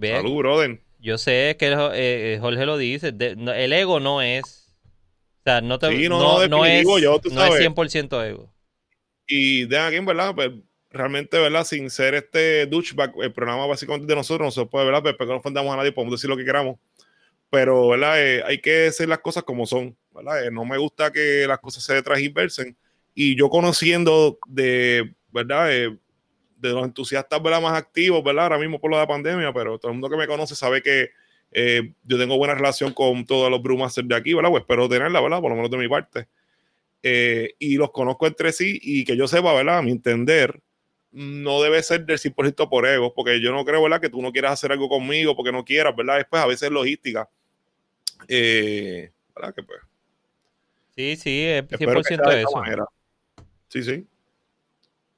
Salud, 0.00 0.36
brother. 0.36 0.80
Yo 1.00 1.16
sé 1.16 1.56
que 1.58 1.74
eh, 1.94 2.38
Jorge 2.40 2.66
lo 2.66 2.76
dice. 2.76 3.14
el 3.18 3.72
ego 3.72 4.00
no 4.00 4.20
es. 4.20 4.74
O 5.40 5.42
sea, 5.44 5.60
no, 5.62 5.78
te, 5.78 6.08
no, 6.08 6.46
no, 6.48 6.66
es, 6.66 6.86
yo, 7.00 7.20
no 7.32 7.44
es 7.46 7.60
100% 7.60 8.28
ego. 8.28 8.52
Y 9.26 9.64
de 9.64 9.78
aquí, 9.78 9.98
¿verdad? 10.00 10.34
Pues 10.34 10.50
realmente, 10.90 11.38
¿verdad? 11.38 11.64
Sin 11.64 11.88
ser 11.88 12.14
este 12.14 12.66
douchebag, 12.66 13.14
el 13.22 13.32
programa 13.32 13.66
básicamente 13.66 14.06
de 14.06 14.16
nosotros, 14.16 14.46
no 14.46 14.62
se 14.62 14.68
puede, 14.68 14.84
¿verdad? 14.84 15.00
Pero 15.02 15.16
pues, 15.16 15.28
no 15.30 15.36
ofendamos 15.36 15.72
a 15.72 15.78
nadie, 15.78 15.92
podemos 15.92 16.18
decir 16.18 16.28
lo 16.28 16.36
que 16.36 16.44
queramos. 16.44 16.78
Pero, 17.48 17.88
¿verdad? 17.88 18.22
Eh, 18.22 18.42
hay 18.44 18.60
que 18.60 18.88
hacer 18.88 19.08
las 19.08 19.20
cosas 19.20 19.42
como 19.44 19.66
son. 19.66 19.96
Eh, 20.44 20.50
no 20.52 20.66
me 20.66 20.76
gusta 20.76 21.10
que 21.10 21.46
las 21.48 21.58
cosas 21.58 21.82
se 21.82 22.02
transversen. 22.02 22.76
Y 23.14 23.34
yo 23.34 23.48
conociendo 23.48 24.38
de, 24.46 25.14
¿verdad? 25.32 25.70
Eh, 26.62 26.68
de 26.68 26.74
los 26.74 26.84
entusiastas 26.84 27.42
¿verdad? 27.42 27.60
más 27.60 27.76
activos, 27.76 28.22
¿verdad? 28.22 28.44
Ahora 28.44 28.58
mismo 28.58 28.80
por 28.80 28.90
lo 28.90 28.96
de 28.96 29.02
la 29.02 29.08
pandemia, 29.08 29.52
pero 29.52 29.78
todo 29.78 29.90
el 29.90 29.98
mundo 29.98 30.10
que 30.10 30.16
me 30.16 30.26
conoce 30.26 30.54
sabe 30.54 30.82
que 30.82 31.10
eh, 31.52 31.92
yo 32.04 32.18
tengo 32.18 32.36
buena 32.36 32.54
relación 32.54 32.92
con 32.92 33.24
todos 33.24 33.50
los 33.50 33.62
Brewmasters 33.62 34.06
de 34.06 34.14
aquí, 34.14 34.34
¿verdad? 34.34 34.50
Pues 34.50 34.62
espero 34.62 34.88
tenerla, 34.88 35.20
¿verdad? 35.20 35.40
Por 35.40 35.50
lo 35.50 35.56
menos 35.56 35.70
de 35.70 35.78
mi 35.78 35.88
parte. 35.88 36.28
y 37.02 37.76
los 37.76 37.90
conozco 37.90 38.26
entre 38.26 38.52
sí 38.52 38.78
y 38.82 39.04
que 39.04 39.16
yo 39.16 39.26
sepa, 39.26 39.52
¿verdad? 39.54 39.78
A 39.78 39.82
mi 39.82 39.90
entender, 39.90 40.60
no 41.12 41.62
debe 41.62 41.82
ser 41.82 42.04
del 42.04 42.18
100% 42.18 42.68
por 42.68 42.86
ego, 42.86 43.14
porque 43.14 43.40
yo 43.40 43.52
no 43.52 43.64
creo, 43.64 43.82
¿verdad? 43.82 44.00
Que 44.00 44.10
tú 44.10 44.22
no 44.22 44.32
quieras 44.32 44.52
hacer 44.52 44.72
algo 44.72 44.88
conmigo 44.88 45.34
porque 45.34 45.52
no 45.52 45.64
quieras, 45.64 45.96
¿verdad? 45.96 46.18
Después 46.18 46.42
a 46.42 46.46
veces 46.46 46.64
es 46.64 46.70
logística. 46.70 47.28
¿Verdad? 48.28 49.54
Que 49.54 49.62
pues 49.62 49.80
Sí, 50.94 51.16
sí, 51.16 51.44
es 51.44 51.64
100% 51.66 52.28
de 52.28 52.42
eso. 52.42 52.62
Sí, 53.68 53.82
sí. 53.82 54.06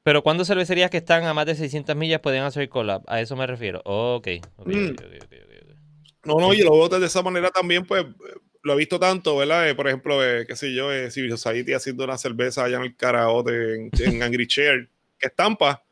Pero 0.02 0.22
¿cuándo 0.22 0.44
cervecerías 0.44 0.90
que 0.90 0.96
están 0.96 1.24
a 1.24 1.34
más 1.34 1.46
de 1.46 1.54
600 1.54 1.94
millas 1.94 2.20
pueden 2.20 2.42
hacer 2.42 2.68
collab? 2.68 3.02
A 3.06 3.20
eso 3.20 3.36
me 3.36 3.46
refiero. 3.46 3.80
ok. 3.84 4.28
Mm. 4.64 4.94
no, 6.24 6.34
no, 6.38 6.54
y 6.54 6.62
lo 6.62 6.72
veo 6.72 6.88
de 6.88 7.06
esa 7.06 7.22
manera 7.22 7.50
también, 7.50 7.86
pues 7.86 8.04
lo 8.62 8.74
he 8.74 8.76
visto 8.76 8.98
tanto, 8.98 9.36
¿verdad? 9.36 9.68
Eh, 9.68 9.74
por 9.74 9.88
ejemplo, 9.88 10.24
eh, 10.24 10.46
qué 10.46 10.56
sé 10.56 10.72
yo, 10.72 10.92
eh, 10.92 11.10
Civil 11.10 11.30
Society 11.30 11.72
haciendo 11.72 12.04
una 12.04 12.16
cerveza 12.16 12.64
allá 12.64 12.76
en 12.78 12.84
el 12.84 12.96
karaoke 12.96 13.74
en, 13.74 13.90
en 13.98 14.22
Angry 14.22 14.46
Chair, 14.46 14.88
que 15.18 15.28
estampa. 15.28 15.82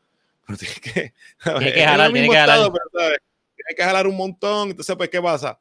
Pero 0.47 0.57
tiene 0.57 0.75
que, 0.75 1.13
tiene 1.43 1.73
que 1.73 1.83
jalar, 1.83 2.11
tiene 2.11 2.29
que 2.29 2.35
jalar. 2.35 2.71
tiene 2.71 3.75
que 3.75 3.83
jalar 3.83 4.07
un 4.07 4.17
montón. 4.17 4.69
Entonces, 4.71 4.95
pues, 4.95 5.09
¿qué 5.09 5.21
pasa? 5.21 5.59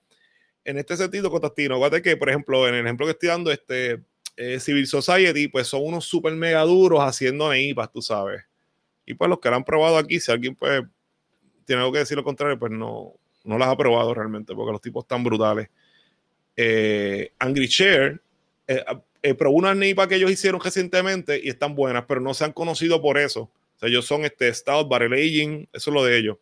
En 0.64 0.78
este 0.78 0.96
sentido, 0.96 1.30
Cotastino, 1.30 1.76
acuérdate 1.76 2.02
que, 2.02 2.16
por 2.16 2.28
ejemplo, 2.28 2.68
en 2.68 2.74
el 2.74 2.84
ejemplo 2.84 3.06
que 3.06 3.12
estoy 3.12 3.28
dando, 3.28 3.50
este, 3.50 4.00
eh, 4.36 4.60
Civil 4.60 4.86
Society, 4.86 5.48
pues 5.48 5.66
son 5.66 5.84
unos 5.84 6.04
super 6.04 6.32
mega 6.32 6.62
duros 6.62 7.00
haciendo 7.00 7.50
neipas, 7.50 7.90
tú 7.90 8.00
sabes. 8.02 8.42
Y 9.06 9.14
pues 9.14 9.28
los 9.28 9.40
que 9.40 9.50
lo 9.50 9.56
han 9.56 9.64
probado 9.64 9.98
aquí, 9.98 10.20
si 10.20 10.30
alguien 10.30 10.54
pues 10.54 10.82
tiene 11.64 11.82
algo 11.82 11.92
que 11.92 12.00
decir 12.00 12.16
lo 12.16 12.24
contrario, 12.24 12.58
pues 12.58 12.72
no, 12.72 13.14
no 13.44 13.58
las 13.58 13.68
ha 13.68 13.76
probado 13.76 14.14
realmente, 14.14 14.54
porque 14.54 14.72
los 14.72 14.80
tipos 14.80 15.04
están 15.04 15.24
brutales. 15.24 15.68
Eh, 16.56 17.32
Angry 17.38 17.66
Share 17.66 18.20
eh, 18.66 18.84
eh, 19.22 19.34
probó 19.34 19.56
unas 19.56 19.76
neipas 19.76 20.08
que 20.08 20.16
ellos 20.16 20.30
hicieron 20.30 20.60
recientemente 20.60 21.40
y 21.42 21.48
están 21.48 21.74
buenas, 21.74 22.04
pero 22.06 22.20
no 22.20 22.34
se 22.34 22.44
han 22.44 22.52
conocido 22.52 23.00
por 23.00 23.18
eso. 23.18 23.42
O 23.42 23.78
sea, 23.78 23.88
ellos 23.88 24.04
son 24.04 24.24
este 24.24 24.52
Stout, 24.52 24.88
Barrel 24.88 25.12
Aging, 25.12 25.68
eso 25.72 25.90
es 25.90 25.94
lo 25.94 26.04
de 26.04 26.18
ellos. 26.18 26.36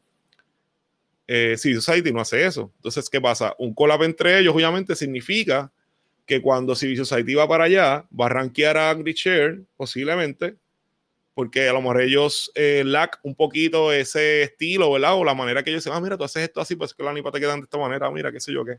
Civil 1.56 1.82
Society 1.82 2.10
no 2.10 2.23
hace 2.23 2.47
eso. 2.47 2.73
Entonces, 2.77 3.10
¿qué 3.10 3.20
pasa? 3.20 3.55
Un 3.59 3.74
collab 3.74 4.02
entre 4.02 4.39
ellos, 4.39 4.55
obviamente, 4.55 4.97
significa 4.97 5.70
que 6.28 6.42
cuando 6.42 6.76
Civil 6.76 6.98
Society 6.98 7.34
va 7.34 7.48
para 7.48 7.64
allá, 7.64 8.05
va 8.12 8.26
a 8.26 8.28
rankear 8.28 8.76
a 8.76 8.90
Angry 8.90 9.14
Share, 9.14 9.62
posiblemente, 9.78 10.56
porque 11.32 11.66
a 11.66 11.72
lo 11.72 11.80
mejor 11.80 12.02
ellos 12.02 12.52
eh, 12.55 12.82
lack 12.84 13.18
un 13.22 13.34
poquito 13.34 13.90
ese 13.94 14.42
estilo, 14.42 14.92
¿verdad? 14.92 15.14
O 15.14 15.24
la 15.24 15.34
manera 15.34 15.62
que 15.62 15.70
ellos 15.70 15.82
dicen, 15.82 15.96
ah, 15.96 16.00
mira, 16.02 16.18
tú 16.18 16.24
haces 16.24 16.42
esto 16.42 16.60
así, 16.60 16.76
pues 16.76 16.92
que 16.92 17.02
la 17.02 17.14
nipa 17.14 17.32
te 17.32 17.40
quedan 17.40 17.60
de 17.60 17.64
esta 17.64 17.78
manera, 17.78 18.10
mira, 18.10 18.30
qué 18.30 18.40
sé 18.40 18.52
yo 18.52 18.62
qué. 18.62 18.78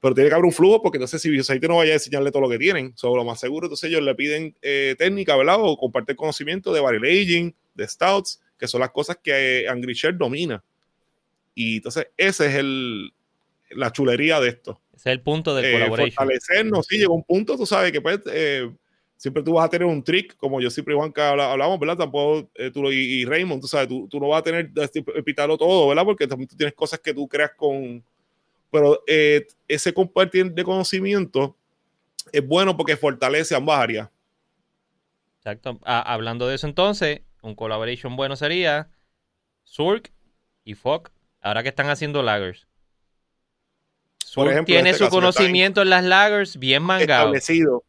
Pero 0.00 0.12
tiene 0.12 0.28
que 0.28 0.34
haber 0.34 0.44
un 0.44 0.52
flujo 0.52 0.82
porque 0.82 0.96
entonces 0.96 1.22
Civil 1.22 1.38
Society 1.44 1.68
no 1.68 1.76
vaya 1.76 1.92
a 1.92 1.94
enseñarle 1.94 2.32
todo 2.32 2.42
lo 2.42 2.48
que 2.48 2.58
tienen. 2.58 2.96
Sobre 2.96 3.20
lo 3.20 3.24
más 3.24 3.38
seguro, 3.38 3.66
entonces 3.66 3.88
ellos 3.88 4.02
le 4.02 4.16
piden 4.16 4.56
eh, 4.60 4.96
técnica, 4.98 5.36
¿verdad? 5.36 5.58
O 5.60 5.76
compartir 5.76 6.16
conocimiento 6.16 6.72
de 6.72 6.80
barrel 6.80 7.04
aging, 7.04 7.54
de 7.74 7.86
stouts, 7.86 8.40
que 8.58 8.66
son 8.66 8.80
las 8.80 8.90
cosas 8.90 9.18
que 9.22 9.60
eh, 9.60 9.68
Angry 9.68 9.94
Share 9.94 10.18
domina. 10.18 10.64
Y 11.54 11.76
entonces 11.76 12.08
ese 12.16 12.46
es 12.46 12.54
el, 12.56 13.12
la 13.74 13.92
chulería 13.92 14.40
de 14.40 14.48
esto. 14.48 14.80
Ese 14.94 15.10
es 15.10 15.12
el 15.12 15.20
punto 15.20 15.54
del 15.54 15.64
eh. 15.64 15.88
Fortalecernos, 15.88 16.86
sí, 16.86 16.98
llegó 16.98 17.14
un 17.14 17.24
punto, 17.24 17.56
tú 17.56 17.66
sabes, 17.66 17.92
que 17.92 18.00
pues, 18.00 18.20
eh, 18.26 18.70
siempre 19.16 19.42
tú 19.42 19.54
vas 19.54 19.66
a 19.66 19.68
tener 19.68 19.86
un 19.86 20.02
trick, 20.02 20.36
como 20.36 20.60
yo 20.60 20.70
siempre 20.70 20.94
y 20.94 20.96
Juanca 20.96 21.30
hablamos, 21.30 21.78
¿verdad? 21.78 21.96
Tampoco 21.96 22.50
eh, 22.54 22.70
tú 22.70 22.90
y, 22.90 23.24
Raymond, 23.24 23.60
tú 23.60 23.68
sabes, 23.68 23.88
tú, 23.88 24.08
tú, 24.08 24.20
no 24.20 24.28
vas 24.28 24.40
a 24.40 24.44
tener 24.44 24.70
este, 24.76 25.02
pitarlo 25.02 25.56
todo, 25.56 25.88
¿verdad? 25.88 26.04
Porque 26.04 26.26
también 26.26 26.48
tú 26.48 26.56
tienes 26.56 26.74
cosas 26.74 27.00
que 27.00 27.14
tú 27.14 27.28
creas 27.28 27.52
con... 27.56 28.04
Pero 28.70 29.02
ese 29.68 29.92
compartir 29.92 30.50
de 30.50 30.64
conocimiento 30.64 31.56
es 32.32 32.46
bueno 32.46 32.74
porque 32.74 32.96
fortalece 32.96 33.54
ambas 33.54 33.78
áreas. 33.78 34.08
Exacto. 35.38 35.78
Ah, 35.84 36.00
hablando 36.00 36.46
de 36.46 36.54
eso 36.54 36.66
entonces, 36.66 37.20
un 37.42 37.54
collaboration 37.54 38.16
bueno 38.16 38.36
sería 38.36 38.88
Surk 39.64 40.12
y 40.64 40.74
Fog, 40.74 41.10
ahora 41.40 41.62
que 41.62 41.68
están 41.68 41.88
haciendo 41.88 42.22
lagers. 42.22 42.66
Tiene 44.64 44.90
este 44.90 45.04
su 45.04 45.10
conocimiento 45.10 45.82
en 45.82 45.90
las 45.90 46.04
lagers 46.04 46.58
bien 46.58 46.82
mangado. 46.82 47.34
Establecido. 47.34 47.84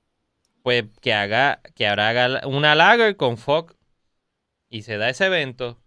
Pues 0.61 0.86
que 1.02 1.14
haga, 1.14 1.61
que 1.76 1.88
ahora 1.88 2.10
haga 2.10 2.48
una 2.48 2.76
lager 2.76 3.15
con 3.15 3.38
Fog 3.38 3.76
y 4.70 4.84
se 4.84 4.98
da 4.98 5.10
ese 5.10 5.26
evento. 5.26 5.80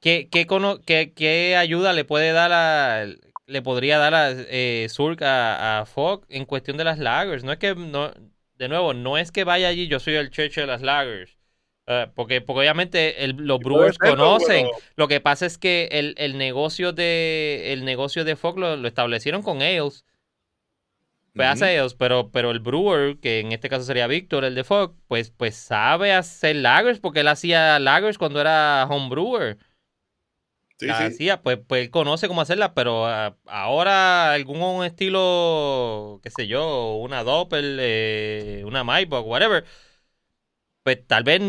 ¿Qué, 0.00 0.28
qué, 0.28 1.56
ayuda 1.56 1.92
le 1.92 2.04
puede 2.04 2.32
dar 2.32 2.52
a, 2.52 3.06
le 3.46 3.62
podría 3.62 3.98
dar 3.98 4.14
a 4.14 4.30
eh, 4.32 4.88
Surk 4.88 5.22
a, 5.22 5.80
a 5.80 5.86
en 6.28 6.44
cuestión 6.44 6.76
de 6.76 6.84
las 6.84 6.98
lagers? 6.98 7.44
No 7.44 7.52
es 7.52 7.58
que 7.58 7.74
no, 7.76 8.12
de 8.56 8.68
nuevo, 8.68 8.94
no 8.94 9.16
es 9.16 9.30
que 9.30 9.44
vaya 9.44 9.68
allí, 9.68 9.86
yo 9.86 10.00
soy 10.00 10.14
el 10.14 10.30
cheche 10.30 10.62
de 10.62 10.66
las 10.66 10.82
lagers. 10.82 11.36
Eh, 11.86 12.06
porque, 12.14 12.40
porque 12.40 12.60
obviamente 12.60 13.16
los 13.34 13.58
Brewers 13.58 13.98
conocen. 13.98 14.66
Lo 14.96 15.08
que 15.08 15.20
pasa 15.20 15.46
es 15.46 15.58
que 15.58 15.88
el, 16.16 16.38
negocio 16.38 16.92
de 16.92 17.72
el 17.72 17.84
negocio 17.84 18.24
de 18.24 18.36
Fox 18.36 18.58
lo, 18.58 18.86
establecieron 18.86 19.42
con 19.42 19.62
ellos. 19.62 20.04
Pues 21.34 21.48
hace 21.48 21.72
ellos, 21.72 21.94
pero, 21.94 22.30
pero 22.30 22.50
el 22.50 22.60
brewer, 22.60 23.18
que 23.18 23.40
en 23.40 23.52
este 23.52 23.70
caso 23.70 23.84
sería 23.84 24.06
Víctor, 24.06 24.44
el 24.44 24.54
de 24.54 24.64
Fox, 24.64 24.94
pues, 25.08 25.30
pues 25.30 25.56
sabe 25.56 26.12
hacer 26.12 26.56
lagers 26.56 27.00
porque 27.00 27.20
él 27.20 27.28
hacía 27.28 27.78
lagers 27.78 28.18
cuando 28.18 28.38
era 28.38 28.86
home 28.88 29.08
brewer. 29.08 29.56
Sí, 30.78 30.90
hacía, 30.90 31.40
pues, 31.42 31.58
pues 31.66 31.84
él 31.84 31.90
conoce 31.90 32.28
cómo 32.28 32.42
hacerla, 32.42 32.74
pero 32.74 33.06
ah, 33.06 33.36
ahora 33.46 34.32
algún 34.32 34.84
estilo, 34.84 36.20
qué 36.22 36.30
sé 36.30 36.48
yo, 36.48 36.96
una 36.96 37.22
Doppel, 37.22 37.78
eh, 37.80 38.62
una 38.66 38.84
MyBook, 38.84 39.26
whatever, 39.26 39.64
pues 40.82 41.06
tal 41.06 41.24
vez 41.24 41.40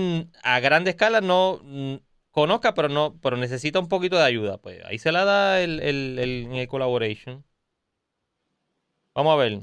a 0.43 0.59
grande 0.59 0.91
escala 0.91 1.21
no 1.21 1.59
mm, 1.63 1.95
conozca, 2.31 2.73
pero 2.73 2.89
no, 2.89 3.17
pero 3.21 3.37
necesita 3.37 3.79
un 3.79 3.87
poquito 3.87 4.17
de 4.17 4.23
ayuda. 4.23 4.57
Pues 4.57 4.83
ahí 4.85 4.99
se 4.99 5.11
la 5.11 5.25
da 5.25 5.61
el, 5.61 5.79
el, 5.79 6.19
el, 6.19 6.67
collaboration. 6.67 7.43
Vamos 9.15 9.33
a 9.33 9.37
ver. 9.37 9.61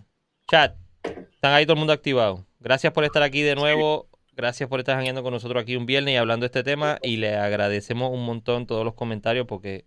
Chat. 0.49 0.77
Están 1.05 1.53
ahí 1.55 1.65
todo 1.65 1.75
el 1.75 1.79
mundo 1.79 1.93
activado. 1.93 2.47
Gracias 2.61 2.93
por 2.93 3.05
estar 3.05 3.23
aquí 3.23 3.43
de 3.43 3.55
nuevo. 3.55 4.09
Gracias 4.33 4.69
por 4.69 4.81
estar 4.81 4.97
jangueando 4.97 5.23
con 5.23 5.33
nosotros 5.33 5.63
aquí 5.63 5.77
un 5.77 5.87
viernes 5.87 6.15
y 6.15 6.17
hablando 6.17 6.45
de 6.45 6.47
este 6.47 6.63
tema. 6.63 6.99
Y 7.03 7.17
le 7.17 7.37
agradecemos 7.37 8.11
un 8.13 8.25
montón 8.25 8.67
todos 8.67 8.85
los 8.85 8.95
comentarios 8.95 9.47
porque 9.47 9.87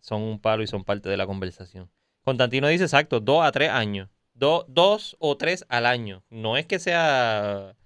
son 0.00 0.22
un 0.22 0.40
palo 0.40 0.62
y 0.62 0.66
son 0.66 0.84
parte 0.84 1.08
de 1.08 1.16
la 1.16 1.26
conversación. 1.26 1.90
Constantino 2.24 2.68
dice 2.68 2.84
exacto, 2.84 3.20
dos 3.20 3.44
a 3.44 3.52
tres 3.52 3.70
años. 3.70 4.08
dos 4.34 5.16
o 5.18 5.36
tres 5.36 5.64
al 5.68 5.86
año. 5.86 6.24
No 6.30 6.56
es 6.56 6.66
que 6.66 6.78
sea 6.78 7.76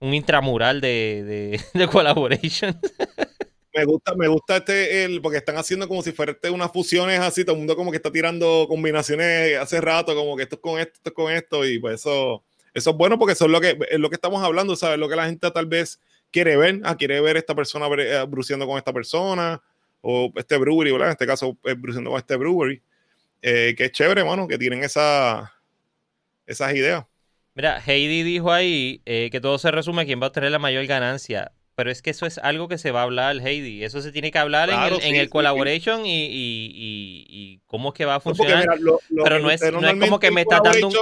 un 0.00 0.14
intramural 0.14 0.80
de, 0.80 1.60
de, 1.72 1.88
collaboration. 1.88 2.78
me 3.74 3.84
gusta, 3.84 4.14
me 4.14 4.28
gusta 4.28 4.56
este, 4.56 5.04
el, 5.04 5.20
porque 5.20 5.38
están 5.38 5.56
haciendo 5.56 5.86
como 5.86 6.02
si 6.02 6.12
fuera 6.12 6.36
unas 6.50 6.72
fusiones 6.72 7.20
así, 7.20 7.44
todo 7.44 7.54
el 7.54 7.58
mundo 7.58 7.76
como 7.76 7.90
que 7.90 7.98
está 7.98 8.10
tirando 8.10 8.66
combinaciones 8.68 9.58
hace 9.58 9.80
rato, 9.80 10.14
como 10.14 10.36
que 10.36 10.44
esto 10.44 10.56
es 10.56 10.60
con 10.60 10.80
esto, 10.80 10.94
esto 10.94 11.10
es 11.10 11.14
con 11.14 11.32
esto, 11.32 11.66
y 11.66 11.78
pues 11.78 12.00
eso, 12.00 12.42
eso 12.74 12.90
es 12.90 12.96
bueno 12.96 13.18
porque 13.18 13.34
eso 13.34 13.44
es 13.44 13.50
lo 13.50 13.60
que, 13.60 13.78
es 13.90 13.98
lo 13.98 14.08
que 14.08 14.16
estamos 14.16 14.42
hablando, 14.42 14.74
¿sabes? 14.74 14.98
Lo 14.98 15.08
que 15.08 15.16
la 15.16 15.26
gente 15.26 15.50
tal 15.50 15.66
vez 15.66 16.00
quiere 16.30 16.56
ver, 16.56 16.80
ah, 16.84 16.96
quiere 16.96 17.20
ver 17.20 17.36
esta 17.36 17.54
persona 17.54 17.86
eh, 17.98 18.24
bruciendo 18.28 18.66
con 18.66 18.78
esta 18.78 18.92
persona, 18.92 19.62
o 20.02 20.32
este 20.36 20.56
brewery, 20.56 20.92
¿verdad? 20.92 21.08
En 21.08 21.12
este 21.12 21.26
caso, 21.26 21.56
es 21.62 21.80
bruciendo 21.80 22.10
con 22.10 22.18
este 22.18 22.36
brewery, 22.36 22.82
eh, 23.42 23.74
que 23.76 23.86
es 23.86 23.92
chévere, 23.92 24.24
mano, 24.24 24.48
que 24.48 24.58
tienen 24.58 24.82
esa, 24.82 25.52
esas 26.46 26.74
ideas. 26.74 27.04
Mira, 27.60 27.78
Heidi 27.78 28.22
dijo 28.22 28.52
ahí 28.52 29.02
eh, 29.04 29.28
que 29.30 29.38
todo 29.38 29.58
se 29.58 29.70
resume 29.70 30.00
a 30.00 30.04
quién 30.06 30.18
va 30.18 30.24
a 30.24 30.28
obtener 30.28 30.50
la 30.50 30.58
mayor 30.58 30.86
ganancia. 30.86 31.52
Pero 31.74 31.90
es 31.90 32.00
que 32.00 32.08
eso 32.08 32.24
es 32.24 32.38
algo 32.38 32.68
que 32.68 32.78
se 32.78 32.90
va 32.90 33.00
a 33.00 33.02
hablar, 33.02 33.36
Heidi. 33.36 33.84
Eso 33.84 34.00
se 34.00 34.12
tiene 34.12 34.30
que 34.30 34.38
hablar 34.38 34.70
en 34.70 35.14
el, 35.14 35.28
collaboration 35.28 36.00
Y, 36.06 37.60
cómo 37.66 37.90
es 37.90 37.94
que 37.96 38.06
va 38.06 38.14
a 38.14 38.20
funcionar. 38.20 38.64
pero 39.22 39.40
no 39.40 39.50
es, 39.50 39.60
no 39.60 39.86
es 39.86 39.94
como 40.00 40.18
que 40.18 40.30
me 40.30 40.40
está 40.40 40.60
dando 40.64 40.88
un... 40.88 40.94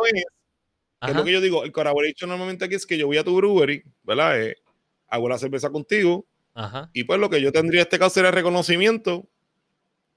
Es, 1.00 1.14
lo 1.14 1.22
que 1.22 1.30
yo 1.30 1.40
digo, 1.40 1.62
el 1.62 1.70
collaboration 1.70 2.28
normalmente 2.28 2.64
aquí 2.64 2.74
es 2.74 2.84
que 2.84 2.98
yo 2.98 3.06
voy 3.06 3.18
a 3.18 3.22
tu 3.22 3.36
brewery, 3.36 3.84
¿verdad? 4.02 4.42
Eh, 4.42 4.56
hago 5.06 5.28
la 5.28 5.38
cerveza 5.38 5.70
contigo. 5.70 6.26
Y 6.92 7.04
pues 7.04 7.20
lo 7.20 7.30
que 7.30 7.40
yo 7.40 7.52
tendría 7.52 7.82
en 7.82 7.86
este 7.86 8.00
caso 8.00 8.14
sería 8.14 8.32
reconocimiento 8.32 9.28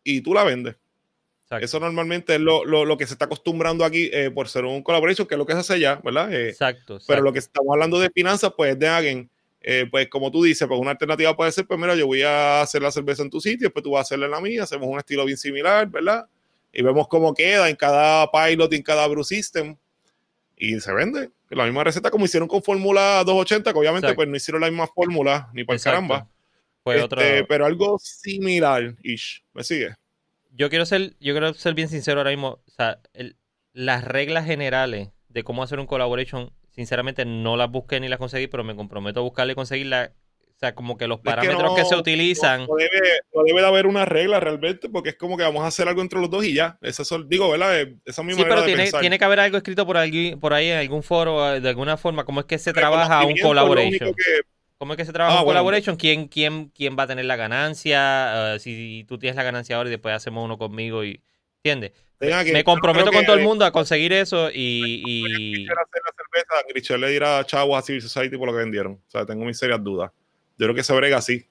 y 0.04 0.22
tú 0.22 0.34
la 0.34 0.44
vendes. 0.44 0.76
Eso 1.60 1.80
normalmente 1.80 2.36
es 2.36 2.42
lo, 2.42 2.64
lo, 2.64 2.98
que 2.98 3.06
se 3.06 3.14
está 3.14 3.26
acostumbrando 3.26 3.84
aquí 3.84 4.10
eh, 4.14 4.32
por 4.32 4.48
ser 4.48 4.66
un 4.66 4.82
collaboration, 4.82 5.28
que 5.28 5.36
es 5.36 5.40
lo 5.40 5.46
que 5.46 5.54
se 5.54 5.60
hace 5.60 5.80
ya, 5.80 5.96
¿verdad? 6.04 6.34
Eh, 6.34 6.50
exacto, 6.50 7.00
Pero 7.06 7.22
lo 7.22 7.34
que 7.34 7.40
estamos 7.40 7.74
hablando 7.74 8.00
de 8.00 8.10
finanzas, 8.10 8.54
pues 8.56 8.78
de 8.80 8.88
alguien, 8.88 9.30
eh, 9.62 9.86
pues 9.90 10.08
como 10.08 10.32
tú 10.32 10.44
dices, 10.44 10.68
pues 10.68 10.80
una 10.80 10.92
alternativa 10.92 11.36
puede 11.36 11.52
ser, 11.52 11.68
pues 11.68 11.80
mira, 11.80 11.96
yo 11.96 12.08
voy 12.08 12.22
a 12.22 12.62
hacer 12.62 12.82
la 12.82 12.92
cerveza 12.92 13.24
en 13.24 13.30
tu 13.30 13.42
sitio, 13.42 13.68
después 13.68 13.84
tú 13.84 13.92
vas 13.92 14.00
a 14.00 14.02
hacerla 14.04 14.26
en 14.28 14.32
la 14.32 14.42
mía, 14.42 14.64
hacemos 14.64 14.88
un 14.88 14.98
estilo 14.98 15.26
bien 15.26 15.38
similar, 15.38 15.88
¿verdad? 15.88 16.26
Y 16.72 16.82
vemos 16.84 17.08
cómo 17.08 17.34
queda 17.34 17.70
en 17.70 17.76
cada 17.76 18.32
pilot 18.32 18.72
en 18.72 18.82
cada 18.82 19.06
brew 19.08 19.24
system. 19.24 19.76
Y 20.56 20.80
se 20.80 20.94
vende. 20.94 21.32
La 21.50 21.66
misma 21.66 21.84
receta 21.84 22.12
como 22.12 22.26
hicieron 22.26 22.48
con 22.48 22.64
Fórmula 22.64 23.24
280, 23.26 23.74
que 23.74 23.80
obviamente 23.80 24.14
pues 24.14 24.28
no 24.28 24.38
hicieron 24.38 24.62
la 24.62 24.70
misma 24.70 24.88
fórmula, 24.88 25.50
ni 25.54 25.66
por 25.66 25.78
caramba. 25.82 26.30
Este, 26.86 27.44
pero 27.44 27.66
algo 27.66 28.00
similar, 28.00 28.96
ish. 29.04 29.44
¿Me 29.54 29.64
sigue? 29.64 29.96
Yo 30.52 30.70
quiero 30.70 30.86
ser, 30.86 31.16
yo 31.20 31.34
quiero 31.34 31.54
ser 31.54 31.74
bien 31.74 31.88
sincero 31.88 32.20
ahora 32.20 32.32
mismo. 32.32 32.62
O 32.68 32.72
sea, 32.72 33.00
las 33.74 34.04
reglas 34.04 34.46
generales 34.46 35.10
de 35.30 35.44
cómo 35.44 35.64
hacer 35.64 35.80
un 35.80 35.88
collaboration, 35.88 36.52
sinceramente 36.70 37.26
no 37.26 37.58
las 37.58 37.70
busqué 37.72 38.00
ni 38.00 38.10
las 38.10 38.20
conseguí, 38.20 38.48
pero 38.48 38.64
me 38.64 38.76
comprometo 38.76 39.22
a 39.22 39.24
buscarle 39.24 39.54
y 39.54 39.56
conseguirla. 39.56 40.14
O 40.48 40.60
sea, 40.62 40.76
como 40.76 40.96
que 40.96 41.08
los 41.08 41.22
parámetros 41.22 41.76
que, 41.76 41.86
se 41.86 41.96
utilizan. 41.96 42.68
No, 42.68 42.76
debe, 42.76 42.90
debe, 43.48 43.62
de 43.62 43.68
haber 43.68 43.88
una 43.88 44.06
regla 44.06 44.40
realmente, 44.40 44.90
porque 44.90 45.10
es 45.10 45.16
como 45.16 45.36
que 45.36 45.42
vamos 45.42 45.64
a 45.64 45.68
hacer 45.68 45.88
algo 45.88 46.02
entre 46.04 46.20
los 46.20 46.30
dos 46.30 46.46
y 46.46 46.54
ya. 46.54 46.78
Eso 46.82 47.02
es, 47.02 47.10
digo, 47.28 47.50
¿verdad? 47.50 47.82
Eh, 47.82 47.96
esa 48.06 48.22
misma 48.22 48.44
sí, 48.44 48.48
pero 48.48 48.64
tiene, 48.64 48.92
tiene 48.92 49.18
que 49.18 49.26
haber 49.26 49.40
algo 49.40 49.58
escrito 49.58 49.88
por 49.88 49.98
ahí, 49.98 50.36
por 50.36 50.54
ahí 50.54 50.68
en 50.68 50.78
algún 50.78 51.02
foro, 51.02 51.60
de 51.60 51.68
alguna 51.68 51.98
forma, 51.98 52.26
cómo 52.26 52.42
es 52.42 52.46
que 52.46 52.60
se 52.60 52.74
trabaja 52.74 53.26
un 53.26 53.38
collaboration. 53.38 54.14
¿Cómo 54.82 54.94
es 54.94 54.98
que 54.98 55.06
se 55.06 55.14
trabaja 55.14 55.38
ah, 55.38 55.42
un 55.42 55.46
collaboration? 55.46 55.96
¿Quién, 55.96 56.28
quién, 56.28 56.70
¿Quién 56.70 56.98
va 56.98 57.04
a 57.04 57.08
tener 57.08 57.26
la 57.26 57.36
ganancia? 57.36 58.54
Ah, 58.54 58.58
si 58.58 59.06
tú 59.08 59.20
tienes 59.20 59.36
la 59.36 59.44
ganancia 59.44 59.76
ahora 59.76 59.90
y 59.90 59.92
después 59.92 60.16
hacemos 60.16 60.44
uno 60.44 60.58
conmigo 60.58 61.04
y... 61.04 61.22
¿Entiendes? 61.64 61.92
me 62.20 62.64
comprometo 62.64 63.12
con 63.12 63.24
todo 63.24 63.36
el 63.36 63.44
mundo 63.44 63.64
a 63.64 63.72
conseguir 63.72 64.12
eso 64.12 64.50
y... 64.50 65.04
y... 65.06 65.68
hacer 65.68 65.76
la 65.76 66.66
cerveza, 66.74 66.98
le 66.98 67.10
dirá 67.12 67.46
Chavo 67.46 67.78
a 67.78 67.84
Civil 67.84 68.02
Society 68.02 68.36
por 68.38 68.48
lo 68.48 68.54
que 68.54 68.64
vendieron. 68.64 68.94
O 68.94 69.12
sea, 69.12 69.24
tengo 69.24 69.46
mis 69.46 69.60
serias 69.60 69.84
dudas. 69.84 70.10
Yo 70.58 70.66
creo 70.66 70.74
que 70.74 70.82
se 70.82 70.96
brega 70.96 71.18
así. 71.18 71.46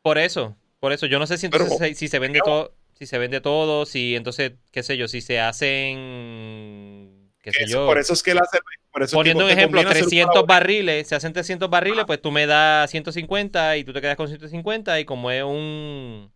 Por 0.00 0.16
eso, 0.16 0.56
por 0.80 0.92
eso. 0.92 1.04
Yo 1.04 1.18
no 1.18 1.26
sé 1.26 1.36
si 1.36 1.44
entonces 1.44 1.98
si 1.98 2.08
se 2.08 2.18
vende 2.18 2.40
todo, 2.42 2.72
si 2.94 3.04
se 3.04 3.18
vende 3.18 3.42
todo, 3.42 3.84
si 3.84 4.16
entonces, 4.16 4.52
qué 4.70 4.82
sé 4.82 4.96
yo, 4.96 5.08
si 5.08 5.20
se 5.20 5.40
hacen 5.40 7.11
por 7.84 7.98
eso 7.98 8.12
es 8.12 8.22
que 8.22 8.34
la 8.34 8.42
Poniendo 9.10 9.44
un 9.44 9.50
ejemplo, 9.50 9.82
300 9.82 10.44
barriles, 10.46 11.08
se 11.08 11.14
hacen 11.14 11.32
300 11.32 11.70
barriles, 11.70 12.04
pues 12.06 12.20
tú 12.20 12.30
me 12.30 12.46
das 12.46 12.90
150 12.90 13.78
y 13.78 13.84
tú 13.84 13.92
te 13.92 14.02
quedas 14.02 14.16
con 14.16 14.28
150 14.28 15.00
y 15.00 15.04
como 15.04 15.30
es 15.30 15.42
un... 15.42 16.30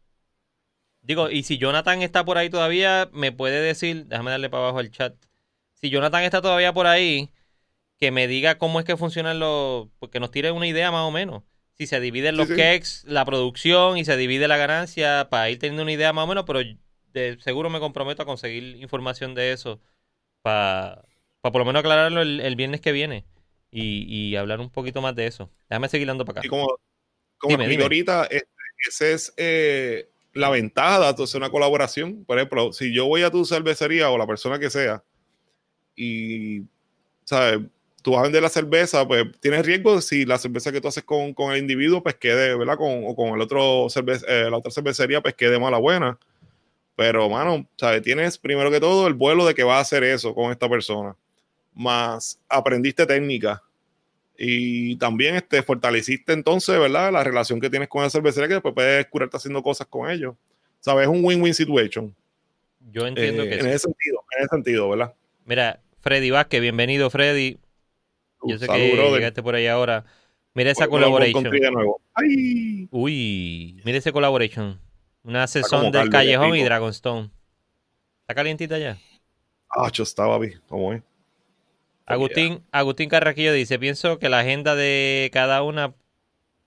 Digo, 1.03 1.31
y 1.31 1.43
si 1.43 1.59
Jonathan 1.59 2.03
está 2.03 2.25
por 2.25 2.39
ahí 2.39 2.49
todavía, 2.49 3.11
me 3.13 3.31
puede 3.31 3.61
decir, 3.61 4.07
déjame 4.07 4.31
darle 4.31 4.49
para 4.49 4.65
abajo 4.65 4.81
el 4.81 4.91
chat. 4.91 5.15
Si 5.75 5.91
Jonathan 5.91 6.25
está 6.25 6.41
todavía 6.41 6.73
por 6.73 6.87
ahí, 6.87 7.31
que 8.01 8.11
me 8.11 8.27
diga 8.27 8.57
cómo 8.57 8.81
es 8.81 8.87
que 8.87 8.97
funcionan 8.97 9.39
los... 9.39 9.89
Porque 9.99 10.19
nos 10.19 10.31
tire 10.31 10.51
una 10.51 10.67
idea 10.67 10.91
más 10.91 11.03
o 11.03 11.11
menos. 11.11 11.43
Si 11.75 11.87
se 11.87 12.01
dividen 12.01 12.39
los 12.39 12.49
keks, 12.49 13.05
la 13.05 13.27
producción 13.27 13.99
y 13.99 14.07
se 14.07 14.17
divide 14.17 14.49
la 14.49 14.57
ganancia, 14.57 15.29
para 15.29 15.51
ir 15.51 15.59
teniendo 15.59 15.83
una 15.83 15.93
idea 15.93 16.15
más 16.15 16.25
o 16.25 16.27
menos, 16.27 16.45
pero 16.47 16.61
de 17.13 17.39
seguro 17.41 17.69
me 17.69 17.81
comprometo 17.81 18.23
a 18.23 18.27
conseguir 18.27 18.77
información 18.77 19.35
de 19.35 19.53
eso 19.53 19.79
para 20.47 21.03
por 21.43 21.57
lo 21.57 21.65
menos 21.65 21.81
aclararlo 21.81 22.23
el, 22.23 22.55
viernes 22.55 22.81
que 22.81 22.93
viene 22.93 23.25
y, 23.69 24.37
hablar 24.37 24.61
un 24.61 24.71
poquito 24.71 25.03
más 25.03 25.17
de 25.17 25.27
eso. 25.27 25.51
Déjame 25.69 25.89
seguir 25.89 26.07
dando 26.07 26.25
para 26.25 26.39
acá. 26.39 26.47
Y 26.47 26.49
como, 26.49 26.79
como 27.37 27.57
ahorita, 27.57 28.29
esa 28.87 29.09
es 29.09 29.35
eh, 29.37 30.09
la 30.35 30.51
ventaja 30.51 31.13
de 31.13 31.25
hacer 31.25 31.41
una 31.41 31.51
colaboración. 31.51 32.25
Por 32.25 32.39
ejemplo, 32.39 32.73
si 32.73 32.95
yo 32.95 33.07
voy 33.07 33.23
a 33.23 33.31
tu 33.31 33.45
cervecería 33.45 34.09
o 34.11 34.19
la 34.19 34.27
persona 34.27 34.61
que 34.61 34.71
sea 34.71 35.03
y, 35.97 36.63
¿sabes? 37.25 37.61
Tú 38.03 38.13
vas 38.13 38.21
a 38.21 38.23
vender 38.23 38.43
la 38.43 38.49
cerveza, 38.49 39.05
pues 39.05 39.25
tienes 39.41 39.67
riesgo 39.67 40.01
si 40.01 40.25
la 40.25 40.39
cerveza 40.39 40.71
que 40.71 40.81
tú 40.81 40.87
haces 40.87 41.03
con, 41.03 41.35
el 41.53 41.59
individuo, 41.59 42.05
pues 42.05 42.15
quede, 42.15 42.57
¿verdad? 42.57 42.77
Con, 42.77 43.03
o 43.05 43.17
con 43.17 43.35
el 43.35 43.41
otro 43.41 43.89
cerve 43.91 44.21
eh, 44.29 44.47
la 44.49 44.59
otra 44.59 44.71
cervecería, 44.71 45.21
pues 45.21 45.35
quede 45.35 45.59
mala 45.59 45.79
buena 45.79 46.17
Pero, 46.97 47.29
mano, 47.29 47.67
¿sabes? 47.77 48.03
Tienes 48.03 48.39
primero 48.39 48.71
que 48.71 48.81
todo 48.81 49.07
el 49.07 49.15
vuelo 49.15 49.45
de 49.47 49.55
que 49.55 49.63
vas 49.65 49.77
a 49.79 49.81
hacer 49.83 50.03
eso 50.03 50.35
con 50.35 50.51
esta 50.51 50.69
persona. 50.69 51.15
Más 51.75 52.41
aprendiste 52.49 53.05
técnica. 53.07 53.63
Y 54.39 54.97
también 54.97 55.37
este, 55.37 55.63
fortaleciste 55.63 56.33
entonces, 56.33 56.79
¿verdad? 56.79 57.13
La 57.13 57.23
relación 57.23 57.61
que 57.61 57.71
tienes 57.71 57.89
con 57.89 58.03
la 58.03 58.11
cervecería 58.11 58.49
que 58.49 58.55
después 58.55 58.75
puedes 58.75 59.07
curarte 59.07 59.37
haciendo 59.37 59.63
cosas 59.63 59.87
con 59.87 60.11
ellos. 60.11 60.35
¿Sabes? 60.81 61.05
Es 61.05 61.09
un 61.09 61.25
win-win 61.25 61.55
situation. 61.55 62.15
Yo 62.93 63.07
entiendo 63.07 63.43
Eh, 63.43 63.49
que 63.49 63.55
en 63.57 63.61
sí. 63.63 63.69
ese 63.69 63.79
sentido, 63.81 64.25
en 64.37 64.45
ese 64.45 64.49
sentido, 64.51 64.89
¿verdad? 64.91 65.15
Mira, 65.45 65.81
Freddy 66.01 66.31
Vázquez, 66.31 66.61
bienvenido, 66.61 67.11
Freddy. 67.11 67.59
Yo 68.43 68.59
sé 68.59 68.67
Salud, 68.67 68.81
que 68.85 68.93
brother. 68.95 69.15
llegaste 69.15 69.43
por 69.43 69.55
ahí 69.55 69.67
ahora. 69.67 70.05
Mira 70.55 70.71
esa 70.71 70.87
country 70.89 71.61
de 71.61 71.71
nuevo. 71.71 72.01
¡Ay! 72.15 72.89
Uy, 72.91 73.81
mira 73.85 73.99
ese 73.99 74.13
collaboration. 74.13 74.79
Una 75.27 75.49
sesión 75.49 75.91
del 75.91 76.09
Callejón 76.09 76.55
y. 76.55 76.63
Dragonstone. 76.63 77.31
¿Está 78.21 78.35
calientita 78.37 78.79
ya? 78.79 78.97
Ah, 79.69 79.91
yo 79.93 80.05
estaba 80.05 80.39
bien. 80.39 80.63
¿Cómo 80.69 80.93
es? 80.93 81.03
Agustín, 82.07 82.63
Agustín 82.71 83.09
Carraquillo 83.09 83.53
dice, 83.53 83.81
pienso 83.81 84.21
que 84.21 84.29
la 84.29 84.39
agenda 84.39 84.77
de 84.77 85.29
cada 85.33 85.65
una, 85.65 85.95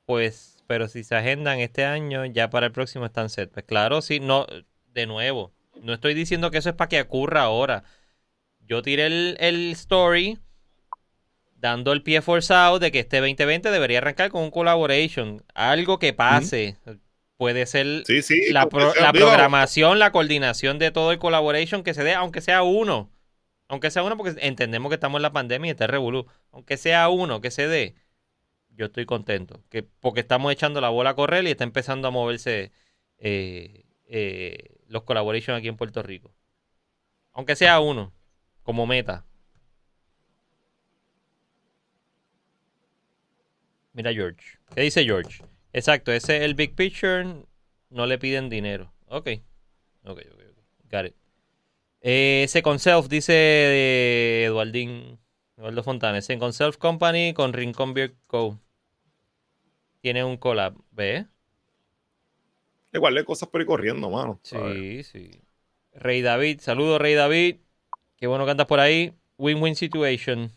pues, 0.05 0.61
pero 0.67 0.89
si 0.89 1.05
se 1.05 1.15
agendan 1.15 1.59
este 1.59 1.85
año, 1.85 2.25
ya 2.25 2.49
para 2.49 2.65
el 2.65 2.73
próximo 2.73 3.05
están 3.05 3.29
set. 3.29 3.49
Pues 3.49 3.65
claro, 3.65 4.01
sí, 4.01 4.19
no, 4.19 4.45
de 4.93 5.07
nuevo, 5.07 5.53
no 5.81 5.93
estoy 5.93 6.13
diciendo 6.13 6.51
que 6.51 6.57
eso 6.57 6.67
es 6.67 6.75
para 6.75 6.89
que 6.89 6.99
ocurra 6.99 7.43
ahora. 7.43 7.85
Yo 8.67 8.81
tiré 8.81 9.05
el, 9.05 9.37
el 9.39 9.71
story 9.71 10.37
dando 11.55 11.93
el 11.93 12.03
pie 12.03 12.21
forzado 12.21 12.77
de 12.77 12.91
que 12.91 12.99
este 12.99 13.21
2020 13.21 13.71
debería 13.71 13.99
arrancar 13.99 14.29
con 14.29 14.43
un 14.43 14.51
collaboration, 14.51 15.45
algo 15.53 15.97
que 15.97 16.11
pase. 16.11 16.77
Puede 17.39 17.65
ser 17.67 18.03
Sí, 18.05 18.21
sí. 18.21 18.51
la, 18.51 18.67
pro- 18.67 18.91
programación, 19.13 19.97
la 19.97 20.11
coordinación 20.11 20.77
de 20.77 20.91
todo 20.91 21.13
el 21.13 21.19
collaboration 21.19 21.83
que 21.83 21.93
se 21.93 22.03
dé, 22.03 22.13
aunque 22.13 22.41
sea 22.41 22.63
uno. 22.63 23.09
Aunque 23.69 23.91
sea 23.91 24.03
uno, 24.03 24.17
porque 24.17 24.35
entendemos 24.45 24.89
que 24.89 24.95
estamos 24.95 25.19
en 25.19 25.21
la 25.21 25.31
pandemia 25.31 25.69
y 25.69 25.71
está 25.71 25.87
revolú. 25.87 26.25
Aunque 26.51 26.75
sea 26.75 27.07
uno 27.07 27.39
que 27.39 27.49
se 27.49 27.69
dé, 27.69 27.95
yo 28.71 28.87
estoy 28.87 29.05
contento. 29.05 29.63
Que, 29.69 29.83
porque 29.83 30.19
estamos 30.19 30.51
echando 30.51 30.81
la 30.81 30.89
bola 30.89 31.11
a 31.11 31.15
correr 31.15 31.45
y 31.47 31.51
está 31.51 31.63
empezando 31.63 32.09
a 32.09 32.11
moverse 32.11 32.73
eh, 33.19 33.85
eh, 34.07 34.75
los 34.89 35.03
collaboration 35.03 35.55
aquí 35.55 35.69
en 35.69 35.77
Puerto 35.77 36.03
Rico. 36.03 36.33
Aunque 37.31 37.55
sea 37.55 37.79
uno, 37.79 38.11
como 38.63 38.85
meta. 38.85 39.23
Mira 43.93 44.11
George. 44.11 44.57
¿Qué 44.75 44.81
dice 44.81 45.05
George? 45.05 45.41
Exacto, 45.73 46.11
ese 46.11 46.37
es 46.37 46.43
el 46.43 46.55
big 46.55 46.75
picture. 46.75 47.25
No 47.89 48.05
le 48.05 48.17
piden 48.17 48.49
dinero. 48.49 48.93
Ok. 49.07 49.29
Ok, 50.03 50.19
ok, 50.31 50.41
ok. 50.51 50.91
Got 50.91 51.05
it. 51.07 51.15
Eh, 52.01 52.45
Second 52.47 52.79
Self, 52.79 53.07
dice 53.07 53.33
eh, 53.35 54.43
Eduardín, 54.45 55.19
Eduardo 55.57 55.83
Fontana. 55.83 56.21
Second 56.21 56.53
Self 56.53 56.77
Company 56.77 57.33
con 57.33 57.53
Rincon 57.53 57.93
Beer 57.93 58.15
Co. 58.27 58.59
Tiene 60.01 60.23
un 60.23 60.37
collab. 60.37 60.75
¿Ves? 60.91 61.25
Igual 62.93 63.15
de 63.15 63.25
cosas 63.25 63.49
por 63.49 63.61
ahí 63.61 63.67
corriendo, 63.67 64.09
mano. 64.09 64.39
Sí, 64.43 65.03
sí. 65.03 65.41
Rey 65.93 66.21
David, 66.21 66.59
saludos 66.61 66.99
Rey 66.99 67.13
David. 67.13 67.57
Qué 68.17 68.27
bueno 68.27 68.45
que 68.45 68.51
andas 68.51 68.67
por 68.67 68.79
ahí. 68.79 69.13
Win-win 69.37 69.75
situation. 69.75 70.51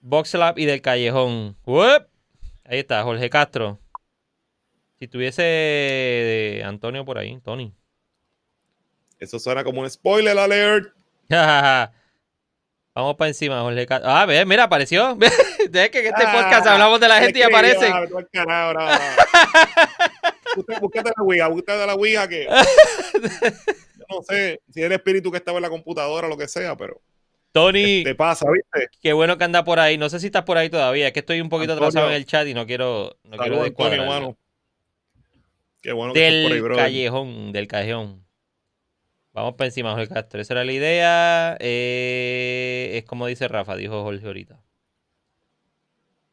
Box 0.00 0.34
Lab 0.34 0.58
y 0.58 0.64
del 0.64 0.80
Callejón. 0.80 1.56
¡Uep! 1.64 2.08
Ahí 2.70 2.78
está, 2.78 3.02
Jorge 3.02 3.28
Castro. 3.28 3.80
Si 5.00 5.08
tuviese 5.08 6.62
Antonio 6.64 7.04
por 7.04 7.18
ahí, 7.18 7.40
Tony. 7.40 7.74
Eso 9.18 9.40
suena 9.40 9.64
como 9.64 9.80
un 9.80 9.90
spoiler 9.90 10.38
alert. 10.38 10.94
Vamos 12.94 13.16
para 13.16 13.26
encima, 13.28 13.60
Jorge 13.62 13.86
Castro. 13.86 14.08
Ah, 14.08 14.24
ve, 14.24 14.46
mira, 14.46 14.62
apareció. 14.64 15.18
Es 15.72 15.90
que 15.90 15.98
en 15.98 16.06
este 16.06 16.24
Ah, 16.24 16.32
podcast 16.32 16.66
hablamos 16.68 17.00
de 17.00 17.08
la 17.08 17.18
gente 17.20 17.40
y 17.40 17.42
aparece. 17.42 17.90
Búscate 20.80 21.10
la 21.16 21.22
Ouija, 21.24 21.48
búscate 21.48 21.86
la 21.86 21.94
Ouija 21.94 22.28
que. 22.28 22.44
Yo 22.44 24.04
no 24.08 24.22
sé 24.22 24.60
si 24.72 24.80
es 24.80 24.86
el 24.86 24.92
espíritu 24.92 25.32
que 25.32 25.38
estaba 25.38 25.58
en 25.58 25.62
la 25.62 25.68
computadora 25.70 26.28
o 26.28 26.30
lo 26.30 26.36
que 26.36 26.46
sea, 26.46 26.76
pero 26.76 27.00
Tony, 27.52 28.04
te 28.04 28.14
pasa, 28.14 28.46
¿viste? 28.50 28.88
qué 29.02 29.12
bueno 29.12 29.36
que 29.36 29.44
anda 29.44 29.64
por 29.64 29.80
ahí. 29.80 29.98
No 29.98 30.08
sé 30.08 30.20
si 30.20 30.26
estás 30.26 30.44
por 30.44 30.56
ahí 30.56 30.70
todavía. 30.70 31.08
Es 31.08 31.12
que 31.12 31.20
estoy 31.20 31.40
un 31.40 31.48
poquito 31.48 31.72
Antonio. 31.72 31.88
atrasado 31.88 32.10
en 32.10 32.16
el 32.16 32.26
chat 32.26 32.46
y 32.46 32.54
no 32.54 32.66
quiero, 32.66 33.16
no 33.24 33.36
quiero 33.36 33.62
Antonio. 33.62 34.36
Qué 35.82 35.92
bueno 35.92 36.12
que 36.12 36.26
estás 36.26 36.42
por 36.42 36.52
ahí, 36.52 36.58
Del 36.58 36.62
bro. 36.62 36.76
callejón, 36.76 37.52
del 37.52 37.66
callejón. 37.66 38.24
Vamos 39.32 39.54
para 39.54 39.66
encima, 39.66 39.92
Jorge 39.92 40.08
Castro. 40.08 40.40
Esa 40.40 40.54
era 40.54 40.64
la 40.64 40.72
idea. 40.72 41.56
Eh, 41.60 42.90
es 42.94 43.04
como 43.04 43.26
dice 43.26 43.48
Rafa, 43.48 43.76
dijo 43.76 44.02
Jorge 44.02 44.26
ahorita. 44.26 44.60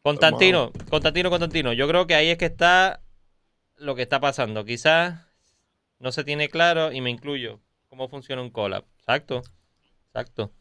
Constantino, 0.01 0.71
Constantino, 0.89 1.29
Constantino. 1.29 1.73
Yo 1.73 1.87
creo 1.87 2.07
que 2.07 2.15
ahí 2.15 2.29
es 2.29 2.37
que 2.37 2.45
está 2.45 3.01
lo 3.77 3.95
que 3.95 4.01
está 4.03 4.19
pasando. 4.19 4.65
Quizás 4.65 5.27
no 5.99 6.11
se 6.11 6.23
tiene 6.23 6.49
claro, 6.49 6.91
y 6.91 7.01
me 7.01 7.09
incluyo, 7.09 7.59
cómo 7.87 8.07
funciona 8.07 8.41
un 8.41 8.49
collab. 8.49 8.85
Exacto, 8.99 9.41
exacto. 10.07 10.51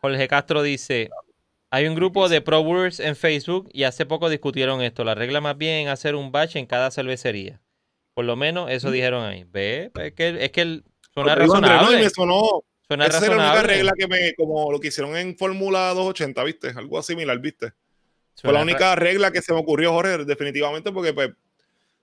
Jorge 0.00 0.28
Castro 0.28 0.62
dice, 0.62 1.10
hay 1.70 1.86
un 1.86 1.94
grupo 1.94 2.28
de 2.28 2.40
Pro 2.40 2.62
Brewers 2.62 3.00
en 3.00 3.16
Facebook 3.16 3.68
y 3.72 3.84
hace 3.84 4.06
poco 4.06 4.28
discutieron 4.28 4.80
esto. 4.82 5.04
La 5.04 5.14
regla 5.14 5.40
más 5.40 5.56
bien 5.58 5.86
es 5.88 5.92
hacer 5.92 6.14
un 6.14 6.32
batch 6.32 6.56
en 6.56 6.66
cada 6.66 6.90
cervecería. 6.90 7.60
Por 8.14 8.24
lo 8.24 8.36
menos 8.36 8.70
eso 8.70 8.90
dijeron 8.90 9.24
ahí. 9.24 9.44
¿Ve? 9.44 9.90
Es 10.00 10.12
que, 10.14 10.44
es 10.44 10.50
que 10.50 10.60
el- 10.62 10.84
suena 11.14 11.34
Pero, 11.34 11.54
Andrés, 11.54 11.60
no, 11.62 11.66
y 11.66 11.70
razonable. 11.70 12.02
me 12.04 12.10
sonó. 12.10 12.62
Suena 12.86 13.06
Esa 13.06 13.18
era 13.18 13.28
la 13.28 13.34
única 13.34 13.46
razonable. 13.52 13.74
regla 13.74 13.92
que 13.98 14.06
me, 14.08 14.34
como 14.34 14.72
lo 14.72 14.80
que 14.80 14.88
hicieron 14.88 15.16
en 15.16 15.36
Fórmula 15.36 15.88
280, 15.94 16.42
¿viste? 16.44 16.68
Algo 16.68 17.02
similar, 17.02 17.38
¿viste? 17.38 17.72
Fue 18.40 18.52
la 18.52 18.62
única 18.62 18.94
regla 18.94 19.30
que 19.32 19.42
se 19.42 19.52
me 19.52 19.58
ocurrió, 19.58 19.92
Jorge, 19.92 20.24
definitivamente, 20.24 20.90
porque, 20.92 21.12
pues, 21.12 21.30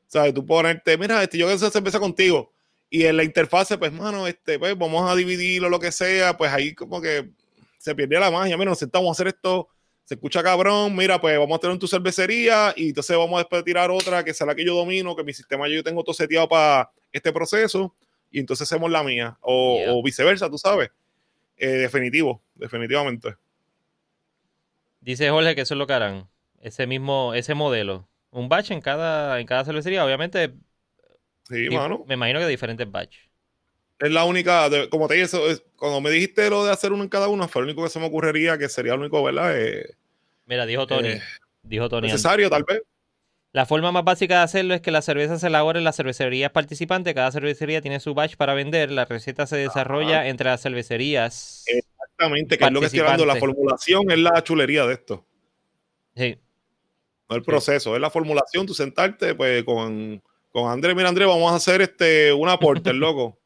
¿sabes? 0.06 0.34
Tú 0.34 0.46
ponerte, 0.46 0.98
mira, 0.98 1.24
este, 1.24 1.38
yo 1.38 1.48
que 1.48 1.58
se 1.58 1.72
cerveza 1.72 2.00
contigo. 2.00 2.52
Y 2.90 3.06
en 3.06 3.18
la 3.18 3.24
interfase, 3.24 3.78
pues, 3.78 3.92
mano, 3.94 4.28
este, 4.28 4.60
pues, 4.60 4.78
vamos 4.78 5.10
a 5.10 5.16
dividirlo, 5.16 5.70
lo 5.70 5.80
que 5.80 5.92
sea, 5.92 6.38
pues 6.38 6.52
ahí 6.52 6.76
como 6.76 7.02
que 7.02 7.30
se 7.78 7.96
pierde 7.96 8.20
la 8.20 8.32
magia. 8.32 8.58
Mira, 8.58 8.70
nos 8.72 8.80
sentamos 8.80 9.08
a 9.10 9.12
hacer 9.12 9.28
esto, 9.28 9.68
se 10.04 10.16
escucha 10.16 10.44
cabrón, 10.44 10.96
mira, 10.96 11.20
pues 11.20 11.38
vamos 11.40 11.56
a 11.58 11.60
tener 11.60 11.78
tu 11.80 11.88
cervecería 11.88 12.74
y 12.76 12.90
entonces 12.90 13.16
vamos 13.18 13.36
a 13.36 13.40
después 13.40 13.64
tirar 13.64 13.90
otra 13.92 14.24
que 14.24 14.34
sea 14.34 14.48
la 14.48 14.56
que 14.56 14.66
yo 14.66 14.76
domino, 14.76 15.16
que 15.16 15.24
mi 15.24 15.34
sistema 15.34 15.68
yo 15.68 15.84
tengo 15.84 16.04
todo 16.04 16.14
seteado 16.14 16.48
para 16.48 16.92
este 17.12 17.32
proceso 17.34 17.96
y 18.32 18.40
entonces 18.40 18.70
hacemos 18.72 18.92
la 18.92 19.04
mía. 19.04 19.38
O, 19.42 19.78
Yeah. 19.80 19.94
o 19.94 20.04
viceversa, 20.04 20.50
tú 20.50 20.58
sabes. 20.58 20.90
Eh, 21.58 21.68
definitivo, 21.68 22.42
definitivamente. 22.56 23.36
Dice 25.02 25.30
Jorge 25.30 25.56
que 25.56 25.62
eso 25.62 25.74
es 25.74 25.78
lo 25.78 25.88
que 25.88 25.94
harán. 25.94 26.28
Ese 26.62 26.88
mismo, 26.88 27.34
ese 27.34 27.54
modelo. 27.54 28.08
Un 28.32 28.50
batch 28.50 28.72
en 28.72 28.82
cada, 28.82 29.40
en 29.40 29.46
cada 29.48 29.64
cervecería. 29.64 30.04
Obviamente, 30.04 30.54
Sí, 31.48 31.70
mano. 31.70 32.04
me 32.08 32.16
imagino 32.16 32.40
que 32.40 32.48
diferentes 32.48 32.90
batch. 32.92 33.16
Es 34.00 34.12
la 34.12 34.26
única, 34.26 34.70
de- 34.70 34.90
como 34.90 35.08
te 35.08 35.14
dije, 35.16 35.26
eso 35.26 35.50
es- 35.50 35.64
cuando 35.78 36.02
me 36.02 36.10
dijiste 36.10 36.50
lo 36.50 36.66
de 36.66 36.72
hacer 36.72 36.92
uno 36.92 37.04
en 37.04 37.10
cada 37.10 37.28
uno, 37.30 37.48
fue 37.48 37.62
lo 37.62 37.68
único 37.68 37.84
que 37.84 37.90
se 37.90 38.00
me 38.00 38.06
ocurriría 38.08 38.58
que 38.58 38.68
sería 38.70 38.94
lo 38.96 39.02
único, 39.02 39.24
¿verdad? 39.24 39.60
Eh, 39.60 39.96
Mira, 40.46 40.66
dijo 40.66 40.86
Tony. 40.86 41.10
Eh, 41.10 41.22
dijo 41.64 41.88
Tony. 41.90 42.08
necesario, 42.08 42.50
tal 42.50 42.64
vez. 42.64 42.82
La 43.52 43.66
forma 43.66 43.92
más 43.94 44.04
básica 44.04 44.40
de 44.40 44.44
hacerlo 44.44 44.74
es 44.74 44.82
que 44.82 44.92
la 44.92 45.02
cerveza 45.02 45.40
se 45.40 45.48
elabore 45.48 45.80
en 45.80 45.86
las 45.86 45.96
cervecerías 45.96 46.52
participantes. 46.52 47.14
Cada 47.14 47.32
cervecería 47.32 47.82
tiene 47.82 48.02
su 48.02 48.14
batch 48.14 48.36
para 48.36 48.54
vender. 48.54 48.92
La 48.92 49.06
receta 49.06 49.48
se 49.48 49.56
desarrolla 49.56 50.28
entre 50.28 50.50
las 50.50 50.62
cervecerías. 50.62 51.64
Exactamente, 51.68 52.58
que 52.58 52.66
es 52.66 52.72
lo 52.72 52.82
que 52.82 52.88
estoy 52.88 53.00
hablando. 53.00 53.26
La 53.26 53.38
formulación 53.38 54.12
es 54.12 54.18
la 54.20 54.44
chulería 54.44 54.86
de 54.86 54.94
esto. 54.96 55.26
Sí. 56.18 56.38
No 57.30 57.38
el 57.38 57.44
proceso, 57.44 57.96
es 57.96 58.02
la 58.02 58.10
formulación. 58.10 58.66
Tú 58.66 58.74
sentarte, 58.74 59.34
pues, 59.36 59.64
con, 59.64 60.22
con 60.52 60.70
Andrés. 60.70 60.94
Mira, 60.94 61.08
Andrés, 61.08 61.26
vamos 61.28 61.50
a 61.50 61.56
hacer 61.56 61.82
este, 61.82 62.34
una 62.34 62.60
porter, 62.60 62.94
loco. 62.96 63.40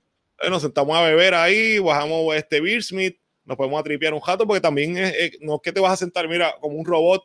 Nos 0.49 0.61
sentamos 0.61 0.95
a 0.95 1.01
beber 1.01 1.33
ahí, 1.33 1.79
bajamos 1.79 2.35
este 2.35 2.61
Beer 2.61 2.81
Smith, 2.83 3.17
nos 3.45 3.57
podemos 3.57 3.79
atripear 3.79 4.13
un 4.13 4.19
jato, 4.21 4.45
porque 4.47 4.61
también 4.61 4.97
es, 4.97 5.13
es- 5.15 5.37
no 5.41 5.55
es 5.55 5.61
que 5.63 5.71
te 5.71 5.79
vas 5.79 5.93
a 5.93 5.97
sentar, 5.97 6.27
mira, 6.27 6.53
como 6.61 6.77
un 6.77 6.85
robot. 6.85 7.23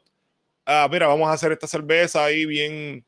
Ah, 0.66 0.88
mira, 0.90 1.06
vamos 1.06 1.28
a 1.28 1.32
hacer 1.32 1.52
esta 1.52 1.66
cerveza 1.66 2.24
ahí 2.24 2.46
bien. 2.46 3.04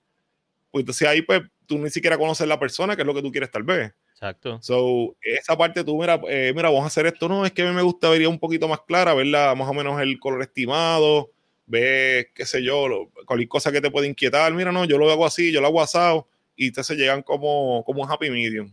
Pues 0.71 0.83
entonces 0.83 1.09
ahí, 1.09 1.23
pues, 1.23 1.41
tú 1.67 1.79
ni 1.79 1.91
siquiera 1.91 2.19
conoces 2.19 2.47
la 2.47 2.59
persona, 2.61 2.95
que 2.95 3.03
es 3.03 3.07
lo 3.07 3.15
que 3.15 3.23
tú 3.23 3.33
quieres, 3.33 3.51
tal 3.51 3.63
vez. 3.63 3.93
Exacto. 4.13 4.59
So, 4.63 5.17
esa 5.21 5.57
parte 5.59 5.83
tú, 5.85 5.99
mira, 5.99 6.21
eh, 6.29 6.53
mira, 6.55 6.69
vamos 6.69 6.85
a 6.85 6.87
hacer 6.87 7.07
esto. 7.07 7.29
No, 7.29 7.45
es 7.45 7.53
que 7.53 7.63
a 7.63 7.67
mí 7.67 7.73
me 7.75 7.83
gusta 7.83 8.09
vería 8.09 8.29
un 8.29 8.39
poquito 8.39 8.69
más 8.69 8.81
clara, 8.87 9.13
verla 9.15 9.55
más 9.55 9.69
o 9.69 9.75
menos 9.75 10.01
el 10.01 10.19
color 10.19 10.43
estimado, 10.43 11.31
ver, 11.67 12.29
qué 12.35 12.47
sé 12.47 12.63
yo, 12.63 12.89
lo- 12.89 13.11
cualquier 13.27 13.49
cosa 13.49 13.73
que 13.73 13.81
te 13.81 13.91
puede 13.91 14.07
inquietar. 14.09 14.53
Mira, 14.55 14.71
no, 14.73 14.85
yo 14.85 14.99
lo 14.99 15.11
hago 15.11 15.27
así, 15.27 15.51
yo 15.53 15.61
lo 15.61 15.67
hago 15.67 15.83
asado, 15.83 16.29
y 16.55 16.69
entonces 16.69 16.97
llegan 16.97 17.23
como, 17.23 17.83
como 17.85 18.03
un 18.03 18.11
happy 18.11 18.31
medium. 18.31 18.73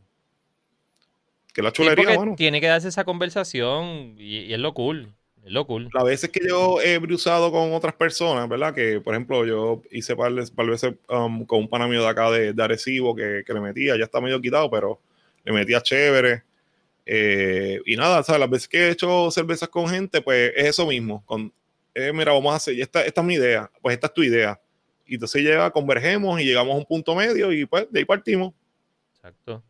Que 1.53 1.61
la 1.61 1.69
Sí, 1.69 1.75
chulería, 1.75 2.03
porque 2.05 2.17
mano. 2.19 2.35
tiene 2.35 2.59
que 2.59 2.67
darse 2.67 2.87
esa 2.89 3.03
conversación 3.05 4.15
y, 4.17 4.39
y 4.39 4.53
es 4.53 4.59
lo 4.59 4.73
cool. 4.73 5.13
Es 5.45 5.51
lo 5.51 5.67
cool. 5.67 5.89
Las 5.93 6.03
veces 6.05 6.29
que 6.29 6.39
yo 6.47 6.81
he 6.81 6.97
brusado 6.99 7.51
con 7.51 7.73
otras 7.73 7.93
personas, 7.93 8.47
¿verdad? 8.47 8.73
Que, 8.73 9.01
por 9.01 9.13
ejemplo, 9.13 9.45
yo 9.45 9.81
hice 9.91 10.15
par, 10.15 10.31
par 10.55 10.65
veces 10.65 10.93
um, 11.09 11.45
con 11.45 11.59
un 11.59 11.67
pana 11.67 11.87
mío 11.87 12.01
de 12.01 12.07
acá 12.07 12.31
de, 12.31 12.53
de 12.53 12.63
Arecibo 12.63 13.13
que, 13.15 13.43
que 13.45 13.53
le 13.53 13.59
metía, 13.59 13.97
ya 13.97 14.05
está 14.05 14.21
medio 14.21 14.39
quitado, 14.41 14.69
pero 14.71 14.99
le 15.43 15.51
metía 15.51 15.81
chévere. 15.81 16.43
Eh, 17.05 17.81
y 17.85 17.97
nada, 17.97 18.23
¿sabes? 18.23 18.39
Las 18.39 18.49
veces 18.49 18.67
que 18.69 18.77
he 18.87 18.89
hecho 18.91 19.29
cervezas 19.31 19.67
con 19.67 19.89
gente, 19.89 20.21
pues 20.21 20.53
es 20.55 20.67
eso 20.69 20.87
mismo. 20.87 21.21
Con, 21.25 21.51
eh, 21.93 22.11
mira, 22.13 22.31
vamos 22.31 22.53
a 22.53 22.55
hacer, 22.55 22.79
esta, 22.79 23.05
esta 23.05 23.19
es 23.19 23.27
mi 23.27 23.33
idea, 23.33 23.69
pues 23.81 23.93
esta 23.95 24.07
es 24.07 24.13
tu 24.13 24.23
idea. 24.23 24.59
Y 25.05 25.15
entonces 25.15 25.41
llega, 25.43 25.69
convergemos 25.71 26.39
y 26.39 26.45
llegamos 26.45 26.73
a 26.73 26.77
un 26.77 26.85
punto 26.85 27.13
medio 27.15 27.51
y 27.51 27.65
pues 27.65 27.85
de 27.91 27.99
ahí 27.99 28.05
partimos. 28.05 28.53
Exacto. 29.17 29.61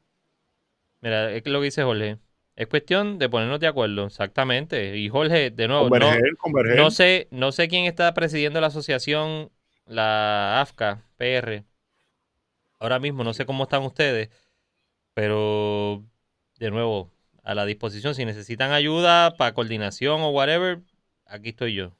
Mira, 1.04 1.34
es 1.34 1.46
lo 1.46 1.60
que 1.60 1.66
dice 1.66 1.84
Jorge. 1.84 2.18
Es 2.56 2.68
cuestión 2.68 3.20
de 3.20 3.28
ponernos 3.28 3.60
de 3.60 3.68
acuerdo, 3.68 4.06
exactamente. 4.06 4.98
Y 4.98 5.10
Jorge, 5.10 5.52
de 5.52 5.68
nuevo, 5.68 5.84
no, 5.84 5.90
Converger, 5.90 6.38
converger. 6.38 6.78
no 6.78 6.92
sé, 6.92 7.28
no 7.30 7.52
sé 7.52 7.68
quién 7.68 7.86
está 7.86 8.14
presidiendo 8.14 8.62
la 8.62 8.68
asociación, 8.68 9.52
la 9.86 10.62
AFCA, 10.62 11.04
PR. 11.18 11.66
Ahora 12.80 13.00
mismo, 13.00 13.26
no 13.26 13.34
sé 13.34 13.46
cómo 13.46 13.64
están 13.64 13.84
ustedes, 13.84 14.30
pero 15.14 16.06
de 16.58 16.72
nuevo, 16.72 17.12
a 17.44 17.54
la 17.54 17.66
disposición. 17.66 18.16
Si 18.16 18.24
necesitan 18.24 18.72
ayuda 18.72 19.36
para 19.36 19.54
coordinación 19.54 20.22
o 20.22 20.30
whatever, 20.30 20.80
aquí 21.26 21.50
estoy 21.50 21.74
yo. 21.74 21.92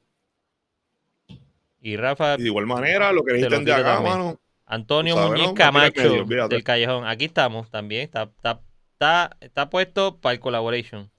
Y 1.82 1.98
Rafa, 1.98 2.36
Y 2.38 2.42
de 2.42 2.48
igual 2.48 2.66
manera, 2.66 3.12
lo 3.12 3.22
que 3.22 3.34
necesiten 3.34 3.66
de 3.66 3.74
acá, 3.74 4.00
mano. 4.00 4.40
Antonio 4.64 5.14
Muñiz 5.14 5.48
¿no? 5.48 5.52
Mira 5.52 5.54
Camacho 5.54 6.24
del 6.48 6.64
Callejón. 6.64 7.06
Aquí 7.06 7.26
estamos 7.26 7.70
también. 7.70 8.00
Está, 8.00 8.22
está, 8.22 8.62
está, 9.04 9.36
está 9.40 9.70
puesto 9.70 10.18
para 10.20 10.34
el 10.34 10.40
collaboration. 10.40 11.10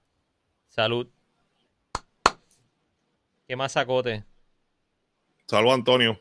Salud. 0.70 1.07
¿Qué 3.48 3.56
más 3.56 3.74
sacote? 3.74 4.24
Salud, 5.48 5.72
Antonio. 5.72 6.20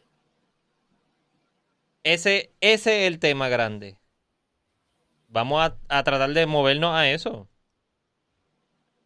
Ese, 2.03 2.53
ese 2.61 3.03
es 3.03 3.12
el 3.12 3.19
tema 3.19 3.49
grande. 3.49 3.99
Vamos 5.28 5.62
a, 5.62 5.78
a 5.89 6.05
tratar 6.05 6.32
de 6.35 6.47
movernos 6.47 6.95
a 6.95 7.11
eso. 7.11 7.49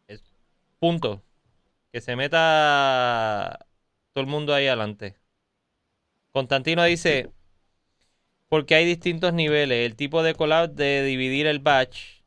Es- 0.07 0.21
punto. 0.79 1.23
Que 1.93 2.01
se 2.01 2.15
meta 2.15 3.65
todo 4.11 4.23
el 4.23 4.29
mundo 4.29 4.53
ahí 4.53 4.67
adelante. 4.67 5.15
Constantino 6.31 6.83
dice, 6.83 7.31
porque 8.49 8.75
hay 8.75 8.85
distintos 8.85 9.33
niveles. 9.33 9.85
El 9.85 9.95
tipo 9.95 10.21
de 10.23 10.35
collab 10.35 10.71
de 10.71 11.03
dividir 11.03 11.47
el 11.47 11.59
batch. 11.59 12.18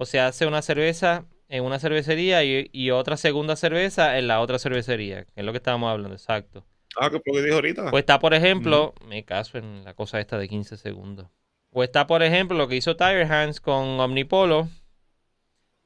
O 0.00 0.06
sea, 0.06 0.28
hace 0.28 0.46
una 0.46 0.62
cerveza 0.62 1.24
en 1.48 1.64
una 1.64 1.80
cervecería 1.80 2.44
y, 2.44 2.70
y 2.72 2.90
otra 2.92 3.16
segunda 3.16 3.56
cerveza 3.56 4.16
en 4.16 4.28
la 4.28 4.40
otra 4.40 4.60
cervecería. 4.60 5.24
Que 5.24 5.40
es 5.40 5.44
lo 5.44 5.50
que 5.50 5.58
estábamos 5.58 5.90
hablando, 5.90 6.14
exacto. 6.14 6.64
Ah, 6.96 7.10
que 7.10 7.16
lo 7.16 7.22
que 7.22 7.42
dijo 7.42 7.56
ahorita. 7.56 7.90
Pues 7.90 8.02
está, 8.02 8.20
por 8.20 8.32
ejemplo, 8.32 8.94
me 9.08 9.24
caso 9.24 9.58
en 9.58 9.82
la 9.82 9.94
cosa 9.94 10.20
esta 10.20 10.38
de 10.38 10.48
15 10.48 10.76
segundos. 10.76 11.26
O 11.72 11.82
está, 11.82 12.06
por 12.06 12.22
ejemplo, 12.22 12.56
lo 12.56 12.68
que 12.68 12.76
hizo 12.76 12.94
Tire 12.94 13.24
Hands 13.24 13.60
con 13.60 13.98
Omnipolo, 13.98 14.68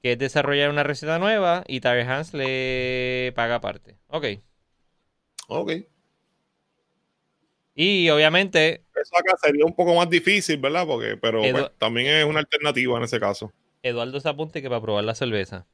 que 0.03 0.13
es 0.13 0.19
desarrollar 0.19 0.69
una 0.69 0.83
receta 0.83 1.19
nueva 1.19 1.65
y 1.67 1.81
Tire 1.81 2.03
Hands 2.03 2.35
le 2.35 3.33
paga 3.35 3.55
aparte. 3.55 3.97
Ok. 4.09 4.27
ok. 5.49 5.73
Y 7.75 8.11
obviamente, 8.11 8.85
Eso 8.95 9.17
acá 9.17 9.39
sería 9.43 9.65
un 9.65 9.75
poco 9.75 9.95
más 9.95 10.11
difícil, 10.11 10.59
¿verdad? 10.59 10.87
Porque, 10.87 11.17
pero 11.17 11.41
pues, 11.41 11.71
también 11.79 12.09
es 12.09 12.27
una 12.27 12.41
alternativa 12.41 12.99
en 12.99 13.05
ese 13.05 13.19
caso. 13.19 13.51
Eduardo 13.83 14.21
se 14.21 14.29
apunte 14.29 14.63
que 14.63 14.69
para 14.69 14.81
probar 14.81 15.05
la 15.05 15.15
cerveza. 15.15 15.67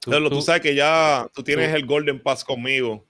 Tú- 0.00 0.10
tú, 0.10 0.30
tú- 0.30 0.42
sabes 0.42 0.62
que 0.62 0.74
ya 0.74 1.28
tú 1.34 1.42
tienes 1.42 1.70
tú- 1.70 1.76
el 1.76 1.86
Golden 1.86 2.20
Pass 2.22 2.44
conmigo. 2.44 3.04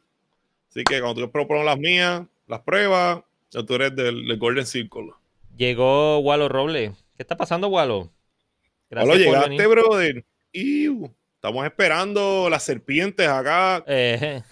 Así 0.70 0.84
que 0.84 1.00
cuando 1.00 1.22
tú 1.22 1.30
propones 1.30 1.64
las 1.64 1.78
mías, 1.78 2.22
las 2.46 2.60
pruebas, 2.60 3.22
ya 3.50 3.62
tú 3.62 3.74
eres 3.74 3.94
del, 3.94 4.26
del 4.26 4.38
Golden 4.38 4.66
Circle. 4.66 5.10
Llegó 5.56 6.18
Walo 6.20 6.48
Roble. 6.48 6.92
¿Qué 7.16 7.22
está 7.22 7.36
pasando, 7.36 7.68
Walo? 7.68 8.10
Hola, 8.90 9.04
por 9.04 9.16
llegaste, 9.18 9.48
venir. 9.50 9.68
brother. 9.68 10.24
Iu, 10.52 11.10
Estamos 11.34 11.64
esperando 11.66 12.48
las 12.50 12.64
serpientes 12.64 13.28
acá. 13.28 13.84
Eh, 13.86 14.42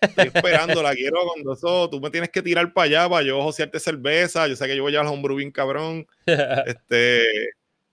Estoy 0.00 0.30
esperando, 0.32 0.82
la 0.82 0.94
quiero 0.94 1.18
cuando 1.26 1.52
eso. 1.52 1.88
Tú 1.90 2.00
me 2.00 2.10
tienes 2.10 2.30
que 2.30 2.42
tirar 2.42 2.72
para 2.72 2.84
allá 2.86 3.08
para 3.08 3.24
yo 3.24 3.42
josearte 3.42 3.80
cerveza. 3.80 4.46
Yo 4.46 4.56
sé 4.56 4.66
que 4.66 4.76
yo 4.76 4.82
voy 4.82 4.90
a 4.90 4.92
llevar 4.92 5.06
el 5.06 5.12
homebrew 5.12 5.36
bien 5.36 5.50
cabrón. 5.50 6.06
Este, 6.66 7.24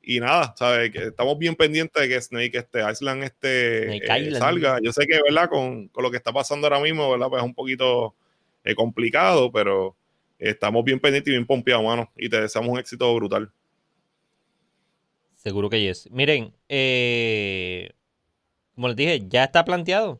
y 0.02 0.20
nada, 0.20 0.54
¿sabes? 0.58 0.92
Que 0.92 1.06
estamos 1.06 1.38
bien 1.38 1.56
pendientes 1.56 2.02
de 2.02 2.08
que 2.08 2.22
Snake 2.22 2.58
este, 2.58 2.80
Island 2.92 3.24
este, 3.24 3.84
Snake 3.86 4.06
eh, 4.06 4.20
Island. 4.20 4.38
salga. 4.38 4.80
Yo 4.84 4.92
sé 4.94 5.06
que, 5.08 5.20
¿verdad? 5.24 5.50
Con, 5.50 5.88
con 5.88 6.04
lo 6.04 6.12
que 6.12 6.18
está 6.18 6.32
pasando 6.32 6.68
ahora 6.68 6.80
mismo, 6.80 7.10
¿verdad? 7.10 7.28
Pues 7.30 7.42
es 7.42 7.46
un 7.46 7.56
poquito 7.56 8.14
eh, 8.64 8.76
complicado, 8.76 9.52
pero 9.52 9.96
estamos 10.38 10.84
bien 10.84 11.00
pendientes 11.00 11.32
y 11.32 11.36
bien 11.36 11.46
pompeados, 11.46 11.84
mano. 11.84 12.12
Y 12.16 12.30
te 12.30 12.40
deseamos 12.40 12.70
un 12.72 12.80
éxito 12.80 13.14
brutal. 13.16 13.52
Seguro 15.36 15.70
que 15.70 15.82
yes. 15.82 16.10
Miren, 16.12 16.54
eh, 16.70 17.92
como 18.74 18.88
les 18.88 18.98
dije, 18.98 19.24
ya 19.28 19.44
está 19.44 19.64
planteado. 19.64 20.20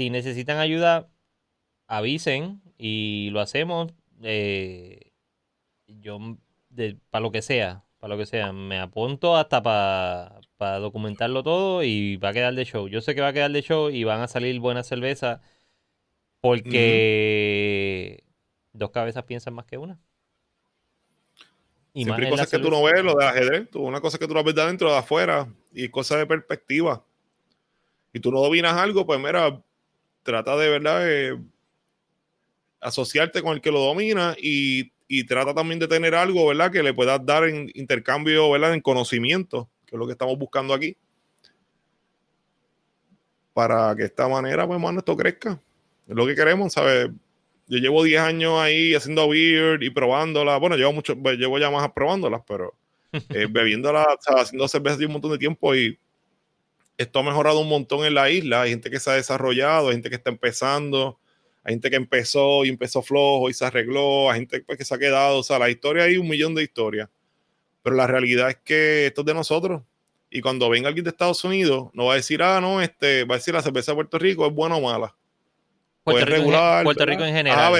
Si 0.00 0.08
necesitan 0.08 0.56
ayuda, 0.56 1.10
avisen 1.86 2.62
y 2.78 3.28
lo 3.32 3.40
hacemos. 3.40 3.92
eh, 4.22 5.12
yo, 5.88 6.38
para 7.10 7.20
lo 7.20 7.30
que 7.30 7.42
sea, 7.42 7.84
para 7.98 8.14
lo 8.14 8.18
que 8.18 8.24
sea, 8.24 8.50
me 8.54 8.78
apunto 8.78 9.36
hasta 9.36 9.62
para 9.62 10.78
documentarlo 10.78 11.42
todo 11.42 11.82
y 11.82 12.16
va 12.16 12.30
a 12.30 12.32
quedar 12.32 12.54
de 12.54 12.64
show. 12.64 12.88
Yo 12.88 13.02
sé 13.02 13.14
que 13.14 13.20
va 13.20 13.28
a 13.28 13.32
quedar 13.34 13.50
de 13.50 13.60
show 13.60 13.90
y 13.90 14.04
van 14.04 14.22
a 14.22 14.28
salir 14.28 14.58
buenas 14.58 14.86
cervezas 14.86 15.42
porque 16.40 18.24
dos 18.72 18.92
cabezas 18.92 19.24
piensan 19.24 19.52
más 19.52 19.66
que 19.66 19.76
una. 19.76 20.00
Y 21.92 22.04
Siempre 22.04 22.24
hay 22.24 22.30
cosas 22.30 22.50
que 22.50 22.58
tú 22.58 22.70
no 22.70 22.82
ves, 22.82 23.04
lo 23.04 23.16
de 23.16 23.26
ajedrez. 23.26 23.70
Tú, 23.70 23.82
una 23.82 24.00
cosa 24.00 24.16
que 24.16 24.26
tú 24.26 24.32
no 24.32 24.42
ves 24.42 24.54
de 24.54 24.62
adentro, 24.62 24.90
de 24.90 24.96
afuera. 24.96 25.46
Y 25.74 25.90
cosas 25.90 26.16
de 26.16 26.26
perspectiva. 26.26 27.04
Y 28.14 28.20
tú 28.20 28.32
no 28.32 28.40
dominas 28.40 28.72
algo, 28.78 29.04
pues 29.04 29.20
mira, 29.20 29.62
trata 30.22 30.56
de 30.56 30.68
verdad 30.68 31.10
eh, 31.10 31.38
asociarte 32.80 33.42
con 33.42 33.54
el 33.54 33.60
que 33.60 33.70
lo 33.70 33.80
domina 33.80 34.36
y, 34.40 34.92
y 35.08 35.24
trata 35.24 35.54
también 35.54 35.78
de 35.78 35.88
tener 35.88 36.14
algo, 36.14 36.46
¿verdad? 36.46 36.70
Que 36.70 36.82
le 36.82 36.94
puedas 36.94 37.24
dar 37.24 37.44
en 37.44 37.70
intercambio, 37.74 38.50
¿verdad? 38.50 38.74
En 38.74 38.80
conocimiento, 38.80 39.68
que 39.86 39.96
es 39.96 39.98
lo 39.98 40.06
que 40.06 40.12
estamos 40.12 40.38
buscando 40.38 40.72
aquí. 40.72 40.96
Para 43.52 43.94
que 43.96 44.02
de 44.02 44.06
esta 44.06 44.28
manera, 44.28 44.66
pues, 44.66 44.80
mano, 44.80 45.00
esto 45.00 45.16
crezca. 45.16 45.60
Es 46.06 46.14
lo 46.14 46.26
que 46.26 46.34
queremos, 46.34 46.72
¿sabes? 46.72 47.10
Yo 47.66 47.78
llevo 47.78 48.02
10 48.02 48.20
años 48.20 48.58
ahí 48.58 48.94
haciendo 48.94 49.28
beer 49.28 49.82
y 49.82 49.90
probándola. 49.90 50.56
Bueno, 50.58 50.76
llevo 50.76 50.92
mucho, 50.92 51.16
pues, 51.16 51.38
llevo 51.38 51.58
ya 51.58 51.70
más 51.70 51.90
probándolas, 51.92 52.42
pero 52.46 52.74
eh, 53.12 53.46
bebiéndola, 53.50 54.04
o 54.04 54.22
sea, 54.22 54.42
haciendo 54.42 54.68
cerveza 54.68 54.96
de 54.96 55.06
un 55.06 55.12
montón 55.12 55.32
de 55.32 55.38
tiempo 55.38 55.74
y 55.74 55.98
esto 57.00 57.20
ha 57.20 57.22
mejorado 57.22 57.60
un 57.60 57.68
montón 57.68 58.04
en 58.04 58.12
la 58.12 58.28
isla. 58.28 58.62
Hay 58.62 58.70
gente 58.70 58.90
que 58.90 59.00
se 59.00 59.10
ha 59.10 59.14
desarrollado, 59.14 59.88
hay 59.88 59.94
gente 59.94 60.10
que 60.10 60.16
está 60.16 60.28
empezando, 60.28 61.18
hay 61.64 61.72
gente 61.72 61.88
que 61.88 61.96
empezó 61.96 62.62
y 62.66 62.68
empezó 62.68 63.00
flojo 63.00 63.48
y 63.48 63.54
se 63.54 63.64
arregló, 63.64 64.30
hay 64.30 64.40
gente 64.40 64.60
pues, 64.60 64.76
que 64.76 64.84
se 64.84 64.94
ha 64.94 64.98
quedado. 64.98 65.38
O 65.38 65.42
sea, 65.42 65.58
la 65.58 65.70
historia 65.70 66.04
hay 66.04 66.18
un 66.18 66.28
millón 66.28 66.54
de 66.54 66.62
historias. 66.62 67.08
Pero 67.82 67.96
la 67.96 68.06
realidad 68.06 68.50
es 68.50 68.58
que 68.62 69.06
esto 69.06 69.22
es 69.22 69.26
de 69.26 69.32
nosotros. 69.32 69.82
Y 70.28 70.42
cuando 70.42 70.68
venga 70.68 70.88
alguien 70.88 71.04
de 71.04 71.10
Estados 71.10 71.42
Unidos, 71.42 71.88
no 71.94 72.04
va 72.04 72.12
a 72.12 72.16
decir, 72.16 72.42
ah, 72.42 72.60
no, 72.60 72.82
este, 72.82 73.24
va 73.24 73.36
a 73.36 73.38
decir 73.38 73.54
la 73.54 73.62
cerveza 73.62 73.92
de 73.92 73.96
Puerto 73.96 74.18
Rico 74.18 74.46
es 74.46 74.52
buena 74.52 74.76
o 74.76 74.82
mala. 74.82 75.16
Puerto, 76.04 76.26
Rico, 76.26 76.34
en, 76.34 76.40
regular, 76.42 76.84
Puerto 76.84 77.00
¿verdad? 77.00 77.12
Rico 77.14 77.24
en 77.24 77.34
general 77.34 77.72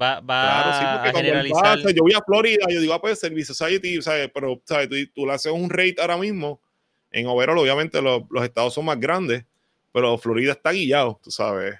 va, 0.00 0.20
va 0.20 0.20
Claro, 0.20 0.72
sí, 0.72 1.08
a 1.08 1.12
generalizar. 1.16 1.62
pasa, 1.62 1.90
yo 1.92 2.02
voy 2.02 2.12
a 2.12 2.20
Florida, 2.20 2.66
yo 2.68 2.80
digo, 2.80 2.92
ah, 2.92 3.00
pues 3.00 3.18
Service 3.18 3.54
Society, 3.54 4.02
¿sabes? 4.02 4.30
Pero, 4.34 4.60
¿sabes? 4.66 4.90
Tú, 4.90 4.96
tú 5.14 5.26
le 5.26 5.32
haces 5.32 5.50
un 5.50 5.70
rate 5.70 5.96
ahora 5.98 6.18
mismo. 6.18 6.60
En 7.14 7.26
overall, 7.26 7.58
obviamente, 7.58 8.02
los, 8.02 8.22
los 8.28 8.42
estados 8.44 8.74
son 8.74 8.84
más 8.86 8.98
grandes, 8.98 9.44
pero 9.92 10.18
Florida 10.18 10.52
está 10.52 10.72
guillado, 10.72 11.20
tú 11.22 11.30
sabes. 11.30 11.76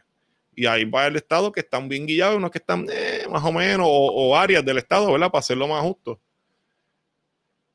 Y 0.54 0.66
hay 0.66 0.84
varios 0.84 1.20
estados 1.22 1.50
que 1.50 1.60
están 1.60 1.88
bien 1.88 2.06
guillados, 2.06 2.36
unos 2.36 2.50
que 2.52 2.58
están 2.58 2.86
eh, 2.90 3.26
más 3.28 3.42
o 3.42 3.50
menos, 3.50 3.86
o, 3.90 3.90
o 4.12 4.36
áreas 4.36 4.64
del 4.64 4.78
estado, 4.78 5.10
¿verdad? 5.10 5.30
Para 5.30 5.40
hacerlo 5.40 5.66
más 5.66 5.82
justo. 5.82 6.20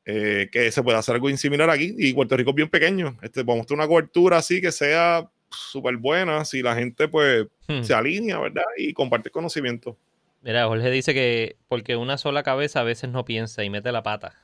Eh, 0.06 0.48
que 0.50 0.72
se 0.72 0.82
puede 0.82 0.96
hacer 0.96 1.14
algo 1.16 1.28
similar 1.36 1.68
aquí. 1.68 1.94
Y 1.98 2.12
Puerto 2.14 2.36
Rico 2.36 2.50
es 2.50 2.56
bien 2.56 2.68
pequeño. 2.70 3.18
Este, 3.22 3.42
vamos 3.42 3.64
a 3.64 3.66
tener 3.66 3.80
una 3.80 3.88
cobertura 3.88 4.38
así 4.38 4.60
que 4.60 4.72
sea 4.72 5.28
súper 5.50 5.96
buena, 5.98 6.44
si 6.44 6.62
la 6.62 6.74
gente, 6.74 7.08
pues, 7.08 7.46
Hmm. 7.68 7.82
se 7.82 7.94
alinea, 7.94 8.38
¿verdad? 8.38 8.64
Y 8.78 8.92
comparte 8.92 9.30
conocimiento. 9.30 9.96
Mira, 10.42 10.66
Jorge 10.66 10.90
dice 10.90 11.12
que 11.14 11.56
porque 11.68 11.94
una 11.96 12.18
sola 12.18 12.42
cabeza 12.42 12.80
a 12.80 12.84
veces 12.84 13.10
no 13.10 13.24
piensa 13.24 13.62
y 13.62 13.70
mete 13.70 13.92
la 13.92 14.02
pata. 14.02 14.34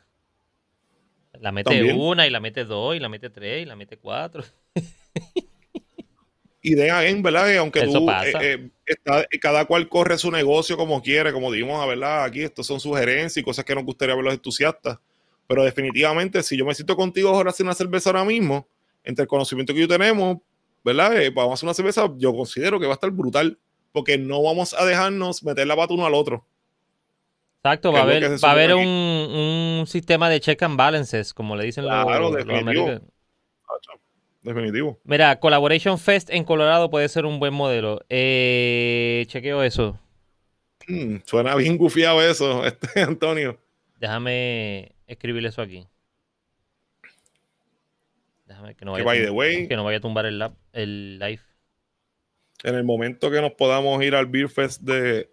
La 1.40 1.52
mete 1.52 1.70
También. 1.70 1.96
una 1.98 2.26
y 2.26 2.30
la 2.30 2.40
mete 2.40 2.64
dos 2.64 2.96
y 2.96 3.00
la 3.00 3.08
mete 3.08 3.30
tres 3.30 3.62
y 3.62 3.64
la 3.66 3.76
mete 3.76 3.96
cuatro. 3.98 4.42
idea 6.62 7.06
en 7.06 7.22
verdad 7.22 7.46
que 7.46 7.58
aunque 7.58 7.78
Eso 7.80 8.00
tú 8.00 8.06
pasa. 8.06 8.42
eh, 8.42 8.54
eh, 8.54 8.70
está- 8.86 9.24
cada 9.40 9.64
cual 9.66 9.88
corre 9.88 10.18
su 10.18 10.30
negocio 10.32 10.76
como 10.76 11.00
quiere 11.00 11.32
como 11.32 11.52
dijimos 11.52 11.80
a 11.80 11.86
verdad 11.86 12.24
aquí 12.24 12.42
estos 12.42 12.66
son 12.66 12.80
sugerencias 12.80 13.36
y 13.36 13.42
cosas 13.44 13.64
que 13.64 13.74
nos 13.74 13.84
gustaría 13.84 14.16
ver 14.16 14.24
los 14.24 14.34
entusiastas 14.34 14.98
pero 15.46 15.62
definitivamente 15.62 16.42
si 16.42 16.56
yo 16.56 16.64
me 16.64 16.74
siento 16.74 16.96
contigo 16.96 17.28
ahora 17.28 17.52
sin 17.52 17.66
una 17.66 17.74
cerveza 17.74 18.10
ahora 18.10 18.24
mismo 18.24 18.66
entre 19.04 19.22
el 19.22 19.28
conocimiento 19.28 19.72
que 19.72 19.78
yo 19.78 19.86
tenemos, 19.86 20.38
¿verdad? 20.84 21.16
Eh, 21.22 21.30
vamos 21.30 21.52
a 21.52 21.54
hacer 21.54 21.66
una 21.68 21.74
cerveza, 21.74 22.12
yo 22.18 22.34
considero 22.34 22.80
que 22.80 22.86
va 22.86 22.94
a 22.94 22.96
estar 22.96 23.12
brutal, 23.12 23.56
porque 23.92 24.18
no 24.18 24.42
vamos 24.42 24.74
a 24.74 24.84
dejarnos 24.84 25.44
meter 25.44 25.64
la 25.68 25.76
pata 25.76 25.94
uno 25.94 26.04
al 26.06 26.14
otro. 26.14 26.44
Exacto, 27.66 27.90
va 27.90 28.00
a 28.00 28.02
haber, 28.02 28.22
va 28.22 28.48
a 28.48 28.52
haber 28.52 28.74
un, 28.74 28.86
un, 28.86 29.86
sistema 29.88 30.30
de 30.30 30.38
check 30.38 30.62
and 30.62 30.76
balances, 30.76 31.34
como 31.34 31.56
le 31.56 31.64
dicen 31.64 31.82
claro, 31.82 32.30
los, 32.30 32.36
definitivo. 32.36 33.00
definitivo. 34.42 35.00
Mira, 35.02 35.40
Collaboration 35.40 35.98
Fest 35.98 36.30
en 36.30 36.44
Colorado 36.44 36.90
puede 36.90 37.08
ser 37.08 37.26
un 37.26 37.40
buen 37.40 37.52
modelo. 37.52 38.00
Eh, 38.08 39.24
chequeo 39.26 39.64
eso. 39.64 39.98
Hmm, 40.86 41.16
suena 41.24 41.56
bien 41.56 41.76
gufiado 41.76 42.22
eso, 42.22 42.64
este 42.66 43.02
Antonio. 43.02 43.58
Déjame 43.98 44.92
escribir 45.08 45.44
eso 45.44 45.60
aquí. 45.60 45.88
Déjame 48.46 48.76
que 48.76 48.84
no 48.84 48.92
vaya, 48.92 49.04
que 49.68 49.76
no 49.76 49.82
vaya 49.82 49.98
a 49.98 50.00
tumbar 50.00 50.26
el, 50.26 50.40
el 50.72 51.18
live. 51.18 51.40
En 52.62 52.76
el 52.76 52.84
momento 52.84 53.28
que 53.28 53.40
nos 53.40 53.54
podamos 53.54 54.00
ir 54.04 54.14
al 54.14 54.26
Beer 54.26 54.48
Fest 54.48 54.82
de, 54.82 55.28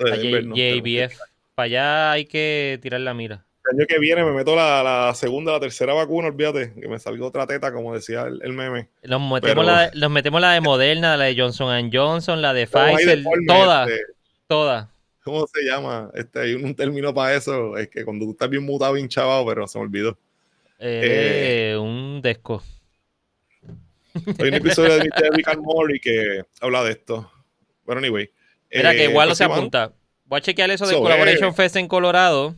de 0.00 0.80
JBF 0.80 1.35
para 1.56 1.64
allá 1.64 2.12
hay 2.12 2.26
que 2.26 2.78
tirar 2.82 3.00
la 3.00 3.14
mira. 3.14 3.46
El 3.64 3.78
año 3.78 3.86
que 3.88 3.98
viene 3.98 4.22
me 4.22 4.30
meto 4.30 4.54
la, 4.54 4.82
la, 4.82 5.14
segunda, 5.14 5.52
la 5.52 5.58
tercera 5.58 5.94
vacuna, 5.94 6.28
olvídate, 6.28 6.74
que 6.78 6.86
me 6.86 7.00
salga 7.00 7.24
otra 7.26 7.46
teta, 7.46 7.72
como 7.72 7.94
decía 7.94 8.24
el, 8.24 8.52
meme. 8.52 8.90
Nos 9.02 9.20
metemos, 9.22 9.64
la, 9.64 9.90
nos 9.92 10.10
metemos 10.10 10.40
la 10.40 10.52
de 10.52 10.60
Moderna, 10.60 11.16
la 11.16 11.24
de 11.24 11.36
Johnson 11.36 11.90
Johnson, 11.92 12.42
la 12.42 12.52
de 12.52 12.66
Pfizer, 12.66 13.24
todas, 13.48 13.88
este, 13.88 14.02
todas. 14.46 14.88
¿Cómo 15.24 15.46
se 15.48 15.64
llama? 15.64 16.10
Este, 16.14 16.40
hay 16.40 16.54
un 16.54 16.74
término 16.76 17.12
para 17.12 17.34
eso, 17.34 17.76
es 17.76 17.88
que 17.88 18.04
cuando 18.04 18.26
tú 18.26 18.32
estás 18.32 18.50
bien 18.50 18.62
mutado, 18.62 18.92
bien 18.92 19.08
chavado, 19.08 19.44
pero 19.46 19.66
se 19.66 19.78
me 19.78 19.84
olvidó. 19.86 20.16
Eh, 20.78 21.76
un 21.80 22.20
desco. 22.22 22.62
Hay 24.38 24.48
un 24.48 24.54
episodio 24.54 24.98
de 24.98 25.30
Rick 25.32 25.48
and 25.48 25.62
Morty 25.62 25.98
que 25.98 26.42
habla 26.60 26.84
de 26.84 26.92
esto. 26.92 27.32
Bueno, 27.84 28.00
anyway. 28.00 28.30
Mira, 28.70 28.92
que 28.92 29.04
igual 29.06 29.30
no 29.30 29.34
se 29.34 29.44
apunta. 29.44 29.92
Voy 30.26 30.38
a 30.38 30.40
chequear 30.40 30.70
eso 30.70 30.86
de 30.86 30.94
Collaboration 30.94 31.54
Fest 31.54 31.76
en 31.76 31.88
Colorado. 31.88 32.56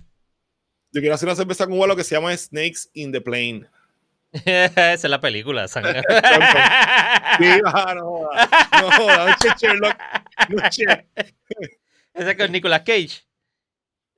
Yo 0.90 1.00
quiero 1.00 1.14
hacer 1.14 1.28
una 1.28 1.36
cerveza 1.36 1.66
con 1.66 1.86
lo 1.86 1.96
que 1.96 2.04
se 2.04 2.14
llama 2.14 2.34
Snakes 2.36 2.88
in 2.94 3.12
the 3.12 3.20
Plane. 3.20 3.66
Esa 4.32 4.94
es 4.94 5.04
la 5.04 5.20
película. 5.20 5.68
sí, 5.68 5.80
no, 5.80 5.92
no, 7.94 8.30
no, 8.82 9.36
Sherlock. 9.58 9.96
No, 10.48 10.62
Esa 12.14 12.36
con 12.36 12.52
Nicolas 12.52 12.80
Cage. 12.80 13.28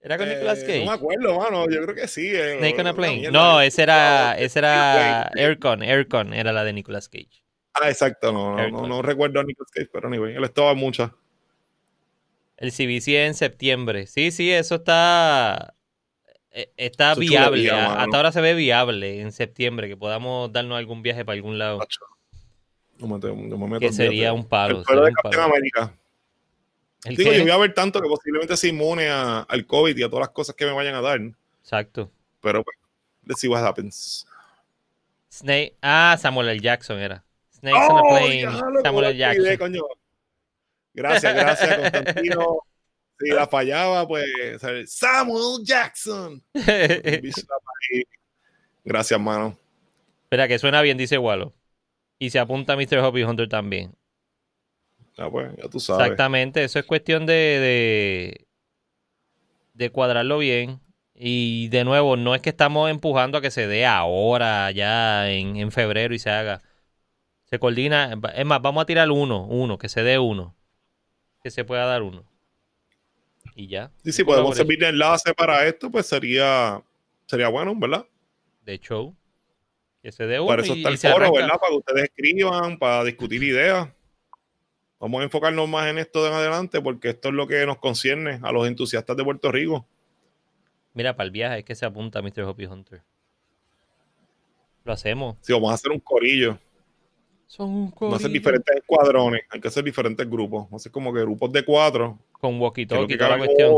¿Era 0.02 0.16
con 0.16 0.28
Nicolas 0.28 0.60
Cage? 0.60 0.84
No 0.84 0.92
me 0.92 0.96
acuerdo, 0.96 1.38
mano. 1.38 1.68
Yo 1.68 1.82
creo 1.82 1.94
que 1.94 2.08
sí. 2.08 2.30
Eh, 2.32 2.56
Snake 2.58 2.80
on 2.80 2.86
a 2.86 2.94
Plane. 2.94 3.30
No, 3.30 3.60
ese 3.60 3.82
era, 3.82 4.34
ese 4.38 4.60
era 4.60 5.24
Aircon. 5.34 5.82
Aircon 5.82 6.32
era 6.32 6.52
la 6.52 6.64
de 6.64 6.72
Nicolas 6.72 7.08
Cage. 7.08 7.44
Ah, 7.74 7.88
exacto. 7.88 8.32
No, 8.32 8.68
no, 8.68 8.86
no, 8.86 9.02
recuerdo 9.02 9.40
a 9.40 9.44
Nicolas 9.44 9.70
Cage, 9.72 9.88
pero 9.92 10.08
anyway, 10.08 10.34
él 10.34 10.44
estaba 10.44 10.74
mucho. 10.74 11.14
El 12.60 12.72
CBC 12.72 13.08
en 13.26 13.34
septiembre. 13.34 14.06
Sí, 14.06 14.30
sí, 14.30 14.52
eso 14.52 14.76
está. 14.76 15.74
Eh, 16.52 16.70
está 16.76 17.14
viable. 17.14 17.70
hasta 17.70 18.16
ahora 18.16 18.32
se 18.32 18.40
ve 18.40 18.54
viable 18.54 19.20
en 19.20 19.32
septiembre 19.32 19.88
que 19.88 19.96
podamos 19.96 20.52
darnos 20.52 20.76
algún 20.78 21.02
viaje 21.02 21.24
para 21.24 21.36
algún 21.36 21.58
lado. 21.58 21.80
que 23.80 23.92
sería 23.92 24.32
un 24.34 24.46
palo. 24.46 24.84
El 24.88 25.04
de 25.04 25.12
Capitán 25.12 25.50
América. 25.50 25.94
Digo, 27.04 27.32
yo 27.32 27.42
voy 27.42 27.50
a 27.50 27.56
ver 27.56 27.72
tanto 27.72 28.00
que 28.02 28.08
posiblemente 28.08 28.56
se 28.58 28.68
inmune 28.68 29.08
al 29.08 29.66
COVID 29.66 29.96
y 29.96 30.02
a 30.02 30.10
todas 30.10 30.24
las 30.26 30.30
cosas 30.30 30.54
que 30.54 30.66
me 30.66 30.72
vayan 30.72 30.94
a 30.94 31.00
dar. 31.00 31.18
Exacto. 31.62 32.10
Pero 32.42 32.62
pues, 32.62 32.76
let's 33.24 33.40
see 33.40 33.48
what 33.48 33.64
happens. 33.64 34.26
Snake. 35.32 35.76
Ah, 35.80 36.16
Samuel 36.20 36.50
L. 36.50 36.60
Jackson 36.60 36.98
era. 36.98 37.24
Snakes 37.52 37.88
on 37.88 37.96
a 37.96 38.02
oh, 38.02 38.08
Plane. 38.10 38.82
Samuel 38.82 39.04
L. 39.06 39.16
Jackson. 39.16 39.76
Gracias, 41.00 41.34
gracias, 41.34 41.78
Constantino. 41.78 42.58
Si 43.18 43.28
la 43.28 43.46
fallaba, 43.46 44.06
pues 44.06 44.26
Samuel 44.86 45.64
Jackson. 45.64 46.42
Gracias, 48.84 49.20
mano. 49.20 49.56
Espera, 50.24 50.48
que 50.48 50.58
suena 50.58 50.82
bien, 50.82 50.98
dice 50.98 51.16
Wallo. 51.16 51.54
Y 52.18 52.30
se 52.30 52.38
apunta 52.38 52.76
Mr. 52.76 53.00
Hobby 53.00 53.22
Hunter 53.22 53.48
también. 53.48 53.94
Ah, 55.16 55.30
pues, 55.30 55.50
ya 55.56 55.68
tú 55.68 55.80
sabes. 55.80 56.02
Exactamente, 56.02 56.64
eso 56.64 56.78
es 56.78 56.84
cuestión 56.84 57.24
de, 57.24 58.46
de, 59.74 59.90
cuadrarlo 59.90 60.38
bien. 60.38 60.80
Y 61.14 61.68
de 61.68 61.84
nuevo, 61.84 62.16
no 62.16 62.34
es 62.34 62.42
que 62.42 62.50
estamos 62.50 62.90
empujando 62.90 63.38
a 63.38 63.42
que 63.42 63.50
se 63.50 63.66
dé 63.66 63.86
ahora, 63.86 64.70
ya 64.70 65.30
en, 65.30 65.56
en 65.56 65.72
febrero 65.72 66.14
y 66.14 66.18
se 66.18 66.30
haga. 66.30 66.62
Se 67.44 67.58
coordina. 67.58 68.18
Es 68.34 68.46
más, 68.46 68.62
vamos 68.62 68.82
a 68.82 68.86
tirar 68.86 69.10
uno, 69.10 69.46
uno, 69.46 69.78
que 69.78 69.88
se 69.88 70.02
dé 70.02 70.18
uno 70.18 70.54
que 71.42 71.50
se 71.50 71.64
pueda 71.64 71.86
dar 71.86 72.02
uno. 72.02 72.24
Y 73.54 73.66
ya. 73.66 73.90
Y 74.04 74.12
si 74.12 74.24
podemos 74.24 74.56
servir 74.56 74.78
de 74.78 74.88
enlace 74.88 75.34
para 75.34 75.66
esto, 75.66 75.90
pues 75.90 76.06
sería, 76.06 76.82
sería 77.26 77.48
bueno, 77.48 77.74
¿verdad? 77.76 78.06
De 78.64 78.78
show. 78.78 79.14
Que 80.02 80.12
se 80.12 80.26
dé 80.26 80.40
uno. 80.40 80.48
Para 80.48 80.62
eso 80.62 80.74
está 80.74 80.88
el 80.88 80.98
foro, 80.98 81.32
¿verdad? 81.32 81.58
Para 81.60 81.70
que 81.70 81.76
ustedes 81.76 82.04
escriban, 82.04 82.78
para 82.78 83.04
discutir 83.04 83.42
ideas. 83.42 83.88
Vamos 84.98 85.22
a 85.22 85.24
enfocarnos 85.24 85.66
más 85.68 85.88
en 85.88 85.98
esto 85.98 86.22
de 86.22 86.28
en 86.28 86.34
adelante 86.34 86.80
porque 86.80 87.10
esto 87.10 87.28
es 87.28 87.34
lo 87.34 87.46
que 87.46 87.64
nos 87.64 87.78
concierne 87.78 88.38
a 88.42 88.52
los 88.52 88.68
entusiastas 88.68 89.16
de 89.16 89.24
Puerto 89.24 89.50
Rico. 89.50 89.86
Mira, 90.92 91.16
para 91.16 91.24
el 91.24 91.30
viaje 91.30 91.60
es 91.60 91.64
que 91.64 91.74
se 91.74 91.86
apunta 91.86 92.20
Mr. 92.20 92.42
Hoppy 92.42 92.66
Hunter. 92.66 93.02
Lo 94.84 94.92
hacemos. 94.92 95.36
Sí, 95.40 95.52
vamos 95.52 95.70
a 95.70 95.74
hacer 95.74 95.90
un 95.90 96.00
corillo. 96.00 96.58
Son 97.50 97.92
No 98.00 98.14
hacer 98.14 98.30
diferentes 98.30 98.76
escuadrones, 98.76 99.42
hay 99.50 99.60
que 99.60 99.66
hacer 99.66 99.82
diferentes 99.82 100.30
grupos. 100.30 100.70
No 100.70 100.78
sé, 100.78 100.88
como 100.88 101.12
que 101.12 101.18
grupos 101.18 101.50
de 101.50 101.64
cuatro. 101.64 102.16
Con 102.30 102.60
walkie-talkie 102.60 103.18
toda 103.18 103.30
la 103.30 103.38
cuestión. 103.38 103.74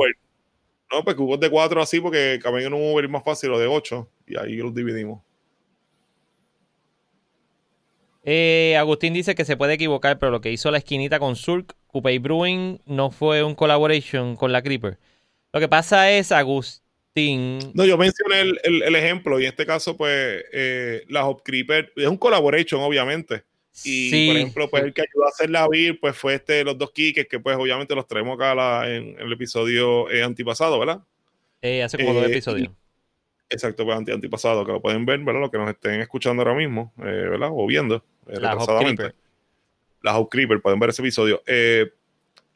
No, 0.92 1.02
pues 1.02 1.16
grupos 1.16 1.40
de 1.40 1.48
cuatro 1.48 1.80
así, 1.80 1.98
porque 1.98 2.38
caben 2.42 2.66
en 2.66 2.74
un 2.74 2.92
Uber 2.92 3.06
es 3.06 3.10
más 3.10 3.24
fácil, 3.24 3.50
o 3.50 3.58
de 3.58 3.66
ocho, 3.66 4.10
y 4.26 4.38
ahí 4.38 4.56
los 4.56 4.74
dividimos. 4.74 5.22
Eh, 8.24 8.76
Agustín 8.78 9.14
dice 9.14 9.34
que 9.34 9.46
se 9.46 9.56
puede 9.56 9.72
equivocar, 9.72 10.18
pero 10.18 10.30
lo 10.30 10.42
que 10.42 10.52
hizo 10.52 10.70
la 10.70 10.76
esquinita 10.76 11.18
con 11.18 11.34
Surk, 11.34 11.74
Coupé 11.86 12.18
Brewing, 12.18 12.82
no 12.84 13.10
fue 13.10 13.42
un 13.42 13.54
collaboration 13.54 14.36
con 14.36 14.52
la 14.52 14.60
Creeper. 14.60 14.98
Lo 15.50 15.60
que 15.60 15.68
pasa 15.68 16.10
es, 16.10 16.30
Agustín. 16.30 17.58
No, 17.72 17.86
yo 17.86 17.96
mencioné 17.96 18.52
el, 18.64 18.94
ejemplo, 18.96 19.40
y 19.40 19.44
en 19.44 19.48
este 19.48 19.64
caso, 19.64 19.96
pues, 19.96 20.44
eh, 20.52 21.06
la 21.08 21.26
Hop 21.26 21.40
Creeper 21.42 21.90
es 21.96 22.06
un 22.06 22.18
collaboration, 22.18 22.82
obviamente. 22.82 23.44
Y 23.84 24.26
por 24.28 24.36
ejemplo, 24.36 24.70
pues 24.70 24.84
el 24.84 24.92
que 24.92 25.02
ayudó 25.02 25.24
a 25.24 25.28
hacer 25.28 25.50
la 25.50 25.66
vir, 25.68 25.98
pues 25.98 26.16
fue 26.16 26.34
este, 26.34 26.62
los 26.62 26.76
dos 26.76 26.90
kikes, 26.92 27.26
que 27.26 27.40
pues 27.40 27.56
obviamente 27.56 27.94
los 27.94 28.06
traemos 28.06 28.36
acá 28.36 28.88
en, 28.88 29.18
el 29.18 29.32
episodio 29.32 30.10
eh, 30.10 30.22
antipasado, 30.22 30.78
¿verdad? 30.78 31.00
Eh, 31.62 31.82
hace 31.82 31.96
como 31.98 32.12
dos 32.12 32.24
eh, 32.24 32.30
episodios. 32.30 32.70
exacto, 33.48 33.84
pues 33.84 33.96
anti 33.96 34.12
antipasado, 34.12 34.64
que 34.66 34.72
lo 34.72 34.82
pueden 34.82 35.06
ver, 35.06 35.20
¿verdad? 35.20 35.40
Los 35.40 35.50
que 35.50 35.58
nos 35.58 35.70
estén 35.70 36.00
escuchando 36.00 36.42
ahora 36.42 36.54
mismo, 36.54 36.92
¿verdad? 36.96 37.48
O 37.52 37.66
viendo, 37.66 38.04
la 38.26 38.52
retrasadamente. 38.52 39.14
La 40.02 40.12
House 40.12 40.28
Creeper, 40.30 40.60
pueden 40.60 40.80
ver 40.80 40.90
ese 40.90 41.00
episodio. 41.00 41.42
es 41.46 41.88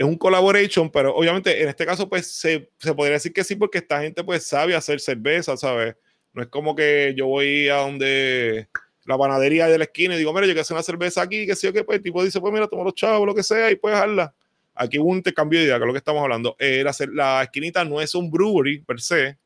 un 0.00 0.18
collaboration, 0.18 0.90
pero 0.90 1.14
obviamente 1.14 1.62
en 1.62 1.68
este 1.68 1.86
caso, 1.86 2.08
pues 2.08 2.26
se, 2.26 2.70
se 2.78 2.94
podría 2.94 3.14
decir 3.14 3.32
que 3.32 3.44
sí, 3.44 3.56
porque 3.56 3.78
esta 3.78 4.02
gente 4.02 4.22
pues 4.22 4.46
sabe 4.46 4.74
hacer 4.74 5.00
cerveza, 5.00 5.56
¿sabes? 5.56 5.96
No 6.34 6.42
es 6.42 6.48
como 6.48 6.76
que 6.76 7.14
yo 7.16 7.26
voy 7.26 7.68
a 7.70 7.76
donde 7.76 8.68
la 9.06 9.16
panadería 9.16 9.68
de 9.68 9.78
la 9.78 9.84
esquina 9.84 10.14
y 10.14 10.18
digo, 10.18 10.32
mira, 10.32 10.46
yo 10.46 10.52
quiero 10.52 10.62
hacer 10.62 10.74
una 10.74 10.82
cerveza 10.82 11.22
aquí, 11.22 11.46
que 11.46 11.54
sé 11.54 11.68
yo 11.68 11.72
qué, 11.72 11.84
pues 11.84 11.98
el 11.98 12.02
tipo 12.02 12.22
dice, 12.24 12.40
pues 12.40 12.52
mira, 12.52 12.66
toma 12.66 12.84
los 12.84 12.94
chavos, 12.94 13.26
lo 13.26 13.34
que 13.34 13.42
sea, 13.42 13.70
y 13.70 13.76
puedes 13.76 13.96
dejarla. 13.96 14.34
Aquí 14.74 14.98
hubo 14.98 15.10
un 15.10 15.18
intercambio 15.18 15.58
de 15.58 15.66
idea, 15.66 15.76
que 15.76 15.84
es 15.84 15.86
lo 15.86 15.92
que 15.92 15.98
estamos 15.98 16.22
hablando. 16.22 16.56
Eh, 16.58 16.82
la, 16.84 16.94
la, 17.12 17.42
esquinita 17.44 17.84
no 17.84 18.00
es 18.00 18.14
un 18.14 18.30
brewery 18.30 18.80
per 18.80 19.00
se, 19.00 19.38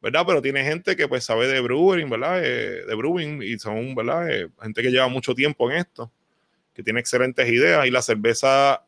¿verdad? 0.00 0.24
Pero 0.26 0.40
tiene 0.40 0.64
gente 0.64 0.96
que 0.96 1.08
pues 1.08 1.24
sabe 1.24 1.46
de 1.48 1.60
brewing, 1.60 2.08
¿verdad? 2.08 2.40
Eh, 2.42 2.84
de 2.86 2.94
brewing 2.94 3.42
y 3.42 3.58
son, 3.58 3.94
¿verdad? 3.94 4.30
Eh, 4.30 4.48
gente 4.62 4.82
que 4.82 4.90
lleva 4.90 5.08
mucho 5.08 5.34
tiempo 5.34 5.70
en 5.70 5.78
esto, 5.78 6.10
que 6.72 6.82
tiene 6.82 7.00
excelentes 7.00 7.46
ideas 7.48 7.84
y 7.86 7.90
la 7.90 8.02
cerveza 8.02 8.84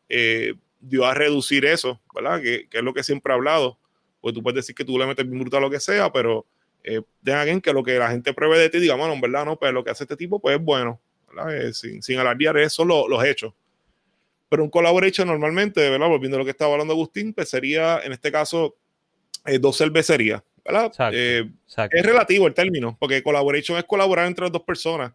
dio 0.79 1.05
a 1.05 1.13
reducir 1.13 1.65
eso, 1.65 2.01
¿verdad? 2.13 2.41
Que, 2.41 2.67
que, 2.69 2.77
es 2.77 2.83
lo 2.83 2.93
que 2.93 3.03
siempre 3.03 3.33
he 3.33 3.35
hablado. 3.35 3.77
Pues 4.21 4.33
tú 4.33 4.41
puedes 4.41 4.55
decir 4.55 4.73
que 4.73 4.85
tú 4.85 4.97
le 4.97 5.05
metes 5.05 5.27
bien 5.27 5.39
brutal 5.39 5.61
lo 5.61 5.69
que 5.69 5.79
sea, 5.79 6.11
pero 6.11 6.47
eh, 6.87 7.01
de 7.21 7.33
alguien 7.33 7.61
que 7.61 7.73
lo 7.73 7.83
que 7.83 7.97
la 7.97 8.11
gente 8.11 8.31
pruebe 8.31 8.59
de 8.59 8.69
ti 8.69 8.79
diga, 8.79 8.93
bueno, 8.93 9.15
en 9.15 9.21
verdad 9.21 9.43
no, 9.43 9.57
pero 9.57 9.71
lo 9.71 9.83
que 9.83 9.89
hace 9.89 10.03
este 10.03 10.15
tipo 10.15 10.39
pues 10.39 10.55
es 10.55 10.63
bueno, 10.63 11.01
eh, 11.49 11.73
sin, 11.73 12.03
sin 12.03 12.19
alardear 12.19 12.57
eso 12.57 12.85
lo, 12.85 13.07
los 13.07 13.23
hechos. 13.25 13.53
Pero 14.49 14.63
un 14.63 14.69
collaboration 14.69 15.27
normalmente, 15.27 15.89
¿verdad? 15.89 16.07
Volviendo 16.07 16.37
a 16.37 16.39
lo 16.39 16.45
que 16.45 16.51
estaba 16.51 16.73
hablando 16.73 16.93
Agustín, 16.93 17.33
pues 17.33 17.49
sería 17.49 18.01
en 18.03 18.13
este 18.13 18.31
caso 18.31 18.75
eh, 19.47 19.57
dos 19.57 19.79
cervecerías, 19.79 20.43
¿verdad? 20.63 20.91
Es 21.11 22.05
relativo 22.05 22.45
el 22.45 22.53
término, 22.53 22.95
porque 22.99 23.23
collaboration 23.23 23.79
es 23.79 23.85
colaborar 23.85 24.27
entre 24.27 24.47
dos 24.51 24.61
personas. 24.61 25.11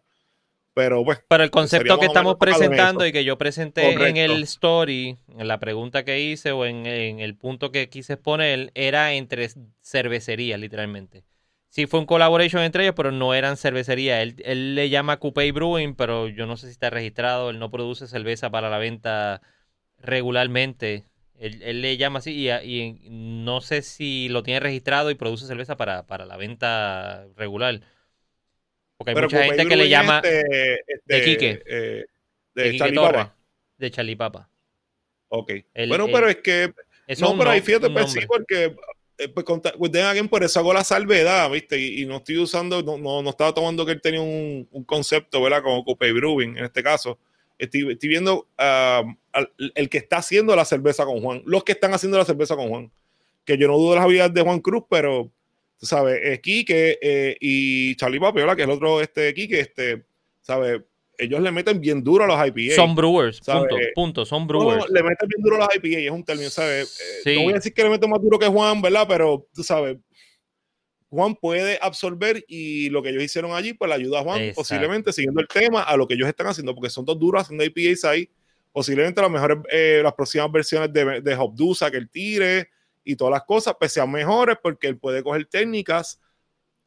Pero 0.73 1.05
pues. 1.05 1.19
Pero 1.29 1.43
el 1.43 1.51
concepto 1.51 1.99
que 1.99 2.05
estamos 2.05 2.35
presentando 2.35 3.05
y 3.05 3.13
que 3.13 3.23
yo 3.23 3.37
presenté 3.37 3.93
en 3.93 4.17
el 4.17 4.43
story, 4.43 5.17
en 5.37 5.47
la 5.47 5.59
pregunta 5.59 6.03
que 6.03 6.19
hice 6.19 6.51
o 6.51 6.65
en, 6.65 6.85
en, 6.85 7.19
el 7.19 7.35
punto 7.35 7.71
que 7.71 7.87
quise 7.87 8.13
exponer, 8.13 8.71
era 8.73 9.13
entre 9.13 9.49
cervecerías, 9.81 10.59
literalmente 10.59 11.23
sí 11.71 11.87
fue 11.87 11.99
un 12.01 12.05
collaboration 12.05 12.61
entre 12.61 12.83
ellos, 12.83 12.93
pero 12.95 13.11
no 13.11 13.33
eran 13.33 13.57
cervecería. 13.57 14.21
Él, 14.21 14.35
él 14.45 14.75
le 14.75 14.89
llama 14.89 15.17
Coupé 15.17 15.51
Brewing, 15.51 15.95
pero 15.95 16.27
yo 16.27 16.45
no 16.45 16.57
sé 16.57 16.67
si 16.67 16.73
está 16.73 16.89
registrado. 16.91 17.49
Él 17.49 17.57
no 17.59 17.71
produce 17.71 18.05
cerveza 18.07 18.51
para 18.51 18.69
la 18.69 18.77
venta 18.77 19.41
regularmente. 19.97 21.05
Él, 21.39 21.63
él 21.63 21.81
le 21.81 21.97
llama 21.97 22.19
así 22.19 22.33
y, 22.33 22.51
y 22.51 23.09
no 23.09 23.61
sé 23.61 23.81
si 23.81 24.29
lo 24.29 24.43
tiene 24.43 24.59
registrado 24.59 25.09
y 25.09 25.15
produce 25.15 25.47
cerveza 25.47 25.77
para, 25.77 26.05
para 26.05 26.25
la 26.25 26.37
venta 26.37 27.25
regular. 27.35 27.81
Porque 28.97 29.11
hay 29.11 29.15
Pero 29.15 29.27
mucha 29.27 29.37
Coupé 29.37 29.57
gente 29.57 29.69
que 29.69 29.75
le 29.75 29.89
llama 29.89 30.17
este- 30.23 30.83
este, 30.87 31.15
de 31.15 31.21
Quique. 31.23 31.63
eh, 31.65 32.05
de 32.53 32.63
de 32.63 32.77
Charlie 32.77 32.95
Torres, 32.95 33.23
Papa. 33.23 33.35
de 33.77 33.91
Chalipapa. 33.91 34.49
Ok. 35.29 35.51
El- 35.73 35.89
bueno, 35.89 36.05
el- 36.05 36.11
pero 36.11 36.29
es 36.29 36.35
que 36.37 36.73
Eso 37.07 37.25
no, 37.31 37.37
pero 37.39 37.49
ahí 37.49 37.61
fíjate, 37.61 37.89
pues 37.89 38.11
sí, 38.11 38.19
porque 38.27 38.75
pues, 39.33 39.45
ta- 39.61 39.73
pues, 39.77 39.91
then 39.91 40.05
again, 40.05 40.27
por 40.27 40.43
eso 40.43 40.59
hago 40.59 40.73
la 40.73 40.83
salvedad, 40.83 41.49
¿viste? 41.51 41.77
Y, 41.79 42.01
y 42.01 42.05
no 42.05 42.17
estoy 42.17 42.37
usando, 42.37 42.81
no, 42.81 42.97
no, 42.97 43.21
no 43.21 43.29
estaba 43.29 43.53
tomando 43.53 43.85
que 43.85 43.91
él 43.93 44.01
tenía 44.01 44.21
un, 44.21 44.67
un 44.71 44.83
concepto, 44.83 45.41
¿verdad? 45.41 45.61
Como 45.63 45.83
Coupe 45.83 46.11
Brewing, 46.11 46.57
en 46.57 46.65
este 46.65 46.81
caso. 46.83 47.19
Estoy, 47.57 47.91
estoy 47.91 48.09
viendo 48.09 48.47
ah, 48.57 49.03
al- 49.31 49.51
el 49.75 49.89
que 49.89 49.99
está 49.99 50.17
haciendo 50.17 50.55
la 50.55 50.65
cerveza 50.65 51.05
con 51.05 51.21
Juan, 51.21 51.43
los 51.45 51.63
que 51.63 51.73
están 51.73 51.93
haciendo 51.93 52.17
la 52.17 52.25
cerveza 52.25 52.55
con 52.55 52.69
Juan. 52.69 52.91
Que 53.45 53.57
yo 53.57 53.67
no 53.67 53.77
dudo 53.77 53.95
las 53.95 54.03
habilidades 54.03 54.33
de 54.33 54.41
Juan 54.41 54.59
Cruz, 54.59 54.83
pero, 54.89 55.31
tú 55.79 55.85
sabes, 55.85 56.19
es 56.23 56.39
Quique 56.41 56.97
eh, 57.01 57.37
y 57.39 57.95
Charlie 57.95 58.19
Papi, 58.19 58.39
¿verdad? 58.39 58.55
Que 58.55 58.63
es 58.63 58.67
el 58.67 58.73
otro, 58.73 59.01
este, 59.01 59.33
Quique, 59.33 59.59
este, 59.59 60.03
¿sabes? 60.41 60.81
Ellos 61.21 61.39
le 61.39 61.51
meten 61.51 61.79
bien 61.79 62.03
duro 62.03 62.23
a 62.23 62.27
los 62.27 62.47
IPA. 62.47 62.75
Son 62.75 62.95
brewers, 62.95 63.39
¿sabe? 63.43 63.67
punto, 63.69 63.85
punto, 63.93 64.25
son 64.25 64.41
No, 64.41 64.47
brewers. 64.47 64.89
le 64.89 65.03
meten 65.03 65.29
bien 65.29 65.41
duro 65.43 65.55
a 65.57 65.59
los 65.59 65.69
IPA, 65.75 65.99
es 65.99 66.11
un 66.11 66.23
término, 66.23 66.49
¿sabes? 66.49 66.99
Eh, 66.99 67.21
Sí. 67.23 67.35
No 67.35 67.43
voy 67.43 67.53
a 67.53 67.55
decir 67.57 67.73
que 67.73 67.83
le 67.83 67.89
meten 67.91 68.09
más 68.09 68.19
duro 68.21 68.39
que 68.39 68.47
Juan, 68.47 68.81
¿verdad? 68.81 69.05
Pero 69.07 69.47
tú 69.53 69.63
sabes, 69.63 69.97
Juan 71.09 71.35
puede 71.35 71.77
absorber 71.81 72.43
y 72.47 72.89
lo 72.89 73.03
que 73.03 73.09
ellos 73.09 73.21
hicieron 73.23 73.51
allí, 73.51 73.73
pues 73.73 73.89
le 73.89 73.95
ayuda 73.95 74.19
a 74.19 74.23
Juan, 74.23 74.39
Exacto. 74.41 74.61
posiblemente 74.61 75.13
siguiendo 75.13 75.41
el 75.41 75.47
tema 75.47 75.83
a 75.83 75.95
lo 75.97 76.07
que 76.07 76.13
ellos 76.15 76.27
están 76.27 76.47
haciendo, 76.47 76.73
porque 76.73 76.89
son 76.89 77.05
dos 77.05 77.19
duros 77.19 77.43
haciendo 77.43 77.63
IPAs 77.63 78.05
ahí. 78.05 78.29
Posiblemente 78.71 79.21
las 79.21 79.29
mejores, 79.29 79.57
eh, 79.71 79.99
las 80.01 80.13
próximas 80.13 80.49
versiones 80.51 80.91
de, 80.93 81.21
de 81.21 81.35
Hopdusa 81.35 81.91
que 81.91 81.97
él 81.97 82.09
tire 82.09 82.69
y 83.03 83.15
todas 83.17 83.31
las 83.33 83.43
cosas, 83.43 83.75
pues 83.77 83.91
sean 83.91 84.09
mejores 84.09 84.55
porque 84.63 84.87
él 84.87 84.97
puede 84.97 85.21
coger 85.21 85.45
técnicas 85.45 86.19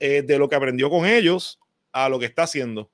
eh, 0.01 0.23
de 0.23 0.39
lo 0.39 0.49
que 0.49 0.57
aprendió 0.57 0.89
con 0.91 1.05
ellos 1.07 1.61
a 1.93 2.09
lo 2.09 2.19
que 2.19 2.25
está 2.27 2.45
haciendo. 2.45 2.91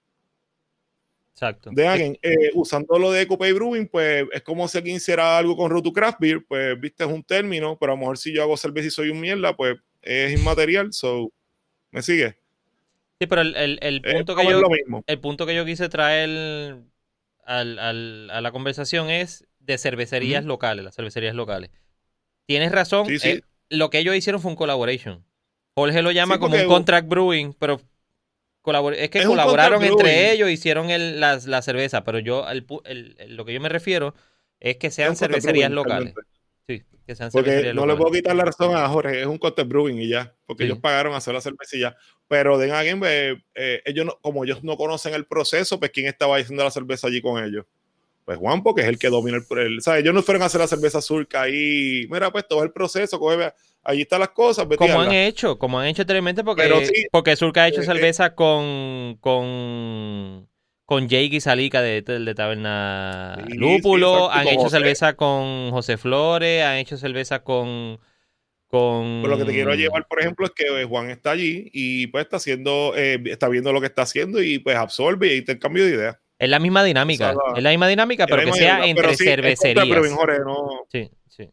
Exacto. 1.40 1.70
De 1.72 1.86
alguien, 1.88 2.18
eh, 2.20 2.50
usando 2.52 2.98
lo 2.98 3.10
de 3.10 3.26
Coupe 3.26 3.50
Brewing, 3.54 3.86
pues 3.88 4.26
es 4.30 4.42
como 4.42 4.68
si 4.68 4.76
alguien 4.76 4.96
hiciera 4.96 5.38
algo 5.38 5.56
con 5.56 5.70
Road 5.70 5.82
to 5.84 5.92
Craft 5.92 6.18
Beer, 6.20 6.44
pues 6.46 6.78
viste, 6.78 7.02
es 7.02 7.10
un 7.10 7.22
término, 7.24 7.78
pero 7.78 7.92
a 7.92 7.94
lo 7.94 8.00
mejor 8.00 8.18
si 8.18 8.34
yo 8.34 8.42
hago 8.42 8.58
cerveza 8.58 8.88
y 8.88 8.90
soy 8.90 9.08
un 9.08 9.20
mierda, 9.20 9.56
pues 9.56 9.78
es 10.02 10.38
inmaterial, 10.38 10.92
so, 10.92 11.32
¿me 11.92 12.02
sigue? 12.02 12.36
Sí, 13.18 13.26
pero 13.26 13.40
el, 13.40 13.56
el- 13.56 13.78
el 13.80 14.02
punto 14.02 14.36
que 14.36 14.44
yo, 14.44 14.60
lo 14.60 14.68
mismo. 14.68 15.02
el 15.06 15.18
punto 15.18 15.46
que 15.46 15.54
yo 15.54 15.64
quise 15.64 15.88
traer 15.88 16.76
al- 17.44 17.78
al- 17.78 18.30
a 18.30 18.40
la 18.42 18.52
conversación 18.52 19.08
es 19.08 19.46
de 19.60 19.78
cervecerías 19.78 20.44
locales, 20.44 20.84
las 20.84 20.94
cervecerías 20.94 21.34
locales. 21.34 21.70
Tienes 22.46 22.70
razón, 22.70 23.06
Sí, 23.06 23.18
sí. 23.18 23.28
eh, 23.30 23.40
lo 23.70 23.88
que 23.88 23.98
ellos 23.98 24.14
hicieron 24.14 24.42
fue 24.42 24.50
un 24.50 24.56
collaboration. 24.56 25.24
Jorge 25.74 26.02
lo 26.02 26.10
llama 26.10 26.34
Sí, 26.34 26.40
como 26.40 26.56
un 26.56 26.66
contract 26.66 27.08
brewing, 27.08 27.54
pero 27.58 27.80
colabor- 28.62 28.94
es 28.94 29.10
que 29.10 29.20
Es 29.20 29.26
colaboraron 29.26 29.82
entre 29.84 30.32
ellos, 30.32 30.50
hicieron 30.50 30.90
el- 30.90 31.20
la, 31.20 31.38
cerveza, 31.62 32.04
pero 32.04 32.18
yo 32.18 32.48
el 32.84 33.16
lo 33.28 33.44
que 33.44 33.52
yo 33.54 33.60
me 33.60 33.68
refiero 33.68 34.14
es 34.60 34.76
que 34.76 34.90
sean 34.90 35.16
cervecerías 35.16 35.70
locales. 35.70 36.14
realmente. 36.14 36.22
Sí, 36.66 36.84
que 37.06 37.14
sean 37.14 37.30
Porque 37.30 37.50
cervecerías 37.50 37.74
no 37.74 37.82
le 37.82 37.86
locales. 37.94 37.98
puedo 38.02 38.12
quitar 38.12 38.36
la 38.36 38.44
razón 38.44 38.76
a 38.76 38.88
Jorge, 38.88 39.20
es 39.20 39.26
un 39.26 39.38
concept 39.38 39.68
brewing 39.68 39.96
y 39.98 40.08
ya, 40.08 40.34
porque 40.46 40.64
Sí. 40.64 40.66
ellos 40.70 40.78
pagaron 40.78 41.14
a 41.14 41.16
hacer 41.16 41.34
la 41.34 41.40
ya. 41.78 41.96
Pero 42.28 42.58
de 42.58 42.70
alguien, 42.70 43.00
eh, 43.04 43.42
eh, 43.54 43.82
ellos 43.84 44.06
no, 44.06 44.18
como 44.20 44.44
ellos 44.44 44.62
no 44.62 44.76
conocen 44.76 45.14
el 45.14 45.24
proceso, 45.26 45.78
pues 45.80 45.90
¿quién 45.90 46.06
estaba 46.06 46.36
haciendo 46.36 46.62
la 46.62 46.70
cerveza 46.70 47.08
allí 47.08 47.20
con 47.20 47.42
ellos? 47.42 47.64
Pues 48.24 48.38
Juan, 48.38 48.62
porque 48.62 48.82
es 48.82 48.86
el 48.88 48.98
que 48.98 49.08
domina 49.08 49.38
el, 49.38 49.58
el 49.58 49.82
¿sabes? 49.82 50.02
Ellos 50.02 50.14
no 50.14 50.22
fueron 50.22 50.42
a 50.42 50.46
hacer 50.46 50.60
la 50.60 50.68
cerveza 50.68 51.00
surca 51.00 51.42
ahí, 51.42 52.06
mira, 52.10 52.30
pues 52.30 52.46
todo 52.46 52.62
el 52.62 52.70
proceso, 52.70 53.18
coge, 53.18 53.52
allí 53.82 54.02
están 54.02 54.20
las 54.20 54.30
cosas, 54.30 54.66
Como 54.76 55.00
han 55.00 55.12
hecho, 55.12 55.58
como 55.58 55.78
han 55.80 55.86
hecho 55.86 56.02
anteriormente, 56.02 56.44
porque, 56.44 56.62
Pero 56.62 56.80
sí, 56.80 57.06
porque 57.10 57.36
Surca 57.36 57.64
ha 57.64 57.68
hecho 57.68 57.80
eh, 57.82 57.84
cerveza 57.84 58.34
con, 58.34 59.16
con, 59.20 60.48
con 60.84 61.08
Jake 61.08 61.36
y 61.36 61.40
Salica 61.40 61.80
de, 61.82 62.02
de, 62.02 62.18
de 62.20 62.34
Taberna 62.34 63.36
Sí, 63.48 63.54
Lúpulo, 63.54 64.30
han 64.30 64.46
hecho 64.48 64.62
José. 64.62 64.76
cerveza 64.78 65.14
con 65.14 65.70
José 65.70 65.96
Flores, 65.96 66.64
han 66.64 66.76
hecho 66.76 66.96
cerveza 66.96 67.42
con... 67.42 67.98
con... 68.68 69.20
Pero 69.22 69.28
lo 69.28 69.38
que 69.38 69.44
te 69.44 69.52
quiero 69.52 69.74
llevar, 69.74 70.06
por 70.08 70.20
ejemplo, 70.20 70.46
es 70.46 70.52
que 70.52 70.64
eh, 70.82 70.84
Juan 70.84 71.10
está 71.10 71.32
allí 71.32 71.70
y 71.72 72.06
pues 72.08 72.24
está 72.24 72.36
haciendo, 72.36 72.92
eh, 72.96 73.20
está 73.26 73.48
viendo 73.48 73.72
lo 73.72 73.80
que 73.80 73.86
está 73.86 74.02
haciendo 74.02 74.42
y 74.42 74.58
pues 74.58 74.76
absorbe 74.76 75.34
y 75.34 75.38
intercambio 75.38 75.84
de 75.84 75.90
ideas. 75.90 76.16
Es 76.38 76.48
la 76.48 76.58
misma 76.58 76.82
dinámica, 76.84 77.32
O 77.32 77.34
sea, 77.34 77.42
la- 77.52 77.58
es 77.58 77.62
la 77.62 77.70
misma 77.70 77.88
dinámica, 77.88 78.26
pero 78.26 78.44
que 78.44 78.52
sea 78.54 78.86
entre 78.86 79.02
pero 79.02 79.08
sí, 79.14 79.24
es 79.24 79.30
cervecerías. 79.30 79.84
contra 79.84 80.00
Brewing, 80.00 80.16
Jorge, 80.16 80.38
no- 80.44 80.86
Sí, 80.90 81.10
sí. 81.28 81.50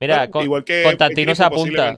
Mira, 0.00 0.16
bueno, 0.18 0.30
con- 0.32 0.42
igual 0.44 0.64
que 0.64 0.82
Constantino 0.82 1.34
se 1.34 1.44
apunta. 1.44 1.96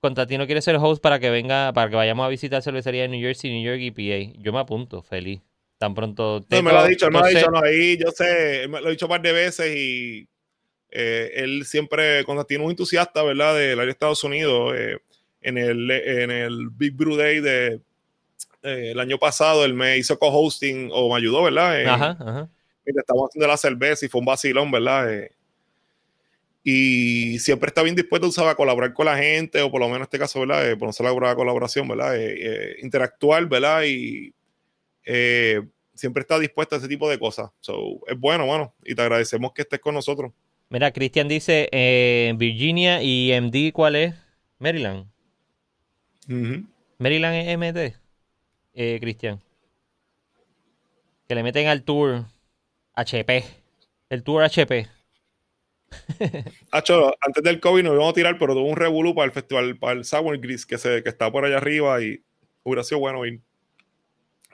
Constantino 0.00 0.44
quiere 0.46 0.60
ser 0.60 0.76
host 0.76 1.02
para 1.02 1.18
que 1.18 1.30
venga, 1.30 1.72
para 1.72 1.88
que 1.88 1.96
vayamos 1.96 2.26
a 2.26 2.28
visitar 2.28 2.62
cervecería 2.62 3.02
de 3.02 3.08
New 3.08 3.20
Jersey, 3.20 3.50
New 3.50 3.64
York 3.64 3.80
y 3.80 3.90
PA. 3.90 4.38
Yo 4.38 4.52
me 4.52 4.58
apunto, 4.58 5.02
feliz. 5.02 5.40
Tan 5.78 5.94
pronto 5.94 6.40
No, 6.40 6.46
tengo- 6.46 6.62
me 6.64 6.72
lo 6.72 6.78
ha 6.80 6.86
dicho, 6.86 7.10
me 7.10 7.18
lo 7.20 7.24
ha 7.24 7.28
dicho, 7.28 7.50
no, 7.50 7.58
ahí 7.62 7.96
yo 7.96 8.10
sé, 8.10 8.68
me 8.68 8.80
lo 8.80 8.88
he 8.88 8.90
dicho 8.92 9.06
un 9.06 9.10
par 9.10 9.22
de 9.22 9.32
veces 9.32 9.74
y 9.74 10.28
eh, 10.90 11.32
él 11.36 11.64
siempre, 11.64 12.22
Constantino 12.24 12.60
es 12.60 12.64
un 12.66 12.70
entusiasta, 12.72 13.22
¿verdad? 13.22 13.56
Del 13.56 13.72
área 13.78 13.86
de 13.86 13.90
Estados 13.92 14.22
Unidos, 14.22 14.74
eh, 14.76 14.98
en, 15.40 15.58
el, 15.58 15.90
en 15.90 16.30
el 16.30 16.68
Big 16.70 16.94
Brew 16.94 17.16
Day 17.16 17.40
de, 17.40 17.80
eh, 18.62 18.90
el 18.92 19.00
año 19.00 19.18
pasado, 19.18 19.64
él 19.64 19.74
me 19.74 19.96
hizo 19.98 20.18
co-hosting 20.18 20.90
o 20.92 21.08
me 21.10 21.16
ayudó, 21.18 21.42
¿verdad? 21.42 21.80
En- 21.80 21.88
Ajá, 21.88 22.16
ajá. 22.20 22.48
mientras 22.84 23.02
estábamos 23.02 23.30
haciendo 23.30 23.48
la 23.48 23.56
cerveza 23.56 24.04
y 24.06 24.08
fue 24.08 24.20
un 24.20 24.26
vacilón, 24.26 24.70
¿verdad? 24.70 25.12
Eh, 25.12 25.32
y 26.64 27.38
siempre 27.38 27.68
está 27.68 27.82
bien 27.82 27.94
dispuesto, 27.94 28.32
¿sabes? 28.32 28.52
a 28.52 28.56
colaborar 28.56 28.94
con 28.94 29.04
la 29.04 29.18
gente, 29.18 29.60
o 29.60 29.70
por 29.70 29.80
lo 29.80 29.86
menos 29.86 29.98
en 29.98 30.04
este 30.04 30.18
caso, 30.18 30.40
¿verdad? 30.40 30.70
Eh, 30.70 30.76
por 30.76 30.88
no 30.88 30.92
ser 30.92 31.04
la 31.04 31.34
colaboración, 31.34 31.86
¿verdad? 31.86 32.18
Eh, 32.18 32.36
eh, 32.40 32.76
interactuar, 32.82 33.46
¿verdad? 33.46 33.82
Y 33.84 34.34
eh, 35.04 35.60
siempre 35.94 36.22
está 36.22 36.38
dispuesto 36.38 36.74
a 36.74 36.78
ese 36.78 36.88
tipo 36.88 37.08
de 37.08 37.18
cosas. 37.18 37.50
So, 37.60 38.00
es 38.06 38.18
bueno, 38.18 38.46
bueno, 38.46 38.74
y 38.82 38.94
te 38.94 39.02
agradecemos 39.02 39.52
que 39.52 39.62
estés 39.62 39.78
con 39.78 39.94
nosotros. 39.94 40.32
Mira, 40.70 40.90
Cristian 40.90 41.28
dice 41.28 41.68
eh, 41.70 42.32
Virginia 42.36 43.02
y 43.02 43.38
MD, 43.38 43.72
¿cuál 43.72 43.96
es? 43.96 44.14
Maryland. 44.58 45.06
Maryland 46.98 47.34
es 47.34 47.58
MD. 47.58 47.94
Eh, 48.72 48.98
Cristian. 49.00 49.40
Que 51.28 51.34
le 51.34 51.42
meten 51.42 51.68
al 51.68 51.82
tour 51.82 52.24
HP. 52.94 53.44
El 54.08 54.22
tour 54.22 54.42
HP. 54.42 54.88
Hacho, 56.70 57.14
antes 57.20 57.42
del 57.42 57.60
COVID 57.60 57.82
nos 57.84 57.92
íbamos 57.94 58.10
a 58.10 58.14
tirar, 58.14 58.38
pero 58.38 58.54
tuvo 58.54 58.68
un 58.68 58.76
revolú 58.76 59.14
para 59.14 59.26
el 59.26 59.32
festival, 59.32 59.76
para 59.78 59.92
el 59.92 60.04
Sour 60.04 60.38
Gris, 60.38 60.64
que, 60.66 60.78
se, 60.78 61.02
que 61.02 61.08
está 61.08 61.30
por 61.30 61.44
allá 61.44 61.56
arriba 61.58 62.02
y 62.02 62.22
hubiera 62.62 62.82
sido 62.84 63.00
bueno 63.00 63.24
ir. 63.26 63.40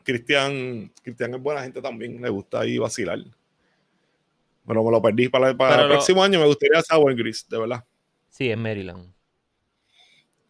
Cristian, 0.03 0.91
Cristian 1.03 1.35
es 1.35 1.43
buena 1.43 1.63
gente 1.63 1.81
también, 1.83 2.21
le 2.21 2.29
gusta 2.31 2.61
ahí 2.61 2.79
vacilar. 2.79 3.19
Pero 4.67 4.85
me 4.85 4.91
lo 4.91 5.03
perdí 5.03 5.29
para, 5.29 5.57
para 5.57 5.83
el 5.83 5.89
lo- 5.89 5.95
próximo 5.95 6.23
año, 6.23 6.39
me 6.41 6.47
gustaría 6.47 6.81
Sour 6.83 7.15
Gris, 7.15 7.47
de 7.49 7.59
verdad. 7.59 7.85
Sí, 8.29 8.51
es 8.51 8.57
Maryland. 8.59 9.13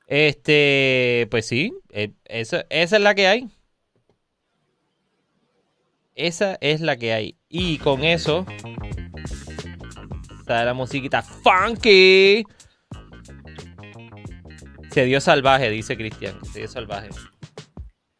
Este, 0.06 1.28
pues 1.30 1.46
sí, 1.46 1.72
eh, 1.90 2.10
esa, 2.24 2.66
esa 2.68 2.96
es 2.96 3.02
la 3.02 3.14
que 3.14 3.26
hay. 3.28 3.48
Esa 6.16 6.58
es 6.60 6.80
la 6.80 6.96
que 6.96 7.12
hay. 7.12 7.36
Y 7.48 7.78
con 7.78 8.04
eso 8.04 8.44
sale 10.50 10.64
la 10.64 10.74
musiquita 10.74 11.22
funky. 11.22 12.44
Se 14.90 15.04
dio 15.04 15.20
salvaje, 15.20 15.70
dice 15.70 15.96
Cristian. 15.96 16.44
Se 16.44 16.58
dio 16.58 16.68
salvaje. 16.68 17.10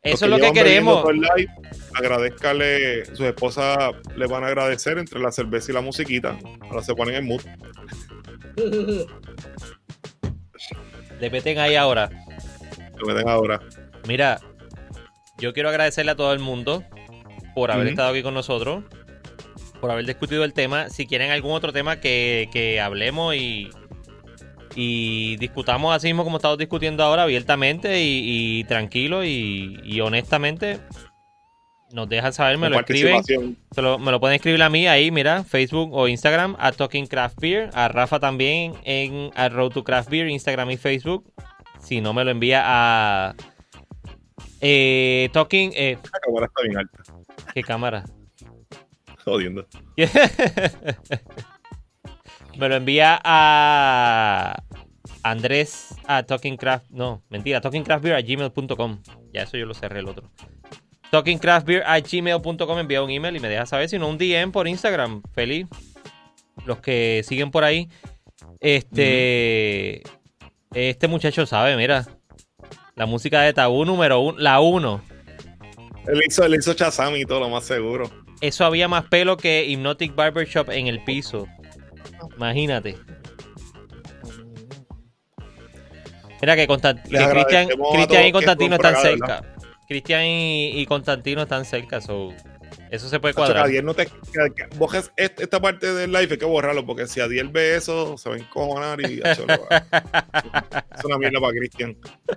Eso 0.03 0.27
es 0.27 0.31
lo 0.31 0.39
que 0.39 0.53
queremos. 0.53 1.05
live, 1.13 1.51
agradezcale, 1.93 3.05
sus 3.07 3.23
esposas 3.23 3.95
le 4.17 4.27
van 4.29 4.45
a 4.45 4.47
agradecer 4.47 4.97
entre 4.99 5.19
la 5.19 5.33
cerveza 5.33 5.73
y 5.73 5.75
la 5.75 5.81
musiquita. 5.81 6.39
Ahora 6.61 6.83
se 6.83 6.95
ponen 6.95 7.17
en 7.17 7.27
mood. 7.27 7.43
Le 11.21 11.31
meten 11.31 11.59
ahí 11.59 11.75
ahora. 11.75 12.11
Lo 12.97 13.09
que 13.09 13.13
den 13.13 13.29
ahora. 13.29 13.61
Mira, 14.07 14.41
yo 15.39 15.53
quiero 15.53 15.69
agradecerle 15.69 16.13
a 16.13 16.17
todo 16.17 16.33
el 16.33 16.39
mundo 16.39 16.85
por 17.57 17.73
haber 17.73 17.89
estado 17.89 18.11
aquí 18.11 18.23
con 18.23 18.35
nosotros, 18.35 18.85
por 19.81 19.91
haber 19.91 20.07
discutido 20.07 20.45
el 20.45 20.53
tema. 20.53 20.89
Si 20.91 21.07
quieren 21.07 21.31
algún 21.31 21.53
otro 21.53 21.73
tema 21.73 22.01
que, 22.01 22.49
que 22.53 22.81
hablemos 22.81 23.35
y, 23.35 23.71
y 24.75 25.37
discutamos 25.37 25.95
así 25.95 26.09
mismo 26.09 26.25
como 26.25 26.37
estamos 26.37 26.59
discutiendo 26.59 27.03
ahora, 27.03 27.23
abiertamente 27.25 28.03
y, 28.03 28.61
y 28.61 28.65
tranquilo 28.65 29.25
y, 29.25 29.81
y 29.85 30.01
honestamente, 30.01 30.79
nos 31.93 32.09
dejan 32.09 32.33
saber, 32.33 32.57
me 32.59 32.69
lo 32.71 32.79
escriben. 32.79 33.15
participación. 33.15 33.57
Se 33.73 33.83
lo- 33.83 33.99
me 33.99 34.13
lo 34.13 34.21
pueden 34.21 34.37
escribir 34.37 34.63
a 34.63 34.71
mí 34.71 34.87
ahí, 34.87 35.11
mira, 35.11 35.43
Facebook 35.43 35.93
o 35.93 36.07
Instagram, 36.07 36.55
a 36.61 36.71
Talking 36.71 37.07
Craft 37.07 37.39
Beer, 37.41 37.71
a 37.75 37.89
Rafa 37.89 38.21
también 38.21 38.75
en 38.85 39.31
a 39.35 39.49
Road 39.49 39.71
to 39.73 39.83
Craft 39.83 40.09
Beer, 40.11 40.29
Instagram 40.29 40.71
y 40.71 40.77
Facebook. 40.77 41.33
Si 41.81 42.01
no, 42.01 42.13
me 42.13 42.25
lo 42.25 42.31
envía 42.31 42.63
a. 42.65 43.35
Eh, 44.61 45.31
talking. 45.33 45.73
Eh, 45.75 45.97
La 46.13 46.21
cámara 46.21 46.47
está 46.47 46.63
bien 46.63 46.77
alta. 46.77 46.99
¿Qué 47.55 47.63
cámara? 47.63 48.05
Jodiendo. 49.25 49.67
me 52.59 52.69
lo 52.69 52.77
envía 52.77 53.21
a. 53.23 54.63
Andrés 55.23 55.95
a 56.07 56.23
Talkingcraft. 56.23 56.91
No, 56.91 57.23
mentira, 57.29 57.61
talkingcraftbeer 57.61 58.15
a 58.15 58.23
gmail.com. 58.23 59.03
Ya 59.33 59.43
eso 59.43 59.57
yo 59.57 59.67
lo 59.67 59.75
cerré 59.75 60.01
el 60.01 60.09
otro. 60.09 60.31
Talkingcraftbeer 61.11 61.83
a 61.85 62.01
gmail.com 62.01 62.79
envía 62.79 63.03
un 63.03 63.11
email 63.11 63.37
y 63.37 63.41
me 63.41 63.49
deja 63.49 63.67
saber, 63.67 63.89
si 63.89 63.99
no 63.99 64.09
un 64.09 64.19
DM 64.19 64.53
por 64.53 64.69
Instagram. 64.69 65.23
Feliz. 65.35 65.67
Los 66.65 66.81
que 66.81 67.23
siguen 67.27 67.51
por 67.51 67.65
ahí. 67.65 67.89
Este. 68.61 70.03
Este 70.73 71.09
muchacho 71.09 71.47
sabe, 71.47 71.77
mira. 71.77 72.07
La 72.95 73.07
música 73.07 73.43
de 73.43 73.53
Tabú 73.53 73.85
número 73.85 74.21
uno. 74.21 74.39
La 74.39 74.61
uno. 74.61 75.03
Él 76.07 76.21
hizo, 76.27 76.45
él 76.45 76.55
hizo 76.55 76.73
Shazam 76.73 77.17
y 77.17 77.25
todo 77.25 77.41
lo 77.41 77.49
más 77.49 77.65
seguro. 77.65 78.11
Eso 78.41 78.65
había 78.65 78.89
más 78.89 79.05
pelo 79.07 79.37
que 79.37 79.65
Hypnotic 79.67 80.15
Barbershop 80.15 80.71
en 80.71 80.87
el 80.87 81.03
piso. 81.05 81.47
Imagínate. 82.37 82.97
Mira 86.41 86.57
que, 86.57 86.67
Constant- 86.67 87.03
que 87.03 87.11
Les 87.11 87.29
Cristian, 87.29 87.69
y 88.27 88.33
Constantino 88.33 88.77
están 88.77 88.97
cerca. 88.97 89.43
Cristian 89.87 90.25
y, 90.25 90.81
y 90.81 90.87
Constantino 90.87 91.43
están 91.43 91.65
cerca. 91.67 92.01
so, 92.01 92.33
eso 92.91 93.09
se 93.09 93.21
puede 93.21 93.35
cuadrar. 93.35 93.67
Adiel 93.67 93.85
no 93.85 93.93
te, 93.95 94.07
que- 94.07 94.13
que- 94.57 94.77
borres 94.77 95.13
est- 95.17 95.39
esta 95.41 95.61
parte 95.61 95.93
del 95.93 96.11
live 96.13 96.29
hay 96.33 96.39
que 96.39 96.45
borrarlo 96.47 96.87
porque 96.87 97.07
si 97.07 97.21
Adiel 97.21 97.49
ve 97.49 97.77
eso 97.77 98.17
se 98.17 98.29
va 98.31 98.37
a 98.37 98.39
encojonar 98.39 99.01
y 99.03 99.21
tacho, 99.21 99.43
lo 99.47 99.59
va- 99.69 99.85
es 100.99 101.05
una 101.05 101.19
mierda 101.19 101.41
para 101.41 101.53
Cristian. 101.53 101.97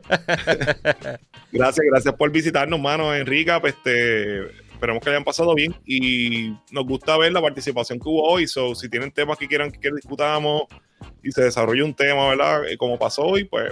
gracias, 1.51 1.85
gracias 1.89 2.13
por 2.15 2.29
visitarnos, 2.31 2.79
mano, 2.79 3.15
Enrica. 3.15 3.61
Pues, 3.61 3.73
este, 3.75 4.41
esperemos 4.73 5.01
que 5.03 5.09
hayan 5.09 5.23
pasado 5.23 5.55
bien 5.55 5.73
y 5.85 6.49
nos 6.71 6.85
gusta 6.85 7.17
ver 7.17 7.31
la 7.31 7.41
participación 7.41 7.99
que 7.99 8.09
hubo 8.09 8.23
hoy. 8.23 8.47
So, 8.47 8.75
si 8.75 8.89
tienen 8.89 9.11
temas 9.11 9.37
que 9.37 9.47
quieran 9.47 9.71
que 9.71 9.91
discutamos 9.91 10.63
y 11.23 11.31
se 11.31 11.43
desarrolle 11.43 11.83
un 11.83 11.93
tema, 11.93 12.29
¿verdad? 12.29 12.67
Eh, 12.67 12.77
Como 12.77 12.97
pasó 12.99 13.23
hoy, 13.23 13.43
pues 13.45 13.71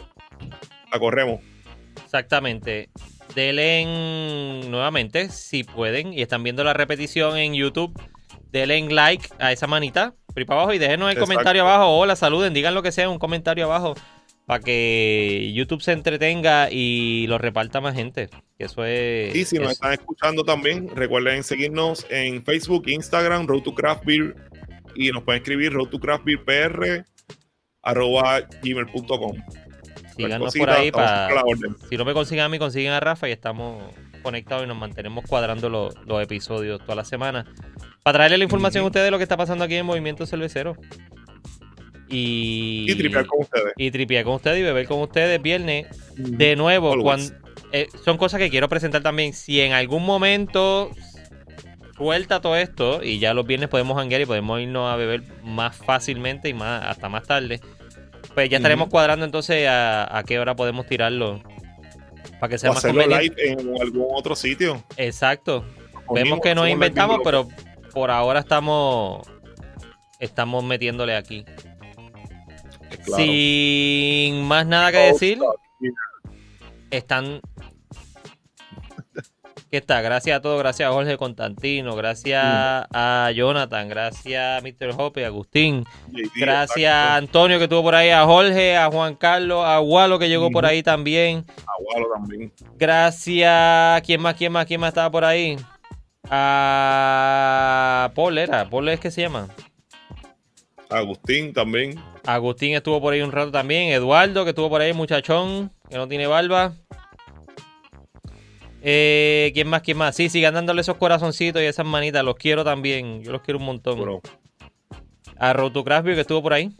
la 0.92 1.00
corremos. 1.00 1.40
Exactamente. 2.04 2.90
Denle 3.36 3.82
en- 3.82 4.72
nuevamente, 4.72 5.30
si 5.30 5.64
pueden, 5.64 6.14
y 6.14 6.22
están 6.22 6.44
viendo 6.44 6.64
la 6.64 6.74
repetición 6.74 7.38
en 7.38 7.54
YouTube, 7.54 7.98
denle 8.52 8.78
en 8.78 8.94
like 8.94 9.28
a 9.40 9.52
esa 9.54 9.68
manita, 9.68 10.14
para 10.34 10.46
abajo, 10.54 10.74
y 10.74 10.78
déjenos 10.78 11.08
el 11.10 11.14
Exacto. 11.14 11.32
comentario 11.32 11.62
abajo. 11.62 11.98
Hola, 11.98 12.16
saluden, 12.18 12.54
digan 12.54 12.74
lo 12.74 12.84
que 12.84 12.92
sea, 12.92 13.10
un 13.10 13.20
comentario 13.20 13.66
abajo, 13.66 13.96
para 14.46 14.60
que 14.64 15.52
YouTube 15.54 15.82
se 15.82 15.92
entretenga 15.94 16.70
y 16.72 17.26
lo 17.28 17.38
reparta 17.38 17.80
más 17.82 17.96
gente. 17.96 18.30
Eso 18.58 18.86
es. 18.86 19.36
Y 19.36 19.46
si 19.46 19.56
nos 19.58 19.66
eso- 19.66 19.72
están 19.74 19.94
escuchando 19.94 20.44
también, 20.44 20.90
recuerden 20.96 21.44
seguirnos 21.44 22.06
en 22.10 22.44
Facebook, 22.44 22.84
Instagram, 22.88 23.48
Road 23.48 23.62
to 23.64 23.74
Craft 23.74 24.06
Beer 24.06 24.36
y 24.96 25.10
nos 25.12 25.24
pueden 25.24 25.42
escribir 25.42 25.72
road 25.74 25.88
to 25.88 26.00
craft 26.00 26.26
beer 26.26 26.44
pr 26.44 27.06
arroba 27.82 28.42
gmail.com. 28.62 29.38
síganos 30.16 30.54
por 30.54 30.70
ahí 30.70 30.92
para. 30.92 31.30
Si 31.90 31.96
no 31.98 32.06
me 32.06 32.14
consiguen 32.14 32.44
a 32.44 32.50
mí, 32.50 32.60
consiguen 32.60 32.92
a 32.92 33.00
Rafa 33.00 33.30
y 33.30 33.32
estamos 33.32 33.84
conectados 34.22 34.66
y 34.66 34.68
nos 34.68 34.78
mantenemos 34.78 35.26
cuadrando 35.28 35.70
los, 35.70 35.96
los 36.06 36.22
episodios 36.22 36.80
toda 36.82 36.96
la 36.96 37.06
semana. 37.06 37.46
Para 38.04 38.18
traerle 38.20 38.38
la 38.38 38.44
información 38.44 38.84
a 38.84 38.88
ustedes 38.88 39.06
de 39.06 39.12
lo 39.12 39.18
que 39.18 39.24
está 39.24 39.38
pasando 39.38 39.64
aquí 39.64 39.76
en 39.76 39.86
Movimiento 39.86 40.26
Cervecero. 40.26 40.76
Y, 42.12 42.86
Y 42.92 42.96
tripear 42.96 43.26
con 43.26 43.42
ustedes. 43.42 43.74
y 43.78 43.90
tripear 43.92 44.24
con 44.26 44.34
ustedes 44.36 44.60
y 44.60 44.64
beber 44.64 44.86
con 44.88 45.00
ustedes 45.00 45.42
viernes. 45.42 45.88
De 46.18 46.56
nuevo, 46.56 47.02
cuando, 47.02 47.34
eh, 47.72 47.88
son 48.04 48.18
cosas 48.18 48.40
que 48.40 48.50
quiero 48.50 48.68
presentar 48.70 49.02
también. 49.02 49.34
Si 49.34 49.62
en 49.62 49.72
algún 49.74 50.06
momento 50.06 50.92
suelta 51.98 52.42
todo 52.42 52.56
esto 52.56 53.02
y 53.04 53.20
ya 53.20 53.34
los 53.34 53.46
viernes 53.46 53.70
podemos 53.70 53.98
hanguear 53.98 54.22
y 54.22 54.26
podemos 54.26 54.60
irnos 54.60 54.92
a 54.92 54.96
beber 54.96 55.24
más 55.44 55.76
fácilmente 55.76 56.50
y 56.50 56.54
más 56.54 56.84
hasta 56.86 57.10
más 57.10 57.24
tarde, 57.24 57.60
pues 58.34 58.50
ya 58.50 58.58
estaremos 58.58 58.90
cuadrando 58.90 59.26
entonces 59.26 59.68
a, 59.68 60.18
a 60.18 60.24
qué 60.24 60.40
hora 60.40 60.56
podemos 60.56 60.86
tirarlo 60.88 61.42
para 62.40 62.50
que 62.50 62.58
sea 62.58 62.72
O 62.72 62.74
más 62.74 62.84
conveniente. 62.84 63.24
live 63.46 63.52
en 63.52 63.82
algún 63.82 64.08
otro 64.14 64.36
sitio. 64.36 64.84
Exacto. 64.98 65.64
Vemos 66.14 66.40
que 66.42 66.56
nos 66.56 66.68
inventamos, 66.68 67.20
pero 67.24 67.48
por 67.94 68.10
ahora 68.12 68.40
estamos 68.40 69.28
estamos 70.20 70.64
metiéndole 70.64 71.16
aquí. 71.16 71.46
Claro. 73.06 73.24
Sin 73.24 74.44
más 74.44 74.66
nada 74.66 74.92
que 74.92 74.98
decir, 74.98 75.40
están. 76.92 77.42
¿Qué 79.72 79.78
está? 79.78 80.02
Gracias 80.02 80.38
a 80.38 80.42
todos, 80.42 80.60
gracias 80.60 80.90
a 80.90 80.92
Jorge 80.92 81.16
Constantino, 81.16 81.96
gracias 81.96 82.44
a 82.44 83.32
Jonathan, 83.34 83.88
gracias 83.88 84.60
a 84.60 84.62
Mr. 84.62 84.94
Hoppe, 84.98 85.24
a 85.24 85.28
Agustín, 85.28 85.86
gracias 86.36 86.94
a. 86.94 87.16
Antonio 87.16 87.58
que 87.58 87.64
estuvo 87.64 87.82
por 87.82 87.96
ahí, 87.96 88.10
a 88.10 88.26
Jorge, 88.26 88.76
a 88.76 88.92
Juan 88.92 89.16
Carlos, 89.16 89.64
a 89.66 89.80
Walo 89.80 90.20
que 90.20 90.28
llegó 90.28 90.52
por 90.52 90.66
ahí 90.66 90.84
también. 90.84 91.46
Agualo 91.66 92.10
también. 92.14 92.52
Gracias. 92.76 94.02
¿Quién 94.02 94.22
más? 94.22 94.36
¿Quién 94.36 94.52
más? 94.52 94.66
¿Quién 94.66 94.82
más 94.82 94.90
estaba 94.90 95.10
por 95.10 95.24
ahí? 95.24 95.56
A 96.30 98.12
Paul 98.14 98.38
era. 98.40 98.70
Paul 98.70 98.90
es 98.90 99.00
que 99.00 99.10
se 99.10 99.22
llama. 99.22 99.48
Agustín 100.92 101.54
también. 101.54 101.96
Agustín 102.26 102.76
estuvo 102.76 103.02
por 103.02 103.14
ahí 103.14 103.22
un 103.22 103.32
rato 103.32 103.52
también. 103.52 103.90
Eduardo, 103.90 104.44
que 104.44 104.50
estuvo 104.50 104.70
por 104.70 104.82
ahí, 104.82 104.94
muchachón, 104.94 105.72
que 105.90 105.98
no 105.98 106.08
tiene 106.08 106.28
barba. 106.28 106.74
Eh, 108.84 109.52
¿Quién 109.54 109.68
más? 109.68 109.82
¿Quién 109.84 109.98
más? 109.98 110.16
Sí, 110.16 110.30
sigan 110.30 110.54
dándole 110.54 110.82
esos 110.82 110.98
corazoncitos 110.98 111.62
y 111.62 111.66
esas 111.66 111.86
manitas. 111.86 112.24
Los 112.24 112.36
quiero 112.36 112.64
también. 112.64 113.24
Yo 113.24 113.32
los 113.32 113.42
quiero 113.42 113.60
un 113.60 113.66
montón. 113.66 113.98
Bueno, 113.98 114.22
A 115.38 115.54
Road 115.54 115.72
to 115.72 115.84
Craft 115.84 116.06
Beer, 116.06 116.16
que 116.16 116.22
estuvo 116.22 116.42
por 116.42 116.54
ahí. 116.54 116.72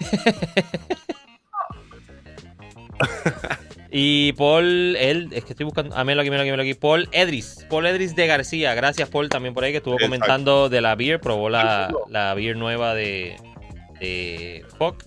y 3.92 4.32
Paul, 4.32 4.96
él, 4.96 5.28
es 5.32 5.44
que 5.44 5.52
estoy 5.52 5.64
buscando. 5.64 5.94
Ah, 5.96 6.02
míralo 6.02 6.22
aquí, 6.22 6.30
míralo 6.30 6.42
aquí, 6.42 6.50
míralo 6.50 6.62
aquí. 6.62 6.74
Paul 6.74 7.08
Edris. 7.12 7.66
Paul 7.68 7.86
Edris 7.86 8.16
de 8.16 8.26
García. 8.26 8.74
Gracias, 8.74 9.08
Paul, 9.10 9.28
también 9.28 9.54
por 9.54 9.64
ahí, 9.64 9.70
que 9.70 9.78
estuvo 9.78 9.94
Exacto. 9.94 10.10
comentando 10.10 10.68
de 10.70 10.80
la 10.80 10.94
beer. 10.94 11.20
Probó 11.20 11.50
la, 11.50 11.92
la 12.08 12.32
beer 12.34 12.56
nueva 12.56 12.94
de, 12.94 13.36
de 14.00 14.64
Fock. 14.78 15.04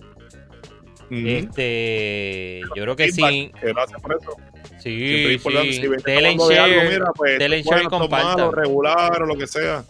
ujú. 1.10 1.26
Este, 1.26 2.60
yo 2.74 2.82
creo 2.82 2.96
que 2.96 3.12
sí. 3.12 3.52
Gracias 3.60 4.00
por 4.00 4.16
eso. 4.20 4.36
Sí, 4.78 5.34
es 5.34 5.42
sí. 5.42 5.72
Si 5.74 5.86
ven 5.88 6.00
que 6.00 6.12
Denle 6.12 6.30
estamos 6.30 6.50
hablando 6.50 6.76
de 6.76 6.82
share, 6.82 6.92
mira, 6.92 7.06
pues, 7.14 7.38
share 7.38 7.52
es 7.54 7.64
es 7.64 8.10
malo, 8.10 8.50
regular 8.50 9.22
o 9.22 9.26
lo 9.26 9.36
que 9.36 9.46
sea. 9.46 9.84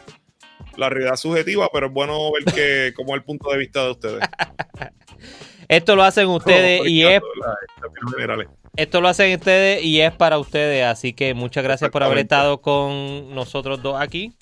La 0.76 0.88
realidad 0.88 1.14
es 1.14 1.20
subjetiva, 1.20 1.68
pero 1.72 1.86
es 1.86 1.92
bueno 1.92 2.30
ver 2.32 2.44
que 2.54 2.92
como 2.96 3.14
es 3.14 3.20
el 3.20 3.24
punto 3.24 3.50
de 3.50 3.58
vista 3.58 3.84
de 3.84 3.90
ustedes. 3.92 4.20
Esto 5.68 5.96
lo 5.96 6.02
hacen 6.02 6.26
ustedes 6.28 6.80
No, 6.80 6.86
y 6.86 7.02
es 7.04 7.22
la- 7.40 7.56
términos 7.80 8.12
generales. 8.14 8.48
Esto 8.76 9.00
lo 9.00 9.08
hacen 9.08 9.32
ustedes 9.38 9.82
y 9.84 10.00
es 10.00 10.12
para 10.12 10.38
ustedes, 10.38 10.84
así 10.84 11.12
que 11.12 11.32
muchas 11.32 11.62
gracias 11.62 11.90
por 11.90 12.02
haber 12.02 12.18
estado 12.18 12.60
con 12.60 13.32
nosotros 13.34 13.80
dos 13.82 14.00
aquí. 14.00 14.32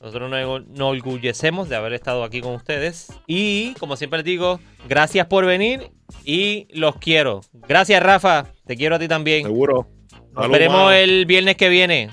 Nosotros 0.00 0.30
nos, 0.30 0.66
nos 0.68 0.92
orgullecemos 0.92 1.68
de 1.68 1.76
haber 1.76 1.92
estado 1.92 2.24
aquí 2.24 2.40
con 2.40 2.54
ustedes. 2.54 3.08
Y 3.26 3.74
como 3.74 3.96
siempre 3.96 4.18
les 4.18 4.24
digo, 4.24 4.60
gracias 4.88 5.26
por 5.26 5.46
venir 5.46 5.90
y 6.24 6.68
los 6.70 6.96
quiero. 6.96 7.40
Gracias 7.68 8.02
Rafa, 8.02 8.46
te 8.66 8.76
quiero 8.76 8.96
a 8.96 8.98
ti 8.98 9.08
también. 9.08 9.44
Seguro. 9.44 9.88
Nos 10.32 10.42
Salud, 10.42 10.52
veremos 10.52 10.92
el 10.92 11.26
viernes 11.26 11.56
que 11.56 11.68
viene. 11.68 12.10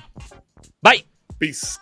Bye. 0.82 1.06
Peace. 1.38 1.78